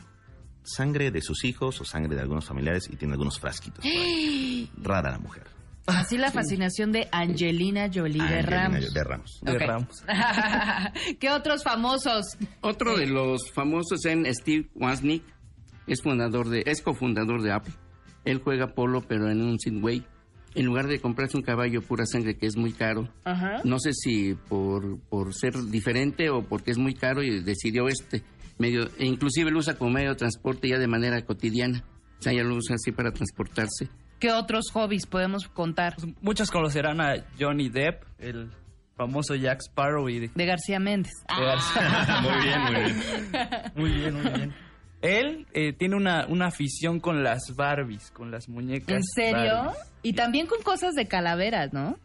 Sangre 0.62 1.10
de 1.10 1.20
sus 1.20 1.44
hijos 1.44 1.80
o 1.80 1.84
sangre 1.84 2.14
de 2.14 2.22
algunos 2.22 2.44
familiares 2.44 2.88
y 2.88 2.94
tiene 2.94 3.14
algunos 3.14 3.40
frasquitos. 3.40 3.84
Rara 4.76 5.10
la 5.10 5.18
mujer. 5.18 5.56
Así 5.86 6.18
la 6.18 6.30
fascinación 6.32 6.92
de 6.92 7.08
Angelina 7.12 7.88
Jolie 7.92 8.22
de 8.22 8.42
Ramos. 8.42 8.92
De 8.92 9.04
Ramos. 9.04 9.42
Ok. 9.42 10.06
¿Qué 11.20 11.30
otros 11.30 11.62
famosos? 11.62 12.36
Otro 12.60 12.96
de 12.96 13.06
los 13.06 13.50
famosos 13.52 14.04
es 14.04 14.38
Steve 14.38 14.68
Wozniak, 14.74 15.22
es 15.86 16.02
fundador 16.02 16.48
de, 16.48 16.62
es 16.66 16.82
cofundador 16.82 17.42
de 17.42 17.52
Apple. 17.52 17.74
Él 18.24 18.40
juega 18.42 18.74
polo, 18.74 19.02
pero 19.06 19.30
en 19.30 19.40
un 19.42 19.58
Sidway. 19.58 20.04
En 20.54 20.64
lugar 20.64 20.86
de 20.86 20.98
comprarse 21.00 21.36
un 21.36 21.42
caballo 21.42 21.82
pura 21.82 22.06
sangre 22.06 22.36
que 22.38 22.46
es 22.46 22.56
muy 22.56 22.72
caro, 22.72 23.08
Ajá. 23.24 23.60
no 23.64 23.78
sé 23.78 23.92
si 23.92 24.34
por, 24.48 24.98
por 25.10 25.34
ser 25.34 25.52
diferente 25.70 26.30
o 26.30 26.42
porque 26.42 26.70
es 26.70 26.78
muy 26.78 26.94
caro 26.94 27.22
y 27.22 27.40
decidió 27.42 27.88
este 27.88 28.22
medio, 28.58 28.88
e 28.98 29.04
inclusive 29.04 29.50
lo 29.50 29.58
usa 29.58 29.76
como 29.76 29.90
medio 29.90 30.10
de 30.10 30.16
transporte 30.16 30.68
ya 30.68 30.78
de 30.78 30.86
manera 30.86 31.20
cotidiana. 31.26 31.84
O 32.18 32.22
sea, 32.22 32.32
ya 32.32 32.42
lo 32.42 32.54
usa 32.56 32.76
así 32.76 32.90
para 32.90 33.12
transportarse. 33.12 33.90
¿Qué 34.18 34.32
otros 34.32 34.70
hobbies 34.72 35.04
podemos 35.04 35.46
contar? 35.46 35.94
Muchos 36.22 36.50
conocerán 36.50 37.02
a 37.02 37.16
Johnny 37.38 37.68
Depp, 37.68 38.02
el 38.18 38.50
famoso 38.96 39.34
Jack 39.34 39.60
Sparrow 39.60 40.08
y 40.08 40.20
de, 40.20 40.30
De 40.34 40.46
García 40.46 40.80
Méndez. 40.80 41.12
de 41.38 41.44
García. 41.44 42.20
muy 42.22 42.42
bien, 42.42 42.62
muy 42.62 42.74
bien. 42.80 42.96
Muy 43.76 43.90
bien, 43.92 44.14
muy 44.14 44.32
bien. 44.32 44.54
Él 45.02 45.46
eh, 45.52 45.72
tiene 45.72 45.96
una, 45.96 46.26
una 46.26 46.46
afición 46.46 47.00
con 47.00 47.22
las 47.22 47.54
Barbies, 47.54 48.10
con 48.10 48.30
las 48.30 48.48
muñecas. 48.48 48.88
¿En 48.88 49.02
serio? 49.02 49.54
Barbies. 49.54 49.92
Y 50.02 50.12
también 50.14 50.46
con 50.46 50.62
cosas 50.62 50.94
de 50.94 51.06
calaveras, 51.06 51.72
¿no? 51.72 51.98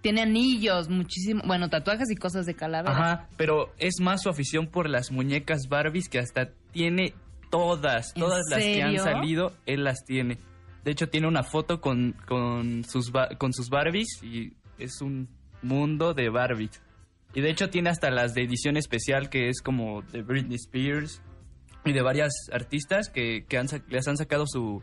Tiene 0.00 0.22
anillos, 0.22 0.88
muchísimo, 0.88 1.42
bueno, 1.46 1.68
tatuajes 1.68 2.10
y 2.10 2.16
cosas 2.16 2.46
de 2.46 2.54
calaveras. 2.54 2.96
Ajá, 2.96 3.28
pero 3.36 3.72
es 3.78 4.00
más 4.00 4.22
su 4.22 4.30
afición 4.30 4.66
por 4.66 4.88
las 4.88 5.10
muñecas 5.10 5.68
Barbies 5.68 6.08
que 6.08 6.18
hasta 6.18 6.50
tiene 6.72 7.12
todas, 7.50 8.14
¿En 8.14 8.22
todas 8.22 8.42
las 8.48 8.60
que 8.60 8.82
han 8.82 8.98
salido, 8.98 9.52
él 9.66 9.84
las 9.84 10.04
tiene. 10.04 10.38
De 10.84 10.92
hecho, 10.92 11.08
tiene 11.08 11.28
una 11.28 11.42
foto 11.42 11.80
con, 11.82 12.16
con, 12.26 12.84
sus, 12.84 13.12
con 13.38 13.52
sus 13.52 13.68
Barbies 13.68 14.22
y 14.22 14.54
es 14.78 15.02
un 15.02 15.28
mundo 15.60 16.14
de 16.14 16.30
Barbies. 16.30 16.80
Y 17.34 17.42
de 17.42 17.50
hecho 17.50 17.68
tiene 17.68 17.90
hasta 17.90 18.10
las 18.10 18.32
de 18.34 18.42
edición 18.42 18.76
especial 18.76 19.28
que 19.28 19.48
es 19.48 19.60
como 19.60 20.02
de 20.02 20.22
Britney 20.22 20.56
Spears 20.56 21.22
y 21.84 21.92
de 21.92 22.02
varias 22.02 22.32
artistas 22.52 23.08
que, 23.08 23.44
que 23.48 23.58
han, 23.58 23.66
les 23.88 24.06
han 24.08 24.16
sacado 24.16 24.46
su, 24.46 24.82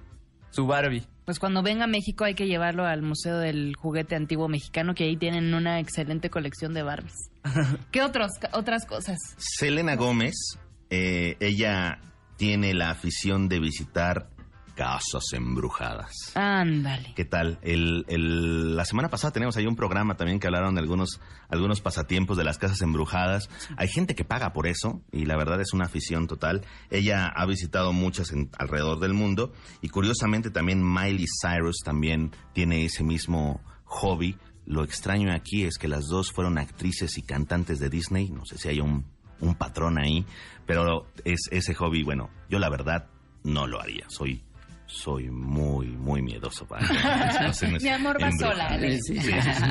su 0.49 0.65
Barbie. 0.67 1.07
Pues 1.25 1.39
cuando 1.39 1.61
venga 1.61 1.83
a 1.83 1.87
México 1.87 2.23
hay 2.23 2.35
que 2.35 2.47
llevarlo 2.47 2.85
al 2.85 3.01
Museo 3.01 3.37
del 3.37 3.75
Juguete 3.75 4.15
Antiguo 4.15 4.47
Mexicano, 4.47 4.95
que 4.95 5.03
ahí 5.03 5.17
tienen 5.17 5.53
una 5.53 5.79
excelente 5.79 6.29
colección 6.29 6.73
de 6.73 6.83
Barbies. 6.83 7.31
¿Qué 7.91 8.01
otros, 8.01 8.31
otras 8.53 8.85
cosas? 8.85 9.17
Selena 9.37 9.95
Gómez, 9.95 10.57
eh, 10.89 11.35
ella 11.39 11.99
tiene 12.37 12.73
la 12.73 12.91
afición 12.91 13.49
de 13.49 13.59
visitar 13.59 14.29
casas 14.77 15.23
embrujadas. 15.33 16.11
Ándale. 16.35 17.13
¿Qué 17.15 17.25
tal? 17.25 17.57
El, 17.63 18.05
el- 18.07 18.75
la 18.77 18.85
semana 18.85 19.09
pasada 19.09 19.33
teníamos 19.33 19.57
ahí 19.57 19.65
un 19.65 19.75
programa 19.75 20.15
también 20.15 20.39
que 20.39 20.45
hablaron 20.45 20.75
de 20.75 20.81
algunos, 20.81 21.19
algunos 21.49 21.81
pasatiempos 21.81 22.37
de 22.37 22.43
las 22.43 22.59
casas 22.59 22.81
embrujadas. 22.83 23.49
Hay 23.75 23.87
gente 23.87 24.13
que 24.13 24.23
paga 24.23 24.53
por 24.53 24.67
eso 24.67 25.01
y 25.11 25.25
la 25.25 25.35
verdad 25.35 25.59
es 25.59 25.73
una 25.73 25.85
afición 25.85 26.27
total. 26.27 26.63
Ella 26.91 27.25
ha 27.27 27.45
visitado 27.47 27.91
muchas 27.91 28.31
en- 28.31 28.51
alrededor 28.59 28.99
del 28.99 29.13
mundo 29.15 29.51
y 29.81 29.89
curiosamente 29.89 30.51
también 30.51 30.83
Miley 30.83 31.25
Cyrus 31.41 31.77
también 31.83 32.31
tiene 32.53 32.85
ese 32.85 33.03
mismo 33.03 33.59
hobby. 33.85 34.37
Lo 34.67 34.83
extraño 34.83 35.33
aquí 35.33 35.63
es 35.63 35.77
que 35.79 35.87
las 35.87 36.05
dos 36.05 36.31
fueron 36.31 36.59
actrices 36.59 37.17
y 37.17 37.23
cantantes 37.23 37.79
de 37.79 37.89
Disney. 37.89 38.29
No 38.29 38.45
sé 38.45 38.59
si 38.59 38.69
hay 38.69 38.79
un, 38.79 39.05
un 39.39 39.55
patrón 39.55 39.97
ahí, 39.97 40.23
pero 40.67 41.07
es 41.25 41.39
ese 41.49 41.73
hobby, 41.73 42.03
bueno, 42.03 42.29
yo 42.49 42.59
la 42.59 42.69
verdad 42.69 43.07
no 43.43 43.65
lo 43.65 43.79
haría. 43.81 44.05
Soy 44.09 44.43
soy 44.87 45.29
muy, 45.29 45.87
muy 45.87 46.21
miedoso 46.21 46.65
para 46.65 46.87
Mi 47.81 47.89
amor 47.89 48.17
va 48.21 48.31
sola. 48.39 48.79
Sí, 48.79 48.99
sí, 49.01 49.19
sí. 49.19 49.63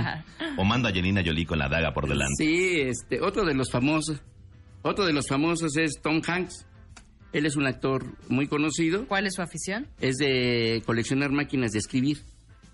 O 0.56 0.64
mando 0.64 0.88
a 0.88 0.90
Angelina 0.90 1.22
Jolie 1.24 1.46
con 1.46 1.58
la 1.58 1.68
daga 1.68 1.92
por 1.92 2.08
delante. 2.08 2.34
Sí, 2.36 2.80
este, 2.80 3.20
otro 3.20 3.44
de 3.44 3.54
los 3.54 3.70
famosos, 3.70 4.22
otro 4.82 5.06
de 5.06 5.12
los 5.12 5.26
famosos 5.26 5.76
es 5.76 6.00
Tom 6.02 6.20
Hanks. 6.26 6.66
Él 7.32 7.46
es 7.46 7.56
un 7.56 7.66
actor 7.66 8.04
muy 8.28 8.46
conocido. 8.46 9.06
¿Cuál 9.06 9.26
es 9.26 9.34
su 9.34 9.42
afición? 9.42 9.88
Es 10.00 10.16
de 10.16 10.82
coleccionar 10.86 11.32
máquinas 11.32 11.72
de 11.72 11.78
escribir. 11.78 12.18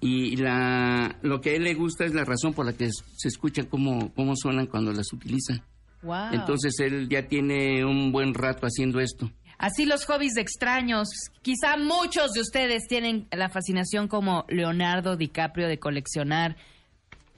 Y 0.01 0.37
la, 0.37 1.17
lo 1.23 1.41
que 1.41 1.51
a 1.51 1.55
él 1.55 1.63
le 1.63 1.75
gusta 1.75 2.05
es 2.05 2.13
la 2.13 2.25
razón 2.25 2.55
por 2.55 2.67
la 2.67 2.73
que 2.73 2.91
se 2.91 3.29
escuchan 3.29 3.67
cómo, 3.67 4.13
cómo 4.15 4.35
suenan 4.37 4.67
cuando 4.67 4.93
las 4.93 5.13
utiliza. 5.13 5.65
Wow. 6.03 6.33
Entonces 6.33 6.79
él 6.81 7.09
ya 7.09 7.29
tiene 7.29 7.85
un 7.85 8.11
buen 8.11 8.35
rato 8.35 8.67
haciendo 8.67 8.99
esto. 9.01 9.31
Así 9.63 9.87
los 9.87 10.07
hobbies 10.07 10.35
de 10.35 10.41
extraños. 10.41 11.09
Quizá 11.41 11.77
muchos 11.77 12.33
de 12.33 12.41
ustedes 12.41 12.89
tienen 12.89 13.29
la 13.31 13.49
fascinación 13.49 14.09
como 14.09 14.45
Leonardo 14.49 15.17
DiCaprio 15.17 15.69
de 15.69 15.79
coleccionar 15.79 16.57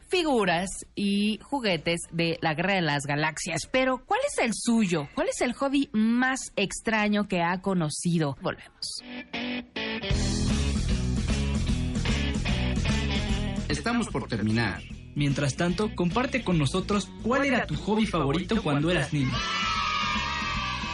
figuras 0.08 0.70
y 0.94 1.38
juguetes 1.42 2.00
de 2.12 2.38
la 2.40 2.54
Guerra 2.54 2.76
de 2.76 2.80
las 2.80 3.02
Galaxias. 3.02 3.68
Pero, 3.70 4.06
¿cuál 4.06 4.20
es 4.26 4.42
el 4.42 4.52
suyo? 4.54 5.06
¿Cuál 5.14 5.28
es 5.28 5.42
el 5.42 5.52
hobby 5.52 5.90
más 5.92 6.50
extraño 6.56 7.28
que 7.28 7.42
ha 7.42 7.60
conocido? 7.60 8.38
Volvemos. 8.40 9.02
Estamos 13.68 14.08
por 14.08 14.28
terminar. 14.28 14.82
Mientras 15.14 15.56
tanto, 15.56 15.94
comparte 15.94 16.42
con 16.42 16.58
nosotros 16.58 17.10
cuál 17.22 17.44
era 17.44 17.66
tu 17.66 17.76
hobby 17.76 18.06
favorito 18.06 18.62
cuando 18.62 18.90
eras 18.90 19.12
niño. 19.12 19.36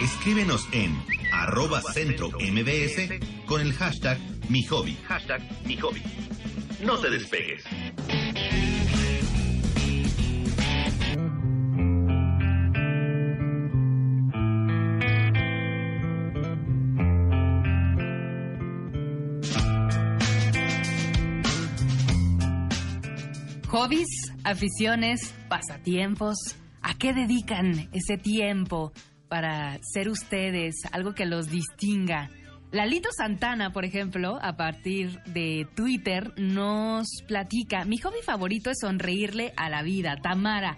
Escríbenos 0.01 0.67
en 0.73 0.97
arroba 1.31 1.83
centro 1.83 2.31
MBS 2.31 3.21
con 3.45 3.61
el 3.61 3.75
hashtag 3.75 4.19
mi 4.49 4.63
hobby. 4.65 4.97
Hashtag 5.07 5.43
mi 5.67 5.77
hobby. 5.77 6.03
No 6.83 6.97
te 6.99 7.11
despegues. 7.11 7.65
Hobbies, 23.69 24.09
aficiones, 24.45 25.35
pasatiempos. 25.51 26.37
¿A 26.81 26.95
qué 26.95 27.13
dedican 27.13 27.91
ese 27.93 28.17
tiempo 28.17 28.95
para 29.31 29.79
ser 29.83 30.11
ustedes? 30.11 30.83
Algo 30.93 31.15
que 31.15 31.25
los 31.25 31.49
distinga. 31.49 32.29
Lalito 32.73 33.09
Santana, 33.17 33.73
por 33.73 33.85
ejemplo, 33.85 34.39
a 34.43 34.57
partir 34.57 35.23
de 35.25 35.67
Twitter, 35.75 36.33
nos 36.37 37.07
platica, 37.27 37.85
mi 37.85 37.99
hobby 37.99 38.23
favorito 38.23 38.71
es 38.71 38.79
sonreírle 38.81 39.53
a 39.57 39.71
la 39.71 39.83
vida. 39.83 40.17
Tamara 40.23 40.77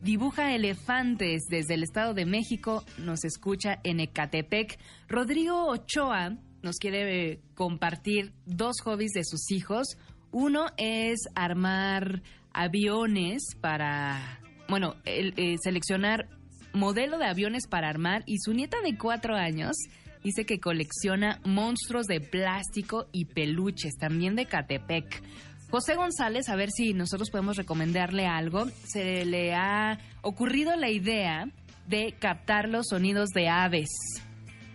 dibuja 0.00 0.54
elefantes 0.54 1.44
desde 1.48 1.74
el 1.74 1.82
Estado 1.82 2.14
de 2.14 2.26
México, 2.26 2.84
nos 2.98 3.24
escucha 3.24 3.80
en 3.84 4.00
Ecatepec. 4.00 4.78
Rodrigo 5.08 5.66
Ochoa 5.66 6.36
nos 6.62 6.76
quiere 6.76 7.32
eh, 7.32 7.40
compartir 7.54 8.32
dos 8.46 8.76
hobbies 8.82 9.12
de 9.12 9.24
sus 9.24 9.50
hijos. 9.50 9.98
Uno 10.30 10.66
es 10.76 11.28
armar 11.34 12.22
aviones 12.52 13.54
para, 13.60 14.40
bueno, 14.68 14.94
eh, 15.04 15.56
seleccionar 15.62 16.28
modelo 16.74 17.18
de 17.18 17.26
aviones 17.26 17.66
para 17.66 17.88
armar 17.88 18.22
y 18.26 18.38
su 18.38 18.52
nieta 18.52 18.80
de 18.82 18.98
cuatro 18.98 19.34
años 19.34 19.76
Dice 20.24 20.46
que 20.46 20.58
colecciona 20.58 21.38
monstruos 21.44 22.06
de 22.06 22.18
plástico 22.18 23.08
y 23.12 23.26
peluches, 23.26 23.98
también 23.98 24.34
de 24.34 24.46
Catepec. 24.46 25.22
José 25.70 25.96
González, 25.96 26.48
a 26.48 26.56
ver 26.56 26.70
si 26.70 26.94
nosotros 26.94 27.30
podemos 27.30 27.58
recomendarle 27.58 28.26
algo. 28.26 28.64
Se 28.86 29.26
le 29.26 29.54
ha 29.54 29.98
ocurrido 30.22 30.76
la 30.76 30.88
idea 30.88 31.50
de 31.88 32.14
captar 32.18 32.70
los 32.70 32.86
sonidos 32.88 33.28
de 33.34 33.50
aves 33.50 33.90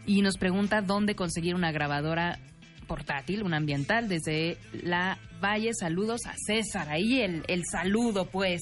y 0.06 0.22
nos 0.22 0.38
pregunta 0.38 0.84
dónde 0.84 1.16
conseguir 1.16 1.56
una 1.56 1.72
grabadora 1.72 2.38
portátil, 2.86 3.42
una 3.42 3.58
ambiental, 3.58 4.08
desde 4.08 4.58
la 4.84 5.18
Valle. 5.42 5.72
Saludos 5.74 6.28
a 6.28 6.36
César. 6.46 6.90
Ahí 6.90 7.22
el, 7.22 7.44
el 7.48 7.64
saludo, 7.66 8.30
pues. 8.30 8.62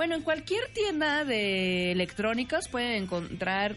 Bueno, 0.00 0.14
en 0.14 0.22
cualquier 0.22 0.66
tienda 0.72 1.26
de 1.26 1.92
electrónicos 1.92 2.68
pueden 2.68 3.02
encontrar 3.02 3.76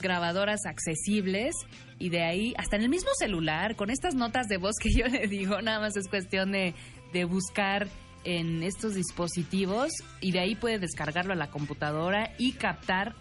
grabadoras 0.00 0.66
accesibles 0.66 1.54
y 1.96 2.08
de 2.08 2.24
ahí, 2.24 2.54
hasta 2.58 2.74
en 2.74 2.82
el 2.82 2.88
mismo 2.88 3.10
celular, 3.16 3.76
con 3.76 3.88
estas 3.88 4.16
notas 4.16 4.48
de 4.48 4.56
voz 4.56 4.74
que 4.82 4.90
yo 4.98 5.06
le 5.06 5.28
digo, 5.28 5.62
nada 5.62 5.78
más 5.78 5.96
es 5.96 6.08
cuestión 6.08 6.50
de, 6.50 6.74
de 7.12 7.24
buscar 7.24 7.86
en 8.24 8.64
estos 8.64 8.94
dispositivos 8.94 9.92
y 10.20 10.32
de 10.32 10.40
ahí 10.40 10.56
puede 10.56 10.80
descargarlo 10.80 11.34
a 11.34 11.36
la 11.36 11.50
computadora 11.50 12.32
y 12.36 12.54
captar, 12.54 13.14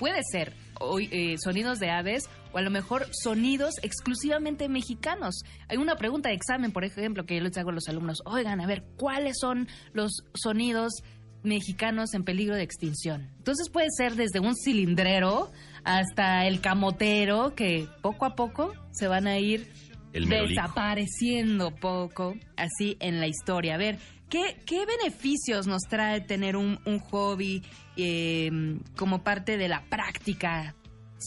puede 0.00 0.22
ser 0.32 0.52
hoy, 0.80 1.08
eh, 1.12 1.36
sonidos 1.38 1.78
de 1.78 1.90
aves 1.90 2.24
o 2.52 2.58
a 2.58 2.62
lo 2.62 2.72
mejor 2.72 3.06
sonidos 3.12 3.74
exclusivamente 3.82 4.68
mexicanos. 4.68 5.42
Hay 5.68 5.76
una 5.76 5.94
pregunta 5.94 6.30
de 6.30 6.34
examen, 6.34 6.72
por 6.72 6.84
ejemplo, 6.84 7.24
que 7.24 7.36
yo 7.36 7.42
les 7.44 7.56
hago 7.56 7.70
a 7.70 7.74
los 7.74 7.88
alumnos, 7.88 8.18
oigan, 8.24 8.60
a 8.60 8.66
ver, 8.66 8.82
¿cuáles 8.96 9.36
son 9.40 9.68
los 9.92 10.24
sonidos 10.34 11.04
mexicanos 11.44 12.14
en 12.14 12.24
peligro 12.24 12.56
de 12.56 12.62
extinción? 12.62 13.30
Entonces 13.38 13.68
puede 13.70 13.88
ser 13.96 14.14
desde 14.14 14.40
un 14.40 14.54
cilindrero 14.56 15.50
hasta 15.84 16.46
el 16.46 16.60
camotero, 16.60 17.54
que 17.54 17.86
poco 18.02 18.24
a 18.24 18.34
poco 18.34 18.72
se 18.90 19.06
van 19.06 19.26
a 19.26 19.38
ir 19.38 19.70
El 20.12 20.28
desapareciendo 20.28 21.74
poco 21.74 22.34
así 22.56 22.96
en 23.00 23.20
la 23.20 23.26
historia. 23.26 23.74
A 23.74 23.78
ver, 23.78 23.98
¿qué, 24.28 24.56
qué 24.66 24.84
beneficios 24.86 25.66
nos 25.66 25.82
trae 25.82 26.20
tener 26.20 26.56
un, 26.56 26.80
un 26.86 26.98
hobby 26.98 27.62
eh, 27.96 28.50
como 28.96 29.22
parte 29.22 29.56
de 29.56 29.68
la 29.68 29.82
práctica 29.82 30.74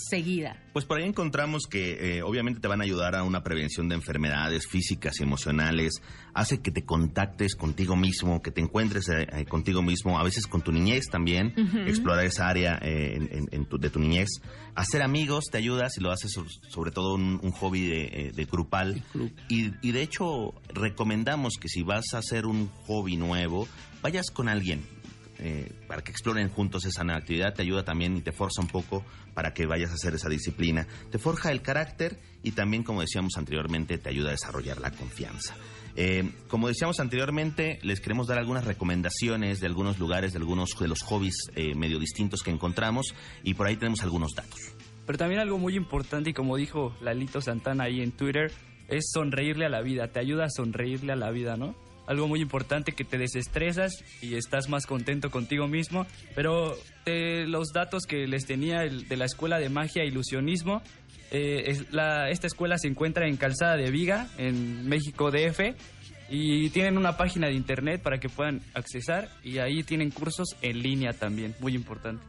seguida? 0.10 0.62
Pues 0.74 0.86
por 0.86 0.98
ahí 1.00 1.06
encontramos 1.06 1.64
que 1.70 2.18
eh, 2.18 2.22
obviamente 2.24 2.60
te 2.60 2.68
van 2.68 2.82
a 2.82 2.84
ayudar 2.84 3.16
a 3.16 3.24
una 3.24 3.44
prevención 3.44 3.90
de 3.90 3.96
enfermedades 3.96 4.68
físicas 4.68 5.20
y 5.20 5.24
emocionales, 5.24 6.02
hace 6.34 6.60
que 6.62 6.72
te 6.72 6.84
contactes 6.86 7.56
contigo 7.56 7.96
mismo, 7.96 8.42
que 8.42 8.52
te 8.52 8.62
encuentres 8.62 9.10
eh, 9.10 9.28
eh, 9.34 9.46
contigo 9.46 9.82
mismo, 9.82 10.20
a 10.20 10.24
veces 10.24 10.46
con 10.48 10.62
tu 10.62 10.72
niñez 10.72 11.06
también, 11.10 11.54
explorar 11.88 12.26
esa 12.26 12.48
área 12.48 12.78
eh, 12.82 13.16
en- 13.16 13.30
en- 13.32 13.48
en 13.52 13.66
tu- 13.66 13.78
de 13.78 13.90
tu 13.90 14.00
niñez. 14.00 14.28
Hacer 14.76 15.02
amigos 15.02 15.46
te 15.52 15.58
ayuda 15.58 15.90
si 15.90 16.02
lo 16.02 16.12
haces 16.12 16.32
so- 16.34 16.46
sobre 16.70 16.92
todo 16.92 17.16
un, 17.16 17.40
un 17.42 17.52
hobby 17.52 17.88
de, 17.88 18.32
de 18.36 18.46
grupal. 18.46 19.04
Y, 19.50 19.72
y 19.82 19.92
de 19.92 20.02
hecho 20.04 20.54
recomendamos 20.74 21.54
que 21.60 21.68
si 21.70 21.82
vas 21.84 22.14
a 22.14 22.20
hacer 22.20 22.46
un 22.46 22.70
hobby 22.86 23.18
nuevo, 23.18 23.68
vayas 24.02 24.30
con 24.32 24.48
alguien 24.50 24.86
eh, 25.40 25.72
para 25.88 26.04
que 26.04 26.12
exploren 26.12 26.50
juntos 26.50 26.86
esa 26.86 27.04
nueva 27.04 27.20
actividad, 27.20 27.54
te 27.54 27.62
ayuda 27.62 27.84
también 27.84 28.18
y 28.18 28.22
te 28.22 28.32
forza 28.32 28.62
un 28.62 28.68
poco 28.68 29.06
para 29.34 29.54
que 29.54 29.66
vayas 29.66 29.92
a 29.92 29.94
hacer 29.94 30.16
esa 30.16 30.30
disciplina. 30.30 30.88
Te 31.12 31.20
forja 31.20 31.52
el 31.52 31.62
carácter 31.62 32.20
y 32.44 32.52
también, 32.52 32.84
como 32.84 33.02
decíamos 33.02 33.38
anteriormente, 33.38 33.98
te 33.98 34.10
ayuda 34.10 34.30
a 34.30 34.32
desarrollar 34.32 34.80
la 34.80 34.92
confianza. 34.92 35.56
Eh, 35.96 36.30
como 36.48 36.68
decíamos 36.68 37.00
anteriormente, 37.00 37.80
les 37.82 38.00
queremos 38.00 38.28
dar 38.28 38.38
algunas 38.38 38.66
recomendaciones 38.66 39.60
de 39.60 39.68
algunos 39.68 39.98
lugares, 39.98 40.34
de 40.34 40.40
algunos 40.40 40.70
de 40.80 40.88
los 40.88 41.02
hobbies 41.02 41.36
eh, 41.56 41.74
medio 41.76 42.00
distintos 42.00 42.44
que 42.44 42.52
encontramos 42.52 43.16
y 43.44 43.56
por 43.56 43.68
ahí 43.68 43.78
tenemos 43.78 44.04
algunos 44.04 44.34
datos. 44.36 44.60
Pero 45.08 45.18
también 45.18 45.40
algo 45.40 45.58
muy 45.58 45.76
importante, 45.76 46.32
y 46.32 46.34
como 46.34 46.58
dijo 46.58 46.96
Lalito 47.02 47.42
Santana 47.42 47.86
ahí 47.86 48.02
en 48.02 48.12
Twitter, 48.12 48.52
es 48.90 49.10
sonreírle 49.12 49.66
a 49.66 49.70
la 49.70 49.82
vida. 49.82 50.12
Te 50.12 50.20
ayuda 50.20 50.46
a 50.46 50.50
sonreírle 50.50 51.14
a 51.14 51.16
la 51.16 51.32
vida, 51.32 51.56
¿no? 51.56 51.76
Algo 52.08 52.28
muy 52.28 52.42
importante 52.42 52.94
que 52.94 53.04
te 53.04 53.18
desestresas 53.18 53.94
y 54.22 54.36
estás 54.36 54.70
más 54.70 54.86
contento 54.86 55.30
contigo 55.30 55.68
mismo. 55.68 56.08
Pero 56.34 56.76
de 57.06 57.46
los 57.48 57.74
datos 57.74 58.04
que 58.06 58.26
les 58.28 58.46
tenía 58.46 58.80
de 58.80 59.18
la 59.18 59.26
Escuela 59.26 59.60
de 59.60 59.70
Magia 59.70 60.04
e 60.04 60.08
Ilusionismo, 60.08 60.82
eh, 61.32 61.64
es 61.68 61.92
la- 61.92 62.30
esta 62.30 62.48
escuela 62.48 62.78
se 62.78 62.88
encuentra 62.88 63.28
en 63.28 63.36
Calzada 63.38 63.76
de 63.76 63.92
Viga, 63.92 64.30
en 64.38 64.88
México 64.88 65.30
DF. 65.32 65.76
Y 66.30 66.70
tienen 66.72 66.98
una 66.98 67.16
página 67.16 67.48
de 67.48 67.54
internet 67.54 68.02
para 68.02 68.20
que 68.20 68.28
puedan 68.28 68.62
accesar 68.74 69.30
y 69.44 69.60
ahí 69.60 69.84
tienen 69.84 70.10
cursos 70.12 70.58
en 70.62 70.82
línea 70.82 71.14
también, 71.14 71.56
muy 71.62 71.74
importante. 71.74 72.22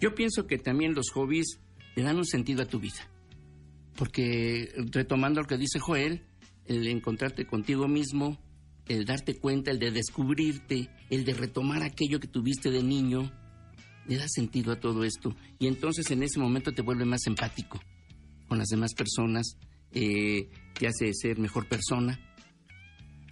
Yo 0.00 0.14
pienso 0.14 0.46
que 0.46 0.56
también 0.56 0.94
los 0.94 1.10
hobbies 1.10 1.58
le 1.96 2.02
dan 2.02 2.16
un 2.16 2.24
sentido 2.24 2.62
a 2.62 2.66
tu 2.66 2.80
vida. 2.80 3.10
Porque 3.96 4.72
retomando 4.90 5.42
lo 5.42 5.46
que 5.46 5.58
dice 5.58 5.78
Joel, 5.78 6.22
el 6.66 6.86
encontrarte 6.86 7.46
contigo 7.46 7.88
mismo, 7.88 8.38
el 8.90 9.04
darte 9.04 9.38
cuenta, 9.38 9.70
el 9.70 9.78
de 9.78 9.92
descubrirte, 9.92 10.88
el 11.10 11.24
de 11.24 11.32
retomar 11.34 11.82
aquello 11.82 12.18
que 12.18 12.26
tuviste 12.26 12.70
de 12.70 12.82
niño, 12.82 13.30
le 14.06 14.16
da 14.16 14.26
sentido 14.28 14.72
a 14.72 14.80
todo 14.80 15.04
esto. 15.04 15.34
Y 15.60 15.68
entonces 15.68 16.10
en 16.10 16.22
ese 16.24 16.40
momento 16.40 16.72
te 16.72 16.82
vuelve 16.82 17.04
más 17.04 17.26
empático 17.26 17.80
con 18.48 18.58
las 18.58 18.66
demás 18.68 18.92
personas, 18.94 19.56
eh, 19.92 20.48
te 20.76 20.88
hace 20.88 21.12
ser 21.14 21.38
mejor 21.38 21.68
persona, 21.68 22.18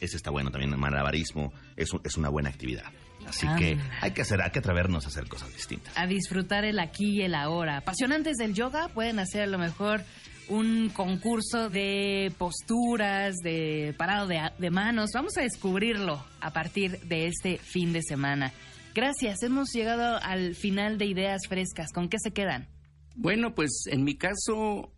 Ese 0.00 0.16
está 0.16 0.30
bueno 0.30 0.50
también, 0.50 0.72
el 0.72 0.78
malabarismo 0.78 1.52
es, 1.76 1.92
un- 1.92 2.00
es 2.04 2.16
una 2.16 2.28
buena 2.28 2.50
actividad. 2.50 2.84
Así 3.26 3.46
Ah, 3.48 3.56
que 3.58 3.78
hay 4.02 4.10
que, 4.12 4.22
hacer, 4.22 4.42
hay 4.42 4.50
que 4.50 4.58
atrevernos 4.58 5.06
a 5.06 5.08
hacer 5.08 5.26
cosas 5.28 5.52
distintas. 5.54 5.96
A 5.96 6.06
disfrutar 6.06 6.64
el 6.64 6.78
aquí 6.78 7.20
y 7.20 7.22
el 7.22 7.34
ahora. 7.34 7.78
Apasionantes 7.78 8.36
del 8.36 8.54
yoga 8.54 8.88
pueden 8.88 9.18
hacer 9.18 9.42
a 9.42 9.46
lo 9.46 9.58
mejor 9.58 10.02
un 10.48 10.90
concurso 10.90 11.70
de 11.70 12.32
posturas, 12.38 13.34
de 13.42 13.94
parado 13.96 14.26
de, 14.26 14.40
de 14.58 14.70
manos. 14.70 15.10
Vamos 15.14 15.36
a 15.36 15.42
descubrirlo 15.42 16.24
a 16.40 16.52
partir 16.52 17.00
de 17.00 17.26
este 17.26 17.58
fin 17.58 17.92
de 17.92 18.02
semana. 18.02 18.52
Gracias, 18.94 19.42
hemos 19.42 19.72
llegado 19.72 20.18
al 20.22 20.54
final 20.54 20.98
de 20.98 21.06
Ideas 21.06 21.42
Frescas. 21.48 21.92
¿Con 21.92 22.08
qué 22.08 22.18
se 22.18 22.32
quedan? 22.32 22.68
Bueno, 23.16 23.54
pues 23.54 23.86
en 23.90 24.04
mi 24.04 24.16
caso, 24.16 24.92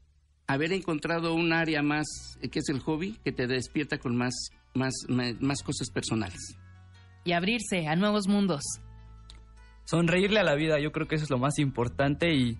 haber 0.47 0.73
encontrado 0.73 1.35
un 1.35 1.53
área 1.53 1.83
más, 1.83 2.07
eh, 2.43 2.49
que 2.49 2.59
es 2.59 2.69
el 2.69 2.81
hobby, 2.81 3.19
que 3.25 3.33
te 3.33 3.47
despierta 3.47 3.99
con 3.99 4.17
más, 4.17 4.35
más, 4.75 4.93
más 5.09 5.63
cosas 5.63 5.91
personales. 5.91 6.57
Y 7.25 7.33
abrirse 7.33 7.87
a 7.89 7.97
nuevos 7.97 8.29
mundos. 8.29 8.63
sonreírle 9.85 10.41
a 10.41 10.45
la 10.45 10.55
vida, 10.55 10.79
yo 10.81 10.93
creo 10.93 11.07
que 11.09 11.15
eso 11.15 11.25
es 11.25 11.31
lo 11.31 11.39
más 11.39 11.59
importante 11.59 12.35
y 12.35 12.59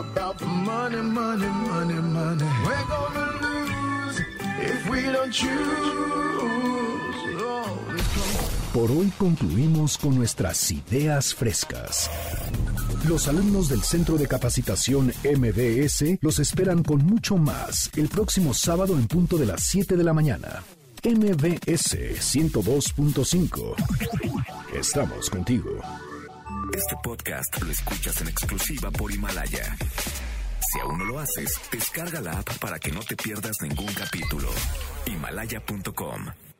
about 0.02 0.38
the 0.38 0.46
money, 0.46 0.96
money, 0.96 1.46
money, 1.46 1.94
money. 1.94 2.44
We're 2.64 2.86
gonna 2.88 3.28
lose 3.42 4.20
if 4.58 4.88
we 4.88 5.02
don't 5.02 5.30
choose. 5.30 6.81
Por 8.72 8.90
hoy 8.90 9.12
concluimos 9.18 9.98
con 9.98 10.16
nuestras 10.16 10.70
ideas 10.70 11.34
frescas. 11.34 12.10
Los 13.06 13.28
alumnos 13.28 13.68
del 13.68 13.82
Centro 13.82 14.16
de 14.16 14.26
Capacitación 14.26 15.12
MBS 15.24 16.18
los 16.22 16.38
esperan 16.38 16.82
con 16.82 17.04
mucho 17.04 17.36
más 17.36 17.90
el 17.96 18.08
próximo 18.08 18.54
sábado 18.54 18.94
en 18.94 19.06
punto 19.08 19.36
de 19.36 19.44
las 19.44 19.62
7 19.64 19.94
de 19.94 20.04
la 20.04 20.14
mañana. 20.14 20.62
MBS 21.04 21.98
102.5. 22.18 23.74
Estamos 24.74 25.28
contigo. 25.28 25.68
Este 26.72 26.96
podcast 27.02 27.62
lo 27.62 27.70
escuchas 27.70 28.22
en 28.22 28.28
exclusiva 28.28 28.90
por 28.90 29.12
Himalaya. 29.12 29.76
Si 30.72 30.80
aún 30.80 30.96
no 30.96 31.04
lo 31.04 31.18
haces, 31.18 31.60
descarga 31.70 32.22
la 32.22 32.38
app 32.38 32.48
para 32.58 32.78
que 32.78 32.90
no 32.90 33.00
te 33.00 33.16
pierdas 33.16 33.56
ningún 33.60 33.92
capítulo. 33.92 34.48
Himalaya.com 35.04 36.51